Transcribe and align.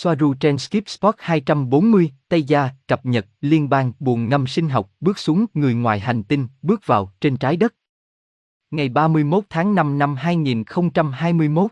Soaru 0.00 0.34
trên 0.34 0.58
Skip 0.58 0.88
Spot 0.88 1.14
240, 1.18 2.12
Tây 2.28 2.42
Gia, 2.42 2.70
cập 2.86 3.06
nhật, 3.06 3.26
liên 3.40 3.68
bang, 3.68 3.92
buồn 3.98 4.28
ngâm 4.28 4.46
sinh 4.46 4.68
học, 4.68 4.90
bước 5.00 5.18
xuống, 5.18 5.46
người 5.54 5.74
ngoài 5.74 6.00
hành 6.00 6.22
tinh, 6.22 6.48
bước 6.62 6.86
vào, 6.86 7.12
trên 7.20 7.36
trái 7.36 7.56
đất. 7.56 7.74
Ngày 8.70 8.88
31 8.88 9.44
tháng 9.48 9.74
5 9.74 9.98
năm 9.98 10.16
2021. 10.16 11.70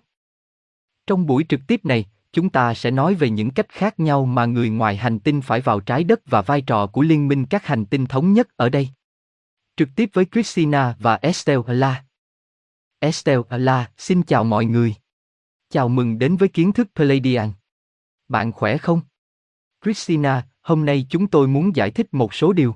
Trong 1.06 1.26
buổi 1.26 1.44
trực 1.48 1.60
tiếp 1.66 1.84
này, 1.84 2.04
chúng 2.32 2.50
ta 2.50 2.74
sẽ 2.74 2.90
nói 2.90 3.14
về 3.14 3.30
những 3.30 3.50
cách 3.50 3.68
khác 3.68 4.00
nhau 4.00 4.24
mà 4.24 4.44
người 4.44 4.70
ngoài 4.70 4.96
hành 4.96 5.18
tinh 5.18 5.40
phải 5.40 5.60
vào 5.60 5.80
trái 5.80 6.04
đất 6.04 6.20
và 6.26 6.42
vai 6.42 6.60
trò 6.60 6.86
của 6.86 7.02
liên 7.02 7.28
minh 7.28 7.46
các 7.46 7.66
hành 7.66 7.84
tinh 7.86 8.06
thống 8.06 8.32
nhất 8.32 8.48
ở 8.56 8.68
đây. 8.68 8.88
Trực 9.76 9.88
tiếp 9.96 10.10
với 10.12 10.26
Christina 10.32 10.96
và 10.98 11.16
Estelle 11.16 11.62
La. 11.66 12.04
Estelle 12.98 13.42
La, 13.50 13.90
xin 13.98 14.22
chào 14.22 14.44
mọi 14.44 14.64
người. 14.64 14.94
Chào 15.70 15.88
mừng 15.88 16.18
đến 16.18 16.36
với 16.36 16.48
kiến 16.48 16.72
thức 16.72 16.88
Palladian. 16.94 17.52
Bạn 18.28 18.52
khỏe 18.52 18.78
không? 18.78 19.00
Christina, 19.84 20.46
hôm 20.62 20.84
nay 20.84 21.06
chúng 21.10 21.26
tôi 21.26 21.48
muốn 21.48 21.76
giải 21.76 21.90
thích 21.90 22.14
một 22.14 22.34
số 22.34 22.52
điều. 22.52 22.74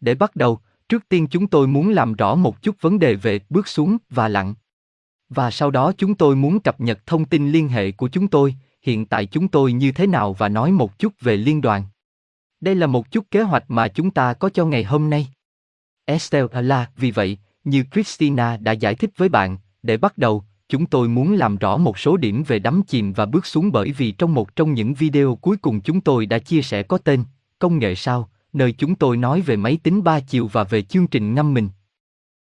Để 0.00 0.14
bắt 0.14 0.36
đầu, 0.36 0.60
trước 0.88 1.08
tiên 1.08 1.26
chúng 1.30 1.46
tôi 1.46 1.66
muốn 1.66 1.90
làm 1.90 2.14
rõ 2.14 2.34
một 2.34 2.62
chút 2.62 2.76
vấn 2.80 2.98
đề 2.98 3.14
về 3.14 3.40
bước 3.50 3.68
xuống 3.68 3.96
và 4.10 4.28
lặng. 4.28 4.54
Và 5.28 5.50
sau 5.50 5.70
đó 5.70 5.92
chúng 5.98 6.14
tôi 6.14 6.36
muốn 6.36 6.60
cập 6.60 6.80
nhật 6.80 7.06
thông 7.06 7.24
tin 7.24 7.50
liên 7.50 7.68
hệ 7.68 7.92
của 7.92 8.08
chúng 8.08 8.28
tôi, 8.28 8.54
hiện 8.82 9.06
tại 9.06 9.26
chúng 9.26 9.48
tôi 9.48 9.72
như 9.72 9.92
thế 9.92 10.06
nào 10.06 10.32
và 10.32 10.48
nói 10.48 10.72
một 10.72 10.98
chút 10.98 11.12
về 11.20 11.36
liên 11.36 11.60
đoàn. 11.60 11.84
Đây 12.60 12.74
là 12.74 12.86
một 12.86 13.10
chút 13.10 13.30
kế 13.30 13.42
hoạch 13.42 13.64
mà 13.68 13.88
chúng 13.88 14.10
ta 14.10 14.34
có 14.34 14.48
cho 14.48 14.66
ngày 14.66 14.84
hôm 14.84 15.10
nay. 15.10 15.28
Estelle 16.04 16.62
là, 16.62 16.90
vì 16.96 17.10
vậy, 17.10 17.38
như 17.64 17.84
Christina 17.92 18.56
đã 18.56 18.72
giải 18.72 18.94
thích 18.94 19.10
với 19.16 19.28
bạn, 19.28 19.58
để 19.82 19.96
bắt 19.96 20.18
đầu, 20.18 20.44
chúng 20.68 20.86
tôi 20.86 21.08
muốn 21.08 21.32
làm 21.32 21.56
rõ 21.56 21.76
một 21.76 21.98
số 21.98 22.16
điểm 22.16 22.42
về 22.46 22.58
đắm 22.58 22.82
chìm 22.86 23.12
và 23.12 23.26
bước 23.26 23.46
xuống 23.46 23.72
bởi 23.72 23.92
vì 23.92 24.12
trong 24.12 24.34
một 24.34 24.56
trong 24.56 24.74
những 24.74 24.94
video 24.94 25.34
cuối 25.36 25.56
cùng 25.56 25.80
chúng 25.80 26.00
tôi 26.00 26.26
đã 26.26 26.38
chia 26.38 26.62
sẻ 26.62 26.82
có 26.82 26.98
tên 26.98 27.24
Công 27.58 27.78
nghệ 27.78 27.94
sao, 27.94 28.30
nơi 28.52 28.72
chúng 28.72 28.94
tôi 28.94 29.16
nói 29.16 29.40
về 29.40 29.56
máy 29.56 29.78
tính 29.82 30.04
ba 30.04 30.20
chiều 30.20 30.46
và 30.46 30.64
về 30.64 30.82
chương 30.82 31.06
trình 31.06 31.34
ngâm 31.34 31.54
mình. 31.54 31.68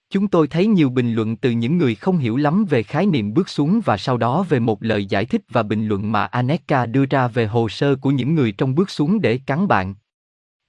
Chúng 0.10 0.28
tôi 0.28 0.48
thấy 0.48 0.68
nhiều 0.68 0.90
bình 0.90 1.14
luận 1.14 1.38
từ 1.38 1.52
những 1.52 1.78
người 1.78 1.95
không 1.95 2.18
hiểu 2.18 2.38
lắm 2.38 2.66
về 2.70 2.84
khái 2.84 3.06
niệm 3.06 3.34
bước 3.34 3.50
xuống 3.50 3.82
và 3.86 3.98
sau 3.98 4.18
đó 4.18 4.45
về 4.50 4.60
một 4.60 4.84
lời 4.84 5.06
giải 5.06 5.26
thích 5.26 5.42
và 5.50 5.64
bình 5.64 5.88
luận 5.88 6.12
mà 6.12 6.26
Aneka 6.26 6.86
đưa 6.86 7.06
ra 7.06 7.28
về 7.28 7.48
hồ 7.48 7.70
sơ 7.70 7.95
của 7.95 8.12
những 8.12 8.36
người 8.36 8.52
trong 8.52 8.76
bước 8.76 8.90
xuống 8.90 9.22
để 9.22 9.40
cắn 9.45 9.67
bạn. 9.67 9.95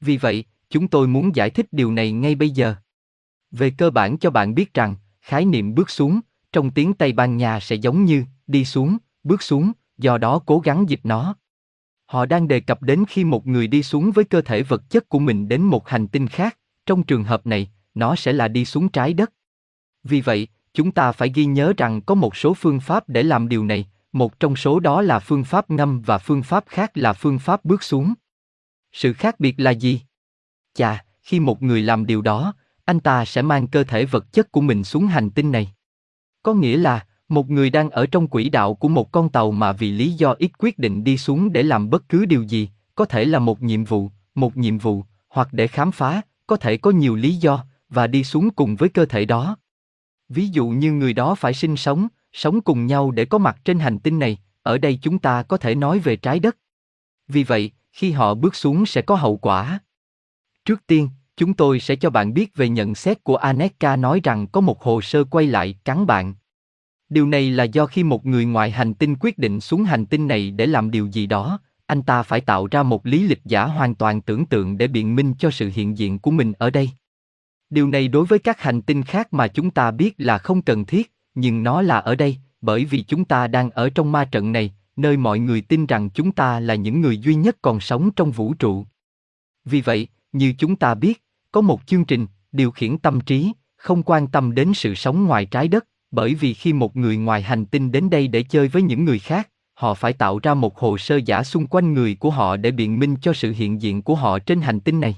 Vì 0.00 0.16
vậy, 0.16 0.44
chúng 0.70 0.88
tôi 0.88 1.06
muốn 1.06 1.36
giải 1.36 1.50
thích 1.50 1.66
điều 1.72 1.92
này 1.92 2.12
ngay 2.12 2.34
bây 2.34 2.50
giờ. 2.50 2.74
Về 3.50 3.70
cơ 3.70 3.90
bản 3.90 4.18
cho 4.18 4.30
bạn 4.30 4.54
biết 4.54 4.74
rằng, 4.74 4.94
khái 5.20 5.44
niệm 5.44 5.74
bước 5.74 5.90
xuống, 5.90 6.20
trong 6.52 6.70
tiếng 6.70 6.94
Tây 6.94 7.12
Ban 7.12 7.36
Nha 7.36 7.60
sẽ 7.60 7.76
giống 7.76 8.04
như 8.04 8.24
đi 8.46 8.64
xuống, 8.64 8.96
bước 9.24 9.42
xuống, 9.42 9.72
do 9.98 10.18
đó 10.18 10.38
cố 10.46 10.58
gắng 10.58 10.88
dịch 10.88 11.00
nó. 11.04 11.36
Họ 12.06 12.26
đang 12.26 12.48
đề 12.48 12.60
cập 12.60 12.82
đến 12.82 13.04
khi 13.08 13.24
một 13.24 13.46
người 13.46 13.66
đi 13.66 13.82
xuống 13.82 14.12
với 14.12 14.24
cơ 14.24 14.40
thể 14.40 14.62
vật 14.62 14.90
chất 14.90 15.08
của 15.08 15.18
mình 15.18 15.48
đến 15.48 15.62
một 15.62 15.88
hành 15.88 16.08
tinh 16.08 16.28
khác, 16.28 16.58
trong 16.86 17.02
trường 17.02 17.24
hợp 17.24 17.46
này, 17.46 17.70
nó 17.94 18.16
sẽ 18.16 18.32
là 18.32 18.48
đi 18.48 18.64
xuống 18.64 18.88
trái 18.88 19.12
đất. 19.12 19.32
Vì 20.04 20.20
vậy, 20.20 20.48
chúng 20.74 20.92
ta 20.92 21.12
phải 21.12 21.30
ghi 21.34 21.44
nhớ 21.44 21.72
rằng 21.76 22.00
có 22.02 22.14
một 22.14 22.36
số 22.36 22.54
phương 22.54 22.80
pháp 22.80 23.08
để 23.08 23.22
làm 23.22 23.48
điều 23.48 23.64
này, 23.64 23.88
một 24.12 24.40
trong 24.40 24.56
số 24.56 24.80
đó 24.80 25.02
là 25.02 25.18
phương 25.18 25.44
pháp 25.44 25.70
ngâm 25.70 26.02
và 26.02 26.18
phương 26.18 26.42
pháp 26.42 26.64
khác 26.66 26.90
là 26.94 27.12
phương 27.12 27.38
pháp 27.38 27.64
bước 27.64 27.82
xuống. 27.82 28.14
Sự 28.92 29.12
khác 29.12 29.40
biệt 29.40 29.54
là 29.60 29.70
gì? 29.70 30.00
Chà, 30.74 31.04
khi 31.22 31.40
một 31.40 31.62
người 31.62 31.82
làm 31.82 32.06
điều 32.06 32.22
đó, 32.22 32.54
anh 32.84 33.00
ta 33.00 33.24
sẽ 33.24 33.42
mang 33.42 33.66
cơ 33.66 33.84
thể 33.84 34.04
vật 34.04 34.32
chất 34.32 34.52
của 34.52 34.60
mình 34.60 34.84
xuống 34.84 35.06
hành 35.06 35.30
tinh 35.30 35.52
này. 35.52 35.72
Có 36.42 36.54
nghĩa 36.54 36.76
là, 36.76 37.06
một 37.28 37.50
người 37.50 37.70
đang 37.70 37.90
ở 37.90 38.06
trong 38.06 38.26
quỹ 38.26 38.48
đạo 38.48 38.74
của 38.74 38.88
một 38.88 39.12
con 39.12 39.28
tàu 39.28 39.50
mà 39.50 39.72
vì 39.72 39.92
lý 39.92 40.12
do 40.12 40.34
ít 40.38 40.50
quyết 40.58 40.78
định 40.78 41.04
đi 41.04 41.18
xuống 41.18 41.52
để 41.52 41.62
làm 41.62 41.90
bất 41.90 42.08
cứ 42.08 42.26
điều 42.26 42.42
gì, 42.42 42.68
có 42.94 43.04
thể 43.04 43.24
là 43.24 43.38
một 43.38 43.62
nhiệm 43.62 43.84
vụ, 43.84 44.10
một 44.34 44.56
nhiệm 44.56 44.78
vụ, 44.78 45.04
hoặc 45.28 45.48
để 45.52 45.66
khám 45.66 45.92
phá, 45.92 46.22
có 46.46 46.56
thể 46.56 46.76
có 46.76 46.90
nhiều 46.90 47.16
lý 47.16 47.34
do, 47.34 47.64
và 47.88 48.06
đi 48.06 48.24
xuống 48.24 48.50
cùng 48.50 48.76
với 48.76 48.88
cơ 48.88 49.04
thể 49.04 49.24
đó. 49.24 49.56
Ví 50.28 50.48
dụ 50.48 50.68
như 50.68 50.92
người 50.92 51.12
đó 51.12 51.34
phải 51.34 51.54
sinh 51.54 51.76
sống, 51.76 52.08
sống 52.32 52.60
cùng 52.60 52.86
nhau 52.86 53.10
để 53.10 53.24
có 53.24 53.38
mặt 53.38 53.58
trên 53.64 53.78
hành 53.78 53.98
tinh 53.98 54.18
này, 54.18 54.38
ở 54.62 54.78
đây 54.78 54.98
chúng 55.02 55.18
ta 55.18 55.42
có 55.42 55.56
thể 55.56 55.74
nói 55.74 55.98
về 55.98 56.16
trái 56.16 56.40
đất. 56.40 56.56
Vì 57.28 57.44
vậy, 57.44 57.70
khi 57.92 58.10
họ 58.10 58.34
bước 58.34 58.54
xuống 58.54 58.86
sẽ 58.86 59.02
có 59.02 59.14
hậu 59.14 59.36
quả. 59.36 59.78
Trước 60.64 60.86
tiên, 60.86 61.08
chúng 61.36 61.54
tôi 61.54 61.80
sẽ 61.80 61.96
cho 61.96 62.10
bạn 62.10 62.34
biết 62.34 62.56
về 62.56 62.68
nhận 62.68 62.94
xét 62.94 63.24
của 63.24 63.36
Aneka 63.36 63.96
nói 63.96 64.20
rằng 64.24 64.46
có 64.46 64.60
một 64.60 64.82
hồ 64.82 65.00
sơ 65.00 65.24
quay 65.24 65.46
lại 65.46 65.74
cắn 65.84 66.06
bạn. 66.06 66.34
Điều 67.08 67.26
này 67.26 67.50
là 67.50 67.64
do 67.64 67.86
khi 67.86 68.04
một 68.04 68.26
người 68.26 68.44
ngoài 68.44 68.70
hành 68.70 68.94
tinh 68.94 69.16
quyết 69.20 69.38
định 69.38 69.60
xuống 69.60 69.84
hành 69.84 70.06
tinh 70.06 70.28
này 70.28 70.50
để 70.50 70.66
làm 70.66 70.90
điều 70.90 71.06
gì 71.06 71.26
đó, 71.26 71.58
anh 71.86 72.02
ta 72.02 72.22
phải 72.22 72.40
tạo 72.40 72.66
ra 72.70 72.82
một 72.82 73.06
lý 73.06 73.28
lịch 73.28 73.44
giả 73.44 73.64
hoàn 73.64 73.94
toàn 73.94 74.20
tưởng 74.20 74.46
tượng 74.46 74.78
để 74.78 74.86
biện 74.86 75.16
minh 75.16 75.34
cho 75.38 75.50
sự 75.50 75.70
hiện 75.74 75.98
diện 75.98 76.18
của 76.18 76.30
mình 76.30 76.52
ở 76.58 76.70
đây. 76.70 76.90
Điều 77.70 77.88
này 77.88 78.08
đối 78.08 78.26
với 78.26 78.38
các 78.38 78.60
hành 78.60 78.82
tinh 78.82 79.02
khác 79.02 79.32
mà 79.32 79.48
chúng 79.48 79.70
ta 79.70 79.90
biết 79.90 80.14
là 80.18 80.38
không 80.38 80.62
cần 80.62 80.84
thiết, 80.84 81.12
nhưng 81.34 81.62
nó 81.62 81.82
là 81.82 81.98
ở 81.98 82.14
đây, 82.14 82.36
bởi 82.60 82.84
vì 82.84 83.02
chúng 83.02 83.24
ta 83.24 83.46
đang 83.46 83.70
ở 83.70 83.90
trong 83.90 84.12
ma 84.12 84.24
trận 84.24 84.52
này, 84.52 84.74
nơi 84.96 85.16
mọi 85.16 85.38
người 85.38 85.60
tin 85.60 85.86
rằng 85.86 86.10
chúng 86.10 86.32
ta 86.32 86.60
là 86.60 86.74
những 86.74 87.00
người 87.00 87.18
duy 87.18 87.34
nhất 87.34 87.56
còn 87.62 87.80
sống 87.80 88.10
trong 88.10 88.30
vũ 88.30 88.54
trụ. 88.54 88.86
Vì 89.64 89.80
vậy, 89.80 90.08
như 90.32 90.54
chúng 90.58 90.76
ta 90.76 90.94
biết, 90.94 91.24
có 91.52 91.60
một 91.60 91.80
chương 91.86 92.04
trình 92.04 92.26
điều 92.52 92.70
khiển 92.70 92.98
tâm 92.98 93.20
trí, 93.20 93.52
không 93.76 94.02
quan 94.02 94.26
tâm 94.26 94.54
đến 94.54 94.74
sự 94.74 94.94
sống 94.94 95.24
ngoài 95.24 95.46
trái 95.46 95.68
đất, 95.68 95.86
bởi 96.10 96.34
vì 96.34 96.54
khi 96.54 96.72
một 96.72 96.96
người 96.96 97.16
ngoài 97.16 97.42
hành 97.42 97.66
tinh 97.66 97.92
đến 97.92 98.10
đây 98.10 98.28
để 98.28 98.42
chơi 98.42 98.68
với 98.68 98.82
những 98.82 99.04
người 99.04 99.18
khác, 99.18 99.48
họ 99.74 99.94
phải 99.94 100.12
tạo 100.12 100.38
ra 100.42 100.54
một 100.54 100.78
hồ 100.78 100.98
sơ 100.98 101.16
giả 101.16 101.42
xung 101.42 101.66
quanh 101.66 101.94
người 101.94 102.14
của 102.14 102.30
họ 102.30 102.56
để 102.56 102.70
biện 102.70 102.98
minh 102.98 103.16
cho 103.22 103.32
sự 103.32 103.52
hiện 103.52 103.82
diện 103.82 104.02
của 104.02 104.14
họ 104.14 104.38
trên 104.38 104.60
hành 104.60 104.80
tinh 104.80 105.00
này. 105.00 105.16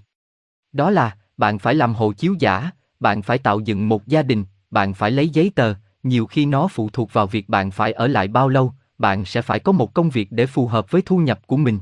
Đó 0.73 0.91
là, 0.91 1.17
bạn 1.37 1.59
phải 1.59 1.75
làm 1.75 1.95
hộ 1.95 2.13
chiếu 2.13 2.35
giả, 2.39 2.71
bạn 3.01 3.23
phải 3.23 3.39
tạo 3.39 3.61
dựng 3.61 3.89
một 3.89 4.07
gia 4.07 4.23
đình, 4.23 4.45
bạn 4.71 4.95
phải 4.95 5.11
lấy 5.11 5.29
giấy 5.29 5.51
tờ, 5.55 5.75
nhiều 6.03 6.27
khi 6.27 6.47
nó 6.47 6.69
phụ 6.69 6.91
thuộc 6.93 7.13
vào 7.13 7.27
việc 7.27 7.49
bạn 7.49 7.71
phải 7.71 7.93
ở 7.93 8.07
lại 8.07 8.29
bao 8.29 8.49
lâu, 8.49 8.73
bạn 8.99 9.25
sẽ 9.25 9.43
phải 9.43 9.61
có 9.61 9.73
một 9.73 9.95
công 9.95 10.11
việc 10.11 10.33
để 10.33 10.47
phù 10.47 10.67
hợp 10.67 10.91
với 10.91 11.03
thu 11.03 11.19
nhập 11.19 11.47
của 11.47 11.57
mình. 11.57 11.79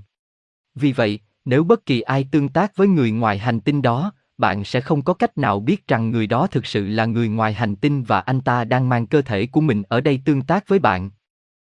Vì 0.74 0.92
vậy, 0.92 1.20
nếu 1.44 1.64
bất 1.64 1.86
kỳ 1.86 2.00
ai 2.00 2.26
tương 2.30 2.48
tác 2.48 2.76
với 2.76 2.88
người 2.88 3.10
ngoài 3.10 3.38
hành 3.38 3.60
tinh 3.60 3.82
đó, 3.82 4.12
bạn 4.38 4.64
sẽ 4.64 4.80
không 4.80 5.02
có 5.02 5.14
cách 5.14 5.38
nào 5.38 5.60
biết 5.60 5.88
rằng 5.88 6.10
người 6.10 6.26
đó 6.26 6.46
thực 6.46 6.66
sự 6.66 6.86
là 6.86 7.04
người 7.04 7.28
ngoài 7.28 7.52
hành 7.52 7.76
tinh 7.76 8.02
và 8.02 8.20
anh 8.20 8.40
ta 8.40 8.64
đang 8.64 8.88
mang 8.88 9.06
cơ 9.06 9.22
thể 9.22 9.46
của 9.46 9.60
mình 9.60 9.82
ở 9.88 10.00
đây 10.00 10.20
tương 10.24 10.42
tác 10.42 10.68
với 10.68 10.78
bạn. 10.78 11.10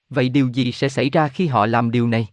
Vậy 0.09 0.29
điều 0.29 0.49
gì 0.49 0.73
sẽ 0.73 0.89
xảy 0.89 1.11
ra 1.11 1.29
khi 1.29 1.47
họ 1.47 1.67
làm 1.67 1.91
điều 1.91 2.09
này? 2.09 2.29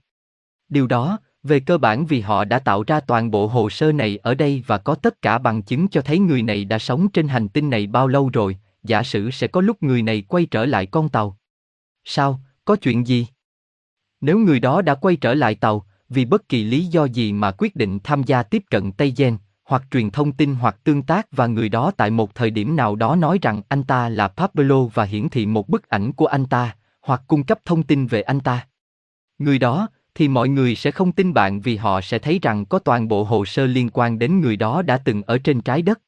Điều 0.69 0.88
đó, 0.88 1.19
về 1.44 1.59
cơ 1.59 1.77
bản 1.77 2.05
vì 2.05 2.21
họ 2.21 2.45
đã 2.45 2.59
tạo 2.59 2.83
ra 2.88 2.99
toàn 2.99 3.31
bộ 3.31 3.47
hồ 3.47 3.69
sơ 3.69 3.91
này 3.91 4.17
ở 4.17 4.35
đây 4.35 4.63
và 4.67 4.77
có 4.77 4.95
tất 4.95 5.21
cả 5.21 5.38
bằng 5.38 5.61
chứng 5.61 5.88
cho 5.88 6.01
thấy 6.01 6.19
người 6.19 6.41
này 6.41 6.65
đã 6.65 6.79
sống 6.79 7.09
trên 7.09 7.27
hành 7.27 7.50
tinh 7.50 7.69
này 7.69 7.88
bao 7.88 8.07
lâu 8.07 8.29
rồi, 8.33 8.57
giả 8.83 9.03
sử 9.03 9.31
sẽ 9.31 9.47
có 9.47 9.61
lúc 9.61 9.83
người 9.83 10.01
này 10.01 10.21
quay 10.21 10.45
trở 10.45 10.65
lại 10.65 10.85
con 10.85 11.09
tàu. 11.09 11.38
Sao, 12.03 12.41
có 12.65 12.75
chuyện 12.75 13.07
gì? 13.07 13.27
Nếu 14.21 14.39
người 14.39 14.59
đó 14.59 14.81
đã 14.81 14.95
quay 14.95 15.15
trở 15.15 15.33
lại 15.33 15.55
tàu, 15.55 15.85
vì 16.13 16.25
bất 16.25 16.50
kỳ 16.50 16.63
lý 16.63 16.85
do 16.85 17.06
gì 17.06 17.34
mà 17.34 17.51
quyết 17.51 17.75
định 17.75 18.00
tham 18.03 18.24
gia 18.24 18.44
tiếp 18.44 18.63
cận 18.69 18.91
Tây 18.91 19.13
Gen, 19.18 19.38
hoặc 19.66 19.84
truyền 19.91 20.09
thông 20.09 20.31
tin 20.31 20.56
hoặc 20.56 20.84
tương 20.84 21.03
tác 21.03 21.28
và 21.31 21.47
người 21.47 21.69
đó 21.69 21.91
tại 21.97 22.09
một 22.09 22.35
thời 22.35 22.50
điểm 22.50 22.75
nào 22.75 22.96
đó 22.96 23.16
nói 23.16 23.40
rằng 23.41 23.62
anh 23.69 23.84
ta 23.84 24.09
là 24.09 24.28
Pablo 24.28 24.84
và 24.84 25.03
hiển 25.03 25.29
thị 25.29 25.46
một 25.46 25.69
bức 25.69 25.90
ảnh 25.90 26.13
của 26.13 26.25
anh 26.25 26.46
ta, 26.46 26.75
hoặc 27.01 27.22
cung 27.28 27.44
cấp 27.44 27.59
thông 27.66 27.84
tin 27.84 28.07
về 28.07 28.22
anh 28.22 28.40
ta. 28.40 28.68
Người 29.38 29.59
đó, 29.59 29.88
thì 30.16 30.28
mọi 30.28 30.50
người 30.50 30.75
sẽ 30.75 30.91
không 30.91 31.12
tin 31.12 31.34
bạn 31.34 31.62
vì 31.62 31.75
họ 31.75 32.01
sẽ 32.01 32.19
thấy 32.19 32.40
rằng 32.41 32.66
có 32.66 32.80
toàn 32.80 33.07
bộ 33.07 33.24
hồ 33.24 33.45
sơ 33.45 33.66
liên 33.66 33.90
quan 33.94 34.19
đến 34.19 34.41
người 34.41 34.56
đó 34.56 34.81
đã 34.81 34.97
từng 34.97 35.24
ở 35.24 35.38
trên 35.38 35.62
trái 35.62 35.81
đất. 35.81 36.01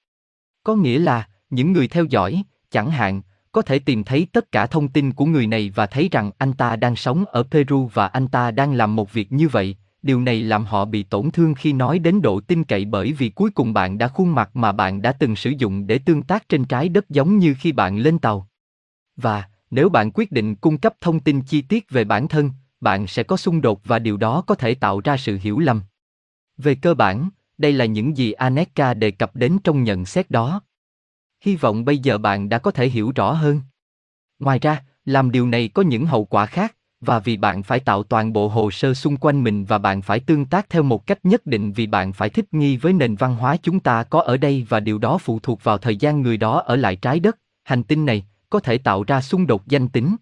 Có 0.63 0.75
nghĩa 0.75 0.99
là, 0.99 1.27
những 1.49 1.73
người 1.73 1.87
theo 1.87 2.05
dõi, 2.05 2.43
chẳng 2.71 2.91
hạn, 2.91 3.21
có 3.51 3.61
thể 3.61 3.79
tìm 3.79 4.03
thấy 4.03 4.27
tất 4.31 4.51
cả 4.51 4.65
thông 4.65 4.87
tin 4.87 5.13
của 5.13 5.25
người 5.25 5.47
này 5.47 5.71
và 5.75 5.85
thấy 5.85 6.09
rằng 6.11 6.31
anh 6.37 6.53
ta 6.53 6.75
đang 6.75 6.95
sống 6.95 7.25
ở 7.25 7.43
Peru 7.51 7.89
và 7.93 8.07
anh 8.07 8.27
ta 8.27 8.51
đang 8.51 8.73
làm 8.73 8.95
một 8.95 9.13
việc 9.13 9.31
như 9.31 9.47
vậy, 9.47 9.75
điều 10.05 10.21
này 10.21 10.41
làm 10.41 10.65
họ 10.65 10.85
bị 10.85 11.03
tổn 11.03 11.31
thương 11.31 11.55
khi 11.55 11.73
nói 11.73 11.99
đến 11.99 12.21
độ 12.21 12.39
tin 12.39 12.63
cậy 12.63 12.85
bởi 12.85 13.13
vì 13.13 13.29
cuối 13.29 13.51
cùng 13.51 13.73
bạn 13.73 13.97
đã 13.97 14.07
khuôn 14.07 14.35
mặt 14.35 14.55
mà 14.55 14.71
bạn 14.71 15.01
đã 15.01 15.11
từng 15.11 15.35
sử 15.35 15.49
dụng 15.49 15.87
để 15.87 15.97
tương 15.97 16.23
tác 16.23 16.49
trên 16.49 16.65
trái 16.65 16.89
đất 16.89 17.09
giống 17.09 17.37
như 17.37 17.55
khi 17.59 17.71
bạn 17.71 17.97
lên 17.97 18.19
tàu. 18.19 18.47
Và, 19.15 19.43
nếu 19.71 19.89
bạn 19.89 20.11
quyết 20.13 20.31
định 20.31 20.55
cung 20.55 20.77
cấp 20.77 20.93
thông 21.01 21.19
tin 21.19 21.41
chi 21.41 21.61
tiết 21.61 21.89
về 21.89 22.03
bản 22.03 22.27
thân, 22.27 22.51
bạn 22.81 23.07
sẽ 23.07 23.23
có 23.23 23.37
xung 23.37 23.61
đột 23.61 23.81
và 23.85 23.99
điều 23.99 24.17
đó 24.17 24.41
có 24.47 24.55
thể 24.55 24.75
tạo 24.75 25.01
ra 25.03 25.17
sự 25.17 25.39
hiểu 25.41 25.59
lầm. 25.59 25.81
Về 26.57 26.75
cơ 26.75 26.93
bản, 26.93 27.29
đây 27.57 27.73
là 27.73 27.85
những 27.85 28.17
gì 28.17 28.31
Aneka 28.31 28.93
đề 28.93 29.11
cập 29.11 29.35
đến 29.35 29.57
trong 29.63 29.83
nhận 29.83 30.05
xét 30.05 30.31
đó. 30.31 30.61
Hy 31.41 31.55
vọng 31.55 31.85
bây 31.85 31.97
giờ 31.97 32.17
bạn 32.17 32.49
đã 32.49 32.57
có 32.57 32.71
thể 32.71 32.89
hiểu 32.89 33.11
rõ 33.15 33.31
hơn. 33.31 33.61
Ngoài 34.39 34.59
ra, 34.59 34.83
làm 35.05 35.31
điều 35.31 35.47
này 35.47 35.67
có 35.67 35.81
những 35.81 36.05
hậu 36.05 36.25
quả 36.25 36.45
khác, 36.45 36.75
và 37.05 37.19
vì 37.19 37.37
bạn 37.37 37.63
phải 37.63 37.79
tạo 37.79 38.03
toàn 38.03 38.33
bộ 38.33 38.47
hồ 38.47 38.71
sơ 38.71 38.93
xung 38.93 39.17
quanh 39.17 39.43
mình 39.43 39.65
và 39.65 39.77
bạn 39.77 40.01
phải 40.01 40.19
tương 40.19 40.45
tác 40.45 40.69
theo 40.69 40.83
một 40.83 41.07
cách 41.07 41.25
nhất 41.25 41.45
định 41.45 41.73
vì 41.73 41.87
bạn 41.87 42.13
phải 42.13 42.29
thích 42.29 42.53
nghi 42.53 42.77
với 42.77 42.93
nền 42.93 43.15
văn 43.15 43.35
hóa 43.35 43.57
chúng 43.63 43.79
ta 43.79 44.03
có 44.03 44.21
ở 44.21 44.37
đây 44.37 44.65
và 44.69 44.79
điều 44.79 44.97
đó 44.97 45.17
phụ 45.17 45.39
thuộc 45.39 45.63
vào 45.63 45.77
thời 45.77 45.95
gian 45.95 46.21
người 46.21 46.37
đó 46.37 46.59
ở 46.65 46.75
lại 46.75 46.95
trái 46.95 47.19
đất, 47.19 47.37
hành 47.63 47.83
tinh 47.83 48.05
này, 48.05 48.25
có 48.49 48.59
thể 48.59 48.77
tạo 48.77 49.03
ra 49.03 49.21
xung 49.21 49.47
đột 49.47 49.67
danh 49.67 49.87
tính. 49.87 50.15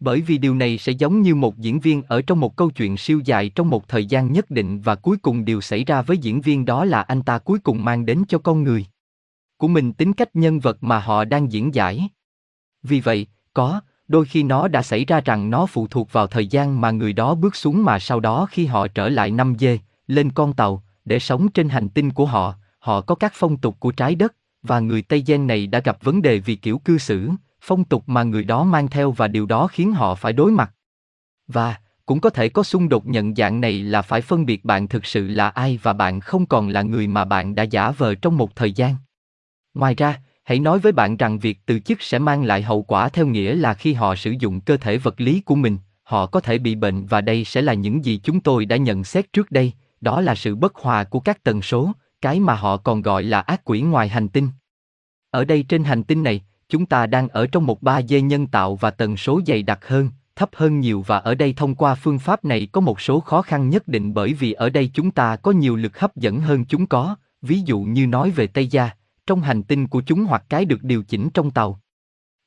Bởi 0.00 0.20
vì 0.20 0.38
điều 0.38 0.54
này 0.54 0.78
sẽ 0.78 0.92
giống 0.92 1.22
như 1.22 1.34
một 1.34 1.58
diễn 1.58 1.80
viên 1.80 2.02
ở 2.02 2.22
trong 2.22 2.40
một 2.40 2.56
câu 2.56 2.70
chuyện 2.70 2.96
siêu 2.96 3.20
dài 3.24 3.48
trong 3.48 3.70
một 3.70 3.88
thời 3.88 4.06
gian 4.06 4.32
nhất 4.32 4.50
định 4.50 4.80
và 4.80 4.94
cuối 4.94 5.16
cùng 5.16 5.44
điều 5.44 5.60
xảy 5.60 5.84
ra 5.84 6.02
với 6.02 6.18
diễn 6.18 6.40
viên 6.40 6.64
đó 6.64 6.84
là 6.84 7.02
anh 7.02 7.22
ta 7.22 7.38
cuối 7.38 7.58
cùng 7.58 7.84
mang 7.84 8.06
đến 8.06 8.22
cho 8.28 8.38
con 8.38 8.62
người 8.62 8.86
của 9.60 9.68
mình 9.68 9.92
tính 9.92 10.12
cách 10.12 10.36
nhân 10.36 10.60
vật 10.60 10.78
mà 10.80 10.98
họ 10.98 11.24
đang 11.24 11.52
diễn 11.52 11.74
giải. 11.74 12.08
Vì 12.82 13.00
vậy, 13.00 13.26
có, 13.54 13.80
đôi 14.10 14.24
khi 14.24 14.42
nó 14.42 14.68
đã 14.68 14.82
xảy 14.82 15.04
ra 15.04 15.20
rằng 15.20 15.50
nó 15.50 15.66
phụ 15.66 15.86
thuộc 15.86 16.12
vào 16.12 16.26
thời 16.26 16.46
gian 16.46 16.80
mà 16.80 16.90
người 16.90 17.12
đó 17.12 17.34
bước 17.34 17.56
xuống 17.56 17.84
mà 17.84 17.98
sau 17.98 18.20
đó 18.20 18.46
khi 18.50 18.66
họ 18.66 18.88
trở 18.88 19.08
lại 19.08 19.30
năm 19.30 19.54
dê, 19.58 19.78
lên 20.06 20.30
con 20.30 20.52
tàu, 20.52 20.82
để 21.04 21.18
sống 21.18 21.48
trên 21.48 21.68
hành 21.68 21.88
tinh 21.88 22.10
của 22.10 22.26
họ, 22.26 22.54
họ 22.78 23.00
có 23.00 23.14
các 23.14 23.32
phong 23.34 23.56
tục 23.56 23.76
của 23.78 23.90
trái 23.90 24.14
đất, 24.14 24.34
và 24.62 24.80
người 24.80 25.02
Tây 25.02 25.22
Gen 25.26 25.46
này 25.46 25.66
đã 25.66 25.80
gặp 25.80 25.98
vấn 26.02 26.22
đề 26.22 26.38
vì 26.38 26.56
kiểu 26.56 26.78
cư 26.78 26.98
xử, 26.98 27.30
phong 27.60 27.84
tục 27.84 28.02
mà 28.06 28.22
người 28.22 28.44
đó 28.44 28.64
mang 28.64 28.88
theo 28.88 29.10
và 29.10 29.28
điều 29.28 29.46
đó 29.46 29.66
khiến 29.66 29.92
họ 29.92 30.14
phải 30.14 30.32
đối 30.32 30.50
mặt. 30.50 30.72
Và, 31.48 31.76
cũng 32.06 32.20
có 32.20 32.30
thể 32.30 32.48
có 32.48 32.62
xung 32.62 32.88
đột 32.88 33.06
nhận 33.06 33.34
dạng 33.34 33.60
này 33.60 33.82
là 33.82 34.02
phải 34.02 34.20
phân 34.20 34.46
biệt 34.46 34.64
bạn 34.64 34.88
thực 34.88 35.06
sự 35.06 35.28
là 35.28 35.48
ai 35.48 35.78
và 35.82 35.92
bạn 35.92 36.20
không 36.20 36.46
còn 36.46 36.68
là 36.68 36.82
người 36.82 37.06
mà 37.06 37.24
bạn 37.24 37.54
đã 37.54 37.62
giả 37.62 37.90
vờ 37.90 38.14
trong 38.14 38.36
một 38.36 38.56
thời 38.56 38.72
gian. 38.72 38.96
Ngoài 39.74 39.94
ra, 39.94 40.20
hãy 40.44 40.58
nói 40.58 40.78
với 40.78 40.92
bạn 40.92 41.16
rằng 41.16 41.38
việc 41.38 41.58
từ 41.66 41.78
chức 41.78 42.02
sẽ 42.02 42.18
mang 42.18 42.44
lại 42.44 42.62
hậu 42.62 42.82
quả 42.82 43.08
theo 43.08 43.26
nghĩa 43.26 43.54
là 43.54 43.74
khi 43.74 43.92
họ 43.92 44.14
sử 44.14 44.30
dụng 44.30 44.60
cơ 44.60 44.76
thể 44.76 44.98
vật 44.98 45.20
lý 45.20 45.40
của 45.40 45.54
mình, 45.54 45.78
họ 46.02 46.26
có 46.26 46.40
thể 46.40 46.58
bị 46.58 46.74
bệnh 46.74 47.06
và 47.06 47.20
đây 47.20 47.44
sẽ 47.44 47.62
là 47.62 47.74
những 47.74 48.04
gì 48.04 48.20
chúng 48.22 48.40
tôi 48.40 48.64
đã 48.64 48.76
nhận 48.76 49.04
xét 49.04 49.32
trước 49.32 49.50
đây, 49.50 49.72
đó 50.00 50.20
là 50.20 50.34
sự 50.34 50.56
bất 50.56 50.74
hòa 50.74 51.04
của 51.04 51.20
các 51.20 51.42
tần 51.42 51.62
số, 51.62 51.92
cái 52.20 52.40
mà 52.40 52.54
họ 52.54 52.76
còn 52.76 53.02
gọi 53.02 53.22
là 53.22 53.40
ác 53.40 53.60
quỷ 53.64 53.80
ngoài 53.80 54.08
hành 54.08 54.28
tinh. 54.28 54.48
Ở 55.30 55.44
đây 55.44 55.62
trên 55.62 55.84
hành 55.84 56.02
tinh 56.02 56.22
này, 56.22 56.42
chúng 56.68 56.86
ta 56.86 57.06
đang 57.06 57.28
ở 57.28 57.46
trong 57.46 57.66
một 57.66 57.82
ba 57.82 58.02
d 58.02 58.14
nhân 58.22 58.46
tạo 58.46 58.76
và 58.76 58.90
tần 58.90 59.16
số 59.16 59.40
dày 59.46 59.62
đặc 59.62 59.88
hơn, 59.88 60.10
thấp 60.36 60.50
hơn 60.52 60.80
nhiều 60.80 61.04
và 61.06 61.18
ở 61.18 61.34
đây 61.34 61.52
thông 61.52 61.74
qua 61.74 61.94
phương 61.94 62.18
pháp 62.18 62.44
này 62.44 62.68
có 62.72 62.80
một 62.80 63.00
số 63.00 63.20
khó 63.20 63.42
khăn 63.42 63.70
nhất 63.70 63.88
định 63.88 64.14
bởi 64.14 64.32
vì 64.32 64.52
ở 64.52 64.70
đây 64.70 64.90
chúng 64.94 65.10
ta 65.10 65.36
có 65.36 65.52
nhiều 65.52 65.76
lực 65.76 65.98
hấp 65.98 66.16
dẫn 66.16 66.40
hơn 66.40 66.64
chúng 66.64 66.86
có, 66.86 67.16
ví 67.42 67.60
dụ 67.60 67.80
như 67.80 68.06
nói 68.06 68.30
về 68.30 68.46
Tây 68.46 68.66
Gia, 68.66 68.90
trong 69.30 69.42
hành 69.42 69.62
tinh 69.62 69.86
của 69.86 70.02
chúng 70.06 70.24
hoặc 70.24 70.44
cái 70.48 70.64
được 70.64 70.82
điều 70.82 71.02
chỉnh 71.02 71.30
trong 71.34 71.50
tàu. 71.50 71.80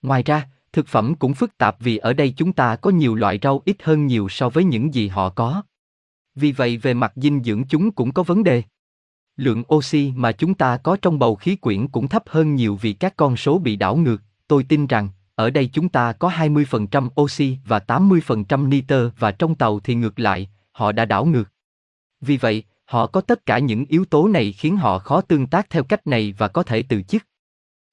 Ngoài 0.02 0.24
ra, 0.24 0.48
thực 0.74 0.88
phẩm 0.88 1.16
cũng 1.16 1.34
phức 1.34 1.58
tạp 1.58 1.76
vì 1.80 1.98
ở 1.98 2.14
đây 2.14 2.34
chúng 2.38 2.54
ta 2.54 2.76
có 2.76 2.90
nhiều 2.90 3.16
loại 3.16 3.40
rau 3.42 3.62
ít 3.66 3.78
hơn 3.84 4.08
nhiều 4.08 4.30
so 4.30 4.50
với 4.50 4.64
những 4.64 4.94
gì 4.94 5.08
họ 5.08 5.30
có. 5.30 5.64
Vì 6.36 6.52
vậy 6.52 6.78
về 6.78 6.94
mặt 6.94 7.14
dinh 7.16 7.44
dưỡng 7.44 7.64
chúng 7.68 7.92
cũng 7.92 8.12
có 8.12 8.24
vấn 8.24 8.44
đề. 8.44 8.64
Lượng 9.38 9.64
oxy 9.76 10.12
mà 10.16 10.32
chúng 10.32 10.54
ta 10.54 10.78
có 10.78 10.98
trong 11.02 11.20
bầu 11.20 11.36
khí 11.36 11.56
quyển 11.56 11.88
cũng 11.88 12.08
thấp 12.08 12.24
hơn 12.28 12.56
nhiều 12.56 12.76
vì 12.82 12.94
các 12.94 13.14
con 13.16 13.38
số 13.38 13.58
bị 13.58 13.76
đảo 13.76 13.96
ngược. 13.96 14.22
Tôi 14.48 14.64
tin 14.64 14.88
rằng, 14.88 15.10
ở 15.36 15.50
đây 15.50 15.70
chúng 15.74 15.90
ta 15.90 16.14
có 16.14 16.30
20% 16.30 17.10
oxy 17.22 17.58
và 17.66 17.80
80% 17.80 18.70
nitơ 18.70 19.12
và 19.20 19.32
trong 19.32 19.56
tàu 19.56 19.80
thì 19.80 19.96
ngược 19.96 20.20
lại, 20.20 20.50
họ 20.72 20.92
đã 20.92 21.06
đảo 21.06 21.26
ngược. 21.26 21.52
Vì 22.22 22.38
vậy, 22.38 22.64
họ 22.94 23.08
có 23.08 23.22
tất 23.22 23.46
cả 23.46 23.60
những 23.60 23.86
yếu 23.86 24.06
tố 24.06 24.28
này 24.28 24.52
khiến 24.52 24.78
họ 24.78 25.00
khó 25.00 25.22
tương 25.22 25.48
tác 25.48 25.70
theo 25.70 25.84
cách 25.84 26.08
này 26.08 26.34
và 26.38 26.48
có 26.48 26.64
thể 26.64 26.84
từ 26.84 27.02
chức. 27.02 27.24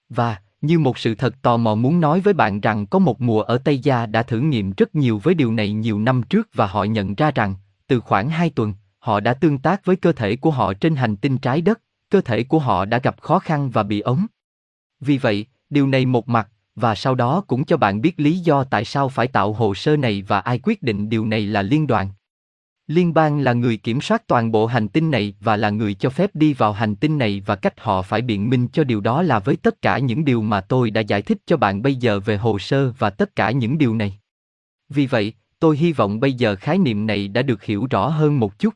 Và, 0.08 0.36
như 0.60 0.78
một 0.78 0.98
sự 0.98 1.14
thật 1.14 1.34
tò 1.42 1.56
mò 1.56 1.74
muốn 1.74 2.00
nói 2.00 2.20
với 2.20 2.34
bạn 2.34 2.60
rằng 2.60 2.86
có 2.86 2.98
một 2.98 3.20
mùa 3.20 3.42
ở 3.42 3.58
Tây 3.58 3.78
Gia 3.78 4.06
đã 4.06 4.22
thử 4.22 4.40
nghiệm 4.40 4.72
rất 4.76 4.94
nhiều 4.94 5.18
với 5.18 5.34
điều 5.34 5.52
này 5.52 5.72
nhiều 5.72 5.98
năm 5.98 6.22
trước 6.22 6.48
và 6.54 6.66
họ 6.66 6.84
nhận 6.84 7.14
ra 7.14 7.30
rằng, 7.30 7.54
từ 7.86 8.00
khoảng 8.00 8.28
2 8.28 8.50
tuần, 8.50 8.74
họ 8.98 9.20
đã 9.20 9.34
tương 9.34 9.58
tác 9.58 9.84
với 9.84 9.96
cơ 9.96 10.12
thể 10.12 10.36
của 10.36 10.50
họ 10.50 10.74
trên 10.74 10.96
hành 10.96 11.16
tinh 11.16 11.38
trái 11.38 11.60
đất, 11.60 11.80
cơ 12.10 12.20
thể 12.20 12.44
của 12.44 12.58
họ 12.58 12.84
đã 12.84 12.98
gặp 12.98 13.20
khó 13.20 13.38
khăn 13.38 13.70
và 13.70 13.82
bị 13.82 14.00
ống. 14.00 14.26
Vì 15.00 15.18
vậy, 15.18 15.46
điều 15.70 15.86
này 15.86 16.06
một 16.06 16.28
mặt, 16.28 16.48
và 16.74 16.94
sau 16.94 17.14
đó 17.14 17.44
cũng 17.46 17.64
cho 17.64 17.76
bạn 17.76 18.00
biết 18.00 18.20
lý 18.20 18.38
do 18.38 18.64
tại 18.64 18.84
sao 18.84 19.08
phải 19.08 19.26
tạo 19.26 19.52
hồ 19.52 19.74
sơ 19.74 19.96
này 19.96 20.22
và 20.22 20.40
ai 20.40 20.58
quyết 20.62 20.82
định 20.82 21.08
điều 21.08 21.26
này 21.26 21.46
là 21.46 21.62
liên 21.62 21.86
đoàn. 21.86 22.08
Liên 22.90 23.14
bang 23.14 23.40
là 23.40 23.52
người 23.52 23.76
kiểm 23.76 24.00
soát 24.00 24.26
toàn 24.26 24.52
bộ 24.52 24.66
hành 24.66 24.88
tinh 24.88 25.10
này 25.10 25.34
và 25.40 25.56
là 25.56 25.70
người 25.70 25.94
cho 25.94 26.10
phép 26.10 26.30
đi 26.34 26.54
vào 26.54 26.72
hành 26.72 26.96
tinh 26.96 27.18
này 27.18 27.42
và 27.46 27.56
cách 27.56 27.80
họ 27.80 28.02
phải 28.02 28.22
biện 28.22 28.50
minh 28.50 28.68
cho 28.72 28.84
điều 28.84 29.00
đó 29.00 29.22
là 29.22 29.38
với 29.38 29.56
tất 29.56 29.82
cả 29.82 29.98
những 29.98 30.24
điều 30.24 30.42
mà 30.42 30.60
tôi 30.60 30.90
đã 30.90 31.00
giải 31.00 31.22
thích 31.22 31.38
cho 31.46 31.56
bạn 31.56 31.82
bây 31.82 31.94
giờ 31.94 32.20
về 32.20 32.36
hồ 32.36 32.58
sơ 32.58 32.92
và 32.92 33.10
tất 33.10 33.36
cả 33.36 33.50
những 33.50 33.78
điều 33.78 33.94
này. 33.94 34.18
Vì 34.88 35.06
vậy, 35.06 35.32
tôi 35.58 35.76
hy 35.76 35.92
vọng 35.92 36.20
bây 36.20 36.32
giờ 36.32 36.56
khái 36.56 36.78
niệm 36.78 37.06
này 37.06 37.28
đã 37.28 37.42
được 37.42 37.62
hiểu 37.62 37.86
rõ 37.90 38.08
hơn 38.08 38.40
một 38.40 38.58
chút. 38.58 38.74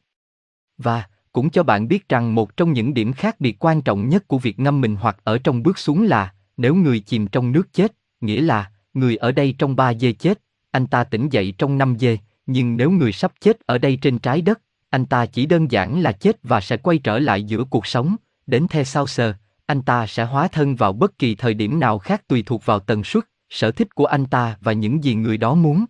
Và, 0.78 1.04
cũng 1.32 1.50
cho 1.50 1.62
bạn 1.62 1.88
biết 1.88 2.08
rằng 2.08 2.34
một 2.34 2.56
trong 2.56 2.72
những 2.72 2.94
điểm 2.94 3.12
khác 3.12 3.40
biệt 3.40 3.64
quan 3.64 3.82
trọng 3.82 4.08
nhất 4.08 4.28
của 4.28 4.38
việc 4.38 4.58
ngâm 4.58 4.80
mình 4.80 4.96
hoặc 4.96 5.16
ở 5.24 5.38
trong 5.38 5.62
bước 5.62 5.78
xuống 5.78 6.02
là, 6.02 6.32
nếu 6.56 6.74
người 6.74 7.00
chìm 7.00 7.26
trong 7.26 7.52
nước 7.52 7.72
chết, 7.72 7.92
nghĩa 8.20 8.40
là, 8.40 8.70
người 8.94 9.16
ở 9.16 9.32
đây 9.32 9.54
trong 9.58 9.76
3 9.76 9.90
giây 9.90 10.12
chết, 10.12 10.40
anh 10.70 10.86
ta 10.86 11.04
tỉnh 11.04 11.28
dậy 11.28 11.54
trong 11.58 11.78
5 11.78 11.96
giây, 11.98 12.18
nhưng 12.46 12.76
nếu 12.76 12.90
người 12.90 13.12
sắp 13.12 13.32
chết 13.40 13.60
ở 13.66 13.78
đây 13.78 13.98
trên 14.02 14.18
trái 14.18 14.42
đất, 14.42 14.60
anh 14.90 15.06
ta 15.06 15.26
chỉ 15.26 15.46
đơn 15.46 15.70
giản 15.70 16.00
là 16.00 16.12
chết 16.12 16.36
và 16.42 16.60
sẽ 16.60 16.76
quay 16.76 16.98
trở 16.98 17.18
lại 17.18 17.42
giữa 17.42 17.64
cuộc 17.64 17.86
sống, 17.86 18.16
đến 18.46 18.66
theo 18.70 18.84
sau 18.84 19.06
sờ, 19.06 19.34
anh 19.66 19.82
ta 19.82 20.06
sẽ 20.06 20.24
hóa 20.24 20.48
thân 20.48 20.76
vào 20.76 20.92
bất 20.92 21.18
kỳ 21.18 21.34
thời 21.34 21.54
điểm 21.54 21.80
nào 21.80 21.98
khác 21.98 22.28
tùy 22.28 22.42
thuộc 22.42 22.66
vào 22.66 22.80
tần 22.80 23.04
suất, 23.04 23.24
sở 23.50 23.70
thích 23.70 23.94
của 23.94 24.06
anh 24.06 24.26
ta 24.26 24.58
và 24.60 24.72
những 24.72 25.04
gì 25.04 25.14
người 25.14 25.36
đó 25.36 25.54
muốn. 25.54 25.84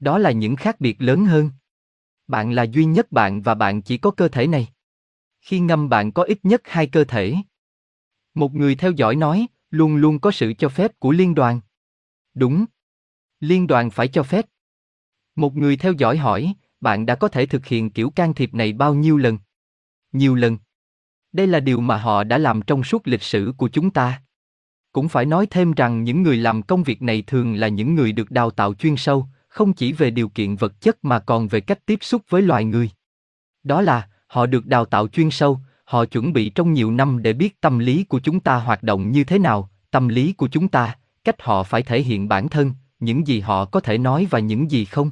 Đó 0.00 0.18
là 0.18 0.30
những 0.30 0.56
khác 0.56 0.80
biệt 0.80 0.96
lớn 1.02 1.24
hơn. 1.24 1.50
Bạn 2.28 2.52
là 2.52 2.62
duy 2.62 2.84
nhất 2.84 3.12
bạn 3.12 3.42
và 3.42 3.54
bạn 3.54 3.82
chỉ 3.82 3.98
có 3.98 4.10
cơ 4.10 4.28
thể 4.28 4.46
này. 4.46 4.68
Khi 5.40 5.60
ngâm 5.60 5.88
bạn 5.88 6.12
có 6.12 6.22
ít 6.22 6.38
nhất 6.42 6.62
hai 6.64 6.86
cơ 6.86 7.04
thể. 7.04 7.34
Một 8.34 8.54
người 8.54 8.74
theo 8.74 8.90
dõi 8.90 9.16
nói, 9.16 9.46
luôn 9.70 9.96
luôn 9.96 10.18
có 10.18 10.30
sự 10.30 10.52
cho 10.58 10.68
phép 10.68 10.98
của 10.98 11.10
liên 11.10 11.34
đoàn. 11.34 11.60
Đúng. 12.34 12.64
Liên 13.40 13.66
đoàn 13.66 13.90
phải 13.90 14.08
cho 14.08 14.22
phép. 14.22 14.46
Một 15.40 15.56
người 15.56 15.76
theo 15.76 15.92
dõi 15.92 16.16
hỏi, 16.16 16.54
bạn 16.80 17.06
đã 17.06 17.14
có 17.14 17.28
thể 17.28 17.46
thực 17.46 17.66
hiện 17.66 17.90
kiểu 17.90 18.10
can 18.10 18.34
thiệp 18.34 18.54
này 18.54 18.72
bao 18.72 18.94
nhiêu 18.94 19.16
lần? 19.16 19.38
Nhiều 20.12 20.34
lần. 20.34 20.58
Đây 21.32 21.46
là 21.46 21.60
điều 21.60 21.80
mà 21.80 21.96
họ 21.96 22.24
đã 22.24 22.38
làm 22.38 22.62
trong 22.62 22.84
suốt 22.84 23.08
lịch 23.08 23.22
sử 23.22 23.52
của 23.56 23.68
chúng 23.68 23.90
ta. 23.90 24.22
Cũng 24.92 25.08
phải 25.08 25.26
nói 25.26 25.46
thêm 25.46 25.72
rằng 25.72 26.04
những 26.04 26.22
người 26.22 26.36
làm 26.36 26.62
công 26.62 26.82
việc 26.82 27.02
này 27.02 27.22
thường 27.22 27.54
là 27.54 27.68
những 27.68 27.94
người 27.94 28.12
được 28.12 28.30
đào 28.30 28.50
tạo 28.50 28.74
chuyên 28.74 28.96
sâu, 28.96 29.26
không 29.48 29.72
chỉ 29.72 29.92
về 29.92 30.10
điều 30.10 30.28
kiện 30.28 30.56
vật 30.56 30.80
chất 30.80 31.04
mà 31.04 31.18
còn 31.18 31.48
về 31.48 31.60
cách 31.60 31.86
tiếp 31.86 31.98
xúc 32.00 32.22
với 32.28 32.42
loài 32.42 32.64
người. 32.64 32.90
Đó 33.62 33.80
là, 33.80 34.08
họ 34.26 34.46
được 34.46 34.66
đào 34.66 34.84
tạo 34.84 35.08
chuyên 35.08 35.30
sâu, 35.30 35.60
họ 35.84 36.04
chuẩn 36.04 36.32
bị 36.32 36.50
trong 36.50 36.72
nhiều 36.72 36.90
năm 36.90 37.22
để 37.22 37.32
biết 37.32 37.60
tâm 37.60 37.78
lý 37.78 38.04
của 38.04 38.20
chúng 38.20 38.40
ta 38.40 38.56
hoạt 38.56 38.82
động 38.82 39.12
như 39.12 39.24
thế 39.24 39.38
nào, 39.38 39.70
tâm 39.90 40.08
lý 40.08 40.32
của 40.32 40.48
chúng 40.48 40.68
ta, 40.68 40.96
cách 41.24 41.42
họ 41.42 41.62
phải 41.62 41.82
thể 41.82 42.02
hiện 42.02 42.28
bản 42.28 42.48
thân, 42.48 42.72
những 42.98 43.26
gì 43.26 43.40
họ 43.40 43.64
có 43.64 43.80
thể 43.80 43.98
nói 43.98 44.26
và 44.30 44.38
những 44.38 44.70
gì 44.70 44.84
không. 44.84 45.10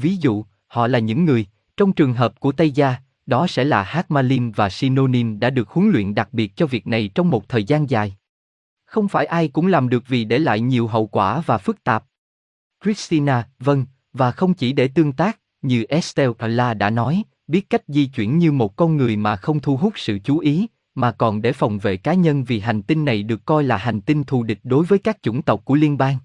Ví 0.00 0.16
dụ, 0.16 0.44
họ 0.66 0.86
là 0.86 0.98
những 0.98 1.24
người, 1.24 1.46
trong 1.76 1.92
trường 1.92 2.14
hợp 2.14 2.40
của 2.40 2.52
Tây 2.52 2.70
Gia, 2.70 2.96
đó 3.26 3.46
sẽ 3.46 3.64
là 3.64 3.82
Hakmalim 3.82 4.52
và 4.52 4.68
Synonym 4.68 5.40
đã 5.40 5.50
được 5.50 5.68
huấn 5.68 5.90
luyện 5.90 6.14
đặc 6.14 6.28
biệt 6.32 6.56
cho 6.56 6.66
việc 6.66 6.86
này 6.86 7.10
trong 7.14 7.30
một 7.30 7.48
thời 7.48 7.64
gian 7.64 7.90
dài. 7.90 8.16
Không 8.84 9.08
phải 9.08 9.26
ai 9.26 9.48
cũng 9.48 9.66
làm 9.66 9.88
được 9.88 10.02
vì 10.08 10.24
để 10.24 10.38
lại 10.38 10.60
nhiều 10.60 10.86
hậu 10.86 11.06
quả 11.06 11.42
và 11.46 11.58
phức 11.58 11.84
tạp. 11.84 12.04
Christina, 12.84 13.48
vâng, 13.58 13.86
và 14.12 14.30
không 14.30 14.54
chỉ 14.54 14.72
để 14.72 14.88
tương 14.88 15.12
tác, 15.12 15.40
như 15.62 15.84
Estelle 15.88 16.74
đã 16.74 16.90
nói, 16.90 17.22
biết 17.46 17.70
cách 17.70 17.82
di 17.88 18.06
chuyển 18.06 18.38
như 18.38 18.52
một 18.52 18.76
con 18.76 18.96
người 18.96 19.16
mà 19.16 19.36
không 19.36 19.60
thu 19.60 19.76
hút 19.76 19.92
sự 19.96 20.18
chú 20.24 20.38
ý, 20.38 20.66
mà 20.94 21.12
còn 21.12 21.42
để 21.42 21.52
phòng 21.52 21.78
vệ 21.78 21.96
cá 21.96 22.14
nhân 22.14 22.44
vì 22.44 22.60
hành 22.60 22.82
tinh 22.82 23.04
này 23.04 23.22
được 23.22 23.44
coi 23.44 23.64
là 23.64 23.76
hành 23.76 24.00
tinh 24.00 24.24
thù 24.24 24.42
địch 24.42 24.60
đối 24.62 24.84
với 24.84 24.98
các 24.98 25.22
chủng 25.22 25.42
tộc 25.42 25.64
của 25.64 25.74
liên 25.74 25.98
bang. 25.98 26.18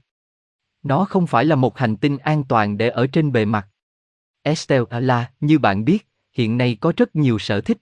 Nó 0.84 1.06
không 1.06 1.28
phải 1.28 1.46
là 1.46 1.56
một 1.56 1.78
hành 1.78 1.98
tinh 1.98 2.18
an 2.18 2.44
toàn 2.44 2.78
để 2.78 2.90
ở 2.90 3.08
trên 3.08 3.32
bề 3.32 3.46
mặt. 3.46 3.68
Estelle 4.42 5.25
như 5.40 5.60
bạn 5.60 5.86
biết, 5.86 6.08
hiện 6.34 6.58
nay 6.58 6.78
có 6.82 6.94
rất 6.98 7.16
nhiều 7.16 7.40
sở 7.40 7.62
thích. 7.62 7.78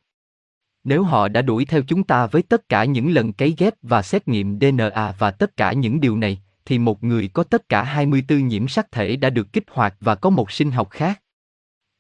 Nếu 0.84 1.04
họ 1.04 1.28
đã 1.28 1.42
đuổi 1.42 1.66
theo 1.66 1.82
chúng 1.82 2.04
ta 2.04 2.28
với 2.28 2.42
tất 2.42 2.70
cả 2.70 2.86
những 2.86 3.12
lần 3.12 3.34
cấy 3.34 3.56
ghép 3.58 3.74
và 3.82 4.02
xét 4.02 4.28
nghiệm 4.28 4.60
DNA 4.60 5.16
và 5.20 5.32
tất 5.32 5.58
cả 5.58 5.74
những 5.74 6.00
điều 6.00 6.18
này, 6.18 6.42
thì 6.66 6.80
một 6.80 7.04
người 7.04 7.28
có 7.28 7.44
tất 7.44 7.70
cả 7.70 7.84
24 7.84 8.48
nhiễm 8.48 8.68
sắc 8.68 8.92
thể 8.92 9.16
đã 9.16 9.30
được 9.30 9.54
kích 9.54 9.66
hoạt 9.72 9.96
và 10.00 10.16
có 10.16 10.30
một 10.30 10.52
sinh 10.52 10.72
học 10.72 10.90
khác. 10.90 11.22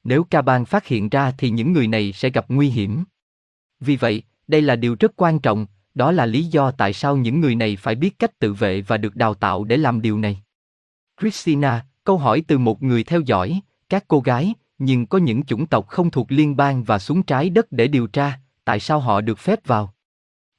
Nếu 0.04 0.24
ca 0.24 0.42
bang 0.42 0.66
phát 0.66 0.88
hiện 0.88 1.10
ra 1.10 1.32
thì 1.38 1.50
những 1.50 1.74
người 1.74 1.88
này 1.88 2.14
sẽ 2.14 2.30
gặp 2.30 2.46
nguy 2.50 2.70
hiểm. 2.70 3.04
Vì 3.80 3.96
vậy, 3.96 4.24
đây 4.48 4.62
là 4.62 4.76
điều 4.76 4.96
rất 5.00 5.12
quan 5.16 5.40
trọng, 5.40 5.66
đó 5.94 6.12
là 6.12 6.26
lý 6.26 6.44
do 6.44 6.72
tại 6.72 6.94
sao 6.94 7.18
những 7.18 7.40
người 7.42 7.56
này 7.56 7.76
phải 7.76 7.96
biết 7.96 8.20
cách 8.20 8.40
tự 8.40 8.54
vệ 8.54 8.82
và 8.82 8.98
được 8.98 9.16
đào 9.16 9.34
tạo 9.34 9.64
để 9.64 9.78
làm 9.78 10.02
điều 10.02 10.18
này. 10.18 10.42
Christina, 11.22 11.86
câu 12.04 12.18
hỏi 12.18 12.44
từ 12.48 12.58
một 12.58 12.84
người 12.84 13.04
theo 13.04 13.22
dõi, 13.22 13.62
các 13.90 14.06
cô 14.08 14.20
gái, 14.20 14.54
nhưng 14.78 15.06
có 15.06 15.18
những 15.18 15.44
chủng 15.44 15.66
tộc 15.66 15.88
không 15.88 16.12
thuộc 16.12 16.32
liên 16.32 16.56
bang 16.56 16.84
và 16.84 17.00
xuống 17.00 17.24
trái 17.24 17.50
đất 17.50 17.72
để 17.72 17.88
điều 17.88 18.08
tra, 18.08 18.40
tại 18.64 18.80
sao 18.80 19.00
họ 19.00 19.22
được 19.22 19.40
phép 19.40 19.68
vào? 19.68 19.94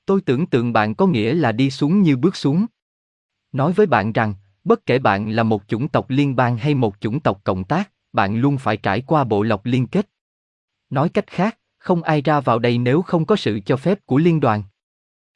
Tôi 0.06 0.20
tưởng 0.20 0.46
tượng 0.46 0.72
bạn 0.72 0.94
có 0.94 1.06
nghĩa 1.06 1.34
là 1.34 1.52
đi 1.52 1.70
xuống 1.70 2.02
như 2.02 2.16
bước 2.16 2.36
xuống. 2.36 2.66
Nói 3.52 3.72
với 3.72 3.86
bạn 3.86 4.12
rằng, 4.12 4.34
bất 4.64 4.86
kể 4.86 4.98
bạn 4.98 5.30
là 5.30 5.42
một 5.42 5.62
chủng 5.68 5.88
tộc 5.88 6.10
liên 6.10 6.36
bang 6.36 6.56
hay 6.56 6.74
một 6.74 6.94
chủng 7.00 7.20
tộc 7.20 7.40
cộng 7.44 7.64
tác, 7.64 7.92
bạn 8.12 8.36
luôn 8.36 8.58
phải 8.58 8.76
trải 8.76 9.00
qua 9.00 9.24
bộ 9.24 9.42
lọc 9.42 9.66
liên 9.66 9.86
kết. 9.86 10.08
Nói 10.90 11.08
cách 11.08 11.26
khác, 11.26 11.58
không 11.78 12.02
ai 12.02 12.22
ra 12.22 12.40
vào 12.40 12.58
đây 12.58 12.78
nếu 12.78 13.02
không 13.02 13.24
có 13.24 13.36
sự 13.36 13.60
cho 13.66 13.76
phép 13.76 14.06
của 14.06 14.18
liên 14.18 14.40
đoàn. 14.40 14.62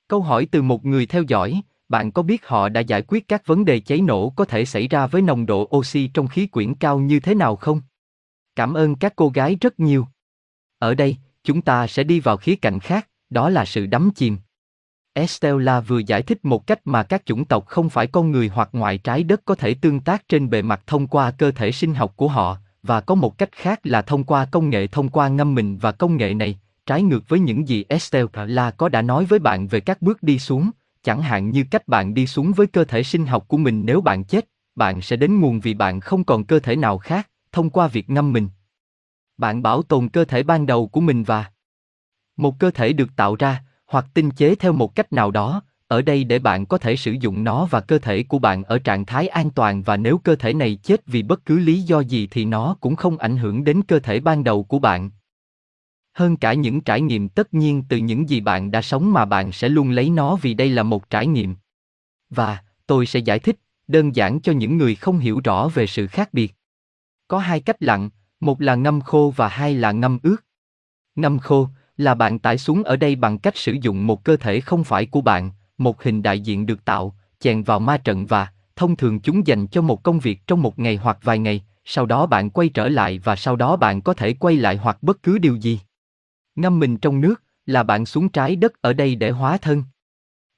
Câu 0.09 0.21
hỏi 0.21 0.49
từ 0.50 0.62
một 0.62 0.85
người 0.85 1.06
theo 1.06 1.23
dõi, 1.23 1.62
bạn 1.88 2.12
có 2.12 2.23
biết 2.23 2.47
họ 2.47 2.69
đã 2.69 2.81
giải 2.81 3.02
quyết 3.02 3.28
các 3.28 3.47
vấn 3.47 3.64
đề 3.64 3.81
cháy 3.81 4.00
nổ 4.00 4.31
có 4.31 4.45
thể 4.45 4.64
xảy 4.64 4.88
ra 4.88 5.07
với 5.07 5.23
nồng 5.23 5.47
độ 5.47 5.69
oxy 5.76 6.07
trong 6.07 6.28
khí 6.28 6.47
quyển 6.47 6.75
cao 6.75 6.99
như 6.99 7.21
thế 7.21 7.35
nào 7.35 7.57
không? 7.57 7.81
Cảm 8.57 8.75
ơn 8.75 8.95
các 8.95 9.12
cô 9.16 9.28
gái 9.28 9.57
rất 9.61 9.81
nhiều. 9.81 10.07
Ở 10.78 10.95
đây, 10.95 11.16
chúng 11.45 11.62
ta 11.62 11.87
sẽ 11.87 12.05
đi 12.05 12.21
vào 12.21 12.37
khía 12.37 12.57
cạnh 12.57 12.81
khác, 12.81 13.09
đó 13.31 13.50
là 13.50 13.64
sự 13.64 13.87
đắm 13.87 14.11
chìm. 14.14 14.38
Estella 15.12 15.81
vừa 15.81 15.99
giải 15.99 16.23
thích 16.23 16.45
một 16.45 16.66
cách 16.66 16.81
mà 16.85 17.02
các 17.02 17.26
chủng 17.26 17.45
tộc 17.45 17.66
không 17.66 17.90
phải 17.90 18.07
con 18.07 18.31
người 18.31 18.49
hoặc 18.49 18.69
ngoại 18.73 18.99
trái 18.99 19.23
đất 19.23 19.40
có 19.45 19.55
thể 19.55 19.75
tương 19.75 20.00
tác 20.00 20.28
trên 20.28 20.50
bề 20.50 20.62
mặt 20.62 20.83
thông 20.87 21.07
qua 21.07 21.31
cơ 21.31 21.50
thể 21.50 21.73
sinh 21.73 21.95
học 21.95 22.12
của 22.16 22.28
họ, 22.28 22.59
và 22.83 23.00
có 23.00 23.14
một 23.14 23.38
cách 23.38 23.52
khác 23.52 23.81
là 23.85 24.02
thông 24.02 24.25
qua 24.25 24.45
công 24.50 24.71
nghệ 24.71 24.87
thông 24.87 25.09
qua 25.09 25.28
ngâm 25.28 25.55
mình 25.55 25.78
và 25.78 25.93
công 25.93 26.16
nghệ 26.16 26.35
này, 26.35 26.59
trái 26.87 27.02
ngược 27.02 27.28
với 27.28 27.40
những 27.40 27.69
gì 27.69 27.85
Estella 27.88 28.71
có 28.71 28.88
đã 28.88 29.02
nói 29.02 29.25
với 29.25 29.38
bạn 29.38 29.66
về 29.66 29.81
các 29.81 30.02
bước 30.02 30.23
đi 30.23 30.38
xuống, 30.38 30.71
chẳng 31.07 31.23
hạn 31.23 31.51
như 31.51 31.65
cách 31.71 31.89
bạn 31.89 32.15
đi 32.15 32.27
xuống 32.27 32.53
với 32.53 32.67
cơ 32.67 32.85
thể 32.85 33.03
sinh 33.03 33.27
học 33.27 33.45
của 33.49 33.57
mình 33.57 33.83
nếu 33.85 34.01
bạn 34.01 34.25
chết, 34.25 34.49
bạn 34.75 35.03
sẽ 35.03 35.17
đến 35.17 35.41
nguồn 35.41 35.61
vì 35.61 35.75
bạn 35.75 36.01
không 36.01 36.25
còn 36.25 36.45
cơ 36.45 36.59
thể 36.59 36.77
nào 36.77 36.99
khác, 36.99 37.31
thông 37.53 37.71
qua 37.71 37.89
việc 37.89 38.11
ngâm 38.11 38.33
mình. 38.33 38.49
Bạn 39.39 39.63
bảo 39.63 39.83
tồn 39.83 40.09
cơ 40.09 40.25
thể 40.25 40.43
ban 40.43 40.67
đầu 40.67 40.89
của 40.89 41.01
mình 41.01 41.25
và 41.25 41.45
một 42.37 42.59
cơ 42.59 42.71
thể 42.71 42.93
được 42.93 43.17
tạo 43.17 43.37
ra, 43.37 43.65
hoặc 43.87 44.07
tinh 44.15 44.31
chế 44.31 44.55
theo 44.55 44.73
một 44.73 44.95
cách 44.95 45.13
nào 45.13 45.31
đó, 45.31 45.63
ở 45.89 46.03
đây 46.03 46.25
để 46.25 46.39
bạn 46.39 46.67
có 46.67 46.79
thể 46.79 46.97
sử 46.97 47.13
dụng 47.13 47.45
nó 47.45 47.67
và 47.71 47.81
cơ 47.81 47.99
thể 47.99 48.23
của 48.23 48.39
bạn 48.39 48.63
ở 48.63 48.79
trạng 48.79 49.05
thái 49.05 49.29
an 49.29 49.51
toàn 49.51 49.83
và 49.83 49.97
nếu 49.97 50.19
cơ 50.19 50.37
thể 50.37 50.53
này 50.53 50.79
chết 50.83 51.07
vì 51.07 51.23
bất 51.23 51.45
cứ 51.45 51.59
lý 51.59 51.83
do 51.83 52.01
gì 52.01 52.29
thì 52.31 52.45
nó 52.45 52.77
cũng 52.81 52.97
không 52.97 53.19
ảnh 53.19 53.37
hưởng 53.37 53.65
đến 53.65 53.83
cơ 53.83 53.99
thể 53.99 54.21
ban 54.21 54.45
đầu 54.45 54.63
của 54.63 54.79
bạn. 54.79 55.11
Hơn 56.16 56.37
cả 56.37 56.54
những 56.54 56.80
trải 56.80 57.00
nghiệm 57.00 57.28
tất 57.28 57.54
nhiên 57.54 57.82
từ 57.88 57.96
những 57.96 58.28
gì 58.28 58.40
bạn 58.40 58.70
đã 58.70 58.82
sống 58.82 59.12
mà 59.12 59.25
bạn 59.25 59.52
sẽ 59.52 59.68
luôn 59.68 59.90
lấy 59.90 60.11
nó 60.11 60.37
vì 60.37 60.54
đây 60.54 60.70
là 60.70 60.82
một 60.82 61.11
trải 61.11 61.26
nghiệm. 61.26 61.56
Và, 62.30 62.58
tôi 62.87 63.06
sẽ 63.06 63.18
giải 63.18 63.38
thích, 63.38 63.56
đơn 63.88 64.16
giản 64.16 64.40
cho 64.40 64.52
những 64.52 64.78
người 64.78 64.94
không 64.94 65.18
hiểu 65.18 65.40
rõ 65.44 65.68
về 65.68 65.87
sự 65.87 66.06
khác 66.06 66.28
biệt. 66.32 66.54
Có 67.28 67.38
hai 67.38 67.61
cách 67.61 67.82
lặn, 67.82 68.11
một 68.40 68.61
là 68.61 68.75
ngâm 68.75 69.00
khô 69.00 69.32
và 69.37 69.49
hai 69.49 69.75
là 69.75 69.92
ngâm 69.92 70.18
ướt. 70.23 70.37
Ngâm 71.16 71.38
khô, 71.38 71.68
là 71.96 72.14
bạn 72.14 72.38
tải 72.38 72.58
xuống 72.58 72.82
ở 72.82 72.96
đây 72.96 73.16
bằng 73.16 73.38
cách 73.38 73.56
sử 73.56 73.73
dụng 73.73 74.06
một 74.06 74.25
cơ 74.25 74.37
thể 74.37 74.61
không 74.61 74.85
phải 74.85 75.06
của 75.06 75.20
bạn, 75.20 75.50
một 75.78 76.02
hình 76.02 76.23
đại 76.23 76.40
diện 76.40 76.66
được 76.66 76.85
tạo, 76.85 77.16
chèn 77.40 77.62
vào 77.62 77.80
ma 77.80 77.96
trận 77.96 78.26
và, 78.26 78.49
thông 78.76 78.96
thường 78.96 79.20
chúng 79.20 79.46
dành 79.46 79.66
cho 79.66 79.82
một 79.82 80.02
công 80.02 80.18
việc 80.18 80.46
trong 80.46 80.62
một 80.62 80.78
ngày 80.78 80.96
hoặc 80.96 81.18
vài 81.23 81.38
ngày, 81.38 81.64
sau 81.85 82.06
đó 82.06 82.26
bạn 82.26 82.50
quay 82.50 82.68
trở 82.68 82.88
lại 82.88 83.18
và 83.18 83.37
sau 83.37 83.56
đó 83.56 83.76
bạn 83.76 84.02
có 84.02 84.14
thể 84.14 84.32
quay 84.32 84.56
lại 84.56 84.76
hoặc 84.76 85.02
bất 85.02 85.23
cứ 85.23 85.38
điều 85.38 85.56
gì. 85.56 85.80
Ngâm 86.57 86.79
mình 86.79 86.97
trong 86.97 87.21
nước, 87.21 87.43
là 87.67 87.83
bạn 87.83 88.07
xuống 88.07 88.29
trái 88.29 88.57
đất 88.57 88.83
ở 88.83 88.93
đây 88.93 89.15
để 89.15 89.31
hóa 89.31 89.59
thân. 89.59 89.85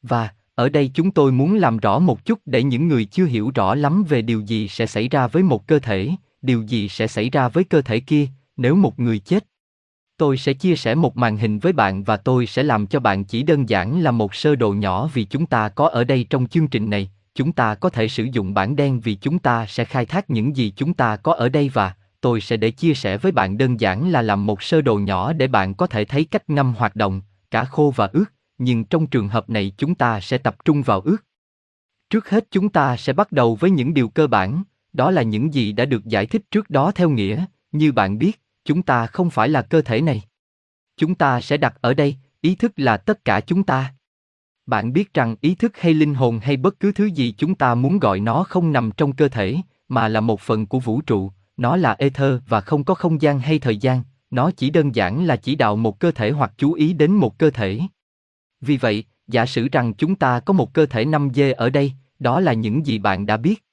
Và, 0.02 0.30
ở 0.54 0.68
đây 0.68 0.90
chúng 0.94 1.10
tôi 1.10 1.32
muốn 1.32 1.54
làm 1.54 1.76
rõ 1.76 1.98
một 1.98 2.24
chút 2.24 2.38
để 2.46 2.62
những 2.62 2.88
người 2.88 3.04
chưa 3.04 3.24
hiểu 3.24 3.50
rõ 3.54 3.74
lắm 3.74 4.04
về 4.08 4.22
điều 4.22 4.40
gì 4.40 4.68
sẽ 4.68 4.86
xảy 4.86 5.08
ra 5.08 5.26
với 5.26 5.42
một 5.42 5.66
cơ 5.66 5.78
thể, 5.78 6.10
điều 6.42 6.62
gì 6.62 6.88
sẽ 6.88 7.06
xảy 7.06 7.30
ra 7.30 7.48
với 7.48 7.64
cơ 7.64 7.82
thể 7.82 8.00
kia, 8.00 8.26
nếu 8.56 8.74
một 8.74 9.00
người 9.00 9.18
chết. 9.18 9.44
Tôi 10.16 10.36
sẽ 10.36 10.52
chia 10.52 10.76
sẻ 10.76 10.94
một 10.94 11.16
màn 11.16 11.36
hình 11.36 11.58
với 11.58 11.72
bạn 11.72 12.04
và 12.04 12.16
tôi 12.16 12.46
sẽ 12.46 12.62
làm 12.62 12.86
cho 12.86 13.00
bạn 13.00 13.24
chỉ 13.24 13.42
đơn 13.42 13.68
giản 13.68 14.00
là 14.00 14.10
một 14.10 14.34
sơ 14.34 14.56
đồ 14.56 14.72
nhỏ 14.72 15.10
vì 15.14 15.24
chúng 15.24 15.46
ta 15.46 15.68
có 15.68 15.88
ở 15.88 16.04
đây 16.04 16.26
trong 16.30 16.46
chương 16.46 16.68
trình 16.68 16.90
này, 16.90 17.10
chúng 17.34 17.52
ta 17.52 17.74
có 17.74 17.90
thể 17.90 18.08
sử 18.08 18.24
dụng 18.32 18.54
bảng 18.54 18.76
đen 18.76 19.00
vì 19.00 19.14
chúng 19.14 19.38
ta 19.38 19.66
sẽ 19.66 19.84
khai 19.84 20.06
thác 20.06 20.30
những 20.30 20.56
gì 20.56 20.72
chúng 20.76 20.94
ta 20.94 21.16
có 21.16 21.32
ở 21.32 21.48
đây 21.48 21.68
và 21.68 21.94
tôi 22.20 22.40
sẽ 22.40 22.56
để 22.56 22.70
chia 22.70 22.94
sẻ 22.94 23.16
với 23.16 23.32
bạn 23.32 23.58
đơn 23.58 23.80
giản 23.80 24.10
là 24.10 24.22
làm 24.22 24.46
một 24.46 24.62
sơ 24.62 24.82
đồ 24.82 24.98
nhỏ 24.98 25.32
để 25.32 25.48
bạn 25.48 25.74
có 25.74 25.86
thể 25.86 26.04
thấy 26.04 26.24
cách 26.24 26.50
ngâm 26.50 26.74
hoạt 26.74 26.96
động, 26.96 27.22
cả 27.50 27.64
khô 27.64 27.92
và 27.96 28.06
ướt, 28.12 28.24
nhưng 28.58 28.84
trong 28.84 29.06
trường 29.06 29.28
hợp 29.28 29.50
này 29.50 29.72
chúng 29.78 29.94
ta 29.94 30.20
sẽ 30.20 30.38
tập 30.38 30.56
trung 30.64 30.82
vào 30.82 31.00
ướt. 31.00 31.16
Trước 32.10 32.28
hết 32.30 32.46
chúng 32.50 32.68
ta 32.68 32.96
sẽ 32.96 33.12
bắt 33.12 33.32
đầu 33.32 33.54
với 33.54 33.70
những 33.70 33.94
điều 33.94 34.08
cơ 34.08 34.26
bản, 34.26 34.62
đó 34.92 35.10
là 35.10 35.22
những 35.22 35.54
gì 35.54 35.72
đã 35.72 35.84
được 35.84 36.04
giải 36.04 36.26
thích 36.26 36.42
trước 36.50 36.70
đó 36.70 36.92
theo 36.94 37.10
nghĩa, 37.10 37.44
như 37.72 37.92
bạn 37.92 38.18
biết, 38.18 38.40
chúng 38.64 38.82
ta 38.82 39.06
không 39.06 39.30
phải 39.30 39.48
là 39.48 39.62
cơ 39.62 39.82
thể 39.82 40.00
này. 40.00 40.22
Chúng 40.96 41.14
ta 41.14 41.40
sẽ 41.40 41.56
đặt 41.56 41.74
ở 41.80 41.94
đây, 41.94 42.16
ý 42.40 42.54
thức 42.54 42.72
là 42.76 42.96
tất 42.96 43.24
cả 43.24 43.40
chúng 43.40 43.62
ta. 43.62 43.94
Bạn 44.66 44.92
biết 44.92 45.14
rằng 45.14 45.36
ý 45.40 45.54
thức 45.54 45.78
hay 45.78 45.94
linh 45.94 46.14
hồn 46.14 46.40
hay 46.42 46.56
bất 46.56 46.80
cứ 46.80 46.92
thứ 46.92 47.04
gì 47.04 47.34
chúng 47.38 47.54
ta 47.54 47.74
muốn 47.74 47.98
gọi 47.98 48.20
nó 48.20 48.44
không 48.44 48.72
nằm 48.72 48.90
trong 48.96 49.12
cơ 49.12 49.28
thể, 49.28 49.56
mà 49.88 50.08
là 50.08 50.20
một 50.20 50.40
phần 50.40 50.66
của 50.66 50.80
vũ 50.80 51.00
trụ, 51.00 51.32
nó 51.58 51.76
là 51.76 51.96
ether 51.98 52.34
và 52.48 52.60
không 52.60 52.84
có 52.84 52.94
không 52.94 53.22
gian 53.22 53.40
hay 53.40 53.58
thời 53.58 53.76
gian, 53.76 54.02
nó 54.30 54.50
chỉ 54.50 54.70
đơn 54.70 54.94
giản 54.94 55.24
là 55.24 55.36
chỉ 55.36 55.54
đạo 55.54 55.76
một 55.76 56.00
cơ 56.00 56.10
thể 56.10 56.30
hoặc 56.30 56.52
chú 56.56 56.72
ý 56.72 56.92
đến 56.92 57.12
một 57.12 57.38
cơ 57.38 57.50
thể. 57.50 57.80
Vì 58.60 58.76
vậy, 58.76 59.04
giả 59.26 59.46
sử 59.46 59.68
rằng 59.72 59.94
chúng 59.94 60.14
ta 60.14 60.40
có 60.40 60.52
một 60.52 60.74
cơ 60.74 60.86
thể 60.86 61.04
5D 61.04 61.54
ở 61.54 61.70
đây, 61.70 61.92
đó 62.18 62.40
là 62.40 62.52
những 62.52 62.86
gì 62.86 62.98
bạn 62.98 63.26
đã 63.26 63.36
biết. 63.36 63.64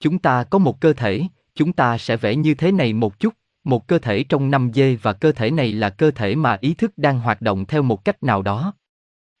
Chúng 0.00 0.18
ta 0.18 0.44
có 0.44 0.58
một 0.58 0.80
cơ 0.80 0.92
thể, 0.92 1.22
chúng 1.54 1.72
ta 1.72 1.98
sẽ 1.98 2.16
vẽ 2.16 2.36
như 2.36 2.54
thế 2.54 2.72
này 2.72 2.92
một 2.92 3.18
chút, 3.18 3.34
một 3.64 3.86
cơ 3.86 3.98
thể 3.98 4.24
trong 4.24 4.50
5D 4.50 4.96
và 5.02 5.12
cơ 5.12 5.32
thể 5.32 5.50
này 5.50 5.72
là 5.72 5.90
cơ 5.90 6.10
thể 6.10 6.34
mà 6.34 6.58
ý 6.60 6.74
thức 6.74 6.92
đang 6.96 7.20
hoạt 7.20 7.42
động 7.42 7.64
theo 7.64 7.82
một 7.82 8.04
cách 8.04 8.22
nào 8.22 8.42
đó. 8.42 8.74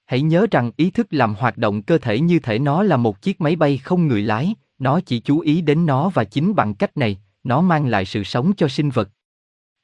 Hãy 0.06 0.22
nhớ 0.22 0.46
rằng 0.50 0.70
ý 0.76 0.90
thức 0.90 1.06
làm 1.10 1.34
hoạt 1.34 1.58
động 1.58 1.82
cơ 1.82 1.98
thể 1.98 2.20
như 2.20 2.38
thể 2.38 2.58
nó 2.58 2.82
là 2.82 2.96
một 2.96 3.22
chiếc 3.22 3.40
máy 3.40 3.56
bay 3.56 3.78
không 3.78 4.08
người 4.08 4.22
lái, 4.22 4.54
nó 4.78 5.00
chỉ 5.00 5.20
chú 5.20 5.40
ý 5.40 5.60
đến 5.60 5.86
nó 5.86 6.08
và 6.08 6.24
chính 6.24 6.54
bằng 6.54 6.74
cách 6.74 6.96
này, 6.96 7.18
nó 7.46 7.60
mang 7.60 7.86
lại 7.86 8.04
sự 8.04 8.24
sống 8.24 8.52
cho 8.56 8.68
sinh 8.68 8.90
vật. 8.90 9.08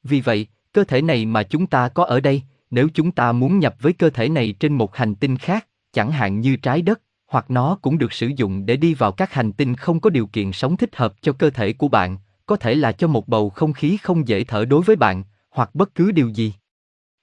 Vì 0.03 0.21
vậy, 0.21 0.47
cơ 0.73 0.83
thể 0.83 1.01
này 1.01 1.25
mà 1.25 1.43
chúng 1.43 1.67
ta 1.67 1.89
có 1.89 2.03
ở 2.05 2.19
đây, 2.19 2.41
nếu 2.71 2.87
chúng 2.93 3.11
ta 3.11 3.31
muốn 3.31 3.59
nhập 3.59 3.75
với 3.79 3.93
cơ 3.93 4.09
thể 4.09 4.29
này 4.29 4.55
trên 4.59 4.73
một 4.73 4.95
hành 4.95 5.15
tinh 5.15 5.37
khác, 5.37 5.67
chẳng 5.93 6.11
hạn 6.11 6.39
như 6.39 6.55
trái 6.55 6.81
đất, 6.81 7.01
hoặc 7.27 7.51
nó 7.51 7.77
cũng 7.81 7.97
được 7.97 8.13
sử 8.13 8.27
dụng 8.27 8.65
để 8.65 8.75
đi 8.75 8.93
vào 8.93 9.11
các 9.11 9.33
hành 9.33 9.51
tinh 9.51 9.75
không 9.75 9.99
có 9.99 10.09
điều 10.09 10.27
kiện 10.27 10.51
sống 10.51 10.77
thích 10.77 10.95
hợp 10.95 11.13
cho 11.21 11.33
cơ 11.33 11.49
thể 11.49 11.73
của 11.73 11.87
bạn, 11.87 12.17
có 12.45 12.55
thể 12.55 12.75
là 12.75 12.91
cho 12.91 13.07
một 13.07 13.27
bầu 13.27 13.49
không 13.49 13.73
khí 13.73 13.97
không 13.97 14.27
dễ 14.27 14.43
thở 14.43 14.65
đối 14.65 14.81
với 14.83 14.95
bạn, 14.95 15.23
hoặc 15.49 15.75
bất 15.75 15.95
cứ 15.95 16.11
điều 16.11 16.29
gì. 16.29 16.53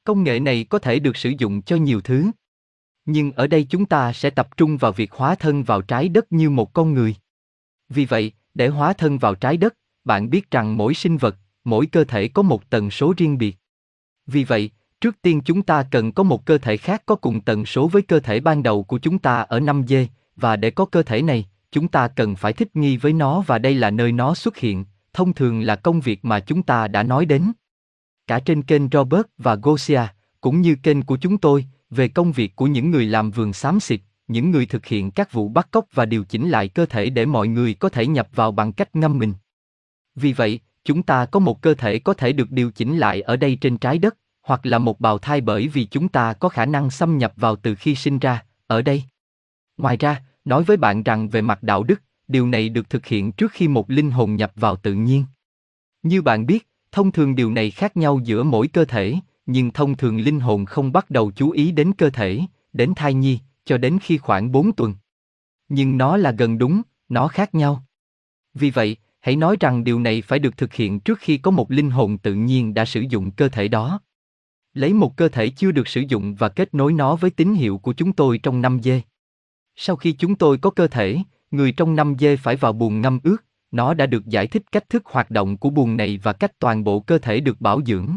Công 0.04 0.24
nghệ 0.24 0.40
này 0.40 0.64
có 0.64 0.78
thể 0.78 0.98
được 0.98 1.16
sử 1.16 1.32
dụng 1.38 1.62
cho 1.62 1.76
nhiều 1.76 2.00
thứ. 2.00 2.30
Nhưng 3.04 3.32
ở 3.32 3.46
đây 3.46 3.66
chúng 3.70 3.86
ta 3.86 4.12
sẽ 4.12 4.30
tập 4.30 4.56
trung 4.56 4.76
vào 4.76 4.92
việc 4.92 5.12
hóa 5.12 5.34
thân 5.34 5.62
vào 5.62 5.82
trái 5.82 6.08
đất 6.08 6.32
như 6.32 6.50
một 6.50 6.72
con 6.72 6.94
người. 6.94 7.14
Vì 7.88 8.04
vậy, 8.04 8.32
để 8.54 8.68
hóa 8.68 8.92
thân 8.92 9.18
vào 9.18 9.34
trái 9.34 9.56
đất, 9.56 9.74
bạn 10.04 10.30
biết 10.30 10.50
rằng 10.50 10.76
mỗi 10.76 10.94
sinh 10.94 11.16
vật, 11.16 11.36
mỗi 11.64 11.86
cơ 11.86 12.04
thể 12.04 12.28
có 12.28 12.42
một 12.42 12.70
tần 12.70 12.90
số 12.90 13.14
riêng 13.16 13.38
biệt. 13.38 13.56
Vì 14.26 14.44
vậy, 14.44 14.70
trước 15.00 15.22
tiên 15.22 15.40
chúng 15.44 15.62
ta 15.62 15.82
cần 15.90 16.12
có 16.12 16.22
một 16.22 16.46
cơ 16.46 16.58
thể 16.58 16.76
khác 16.76 17.02
có 17.06 17.14
cùng 17.14 17.40
tần 17.40 17.66
số 17.66 17.88
với 17.88 18.02
cơ 18.02 18.20
thể 18.20 18.40
ban 18.40 18.62
đầu 18.62 18.82
của 18.82 18.98
chúng 18.98 19.18
ta 19.18 19.40
ở 19.40 19.60
5D, 19.60 20.06
và 20.36 20.56
để 20.56 20.70
có 20.70 20.84
cơ 20.84 21.02
thể 21.02 21.22
này, 21.22 21.48
chúng 21.72 21.88
ta 21.88 22.08
cần 22.08 22.36
phải 22.36 22.52
thích 22.52 22.76
nghi 22.76 22.96
với 22.96 23.12
nó 23.12 23.40
và 23.46 23.58
đây 23.58 23.74
là 23.74 23.90
nơi 23.90 24.12
nó 24.12 24.34
xuất 24.34 24.56
hiện, 24.56 24.84
thông 25.12 25.34
thường 25.34 25.60
là 25.60 25.76
công 25.76 26.00
việc 26.00 26.24
mà 26.24 26.40
chúng 26.40 26.62
ta 26.62 26.88
đã 26.88 27.02
nói 27.02 27.26
đến. 27.26 27.52
Cả 28.26 28.40
trên 28.40 28.62
kênh 28.62 28.82
Robert 28.92 29.26
và 29.38 29.54
Gosia, 29.54 30.02
cũng 30.40 30.60
như 30.60 30.76
kênh 30.82 31.02
của 31.02 31.16
chúng 31.16 31.38
tôi, 31.38 31.66
về 31.90 32.08
công 32.08 32.32
việc 32.32 32.56
của 32.56 32.66
những 32.66 32.90
người 32.90 33.06
làm 33.06 33.30
vườn 33.30 33.52
xám 33.52 33.80
xịt, 33.80 34.00
những 34.28 34.50
người 34.50 34.66
thực 34.66 34.86
hiện 34.86 35.10
các 35.10 35.32
vụ 35.32 35.48
bắt 35.48 35.68
cóc 35.70 35.84
và 35.94 36.04
điều 36.06 36.24
chỉnh 36.24 36.50
lại 36.50 36.68
cơ 36.68 36.86
thể 36.86 37.10
để 37.10 37.26
mọi 37.26 37.48
người 37.48 37.74
có 37.74 37.88
thể 37.88 38.06
nhập 38.06 38.28
vào 38.34 38.52
bằng 38.52 38.72
cách 38.72 38.96
ngâm 38.96 39.18
mình. 39.18 39.32
Vì 40.14 40.32
vậy, 40.32 40.60
chúng 40.84 41.02
ta 41.02 41.26
có 41.26 41.40
một 41.40 41.62
cơ 41.62 41.74
thể 41.74 41.98
có 41.98 42.14
thể 42.14 42.32
được 42.32 42.50
điều 42.50 42.70
chỉnh 42.70 42.98
lại 42.98 43.20
ở 43.22 43.36
đây 43.36 43.58
trên 43.60 43.78
trái 43.78 43.98
đất, 43.98 44.16
hoặc 44.42 44.66
là 44.66 44.78
một 44.78 45.00
bào 45.00 45.18
thai 45.18 45.40
bởi 45.40 45.68
vì 45.68 45.84
chúng 45.84 46.08
ta 46.08 46.32
có 46.32 46.48
khả 46.48 46.66
năng 46.66 46.90
xâm 46.90 47.18
nhập 47.18 47.32
vào 47.36 47.56
từ 47.56 47.74
khi 47.74 47.94
sinh 47.94 48.18
ra, 48.18 48.44
ở 48.66 48.82
đây. 48.82 49.02
Ngoài 49.76 49.96
ra, 49.96 50.22
nói 50.44 50.62
với 50.62 50.76
bạn 50.76 51.02
rằng 51.02 51.28
về 51.28 51.42
mặt 51.42 51.62
đạo 51.62 51.82
đức, 51.82 52.02
điều 52.28 52.46
này 52.46 52.68
được 52.68 52.90
thực 52.90 53.06
hiện 53.06 53.32
trước 53.32 53.52
khi 53.52 53.68
một 53.68 53.90
linh 53.90 54.10
hồn 54.10 54.36
nhập 54.36 54.52
vào 54.56 54.76
tự 54.76 54.94
nhiên. 54.94 55.24
Như 56.02 56.22
bạn 56.22 56.46
biết, 56.46 56.68
thông 56.92 57.12
thường 57.12 57.34
điều 57.34 57.50
này 57.50 57.70
khác 57.70 57.96
nhau 57.96 58.20
giữa 58.24 58.42
mỗi 58.42 58.68
cơ 58.68 58.84
thể, 58.84 59.14
nhưng 59.46 59.70
thông 59.70 59.96
thường 59.96 60.20
linh 60.20 60.40
hồn 60.40 60.64
không 60.64 60.92
bắt 60.92 61.10
đầu 61.10 61.32
chú 61.36 61.50
ý 61.50 61.72
đến 61.72 61.92
cơ 61.92 62.10
thể, 62.10 62.40
đến 62.72 62.92
thai 62.96 63.14
nhi, 63.14 63.38
cho 63.64 63.78
đến 63.78 63.98
khi 64.02 64.18
khoảng 64.18 64.52
4 64.52 64.72
tuần. 64.72 64.94
Nhưng 65.68 65.98
nó 65.98 66.16
là 66.16 66.30
gần 66.30 66.58
đúng, 66.58 66.82
nó 67.08 67.28
khác 67.28 67.54
nhau. 67.54 67.84
Vì 68.54 68.70
vậy, 68.70 68.96
hãy 69.20 69.36
nói 69.36 69.56
rằng 69.60 69.84
điều 69.84 70.00
này 70.00 70.22
phải 70.22 70.38
được 70.38 70.56
thực 70.56 70.74
hiện 70.74 71.00
trước 71.00 71.18
khi 71.18 71.38
có 71.38 71.50
một 71.50 71.70
linh 71.70 71.90
hồn 71.90 72.18
tự 72.18 72.34
nhiên 72.34 72.74
đã 72.74 72.84
sử 72.84 73.00
dụng 73.00 73.30
cơ 73.30 73.48
thể 73.48 73.68
đó. 73.68 74.00
Lấy 74.74 74.92
một 74.92 75.16
cơ 75.16 75.28
thể 75.28 75.48
chưa 75.48 75.72
được 75.72 75.88
sử 75.88 76.00
dụng 76.00 76.34
và 76.34 76.48
kết 76.48 76.74
nối 76.74 76.92
nó 76.92 77.16
với 77.16 77.30
tín 77.30 77.54
hiệu 77.54 77.78
của 77.78 77.92
chúng 77.92 78.12
tôi 78.12 78.38
trong 78.38 78.62
năm 78.62 78.80
dê. 78.82 79.02
Sau 79.76 79.96
khi 79.96 80.12
chúng 80.12 80.34
tôi 80.34 80.58
có 80.58 80.70
cơ 80.70 80.86
thể, 80.86 81.18
người 81.50 81.72
trong 81.72 81.96
năm 81.96 82.14
dê 82.18 82.36
phải 82.36 82.56
vào 82.56 82.72
buồng 82.72 83.00
ngâm 83.00 83.20
ướt, 83.22 83.36
nó 83.70 83.94
đã 83.94 84.06
được 84.06 84.26
giải 84.26 84.46
thích 84.46 84.62
cách 84.72 84.88
thức 84.88 85.06
hoạt 85.06 85.30
động 85.30 85.56
của 85.56 85.70
buồng 85.70 85.96
này 85.96 86.20
và 86.22 86.32
cách 86.32 86.58
toàn 86.58 86.84
bộ 86.84 87.00
cơ 87.00 87.18
thể 87.18 87.40
được 87.40 87.60
bảo 87.60 87.80
dưỡng. 87.86 88.16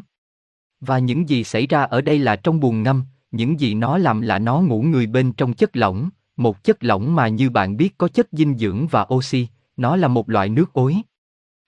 Và 0.79 0.99
những 0.99 1.29
gì 1.29 1.43
xảy 1.43 1.67
ra 1.67 1.83
ở 1.83 2.01
đây 2.01 2.19
là 2.19 2.35
trong 2.35 2.59
buồng 2.59 2.83
ngâm, 2.83 3.03
những 3.31 3.59
gì 3.59 3.73
nó 3.73 3.97
làm 3.97 4.21
là 4.21 4.39
nó 4.39 4.61
ngủ 4.61 4.81
người 4.81 5.07
bên 5.07 5.33
trong 5.33 5.53
chất 5.53 5.77
lỏng, 5.77 6.09
một 6.37 6.63
chất 6.63 6.83
lỏng 6.83 7.15
mà 7.15 7.27
như 7.27 7.49
bạn 7.49 7.77
biết 7.77 7.97
có 7.97 8.07
chất 8.07 8.27
dinh 8.31 8.57
dưỡng 8.57 8.87
và 8.87 9.07
oxy, 9.13 9.47
nó 9.77 9.95
là 9.95 10.07
một 10.07 10.29
loại 10.29 10.49
nước 10.49 10.73
ối. 10.73 10.97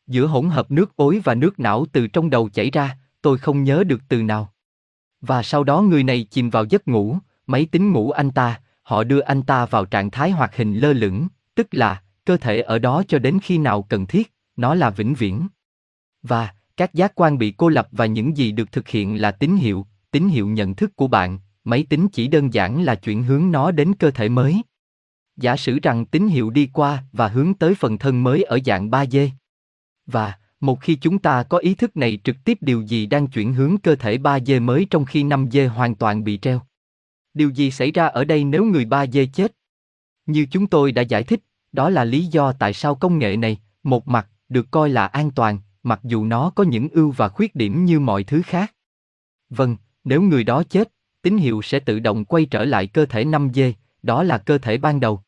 Giữa 0.07 0.25
hỗn 0.25 0.49
hợp 0.49 0.71
nước 0.71 0.95
ối 0.95 1.21
và 1.23 1.35
nước 1.35 1.59
não 1.59 1.85
từ 1.91 2.07
trong 2.07 2.29
đầu 2.29 2.49
chảy 2.49 2.71
ra, 2.71 2.97
tôi 3.21 3.37
không 3.37 3.63
nhớ 3.63 3.83
được 3.83 4.01
từ 4.09 4.23
nào. 4.23 4.53
Và 5.21 5.43
sau 5.43 5.63
đó 5.63 5.81
người 5.81 6.03
này 6.03 6.23
chìm 6.23 6.49
vào 6.49 6.65
giấc 6.65 6.87
ngủ, 6.87 7.17
máy 7.47 7.65
tính 7.65 7.91
ngủ 7.91 8.11
anh 8.11 8.31
ta, 8.31 8.61
họ 8.81 9.03
đưa 9.03 9.19
anh 9.19 9.41
ta 9.41 9.65
vào 9.65 9.85
trạng 9.85 10.11
thái 10.11 10.31
hoạt 10.31 10.55
hình 10.55 10.77
lơ 10.77 10.93
lửng, 10.93 11.27
tức 11.55 11.67
là 11.71 12.01
cơ 12.25 12.37
thể 12.37 12.61
ở 12.61 12.79
đó 12.79 13.03
cho 13.07 13.19
đến 13.19 13.39
khi 13.43 13.57
nào 13.57 13.81
cần 13.81 14.05
thiết, 14.05 14.33
nó 14.57 14.75
là 14.75 14.89
vĩnh 14.89 15.13
viễn. 15.13 15.47
Và 16.23 16.53
các 16.77 16.93
giác 16.93 17.11
quan 17.15 17.37
bị 17.37 17.51
cô 17.57 17.69
lập 17.69 17.87
và 17.91 18.05
những 18.05 18.37
gì 18.37 18.51
được 18.51 18.71
thực 18.71 18.87
hiện 18.87 19.21
là 19.21 19.31
tín 19.31 19.55
hiệu, 19.55 19.85
tín 20.11 20.27
hiệu 20.27 20.47
nhận 20.47 20.75
thức 20.75 20.95
của 20.95 21.07
bạn, 21.07 21.39
máy 21.63 21.85
tính 21.89 22.07
chỉ 22.07 22.27
đơn 22.27 22.53
giản 22.53 22.83
là 22.83 22.95
chuyển 22.95 23.23
hướng 23.23 23.51
nó 23.51 23.71
đến 23.71 23.93
cơ 23.93 24.11
thể 24.11 24.29
mới. 24.29 24.61
Giả 25.37 25.57
sử 25.57 25.79
rằng 25.83 26.05
tín 26.05 26.27
hiệu 26.27 26.49
đi 26.49 26.69
qua 26.73 27.03
và 27.11 27.27
hướng 27.27 27.53
tới 27.53 27.75
phần 27.75 27.97
thân 27.97 28.23
mới 28.23 28.43
ở 28.43 28.59
dạng 28.65 28.89
3D. 28.89 29.29
Và, 30.05 30.33
một 30.59 30.81
khi 30.81 30.95
chúng 30.95 31.19
ta 31.19 31.43
có 31.43 31.57
ý 31.57 31.75
thức 31.75 31.97
này 31.97 32.19
trực 32.23 32.35
tiếp 32.43 32.57
điều 32.61 32.81
gì 32.81 33.05
đang 33.05 33.27
chuyển 33.27 33.53
hướng 33.53 33.77
cơ 33.77 33.95
thể 33.95 34.17
3D 34.17 34.61
mới 34.61 34.87
trong 34.89 35.05
khi 35.05 35.23
5D 35.23 35.69
hoàn 35.69 35.95
toàn 35.95 36.23
bị 36.23 36.37
treo. 36.37 36.61
Điều 37.33 37.49
gì 37.49 37.71
xảy 37.71 37.91
ra 37.91 38.05
ở 38.05 38.23
đây 38.23 38.43
nếu 38.43 38.65
người 38.65 38.85
3D 38.85 39.27
chết? 39.33 39.55
Như 40.25 40.45
chúng 40.51 40.67
tôi 40.67 40.91
đã 40.91 41.01
giải 41.01 41.23
thích, 41.23 41.39
đó 41.71 41.89
là 41.89 42.03
lý 42.03 42.25
do 42.25 42.51
tại 42.51 42.73
sao 42.73 42.95
công 42.95 43.19
nghệ 43.19 43.37
này, 43.37 43.57
một 43.83 44.07
mặt, 44.07 44.29
được 44.49 44.71
coi 44.71 44.89
là 44.89 45.07
an 45.07 45.31
toàn, 45.31 45.59
mặc 45.83 45.99
dù 46.03 46.25
nó 46.25 46.49
có 46.55 46.63
những 46.63 46.89
ưu 46.89 47.11
và 47.11 47.29
khuyết 47.29 47.55
điểm 47.55 47.85
như 47.85 47.99
mọi 47.99 48.23
thứ 48.23 48.41
khác. 48.45 48.73
Vâng, 49.49 49.77
nếu 50.03 50.21
người 50.21 50.43
đó 50.43 50.63
chết, 50.63 50.91
tín 51.21 51.37
hiệu 51.37 51.61
sẽ 51.61 51.79
tự 51.79 51.99
động 51.99 52.25
quay 52.25 52.45
trở 52.45 52.65
lại 52.65 52.87
cơ 52.87 53.05
thể 53.05 53.23
5D, 53.23 53.73
đó 54.03 54.23
là 54.23 54.37
cơ 54.37 54.57
thể 54.57 54.77
ban 54.77 54.99
đầu. 54.99 55.21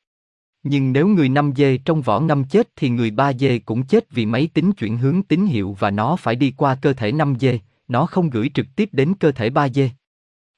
Nhưng 0.69 0.93
nếu 0.93 1.07
người 1.07 1.29
5 1.29 1.51
dê 1.55 1.77
trong 1.77 2.01
vỏ 2.01 2.19
ngâm 2.19 2.43
chết 2.43 2.67
thì 2.75 2.89
người 2.89 3.12
3 3.12 3.33
dê 3.33 3.59
cũng 3.59 3.86
chết 3.86 4.12
vì 4.12 4.25
máy 4.25 4.50
tính 4.53 4.71
chuyển 4.71 4.97
hướng 4.97 5.24
tín 5.24 5.45
hiệu 5.45 5.75
và 5.79 5.91
nó 5.91 6.15
phải 6.15 6.36
đi 6.36 6.53
qua 6.57 6.77
cơ 6.81 6.93
thể 6.93 7.12
5 7.12 7.36
dê, 7.39 7.59
nó 7.88 8.05
không 8.05 8.29
gửi 8.29 8.51
trực 8.53 8.65
tiếp 8.75 8.89
đến 8.91 9.13
cơ 9.19 9.31
thể 9.31 9.50
3 9.50 9.69
dê. 9.69 9.89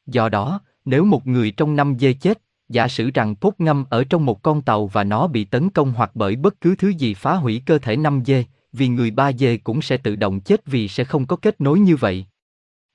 Do 0.05 0.29
đó, 0.29 0.61
nếu 0.85 1.05
một 1.05 1.27
người 1.27 1.51
trong 1.51 1.75
5 1.75 1.95
dê 1.99 2.13
chết, 2.13 2.41
giả 2.69 2.87
sử 2.87 3.11
rằng 3.13 3.35
cốt 3.35 3.53
ngâm 3.57 3.85
ở 3.89 4.03
trong 4.03 4.25
một 4.25 4.41
con 4.41 4.61
tàu 4.61 4.87
và 4.87 5.03
nó 5.03 5.27
bị 5.27 5.43
tấn 5.43 5.69
công 5.69 5.93
hoặc 5.93 6.11
bởi 6.13 6.35
bất 6.35 6.61
cứ 6.61 6.75
thứ 6.75 6.89
gì 6.89 7.13
phá 7.13 7.35
hủy 7.35 7.61
cơ 7.65 7.77
thể 7.77 7.95
5 7.95 8.21
dê, 8.25 8.45
vì 8.73 8.87
người 8.87 9.11
3 9.11 9.31
dê 9.33 9.57
cũng 9.57 9.81
sẽ 9.81 9.97
tự 9.97 10.15
động 10.15 10.39
chết 10.39 10.65
vì 10.65 10.87
sẽ 10.87 11.03
không 11.03 11.25
có 11.25 11.35
kết 11.35 11.61
nối 11.61 11.79
như 11.79 11.95
vậy. 11.95 12.25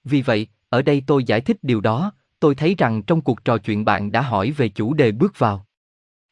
Vì 0.05 0.23
vậy, 0.23 0.47
ở 0.69 0.83
đây 0.83 1.03
tôi 1.07 1.25
giải 1.25 1.41
thích 1.41 1.57
điều 1.63 1.81
đó, 1.81 2.13
tôi 2.41 2.55
thấy 2.55 2.75
rằng 2.79 3.03
trong 3.03 3.21
cuộc 3.21 3.45
trò 3.45 3.59
chuyện 3.59 3.85
bạn 3.85 4.13
đã 4.13 4.21
hỏi 4.21 4.51
về 4.51 4.69
chủ 4.69 4.95
đề 4.95 5.13
bước 5.13 5.39
vào. 5.39 5.67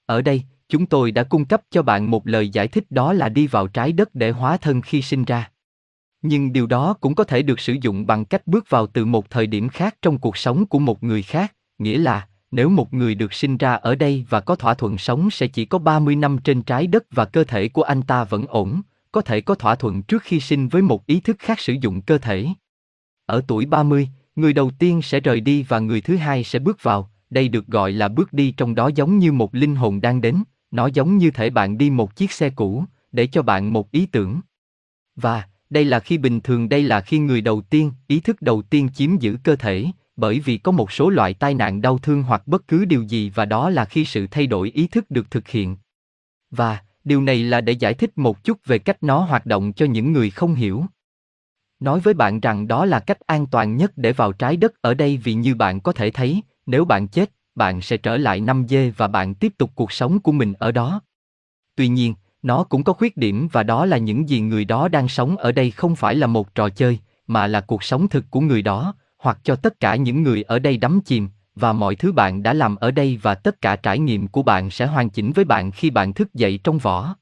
Ở 0.06 0.22
đây, 0.22 0.42
chúng 0.72 0.86
tôi 0.86 1.10
đã 1.10 1.22
cung 1.22 1.44
cấp 1.44 1.62
cho 1.70 1.82
bạn 1.82 2.10
một 2.10 2.26
lời 2.26 2.48
giải 2.48 2.68
thích 2.68 2.84
đó 2.90 3.12
là 3.12 3.28
đi 3.28 3.46
vào 3.46 3.66
trái 3.66 3.92
đất 3.92 4.14
để 4.14 4.30
hóa 4.30 4.56
thân 4.56 4.82
khi 4.82 5.02
sinh 5.02 5.24
ra. 5.24 5.50
Nhưng 6.22 6.52
điều 6.52 6.66
đó 6.66 6.94
cũng 7.00 7.14
có 7.14 7.24
thể 7.24 7.42
được 7.42 7.60
sử 7.60 7.76
dụng 7.82 8.06
bằng 8.06 8.24
cách 8.24 8.46
bước 8.46 8.70
vào 8.70 8.86
từ 8.86 9.04
một 9.04 9.30
thời 9.30 9.46
điểm 9.46 9.68
khác 9.68 9.96
trong 10.02 10.18
cuộc 10.18 10.36
sống 10.36 10.66
của 10.66 10.78
một 10.78 11.02
người 11.02 11.22
khác, 11.22 11.54
nghĩa 11.78 11.98
là 11.98 12.26
nếu 12.50 12.68
một 12.68 12.94
người 12.94 13.14
được 13.14 13.32
sinh 13.32 13.56
ra 13.56 13.72
ở 13.72 13.94
đây 13.94 14.24
và 14.28 14.40
có 14.40 14.54
thỏa 14.54 14.74
thuận 14.74 14.98
sống 14.98 15.30
sẽ 15.30 15.46
chỉ 15.46 15.64
có 15.64 15.78
30 15.78 16.16
năm 16.16 16.38
trên 16.38 16.62
trái 16.62 16.86
đất 16.86 17.04
và 17.10 17.24
cơ 17.24 17.44
thể 17.44 17.68
của 17.68 17.82
anh 17.82 18.02
ta 18.02 18.24
vẫn 18.24 18.46
ổn, 18.48 18.80
có 19.12 19.20
thể 19.20 19.40
có 19.40 19.54
thỏa 19.54 19.74
thuận 19.74 20.02
trước 20.02 20.22
khi 20.22 20.40
sinh 20.40 20.68
với 20.68 20.82
một 20.82 21.06
ý 21.06 21.20
thức 21.20 21.36
khác 21.38 21.60
sử 21.60 21.72
dụng 21.80 22.00
cơ 22.00 22.18
thể. 22.18 22.46
Ở 23.26 23.42
tuổi 23.48 23.66
30, 23.66 24.08
người 24.36 24.52
đầu 24.52 24.70
tiên 24.78 25.02
sẽ 25.02 25.20
rời 25.20 25.40
đi 25.40 25.62
và 25.62 25.78
người 25.78 26.00
thứ 26.00 26.16
hai 26.16 26.44
sẽ 26.44 26.58
bước 26.58 26.82
vào, 26.82 27.10
đây 27.30 27.48
được 27.48 27.66
gọi 27.66 27.92
là 27.92 28.08
bước 28.08 28.32
đi 28.32 28.54
trong 28.56 28.74
đó 28.74 28.90
giống 28.94 29.18
như 29.18 29.32
một 29.32 29.54
linh 29.54 29.76
hồn 29.76 30.00
đang 30.00 30.20
đến, 30.20 30.42
nó 30.72 30.86
giống 30.86 31.18
như 31.18 31.30
thể 31.30 31.50
bạn 31.50 31.78
đi 31.78 31.90
một 31.90 32.16
chiếc 32.16 32.32
xe 32.32 32.50
cũ, 32.50 32.84
để 33.12 33.26
cho 33.26 33.42
bạn 33.42 33.72
một 33.72 33.90
ý 33.90 34.06
tưởng. 34.06 34.40
Và, 35.16 35.44
đây 35.70 35.84
là 35.84 36.00
khi 36.00 36.18
bình 36.18 36.40
thường 36.40 36.68
đây 36.68 36.82
là 36.82 37.00
khi 37.00 37.18
người 37.18 37.40
đầu 37.40 37.60
tiên, 37.60 37.92
ý 38.06 38.20
thức 38.20 38.42
đầu 38.42 38.62
tiên 38.62 38.88
chiếm 38.94 39.16
giữ 39.16 39.36
cơ 39.44 39.56
thể, 39.56 39.86
bởi 40.16 40.40
vì 40.40 40.58
có 40.58 40.72
một 40.72 40.92
số 40.92 41.10
loại 41.10 41.34
tai 41.34 41.54
nạn 41.54 41.82
đau 41.82 41.98
thương 41.98 42.22
hoặc 42.22 42.46
bất 42.46 42.68
cứ 42.68 42.84
điều 42.84 43.02
gì 43.02 43.30
và 43.34 43.44
đó 43.44 43.70
là 43.70 43.84
khi 43.84 44.04
sự 44.04 44.26
thay 44.30 44.46
đổi 44.46 44.70
ý 44.70 44.86
thức 44.86 45.10
được 45.10 45.30
thực 45.30 45.48
hiện. 45.48 45.76
Và, 46.50 46.78
điều 47.04 47.22
này 47.22 47.42
là 47.42 47.60
để 47.60 47.72
giải 47.72 47.94
thích 47.94 48.18
một 48.18 48.44
chút 48.44 48.58
về 48.64 48.78
cách 48.78 49.02
nó 49.02 49.18
hoạt 49.18 49.46
động 49.46 49.72
cho 49.72 49.86
những 49.86 50.12
người 50.12 50.30
không 50.30 50.54
hiểu. 50.54 50.84
Nói 51.80 52.00
với 52.00 52.14
bạn 52.14 52.40
rằng 52.40 52.68
đó 52.68 52.84
là 52.84 53.00
cách 53.00 53.20
an 53.20 53.46
toàn 53.46 53.76
nhất 53.76 53.92
để 53.96 54.12
vào 54.12 54.32
trái 54.32 54.56
đất 54.56 54.72
ở 54.80 54.94
đây 54.94 55.16
vì 55.16 55.34
như 55.34 55.54
bạn 55.54 55.80
có 55.80 55.92
thể 55.92 56.10
thấy, 56.10 56.42
nếu 56.66 56.84
bạn 56.84 57.08
chết, 57.08 57.30
bạn 57.54 57.80
sẽ 57.80 57.96
trở 57.96 58.16
lại 58.16 58.40
5 58.40 58.66
dê 58.68 58.90
và 58.90 59.08
bạn 59.08 59.34
tiếp 59.34 59.52
tục 59.58 59.70
cuộc 59.74 59.92
sống 59.92 60.20
của 60.20 60.32
mình 60.32 60.52
ở 60.58 60.72
đó. 60.72 61.00
Tuy 61.76 61.88
nhiên, 61.88 62.14
nó 62.42 62.64
cũng 62.64 62.84
có 62.84 62.92
khuyết 62.92 63.16
điểm 63.16 63.48
và 63.52 63.62
đó 63.62 63.86
là 63.86 63.98
những 63.98 64.28
gì 64.28 64.40
người 64.40 64.64
đó 64.64 64.88
đang 64.88 65.08
sống 65.08 65.36
ở 65.36 65.52
đây 65.52 65.70
không 65.70 65.96
phải 65.96 66.14
là 66.14 66.26
một 66.26 66.54
trò 66.54 66.68
chơi, 66.68 66.98
mà 67.26 67.46
là 67.46 67.60
cuộc 67.60 67.82
sống 67.82 68.08
thực 68.08 68.24
của 68.30 68.40
người 68.40 68.62
đó, 68.62 68.94
hoặc 69.18 69.38
cho 69.42 69.56
tất 69.56 69.80
cả 69.80 69.96
những 69.96 70.22
người 70.22 70.42
ở 70.42 70.58
đây 70.58 70.76
đắm 70.76 71.00
chìm, 71.04 71.28
và 71.54 71.72
mọi 71.72 71.96
thứ 71.96 72.12
bạn 72.12 72.42
đã 72.42 72.52
làm 72.52 72.76
ở 72.76 72.90
đây 72.90 73.18
và 73.22 73.34
tất 73.34 73.60
cả 73.60 73.76
trải 73.76 73.98
nghiệm 73.98 74.28
của 74.28 74.42
bạn 74.42 74.70
sẽ 74.70 74.86
hoàn 74.86 75.10
chỉnh 75.10 75.32
với 75.32 75.44
bạn 75.44 75.70
khi 75.70 75.90
bạn 75.90 76.12
thức 76.12 76.34
dậy 76.34 76.60
trong 76.64 76.78
vỏ. 76.78 77.16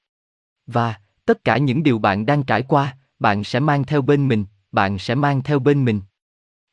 Và, 0.66 0.94
tất 1.24 1.44
cả 1.44 1.58
những 1.58 1.82
điều 1.82 1.98
bạn 1.98 2.26
đang 2.26 2.42
trải 2.42 2.62
qua, 2.62 2.96
bạn 3.18 3.44
sẽ 3.44 3.60
mang 3.60 3.84
theo 3.84 4.02
bên 4.02 4.28
mình, 4.28 4.44
bạn 4.72 4.98
sẽ 4.98 5.14
mang 5.14 5.42
theo 5.42 5.58
bên 5.58 5.84
mình. 5.84 6.00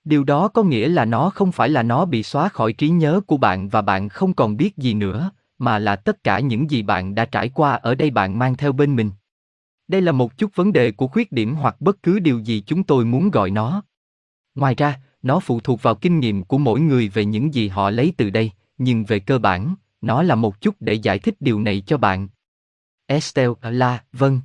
Điều 0.07 0.23
đó 0.23 0.47
có 0.47 0.63
nghĩa 0.63 0.87
là 0.87 1.05
nó 1.05 1.29
không 1.29 1.51
phải 1.51 1.69
là 1.69 1.83
nó 1.83 2.05
bị 2.05 2.23
xóa 2.23 2.49
khỏi 2.49 2.73
trí 2.73 2.89
nhớ 2.89 3.21
của 3.27 3.37
bạn 3.37 3.69
và 3.69 3.81
bạn 3.81 4.09
không 4.09 4.33
còn 4.33 4.57
biết 4.57 4.77
gì 4.77 4.93
nữa, 4.93 5.31
mà 5.57 5.79
là 5.79 5.95
tất 5.95 6.23
cả 6.23 6.39
những 6.39 6.71
gì 6.71 6.81
bạn 6.81 7.15
đã 7.15 7.25
trải 7.25 7.49
qua 7.49 7.73
ở 7.73 7.95
đây 7.95 8.09
bạn 8.09 8.39
mang 8.39 8.57
theo 8.57 8.71
bên 8.71 8.95
mình. 8.95 9.11
Đây 9.87 10.01
là 10.01 10.11
một 10.11 10.37
chút 10.37 10.51
vấn 10.55 10.73
đề 10.73 10.91
của 10.91 11.07
khuyết 11.07 11.31
điểm 11.31 11.55
hoặc 11.55 11.81
bất 11.81 12.03
cứ 12.03 12.19
điều 12.19 12.39
gì 12.39 12.63
chúng 12.65 12.83
tôi 12.83 13.05
muốn 13.05 13.31
gọi 13.31 13.51
nó. 13.51 13.83
Ngoài 14.55 14.75
ra, 14.75 14.99
nó 15.21 15.39
phụ 15.39 15.59
thuộc 15.59 15.81
vào 15.81 15.95
kinh 15.95 16.19
nghiệm 16.19 16.43
của 16.43 16.57
mỗi 16.57 16.79
người 16.79 17.09
về 17.09 17.25
những 17.25 17.53
gì 17.53 17.67
họ 17.67 17.89
lấy 17.89 18.13
từ 18.17 18.29
đây, 18.29 18.51
nhưng 18.77 19.03
về 19.03 19.19
cơ 19.19 19.39
bản, 19.39 19.75
nó 20.01 20.23
là 20.23 20.35
một 20.35 20.61
chút 20.61 20.75
để 20.79 20.93
giải 20.93 21.19
thích 21.19 21.35
điều 21.39 21.59
này 21.59 21.83
cho 21.87 21.97
bạn. 21.97 22.27
Estelle 23.05 23.53
ờ, 23.61 23.71
là, 23.71 24.03
vâng. 24.13 24.41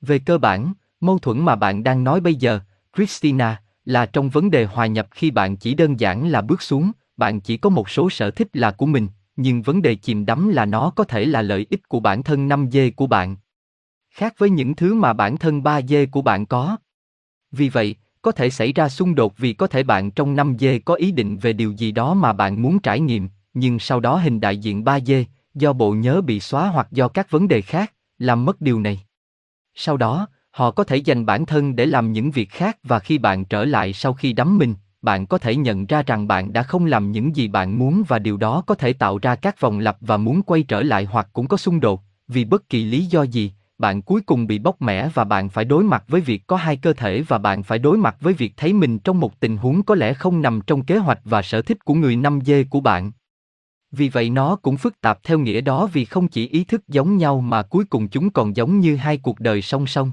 Về 0.00 0.18
cơ 0.18 0.38
bản, 0.38 0.72
mâu 1.00 1.18
thuẫn 1.18 1.40
mà 1.40 1.56
bạn 1.56 1.82
đang 1.84 2.04
nói 2.04 2.20
bây 2.20 2.34
giờ, 2.34 2.60
Christina, 2.96 3.62
là 3.84 4.06
trong 4.06 4.30
vấn 4.30 4.50
đề 4.50 4.64
hòa 4.64 4.86
nhập 4.86 5.08
khi 5.10 5.30
bạn 5.30 5.56
chỉ 5.56 5.74
đơn 5.74 6.00
giản 6.00 6.28
là 6.28 6.40
bước 6.40 6.62
xuống, 6.62 6.90
bạn 7.16 7.40
chỉ 7.40 7.56
có 7.56 7.70
một 7.70 7.90
số 7.90 8.10
sở 8.10 8.30
thích 8.30 8.48
là 8.52 8.70
của 8.70 8.86
mình, 8.86 9.08
nhưng 9.36 9.62
vấn 9.62 9.82
đề 9.82 9.94
chìm 9.94 10.26
đắm 10.26 10.48
là 10.48 10.64
nó 10.64 10.90
có 10.96 11.04
thể 11.04 11.24
là 11.24 11.42
lợi 11.42 11.66
ích 11.70 11.88
của 11.88 12.00
bản 12.00 12.22
thân 12.22 12.48
5 12.48 12.68
dê 12.72 12.90
của 12.90 13.06
bạn. 13.06 13.36
Khác 14.10 14.34
với 14.38 14.50
những 14.50 14.74
thứ 14.74 14.94
mà 14.94 15.12
bản 15.12 15.36
thân 15.36 15.62
3 15.62 15.82
dê 15.82 16.06
của 16.06 16.22
bạn 16.22 16.46
có. 16.46 16.76
Vì 17.52 17.68
vậy, 17.68 17.96
có 18.22 18.32
thể 18.32 18.50
xảy 18.50 18.72
ra 18.72 18.88
xung 18.88 19.14
đột 19.14 19.38
vì 19.38 19.52
có 19.52 19.66
thể 19.66 19.82
bạn 19.82 20.10
trong 20.10 20.36
5 20.36 20.56
dê 20.58 20.78
có 20.78 20.94
ý 20.94 21.12
định 21.12 21.38
về 21.38 21.52
điều 21.52 21.72
gì 21.72 21.92
đó 21.92 22.14
mà 22.14 22.32
bạn 22.32 22.62
muốn 22.62 22.78
trải 22.78 23.00
nghiệm, 23.00 23.28
nhưng 23.54 23.78
sau 23.78 24.00
đó 24.00 24.16
hình 24.16 24.40
đại 24.40 24.58
diện 24.58 24.84
3 24.84 25.00
dê, 25.00 25.24
do 25.54 25.72
bộ 25.72 25.92
nhớ 25.92 26.20
bị 26.20 26.40
xóa 26.40 26.68
hoặc 26.68 26.88
do 26.90 27.08
các 27.08 27.30
vấn 27.30 27.48
đề 27.48 27.60
khác, 27.60 27.92
làm 28.18 28.44
mất 28.44 28.60
điều 28.60 28.80
này. 28.80 29.00
Sau 29.74 29.96
đó, 29.96 30.26
họ 30.50 30.70
có 30.70 30.84
thể 30.84 30.96
dành 30.96 31.26
bản 31.26 31.46
thân 31.46 31.76
để 31.76 31.86
làm 31.86 32.12
những 32.12 32.30
việc 32.30 32.50
khác 32.50 32.78
và 32.82 32.98
khi 32.98 33.18
bạn 33.18 33.44
trở 33.44 33.64
lại 33.64 33.92
sau 33.92 34.12
khi 34.12 34.32
đắm 34.32 34.58
mình, 34.58 34.74
bạn 35.02 35.26
có 35.26 35.38
thể 35.38 35.56
nhận 35.56 35.86
ra 35.86 36.02
rằng 36.02 36.28
bạn 36.28 36.52
đã 36.52 36.62
không 36.62 36.86
làm 36.86 37.12
những 37.12 37.36
gì 37.36 37.48
bạn 37.48 37.78
muốn 37.78 38.02
và 38.08 38.18
điều 38.18 38.36
đó 38.36 38.62
có 38.66 38.74
thể 38.74 38.92
tạo 38.92 39.18
ra 39.18 39.34
các 39.34 39.60
vòng 39.60 39.78
lặp 39.78 39.96
và 40.00 40.16
muốn 40.16 40.42
quay 40.42 40.62
trở 40.62 40.82
lại 40.82 41.04
hoặc 41.04 41.28
cũng 41.32 41.48
có 41.48 41.56
xung 41.56 41.80
đột, 41.80 42.02
vì 42.28 42.44
bất 42.44 42.68
kỳ 42.68 42.84
lý 42.84 43.04
do 43.04 43.22
gì, 43.22 43.52
bạn 43.78 44.02
cuối 44.02 44.20
cùng 44.20 44.46
bị 44.46 44.58
bóc 44.58 44.82
mẻ 44.82 45.08
và 45.08 45.24
bạn 45.24 45.48
phải 45.48 45.64
đối 45.64 45.84
mặt 45.84 46.04
với 46.08 46.20
việc 46.20 46.46
có 46.46 46.56
hai 46.56 46.76
cơ 46.76 46.92
thể 46.92 47.22
và 47.22 47.38
bạn 47.38 47.62
phải 47.62 47.78
đối 47.78 47.98
mặt 47.98 48.16
với 48.20 48.32
việc 48.32 48.52
thấy 48.56 48.72
mình 48.72 48.98
trong 48.98 49.20
một 49.20 49.40
tình 49.40 49.56
huống 49.56 49.82
có 49.82 49.94
lẽ 49.94 50.14
không 50.14 50.42
nằm 50.42 50.60
trong 50.66 50.84
kế 50.84 50.96
hoạch 50.96 51.20
và 51.24 51.42
sở 51.42 51.62
thích 51.62 51.84
của 51.84 51.94
người 51.94 52.16
năm 52.16 52.38
dê 52.44 52.64
của 52.64 52.80
bạn. 52.80 53.12
Vì 53.92 54.08
vậy 54.08 54.30
nó 54.30 54.56
cũng 54.56 54.76
phức 54.76 55.00
tạp 55.00 55.18
theo 55.22 55.38
nghĩa 55.38 55.60
đó 55.60 55.86
vì 55.86 56.04
không 56.04 56.28
chỉ 56.28 56.48
ý 56.48 56.64
thức 56.64 56.88
giống 56.88 57.16
nhau 57.16 57.40
mà 57.40 57.62
cuối 57.62 57.84
cùng 57.84 58.08
chúng 58.08 58.30
còn 58.30 58.56
giống 58.56 58.80
như 58.80 58.96
hai 58.96 59.16
cuộc 59.16 59.40
đời 59.40 59.62
song 59.62 59.86
song. 59.86 60.12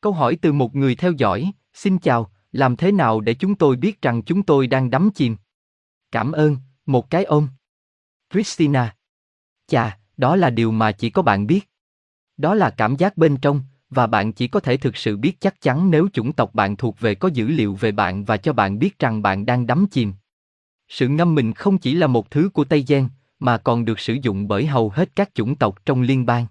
Câu 0.00 0.12
hỏi 0.12 0.36
từ 0.42 0.52
một 0.52 0.76
người 0.76 0.94
theo 0.94 1.12
dõi, 1.12 1.52
xin 1.74 1.98
chào, 1.98 2.30
làm 2.52 2.76
thế 2.76 2.92
nào 2.92 3.20
để 3.20 3.34
chúng 3.34 3.54
tôi 3.54 3.76
biết 3.76 4.02
rằng 4.02 4.22
chúng 4.22 4.42
tôi 4.42 4.66
đang 4.66 4.90
đắm 4.90 5.10
chìm? 5.14 5.36
Cảm 6.12 6.32
ơn, 6.32 6.56
một 6.86 7.10
cái 7.10 7.24
ôm. 7.24 7.48
Christina. 8.32 8.96
Chà, 9.66 9.98
đó 10.16 10.36
là 10.36 10.50
điều 10.50 10.70
mà 10.70 10.92
chỉ 10.92 11.10
có 11.10 11.22
bạn 11.22 11.46
biết. 11.46 11.68
Đó 12.36 12.54
là 12.54 12.70
cảm 12.70 12.96
giác 12.96 13.16
bên 13.16 13.36
trong, 13.36 13.62
và 13.90 14.06
bạn 14.06 14.32
chỉ 14.32 14.48
có 14.48 14.60
thể 14.60 14.76
thực 14.76 14.96
sự 14.96 15.16
biết 15.16 15.40
chắc 15.40 15.60
chắn 15.60 15.90
nếu 15.90 16.08
chủng 16.12 16.32
tộc 16.32 16.54
bạn 16.54 16.76
thuộc 16.76 17.00
về 17.00 17.14
có 17.14 17.28
dữ 17.28 17.46
liệu 17.48 17.74
về 17.74 17.92
bạn 17.92 18.24
và 18.24 18.36
cho 18.36 18.52
bạn 18.52 18.78
biết 18.78 18.98
rằng 18.98 19.22
bạn 19.22 19.46
đang 19.46 19.66
đắm 19.66 19.86
chìm. 19.90 20.12
Sự 20.88 21.08
ngâm 21.08 21.34
mình 21.34 21.52
không 21.52 21.78
chỉ 21.78 21.94
là 21.94 22.06
một 22.06 22.30
thứ 22.30 22.50
của 22.54 22.64
Tây 22.64 22.84
Giang, 22.88 23.08
mà 23.38 23.58
còn 23.58 23.84
được 23.84 24.00
sử 24.00 24.16
dụng 24.22 24.48
bởi 24.48 24.66
hầu 24.66 24.90
hết 24.90 25.16
các 25.16 25.30
chủng 25.34 25.56
tộc 25.56 25.86
trong 25.86 26.02
liên 26.02 26.26
bang. 26.26 26.46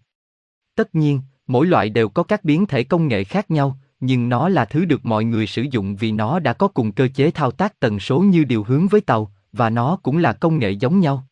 Tất 0.75 0.95
nhiên, 0.95 1.21
mỗi 1.49 1.67
loại 1.67 1.89
đều 1.89 2.09
có 2.09 2.23
các 2.23 2.43
biến 2.43 2.65
thể 2.65 2.83
công 2.83 3.07
nghệ 3.07 3.23
khác 3.23 3.51
nhau, 3.51 3.77
nhưng 3.99 4.29
nó 4.29 4.49
là 4.49 4.65
thứ 4.65 4.85
được 4.85 5.05
mọi 5.05 5.23
người 5.23 5.47
sử 5.47 5.65
dụng 5.71 5.95
vì 5.95 6.12
nó 6.12 6.39
đã 6.39 6.53
có 6.53 6.67
cùng 6.67 6.91
cơ 6.91 7.07
chế 7.07 7.31
thao 7.31 7.51
tác 7.51 7.79
tần 7.79 7.99
số 7.99 8.19
như 8.19 8.43
điều 8.43 8.63
hướng 8.63 8.88
với 8.88 9.01
tàu, 9.01 9.33
và 9.53 9.69
nó 9.69 9.97
cũng 10.03 10.17
là 10.17 10.33
công 10.33 10.59
nghệ 10.59 10.71
giống 10.71 10.99
nhau. 10.99 11.27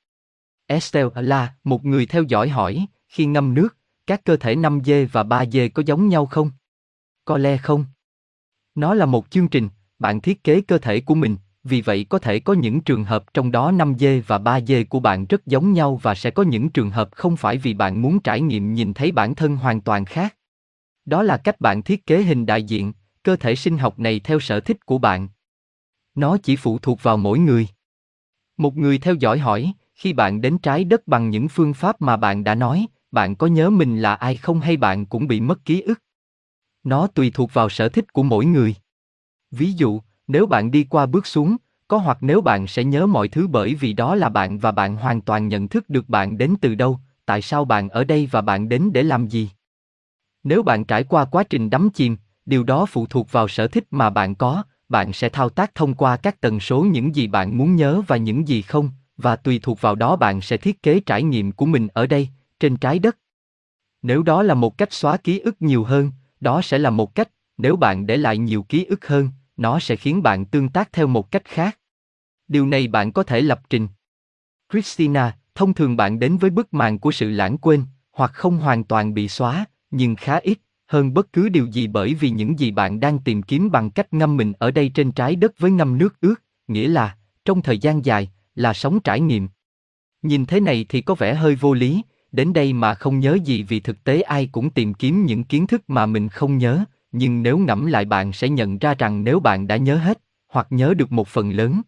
Estelle 0.67 1.09
là 1.15 1.53
một 1.63 1.85
người 1.85 2.05
theo 2.05 2.23
dõi 2.23 2.49
hỏi, 2.49 2.85
khi 3.07 3.25
ngâm 3.25 3.53
nước, 3.53 3.77
các 4.07 4.23
cơ 4.23 4.37
thể 4.37 4.55
5G 4.55 5.07
và 5.11 5.23
3G 5.23 5.69
có 5.73 5.83
giống 5.85 6.07
nhau 6.07 6.25
không? 6.25 6.51
Có 7.25 7.37
lẽ 7.37 7.57
không. 7.57 7.85
Nó 8.75 8.93
là 8.93 9.05
một 9.05 9.29
chương 9.29 9.47
trình, 9.47 9.69
bạn 9.99 10.21
thiết 10.21 10.43
kế 10.43 10.61
cơ 10.61 10.77
thể 10.77 11.01
của 11.01 11.15
mình, 11.15 11.37
vì 11.67 11.81
vậy 11.81 12.05
có 12.09 12.19
thể 12.19 12.39
có 12.39 12.53
những 12.53 12.81
trường 12.81 13.03
hợp 13.03 13.33
trong 13.33 13.51
đó 13.51 13.71
5 13.71 13.93
dê 13.99 14.19
và 14.19 14.37
3 14.37 14.61
dê 14.61 14.83
của 14.83 14.99
bạn 14.99 15.25
rất 15.25 15.45
giống 15.45 15.73
nhau 15.73 15.99
và 16.03 16.15
sẽ 16.15 16.31
có 16.31 16.43
những 16.43 16.69
trường 16.69 16.89
hợp 16.89 17.09
không 17.11 17.37
phải 17.37 17.57
vì 17.57 17.73
bạn 17.73 18.01
muốn 18.01 18.19
trải 18.19 18.41
nghiệm 18.41 18.73
nhìn 18.73 18.93
thấy 18.93 19.11
bản 19.11 19.35
thân 19.35 19.55
hoàn 19.55 19.81
toàn 19.81 20.05
khác. 20.05 20.35
Đó 21.05 21.23
là 21.23 21.37
cách 21.37 21.61
bạn 21.61 21.83
thiết 21.83 22.05
kế 22.05 22.23
hình 22.23 22.45
đại 22.45 22.63
diện, 22.63 22.93
cơ 23.23 23.35
thể 23.35 23.55
sinh 23.55 23.77
học 23.77 23.99
này 23.99 24.19
theo 24.19 24.39
sở 24.39 24.59
thích 24.59 24.85
của 24.85 24.97
bạn. 24.97 25.27
Nó 26.15 26.37
chỉ 26.37 26.55
phụ 26.55 26.79
thuộc 26.79 27.03
vào 27.03 27.17
mỗi 27.17 27.39
người. 27.39 27.67
Một 28.57 28.77
người 28.77 28.97
theo 28.97 29.15
dõi 29.15 29.39
hỏi, 29.39 29.73
khi 29.95 30.13
bạn 30.13 30.41
đến 30.41 30.57
trái 30.57 30.83
đất 30.83 31.07
bằng 31.07 31.29
những 31.29 31.47
phương 31.47 31.73
pháp 31.73 32.01
mà 32.01 32.17
bạn 32.17 32.43
đã 32.43 32.55
nói, 32.55 32.87
bạn 33.11 33.35
có 33.35 33.47
nhớ 33.47 33.69
mình 33.69 34.01
là 34.01 34.15
ai 34.15 34.35
không 34.35 34.59
hay 34.59 34.77
bạn 34.77 35.05
cũng 35.05 35.27
bị 35.27 35.41
mất 35.41 35.65
ký 35.65 35.81
ức? 35.81 36.01
Nó 36.83 37.07
tùy 37.07 37.31
thuộc 37.33 37.53
vào 37.53 37.69
sở 37.69 37.89
thích 37.89 38.13
của 38.13 38.23
mỗi 38.23 38.45
người. 38.45 38.75
Ví 39.51 39.71
dụ, 39.71 40.01
nếu 40.27 40.45
bạn 40.45 40.71
đi 40.71 40.83
qua 40.83 41.05
bước 41.05 41.27
xuống, 41.27 41.57
có 41.87 41.97
hoặc 41.97 42.17
nếu 42.21 42.41
bạn 42.41 42.67
sẽ 42.67 42.83
nhớ 42.83 43.05
mọi 43.05 43.27
thứ 43.27 43.47
bởi 43.47 43.75
vì 43.75 43.93
đó 43.93 44.15
là 44.15 44.29
bạn 44.29 44.59
và 44.59 44.71
bạn 44.71 44.95
hoàn 44.95 45.21
toàn 45.21 45.47
nhận 45.47 45.67
thức 45.67 45.89
được 45.89 46.09
bạn 46.09 46.37
đến 46.37 46.55
từ 46.61 46.75
đâu, 46.75 46.99
tại 47.25 47.41
sao 47.41 47.65
bạn 47.65 47.89
ở 47.89 48.03
đây 48.03 48.27
và 48.31 48.41
bạn 48.41 48.69
đến 48.69 48.89
để 48.93 49.03
làm 49.03 49.27
gì. 49.27 49.49
Nếu 50.43 50.63
bạn 50.63 50.85
trải 50.85 51.03
qua 51.03 51.25
quá 51.25 51.43
trình 51.43 51.69
đắm 51.69 51.89
chìm, 51.89 52.17
điều 52.45 52.63
đó 52.63 52.85
phụ 52.85 53.05
thuộc 53.05 53.31
vào 53.31 53.47
sở 53.47 53.67
thích 53.67 53.87
mà 53.91 54.09
bạn 54.09 54.35
có, 54.35 54.63
bạn 54.89 55.13
sẽ 55.13 55.29
thao 55.29 55.49
tác 55.49 55.75
thông 55.75 55.93
qua 55.93 56.17
các 56.17 56.41
tần 56.41 56.59
số 56.59 56.81
những 56.81 57.15
gì 57.15 57.27
bạn 57.27 57.57
muốn 57.57 57.75
nhớ 57.75 58.01
và 58.07 58.17
những 58.17 58.47
gì 58.47 58.61
không, 58.61 58.89
và 59.17 59.35
tùy 59.35 59.59
thuộc 59.63 59.81
vào 59.81 59.95
đó 59.95 60.15
bạn 60.15 60.41
sẽ 60.41 60.57
thiết 60.57 60.83
kế 60.83 60.99
trải 60.99 61.23
nghiệm 61.23 61.51
của 61.51 61.65
mình 61.65 61.87
ở 61.93 62.07
đây, 62.07 62.29
trên 62.59 62.77
trái 62.77 62.99
đất. 62.99 63.17
Nếu 64.01 64.23
đó 64.23 64.43
là 64.43 64.53
một 64.53 64.77
cách 64.77 64.93
xóa 64.93 65.17
ký 65.17 65.39
ức 65.39 65.55
nhiều 65.59 65.83
hơn, 65.83 66.11
đó 66.39 66.61
sẽ 66.61 66.77
là 66.77 66.89
một 66.89 67.15
cách, 67.15 67.29
nếu 67.57 67.75
bạn 67.75 68.07
để 68.07 68.17
lại 68.17 68.37
nhiều 68.37 68.63
ký 68.63 68.85
ức 68.85 69.07
hơn, 69.07 69.29
nó 69.57 69.79
sẽ 69.79 69.95
khiến 69.95 70.23
bạn 70.23 70.45
tương 70.45 70.69
tác 70.69 70.93
theo 70.93 71.07
một 71.07 71.31
cách 71.31 71.45
khác. 71.45 71.79
Điều 72.47 72.65
này 72.65 72.87
bạn 72.87 73.11
có 73.11 73.23
thể 73.23 73.41
lập 73.41 73.61
trình. 73.69 73.87
Christina, 74.71 75.37
thông 75.55 75.73
thường 75.73 75.97
bạn 75.97 76.19
đến 76.19 76.37
với 76.37 76.49
bức 76.49 76.73
màn 76.73 76.99
của 76.99 77.11
sự 77.11 77.29
lãng 77.29 77.57
quên, 77.57 77.83
hoặc 78.11 78.31
không 78.33 78.57
hoàn 78.57 78.83
toàn 78.83 79.13
bị 79.13 79.27
xóa, 79.27 79.65
nhưng 79.91 80.15
khá 80.15 80.35
ít, 80.35 80.57
hơn 80.87 81.13
bất 81.13 81.33
cứ 81.33 81.49
điều 81.49 81.65
gì 81.65 81.87
bởi 81.87 82.13
vì 82.13 82.29
những 82.29 82.59
gì 82.59 82.71
bạn 82.71 82.99
đang 82.99 83.19
tìm 83.19 83.43
kiếm 83.43 83.71
bằng 83.71 83.91
cách 83.91 84.13
ngâm 84.13 84.37
mình 84.37 84.53
ở 84.59 84.71
đây 84.71 84.89
trên 84.89 85.11
trái 85.11 85.35
đất 85.35 85.59
với 85.59 85.71
ngâm 85.71 85.97
nước 85.97 86.21
ướt, 86.21 86.35
nghĩa 86.67 86.87
là, 86.87 87.17
trong 87.45 87.61
thời 87.61 87.77
gian 87.77 88.05
dài, 88.05 88.29
là 88.55 88.73
sống 88.73 88.99
trải 88.99 89.19
nghiệm. 89.19 89.47
Nhìn 90.21 90.45
thế 90.45 90.59
này 90.59 90.85
thì 90.89 91.01
có 91.01 91.15
vẻ 91.15 91.33
hơi 91.33 91.55
vô 91.55 91.73
lý, 91.73 92.01
đến 92.31 92.53
đây 92.53 92.73
mà 92.73 92.93
không 92.93 93.19
nhớ 93.19 93.37
gì 93.45 93.63
vì 93.63 93.79
thực 93.79 94.03
tế 94.03 94.21
ai 94.21 94.49
cũng 94.51 94.69
tìm 94.69 94.93
kiếm 94.93 95.25
những 95.25 95.43
kiến 95.43 95.67
thức 95.67 95.89
mà 95.89 96.05
mình 96.05 96.29
không 96.29 96.57
nhớ, 96.57 96.85
nhưng 97.11 97.43
nếu 97.43 97.57
ngẫm 97.57 97.85
lại 97.85 98.05
bạn 98.05 98.33
sẽ 98.33 98.49
nhận 98.49 98.77
ra 98.77 98.93
rằng 98.93 99.23
nếu 99.23 99.39
bạn 99.39 99.67
đã 99.67 99.77
nhớ 99.77 99.97
hết, 99.97 100.21
hoặc 100.49 100.67
nhớ 100.69 100.93
được 100.93 101.11
một 101.11 101.27
phần 101.27 101.51
lớn, 101.51 101.81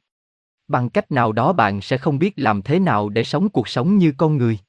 bằng 0.69 0.89
cách 0.89 1.11
nào 1.11 1.31
đó 1.31 1.53
bạn 1.53 1.81
sẽ 1.81 1.97
không 1.97 2.19
biết 2.19 2.33
làm 2.35 2.61
thế 2.61 2.79
nào 2.79 3.09
để 3.09 3.23
sống 3.23 3.49
cuộc 3.49 3.67
sống 3.67 3.97
như 3.97 4.11
con 4.17 4.37
người. 4.37 4.59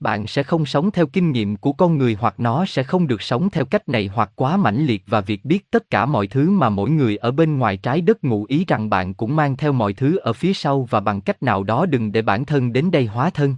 Bạn 0.00 0.26
sẽ 0.26 0.42
không 0.42 0.66
sống 0.66 0.90
theo 0.90 1.06
kinh 1.06 1.32
nghiệm 1.32 1.56
của 1.56 1.72
con 1.72 1.98
người 1.98 2.16
hoặc 2.20 2.40
nó 2.40 2.66
sẽ 2.66 2.82
không 2.82 3.06
được 3.06 3.22
sống 3.22 3.50
theo 3.50 3.64
cách 3.64 3.88
này 3.88 4.10
hoặc 4.14 4.32
quá 4.34 4.56
mãnh 4.56 4.86
liệt 4.86 5.02
và 5.06 5.20
việc 5.20 5.44
biết 5.44 5.70
tất 5.70 5.90
cả 5.90 6.06
mọi 6.06 6.26
thứ 6.26 6.50
mà 6.50 6.68
mỗi 6.68 6.90
người 6.90 7.16
ở 7.16 7.30
bên 7.30 7.58
ngoài 7.58 7.76
trái 7.76 8.00
đất 8.00 8.24
ngụ 8.24 8.44
ý 8.48 8.64
rằng 8.68 8.90
bạn 8.90 9.14
cũng 9.14 9.36
mang 9.36 9.56
theo 9.56 9.72
mọi 9.72 9.92
thứ 9.92 10.16
ở 10.16 10.32
phía 10.32 10.52
sau 10.52 10.86
và 10.90 11.00
bằng 11.00 11.20
cách 11.20 11.42
nào 11.42 11.62
đó 11.62 11.86
đừng 11.86 12.12
để 12.12 12.22
bản 12.22 12.44
thân 12.44 12.72
đến 12.72 12.90
đây 12.90 13.06
hóa 13.06 13.30
thân. 13.30 13.54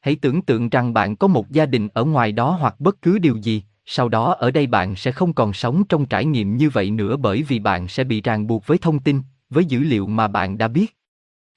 Hãy 0.00 0.16
tưởng 0.16 0.42
tượng 0.42 0.68
rằng 0.68 0.92
bạn 0.92 1.16
có 1.16 1.26
một 1.26 1.50
gia 1.50 1.66
đình 1.66 1.88
ở 1.94 2.04
ngoài 2.04 2.32
đó 2.32 2.56
hoặc 2.60 2.80
bất 2.80 3.02
cứ 3.02 3.18
điều 3.18 3.36
gì 3.36 3.62
sau 3.92 4.08
đó 4.08 4.34
ở 4.38 4.50
đây 4.50 4.66
bạn 4.66 4.96
sẽ 4.96 5.12
không 5.12 5.32
còn 5.32 5.52
sống 5.52 5.84
trong 5.88 6.06
trải 6.06 6.24
nghiệm 6.24 6.56
như 6.56 6.70
vậy 6.70 6.90
nữa 6.90 7.16
bởi 7.16 7.42
vì 7.42 7.58
bạn 7.58 7.88
sẽ 7.88 8.04
bị 8.04 8.20
ràng 8.20 8.46
buộc 8.46 8.66
với 8.66 8.78
thông 8.78 8.98
tin, 8.98 9.20
với 9.48 9.64
dữ 9.64 9.78
liệu 9.78 10.06
mà 10.06 10.28
bạn 10.28 10.58
đã 10.58 10.68
biết. 10.68 10.96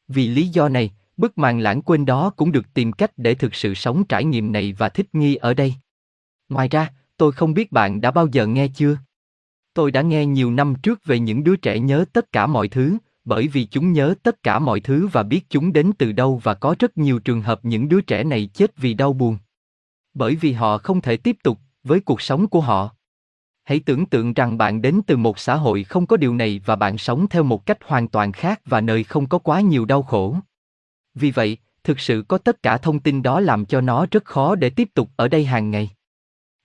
Vì 0.07 0.27
lý 0.27 0.47
do 0.47 0.69
này, 0.69 0.91
bức 1.17 1.37
màn 1.37 1.59
lãng 1.59 1.81
quên 1.81 2.05
đó 2.05 2.29
cũng 2.29 2.51
được 2.51 2.73
tìm 2.73 2.93
cách 2.93 3.11
để 3.17 3.33
thực 3.33 3.55
sự 3.55 3.73
sống 3.73 4.03
trải 4.03 4.25
nghiệm 4.25 4.51
này 4.51 4.73
và 4.77 4.89
thích 4.89 5.15
nghi 5.15 5.35
ở 5.35 5.53
đây. 5.53 5.73
Ngoài 6.49 6.67
ra, 6.67 6.93
tôi 7.17 7.31
không 7.31 7.53
biết 7.53 7.71
bạn 7.71 8.01
đã 8.01 8.11
bao 8.11 8.27
giờ 8.31 8.47
nghe 8.47 8.67
chưa? 8.67 8.97
Tôi 9.73 9.91
đã 9.91 10.01
nghe 10.01 10.25
nhiều 10.25 10.51
năm 10.51 10.75
trước 10.83 11.05
về 11.05 11.19
những 11.19 11.43
đứa 11.43 11.55
trẻ 11.55 11.79
nhớ 11.79 12.05
tất 12.13 12.31
cả 12.31 12.47
mọi 12.47 12.67
thứ, 12.67 12.97
bởi 13.25 13.47
vì 13.47 13.65
chúng 13.65 13.93
nhớ 13.93 14.15
tất 14.23 14.43
cả 14.43 14.59
mọi 14.59 14.79
thứ 14.79 15.07
và 15.07 15.23
biết 15.23 15.49
chúng 15.49 15.73
đến 15.73 15.91
từ 15.97 16.11
đâu 16.11 16.41
và 16.43 16.53
có 16.53 16.75
rất 16.79 16.97
nhiều 16.97 17.19
trường 17.19 17.41
hợp 17.41 17.65
những 17.65 17.89
đứa 17.89 18.01
trẻ 18.01 18.23
này 18.23 18.49
chết 18.53 18.77
vì 18.77 18.93
đau 18.93 19.13
buồn. 19.13 19.37
Bởi 20.13 20.35
vì 20.35 20.51
họ 20.51 20.77
không 20.77 21.01
thể 21.01 21.17
tiếp 21.17 21.37
tục 21.43 21.59
với 21.83 21.99
cuộc 21.99 22.21
sống 22.21 22.47
của 22.47 22.61
họ 22.61 22.89
hãy 23.63 23.79
tưởng 23.79 24.05
tượng 24.05 24.33
rằng 24.33 24.57
bạn 24.57 24.81
đến 24.81 25.01
từ 25.07 25.17
một 25.17 25.39
xã 25.39 25.55
hội 25.55 25.83
không 25.83 26.05
có 26.05 26.17
điều 26.17 26.35
này 26.35 26.61
và 26.65 26.75
bạn 26.75 26.97
sống 26.97 27.27
theo 27.29 27.43
một 27.43 27.65
cách 27.65 27.77
hoàn 27.85 28.07
toàn 28.07 28.31
khác 28.31 28.61
và 28.65 28.81
nơi 28.81 29.03
không 29.03 29.29
có 29.29 29.37
quá 29.37 29.61
nhiều 29.61 29.85
đau 29.85 30.03
khổ 30.03 30.35
vì 31.15 31.31
vậy, 31.31 31.57
thực 31.83 31.99
sự 31.99 32.23
có 32.27 32.37
tất 32.37 32.63
cả 32.63 32.77
thông 32.77 32.99
tin 32.99 33.23
đó 33.23 33.39
làm 33.39 33.65
cho 33.65 33.81
nó 33.81 34.05
rất 34.11 34.25
khó 34.25 34.55
để 34.55 34.69
tiếp 34.69 34.89
tục 34.93 35.09
ở 35.15 35.27
đây 35.27 35.45
hàng 35.45 35.71
ngày. 35.71 35.89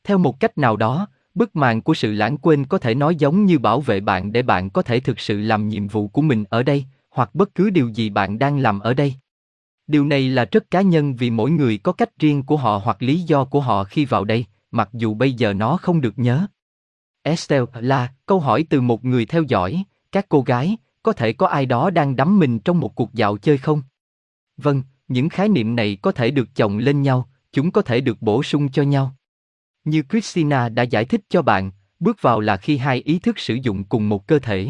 Theo 0.05 0.19
một 0.19 0.41
cách 0.41 0.59
nào 0.59 0.77
đó, 0.77 1.09
bức 1.35 1.57
màn 1.57 1.83
của 1.83 1.95
sự 1.95 2.13
lãng 2.13 2.39
quên 2.39 2.65
có 2.65 2.79
thể 2.79 2.95
nói 2.95 3.17
giống 3.17 3.45
như 3.45 3.59
bảo 3.59 3.81
vệ 3.81 4.01
bạn 4.01 4.33
để 4.33 4.43
bạn 4.43 4.71
có 4.71 4.83
thể 4.83 5.01
thực 5.01 5.21
sự 5.21 5.41
làm 5.41 5.69
nhiệm 5.69 5.89
vụ 5.89 6.09
của 6.09 6.23
mình 6.23 6.45
ở 6.51 6.63
đây, 6.63 6.85
hoặc 7.11 7.35
bất 7.35 7.55
cứ 7.55 7.71
điều 7.71 7.89
gì 7.89 8.11
bạn 8.11 8.39
đang 8.39 8.59
làm 8.59 8.81
ở 8.81 8.95
đây. 8.95 9.15
Điều 9.87 10.05
này 10.05 10.29
là 10.29 10.45
rất 10.45 10.71
cá 10.71 10.81
nhân 10.81 11.15
vì 11.17 11.31
mỗi 11.31 11.51
người 11.51 11.79
có 11.79 11.93
cách 11.93 12.19
riêng 12.19 12.43
của 12.43 12.57
họ 12.57 12.81
hoặc 12.85 13.03
lý 13.03 13.21
do 13.21 13.45
của 13.45 13.61
họ 13.61 13.85
khi 13.85 14.05
vào 14.05 14.25
đây, 14.25 14.45
mặc 14.71 14.89
dù 14.93 15.15
bây 15.15 15.33
giờ 15.33 15.53
nó 15.53 15.77
không 15.77 16.01
được 16.01 16.19
nhớ. 16.19 16.47
Estelle 17.23 17.67
là 17.75 18.13
câu 18.27 18.41
hỏi 18.41 18.65
từ 18.71 18.81
một 18.81 19.05
người 19.05 19.27
theo 19.27 19.43
dõi, 19.43 19.85
các 20.13 20.27
cô 20.29 20.43
gái, 20.43 20.77
có 21.03 21.13
thể 21.13 21.33
có 21.33 21.47
ai 21.47 21.67
đó 21.67 21.91
đang 21.91 22.17
đắm 22.17 22.39
mình 22.39 22.59
trong 22.59 22.81
một 22.81 22.95
cuộc 22.95 23.15
dạo 23.15 23.37
chơi 23.37 23.59
không? 23.59 23.83
Vâng, 24.57 24.83
những 25.09 25.29
khái 25.29 25.49
niệm 25.49 25.77
này 25.77 25.97
có 26.03 26.13
thể 26.13 26.31
được 26.31 26.49
chồng 26.55 26.79
lên 26.79 27.03
nhau, 27.03 27.29
chúng 27.53 27.71
có 27.71 27.83
thể 27.83 28.01
được 28.01 28.23
bổ 28.23 28.43
sung 28.43 28.69
cho 28.69 28.83
nhau. 28.83 29.15
Như 29.85 30.03
Christina 30.11 30.69
đã 30.69 30.83
giải 30.83 31.05
thích 31.05 31.21
cho 31.29 31.43
bạn, 31.43 31.71
bước 32.01 32.23
vào 32.23 32.41
là 32.41 32.57
khi 32.57 32.77
hai 32.77 33.03
ý 33.03 33.19
thức 33.19 33.39
sử 33.39 33.55
dụng 33.55 33.85
cùng 33.85 34.09
một 34.09 34.27
cơ 34.27 34.39
thể. 34.39 34.69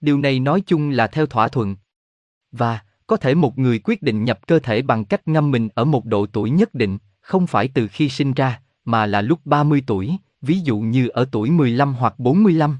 Điều 0.00 0.18
này 0.18 0.40
nói 0.40 0.62
chung 0.66 0.90
là 0.90 1.06
theo 1.06 1.26
thỏa 1.26 1.48
thuận. 1.48 1.76
Và, 2.52 2.80
có 3.06 3.16
thể 3.16 3.34
một 3.34 3.58
người 3.58 3.78
quyết 3.78 4.02
định 4.02 4.24
nhập 4.24 4.46
cơ 4.46 4.58
thể 4.58 4.82
bằng 4.82 5.04
cách 5.04 5.28
ngâm 5.28 5.50
mình 5.50 5.68
ở 5.74 5.84
một 5.84 6.04
độ 6.04 6.26
tuổi 6.26 6.50
nhất 6.50 6.74
định, 6.74 6.98
không 7.20 7.46
phải 7.46 7.68
từ 7.74 7.88
khi 7.88 8.08
sinh 8.08 8.32
ra, 8.32 8.62
mà 8.90 9.06
là 9.06 9.22
lúc 9.22 9.40
30 9.44 9.82
tuổi, 9.86 10.16
ví 10.42 10.60
dụ 10.60 10.78
như 10.78 11.08
ở 11.08 11.24
tuổi 11.32 11.50
15 11.50 11.94
hoặc 11.94 12.18
45. 12.18 12.78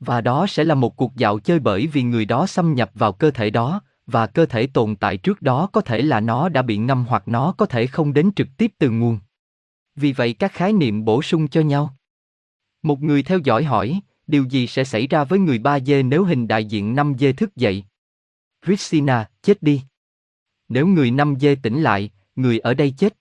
Và 0.00 0.20
đó 0.20 0.46
sẽ 0.46 0.64
là 0.64 0.74
một 0.74 0.96
cuộc 0.96 1.16
dạo 1.16 1.38
chơi 1.38 1.58
bởi 1.58 1.86
vì 1.86 2.02
người 2.02 2.24
đó 2.24 2.46
xâm 2.46 2.74
nhập 2.74 2.90
vào 2.94 3.12
cơ 3.12 3.30
thể 3.30 3.50
đó, 3.50 3.80
và 4.06 4.26
cơ 4.26 4.46
thể 4.46 4.66
tồn 4.66 4.96
tại 4.96 5.16
trước 5.16 5.42
đó 5.42 5.66
có 5.72 5.80
thể 5.80 6.02
là 6.02 6.20
nó 6.20 6.48
đã 6.48 6.62
bị 6.62 6.76
ngâm 6.76 7.04
hoặc 7.08 7.28
nó 7.28 7.52
có 7.52 7.66
thể 7.66 7.86
không 7.86 8.12
đến 8.12 8.30
trực 8.36 8.48
tiếp 8.56 8.72
từ 8.78 8.90
nguồn. 8.90 9.18
Vì 9.96 10.12
vậy 10.12 10.32
các 10.32 10.52
khái 10.52 10.72
niệm 10.72 11.04
bổ 11.04 11.22
sung 11.22 11.48
cho 11.48 11.60
nhau. 11.60 11.96
Một 12.82 13.02
người 13.02 13.22
theo 13.22 13.38
dõi 13.38 13.64
hỏi, 13.64 14.00
điều 14.26 14.44
gì 14.44 14.66
sẽ 14.66 14.84
xảy 14.84 15.06
ra 15.06 15.24
với 15.24 15.38
người 15.38 15.58
3D 15.58 16.08
nếu 16.08 16.24
hình 16.24 16.48
đại 16.48 16.64
diện 16.64 16.94
5D 16.94 17.32
thức 17.32 17.56
dậy? 17.56 17.84
Christina, 18.66 19.30
chết 19.42 19.62
đi. 19.62 19.82
Nếu 20.68 20.86
người 20.86 21.10
5D 21.10 21.56
tỉnh 21.62 21.82
lại, 21.82 22.10
người 22.36 22.58
ở 22.58 22.74
đây 22.74 22.94
chết. 22.98 23.16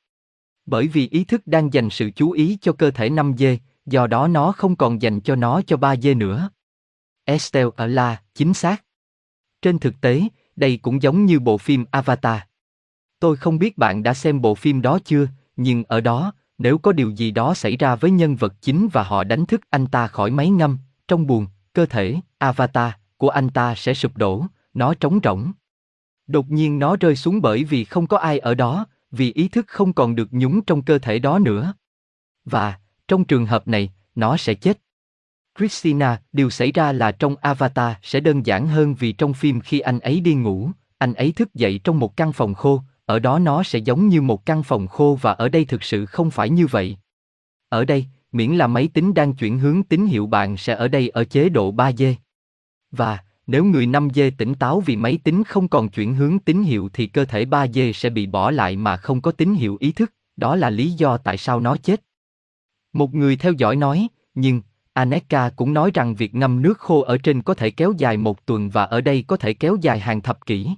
Bởi 0.66 0.88
vì 0.88 1.08
ý 1.10 1.24
thức 1.24 1.48
đang 1.48 1.74
dành 1.74 1.90
sự 1.90 2.10
chú 2.16 2.32
ý 2.32 2.58
cho 2.62 2.74
cơ 2.74 2.92
thể 2.92 3.10
5 3.10 3.34
dê, 3.38 3.58
do 3.86 4.08
đó 4.08 4.28
nó 4.28 4.52
không 4.52 4.76
còn 4.76 5.02
dành 5.02 5.22
cho 5.22 5.36
nó 5.36 5.62
cho 5.68 5.78
3 5.78 5.96
dê 5.96 6.14
nữa. 6.14 6.50
Estelle 7.26 7.70
ở 7.76 7.88
là, 7.88 8.22
chính 8.34 8.54
xác. 8.54 8.84
Trên 9.62 9.80
thực 9.80 10.02
tế, 10.02 10.22
đây 10.56 10.78
cũng 10.78 11.02
giống 11.02 11.26
như 11.26 11.40
bộ 11.40 11.58
phim 11.58 11.86
Avatar. 11.92 12.40
Tôi 13.20 13.38
không 13.38 13.60
biết 13.60 13.78
bạn 13.78 14.04
đã 14.04 14.14
xem 14.14 14.42
bộ 14.42 14.56
phim 14.56 14.82
đó 14.82 15.00
chưa, 15.06 15.28
nhưng 15.56 15.84
ở 15.88 16.02
đó, 16.02 16.34
nếu 16.58 16.78
có 16.78 16.92
điều 16.92 17.10
gì 17.10 17.32
đó 17.32 17.54
xảy 17.54 17.78
ra 17.78 17.96
với 17.96 18.12
nhân 18.12 18.36
vật 18.36 18.54
chính 18.62 18.88
và 18.94 19.04
họ 19.04 19.24
đánh 19.24 19.46
thức 19.46 19.62
anh 19.70 19.88
ta 19.88 20.08
khỏi 20.08 20.32
máy 20.32 20.50
ngâm, 20.50 20.78
trong 21.08 21.28
buồn, 21.28 21.48
cơ 21.74 21.86
thể, 21.86 22.16
Avatar, 22.38 22.92
của 23.18 23.30
anh 23.30 23.50
ta 23.50 23.76
sẽ 23.76 23.94
sụp 23.94 24.18
đổ, 24.18 24.46
nó 24.74 24.94
trống 24.94 25.20
rỗng. 25.24 25.52
Đột 26.28 26.52
nhiên 26.52 26.80
nó 26.80 26.96
rơi 26.96 27.16
xuống 27.16 27.42
bởi 27.42 27.64
vì 27.64 27.84
không 27.84 28.08
có 28.08 28.18
ai 28.18 28.40
ở 28.40 28.56
đó, 28.56 28.86
vì 29.16 29.34
ý 29.34 29.48
thức 29.48 29.66
không 29.68 29.94
còn 29.94 30.16
được 30.16 30.28
nhúng 30.32 30.62
trong 30.62 30.82
cơ 30.82 30.98
thể 31.00 31.20
đó 31.20 31.40
nữa. 31.40 31.74
Và, 32.46 32.80
trong 33.08 33.26
trường 33.26 33.46
hợp 33.46 33.68
này, 33.68 33.94
nó 34.16 34.38
sẽ 34.38 34.54
chết. 34.54 34.80
Christina, 35.58 36.22
điều 36.34 36.50
xảy 36.50 36.72
ra 36.72 36.92
là 36.92 37.12
trong 37.12 37.36
Avatar 37.36 37.96
sẽ 38.02 38.20
đơn 38.20 38.46
giản 38.46 38.68
hơn 38.68 38.96
vì 38.96 39.12
trong 39.12 39.34
phim 39.34 39.62
khi 39.62 39.80
anh 39.80 40.00
ấy 40.00 40.20
đi 40.20 40.34
ngủ, 40.34 40.72
anh 40.98 41.14
ấy 41.14 41.32
thức 41.32 41.54
dậy 41.54 41.80
trong 41.84 42.00
một 42.00 42.18
căn 42.18 42.34
phòng 42.34 42.54
khô, 42.54 42.82
ở 43.06 43.20
đó 43.20 43.40
nó 43.40 43.64
sẽ 43.64 43.80
giống 43.80 44.08
như 44.08 44.22
một 44.22 44.46
căn 44.46 44.64
phòng 44.64 44.88
khô 44.88 45.18
và 45.22 45.32
ở 45.32 45.50
đây 45.50 45.66
thực 45.66 45.84
sự 45.84 46.06
không 46.06 46.32
phải 46.32 46.50
như 46.50 46.68
vậy. 46.68 46.98
Ở 47.70 47.86
đây, 47.86 48.06
miễn 48.32 48.52
là 48.52 48.68
máy 48.68 48.90
tính 48.94 49.14
đang 49.14 49.34
chuyển 49.34 49.60
hướng 49.60 49.84
tín 49.84 50.06
hiệu 50.06 50.28
bạn 50.28 50.58
sẽ 50.58 50.76
ở 50.76 50.88
đây 50.88 51.10
ở 51.10 51.24
chế 51.24 51.50
độ 51.50 51.74
3D. 51.74 52.16
Và, 52.92 53.20
nếu 53.48 53.66
người 53.66 53.88
5G 53.88 54.32
tỉnh 54.38 54.54
táo 54.54 54.80
vì 54.80 54.96
máy 54.96 55.20
tính 55.24 55.44
không 55.44 55.68
còn 55.68 55.90
chuyển 55.90 56.16
hướng 56.16 56.40
tín 56.40 56.64
hiệu 56.64 56.90
thì 56.94 57.08
cơ 57.08 57.26
thể 57.26 57.46
3G 57.46 57.92
sẽ 57.92 58.10
bị 58.10 58.28
bỏ 58.28 58.52
lại 58.52 58.78
mà 58.78 58.98
không 58.98 59.22
có 59.22 59.32
tín 59.32 59.54
hiệu 59.54 59.78
ý 59.80 59.92
thức, 59.92 60.14
đó 60.38 60.56
là 60.56 60.70
lý 60.70 60.92
do 60.92 61.18
tại 61.18 61.38
sao 61.38 61.60
nó 61.60 61.78
chết. 61.78 62.04
Một 62.94 63.14
người 63.14 63.36
theo 63.36 63.54
dõi 63.54 63.76
nói, 63.76 64.08
nhưng, 64.34 64.62
Aneka 64.94 65.50
cũng 65.50 65.74
nói 65.74 65.92
rằng 65.94 66.16
việc 66.16 66.36
ngâm 66.36 66.62
nước 66.62 66.80
khô 66.80 67.02
ở 67.02 67.18
trên 67.18 67.42
có 67.42 67.54
thể 67.54 67.72
kéo 67.72 67.94
dài 67.98 68.18
một 68.18 68.46
tuần 68.46 68.70
và 68.70 68.84
ở 68.84 69.02
đây 69.02 69.24
có 69.28 69.38
thể 69.38 69.54
kéo 69.54 69.78
dài 69.82 70.00
hàng 70.00 70.22
thập 70.22 70.46
kỷ. 70.46 70.70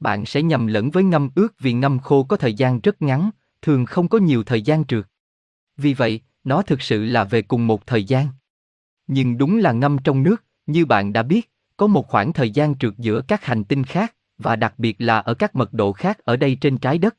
Bạn 0.00 0.26
sẽ 0.26 0.42
nhầm 0.42 0.66
lẫn 0.66 0.90
với 0.90 1.04
ngâm 1.04 1.30
ướt 1.34 1.48
vì 1.58 1.72
ngâm 1.72 1.98
khô 1.98 2.22
có 2.22 2.36
thời 2.36 2.54
gian 2.54 2.80
rất 2.80 3.02
ngắn, 3.02 3.30
thường 3.62 3.86
không 3.86 4.08
có 4.08 4.18
nhiều 4.18 4.44
thời 4.44 4.62
gian 4.62 4.84
trượt. 4.84 5.06
Vì 5.76 5.94
vậy, 5.94 6.20
nó 6.44 6.62
thực 6.62 6.82
sự 6.82 7.04
là 7.04 7.24
về 7.24 7.42
cùng 7.42 7.66
một 7.66 7.86
thời 7.86 8.04
gian. 8.04 8.26
Nhưng 9.06 9.38
đúng 9.38 9.58
là 9.58 9.72
ngâm 9.72 9.98
trong 9.98 10.22
nước, 10.22 10.44
như 10.66 10.86
bạn 10.86 11.12
đã 11.12 11.22
biết, 11.22 11.50
có 11.76 11.86
một 11.86 12.08
khoảng 12.08 12.32
thời 12.32 12.50
gian 12.50 12.78
trượt 12.78 12.92
giữa 12.98 13.22
các 13.28 13.44
hành 13.44 13.64
tinh 13.64 13.84
khác, 13.84 14.14
và 14.38 14.56
đặc 14.56 14.74
biệt 14.78 14.96
là 14.98 15.18
ở 15.18 15.34
các 15.34 15.54
mật 15.54 15.72
độ 15.72 15.92
khác 15.92 16.18
ở 16.18 16.36
đây 16.36 16.58
trên 16.60 16.78
trái 16.78 16.98
đất. 16.98 17.16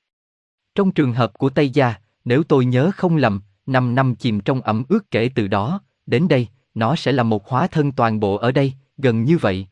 Trong 0.76 0.92
trường 0.92 1.14
hợp 1.14 1.38
của 1.38 1.50
Tây 1.50 1.70
Gia, 1.70 1.96
nếu 2.26 2.44
tôi 2.44 2.66
nhớ 2.66 2.92
không 2.96 3.16
lầm, 3.16 3.42
5 3.66 3.96
năm 3.96 4.16
chìm 4.16 4.40
trong 4.40 4.62
ẩm 4.62 4.84
ướt 4.90 5.12
kể 5.12 5.30
từ 5.36 5.48
đó, 5.48 5.82
đến 6.06 6.28
đây, 6.28 6.48
nó 6.74 6.96
sẽ 6.96 7.12
là 7.12 7.24
một 7.24 7.48
hóa 7.48 7.68
thân 7.68 7.92
toàn 7.92 8.20
bộ 8.20 8.36
ở 8.36 8.52
đây, 8.52 8.74
gần 8.98 9.24
như 9.24 9.38
vậy. 9.38 9.68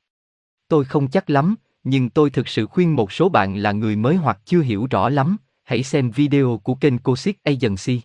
Tôi 0.67 0.85
không 0.85 1.07
chắc 1.07 1.29
lắm, 1.29 1.55
nhưng 1.83 2.09
tôi 2.09 2.29
thực 2.29 2.47
sự 2.47 2.65
khuyên 2.65 2.95
một 2.95 3.11
số 3.11 3.29
bạn 3.29 3.57
là 3.57 3.71
người 3.71 3.95
mới 3.95 4.15
hoặc 4.15 4.39
chưa 4.45 4.61
hiểu 4.61 4.87
rõ 4.89 5.09
lắm, 5.09 5.37
hãy 5.63 5.83
xem 5.83 6.11
video 6.11 6.61
của 6.63 6.75
kênh 6.75 6.97
Cosic 6.97 7.43
Agency. 7.43 8.01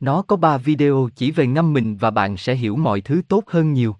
Nó 0.00 0.22
có 0.22 0.36
3 0.36 0.58
video 0.58 1.08
chỉ 1.16 1.30
về 1.30 1.46
ngâm 1.46 1.72
mình 1.72 1.96
và 1.96 2.10
bạn 2.10 2.36
sẽ 2.36 2.54
hiểu 2.54 2.76
mọi 2.76 3.00
thứ 3.00 3.22
tốt 3.28 3.44
hơn 3.46 3.72
nhiều. 3.72 3.96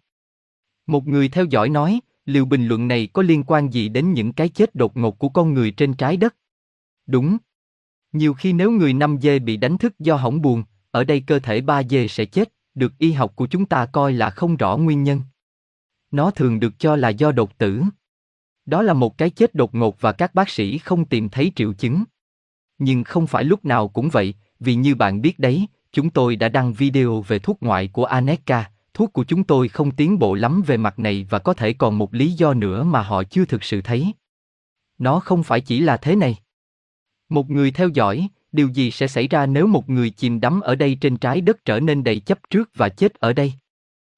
Một 0.86 1.06
người 1.06 1.28
theo 1.28 1.44
dõi 1.44 1.68
nói, 1.68 2.00
liệu 2.24 2.44
bình 2.44 2.66
luận 2.66 2.88
này 2.88 3.08
có 3.12 3.22
liên 3.22 3.44
quan 3.46 3.72
gì 3.72 3.88
đến 3.88 4.12
những 4.12 4.32
cái 4.32 4.48
chết 4.48 4.74
đột 4.74 4.96
ngột 4.96 5.18
của 5.18 5.28
con 5.28 5.54
người 5.54 5.70
trên 5.70 5.94
trái 5.94 6.16
đất? 6.16 6.36
Đúng. 7.06 7.36
Nhiều 8.12 8.34
khi 8.34 8.52
nếu 8.52 8.70
người 8.70 8.92
5 8.92 9.18
dê 9.22 9.38
bị 9.38 9.56
đánh 9.56 9.78
thức 9.78 9.98
do 9.98 10.16
hỏng 10.16 10.42
buồn, 10.42 10.64
ở 10.90 11.04
đây 11.04 11.20
cơ 11.20 11.38
thể 11.38 11.60
3 11.60 11.82
dê 11.82 12.08
sẽ 12.08 12.24
chết, 12.24 12.52
được 12.74 12.98
y 12.98 13.12
học 13.12 13.32
của 13.36 13.46
chúng 13.46 13.66
ta 13.66 13.86
coi 13.86 14.12
là 14.12 14.30
không 14.30 14.56
rõ 14.56 14.76
nguyên 14.76 15.04
nhân. 15.04 15.20
Nó 16.10 16.30
thường 16.30 16.60
được 16.60 16.78
cho 16.78 16.96
là 16.96 17.08
do 17.08 17.32
đột 17.32 17.58
tử. 17.58 17.82
Đó 18.66 18.82
là 18.82 18.92
một 18.92 19.18
cái 19.18 19.30
chết 19.30 19.54
đột 19.54 19.74
ngột 19.74 20.00
và 20.00 20.12
các 20.12 20.34
bác 20.34 20.48
sĩ 20.48 20.78
không 20.78 21.04
tìm 21.04 21.28
thấy 21.28 21.52
triệu 21.56 21.72
chứng. 21.72 22.04
Nhưng 22.78 23.04
không 23.04 23.26
phải 23.26 23.44
lúc 23.44 23.64
nào 23.64 23.88
cũng 23.88 24.08
vậy, 24.08 24.34
vì 24.60 24.74
như 24.74 24.94
bạn 24.94 25.20
biết 25.22 25.38
đấy, 25.38 25.66
chúng 25.92 26.10
tôi 26.10 26.36
đã 26.36 26.48
đăng 26.48 26.72
video 26.72 27.20
về 27.20 27.38
thuốc 27.38 27.62
ngoại 27.62 27.88
của 27.88 28.04
Aneka, 28.04 28.70
thuốc 28.96 29.12
của 29.12 29.24
chúng 29.24 29.44
tôi 29.44 29.68
không 29.68 29.90
tiến 29.90 30.18
bộ 30.18 30.34
lắm 30.34 30.62
về 30.66 30.76
mặt 30.76 30.98
này 30.98 31.26
và 31.30 31.38
có 31.38 31.54
thể 31.54 31.72
còn 31.72 31.98
một 31.98 32.14
lý 32.14 32.32
do 32.32 32.54
nữa 32.54 32.84
mà 32.84 33.02
họ 33.02 33.22
chưa 33.24 33.44
thực 33.44 33.64
sự 33.64 33.80
thấy. 33.82 34.12
Nó 34.98 35.20
không 35.20 35.42
phải 35.42 35.60
chỉ 35.60 35.80
là 35.80 35.96
thế 35.96 36.16
này. 36.16 36.36
Một 37.28 37.50
người 37.50 37.70
theo 37.70 37.88
dõi, 37.88 38.28
điều 38.52 38.68
gì 38.68 38.90
sẽ 38.90 39.06
xảy 39.06 39.28
ra 39.28 39.46
nếu 39.46 39.66
một 39.66 39.90
người 39.90 40.10
chìm 40.10 40.40
đắm 40.40 40.60
ở 40.60 40.74
đây 40.74 40.98
trên 41.00 41.16
trái 41.16 41.40
đất 41.40 41.64
trở 41.64 41.80
nên 41.80 42.04
đầy 42.04 42.20
chấp 42.20 42.38
trước 42.50 42.70
và 42.74 42.88
chết 42.88 43.14
ở 43.14 43.32
đây? 43.32 43.52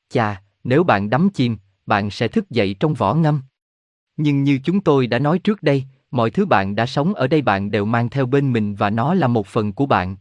Chà, 0.09 0.43
nếu 0.65 0.85
bạn 0.85 1.11
đắm 1.11 1.31
chìm, 1.35 1.57
bạn 1.87 2.11
sẽ 2.11 2.29
thức 2.29 2.51
dậy 2.51 2.77
trong 2.81 2.95
vỏ 2.95 3.15
ngâm. 3.15 3.43
Nhưng 4.17 4.43
như 4.43 4.61
chúng 4.65 4.81
tôi 4.81 5.07
đã 5.07 5.19
nói 5.19 5.39
trước 5.39 5.63
đây, 5.63 5.85
mọi 6.11 6.31
thứ 6.31 6.47
bạn 6.47 6.75
đã 6.75 6.87
sống 6.87 7.15
ở 7.15 7.27
đây 7.27 7.43
bạn 7.43 7.71
đều 7.71 7.85
mang 7.85 8.09
theo 8.09 8.27
bên 8.27 8.53
mình 8.53 8.75
và 8.75 8.91
nó 8.91 9.15
là 9.15 9.27
một 9.27 9.47
phần 9.47 9.73
của 9.73 9.87
bạn. 9.87 10.17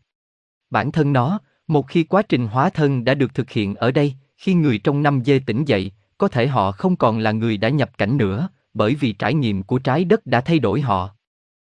Bản 0.69 0.91
thân 0.91 1.13
nó, 1.13 1.39
một 1.67 1.87
khi 1.87 2.03
quá 2.03 2.21
trình 2.21 2.47
hóa 2.47 2.69
thân 2.69 3.03
đã 3.03 3.13
được 3.13 3.33
thực 3.33 3.49
hiện 3.49 3.75
ở 3.75 3.91
đây, 3.91 4.15
khi 4.37 4.53
người 4.53 4.77
trong 4.77 5.03
năm 5.03 5.21
dê 5.25 5.39
tỉnh 5.39 5.65
dậy, 5.65 5.91
có 6.17 6.27
thể 6.27 6.47
họ 6.47 6.71
không 6.71 6.95
còn 6.95 7.19
là 7.19 7.31
người 7.31 7.57
đã 7.57 7.69
nhập 7.69 7.97
cảnh 7.97 8.17
nữa, 8.17 8.49
bởi 8.73 8.95
vì 8.95 9.13
trải 9.13 9.33
nghiệm 9.33 9.63
của 9.63 9.79
trái 9.79 10.05
đất 10.05 10.25
đã 10.25 10.41
thay 10.41 10.59
đổi 10.59 10.81
họ. 10.81 11.09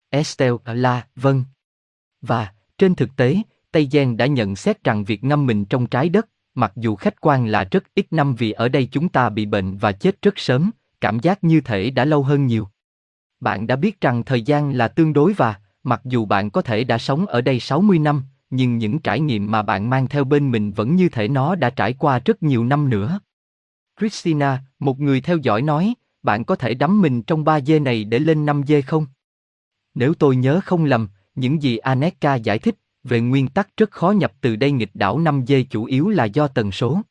Estelle 0.09 0.57
là, 0.65 1.07
vâng. 1.15 1.43
Và, 2.21 2.53
trên 2.77 2.95
thực 2.95 3.15
tế, 3.15 3.37
Tây 3.71 3.87
Giang 3.91 4.17
đã 4.17 4.25
nhận 4.25 4.55
xét 4.55 4.83
rằng 4.83 5.03
việc 5.03 5.23
ngâm 5.23 5.45
mình 5.45 5.65
trong 5.65 5.87
trái 5.87 6.09
đất, 6.09 6.29
mặc 6.55 6.71
dù 6.75 6.95
khách 6.95 7.21
quan 7.21 7.47
là 7.47 7.63
rất 7.71 7.83
ít 7.95 8.13
năm 8.13 8.35
vì 8.35 8.51
ở 8.51 8.69
đây 8.69 8.87
chúng 8.91 9.09
ta 9.09 9.29
bị 9.29 9.45
bệnh 9.45 9.77
và 9.77 9.91
chết 9.91 10.21
rất 10.21 10.39
sớm, 10.39 10.71
cảm 11.01 11.19
giác 11.19 11.43
như 11.43 11.61
thể 11.61 11.89
đã 11.89 12.05
lâu 12.05 12.23
hơn 12.23 12.45
nhiều. 12.45 12.67
Bạn 13.39 13.67
đã 13.67 13.75
biết 13.75 14.01
rằng 14.01 14.23
thời 14.23 14.41
gian 14.41 14.73
là 14.73 14.87
tương 14.87 15.13
đối 15.13 15.33
và, 15.33 15.55
mặc 15.83 16.01
dù 16.05 16.25
bạn 16.25 16.49
có 16.49 16.61
thể 16.61 16.83
đã 16.83 16.97
sống 16.97 17.25
ở 17.25 17.41
đây 17.41 17.59
60 17.59 17.99
năm, 17.99 18.23
nhưng 18.49 18.77
những 18.77 18.99
trải 18.99 19.19
nghiệm 19.19 19.51
mà 19.51 19.61
bạn 19.61 19.89
mang 19.89 20.07
theo 20.07 20.23
bên 20.23 20.51
mình 20.51 20.71
vẫn 20.71 20.95
như 20.95 21.09
thể 21.09 21.27
nó 21.27 21.55
đã 21.55 21.69
trải 21.69 21.93
qua 21.93 22.19
rất 22.25 22.43
nhiều 22.43 22.65
năm 22.65 22.89
nữa. 22.89 23.19
Christina, 23.99 24.63
một 24.79 24.99
người 24.99 25.21
theo 25.21 25.37
dõi 25.37 25.61
nói, 25.61 25.93
bạn 26.23 26.45
có 26.45 26.55
thể 26.55 26.73
đắm 26.73 27.01
mình 27.01 27.23
trong 27.23 27.43
ba 27.43 27.61
dê 27.61 27.79
này 27.79 28.03
để 28.03 28.19
lên 28.19 28.45
năm 28.45 28.63
dê 28.67 28.81
không? 28.81 29.05
Nếu 29.93 30.13
tôi 30.13 30.35
nhớ 30.35 30.59
không 30.65 30.85
lầm, 30.85 31.09
những 31.35 31.61
gì 31.61 31.77
Aneka 31.77 32.35
giải 32.35 32.59
thích 32.59 32.75
về 33.03 33.21
nguyên 33.21 33.47
tắc 33.47 33.77
rất 33.77 33.91
khó 33.91 34.11
nhập 34.11 34.33
từ 34.41 34.55
đây 34.55 34.71
nghịch 34.71 34.91
đảo 34.93 35.19
5 35.19 35.43
dê 35.47 35.63
chủ 35.63 35.85
yếu 35.85 36.09
là 36.09 36.25
do 36.25 36.47
tần 36.47 36.71
số. 36.71 37.01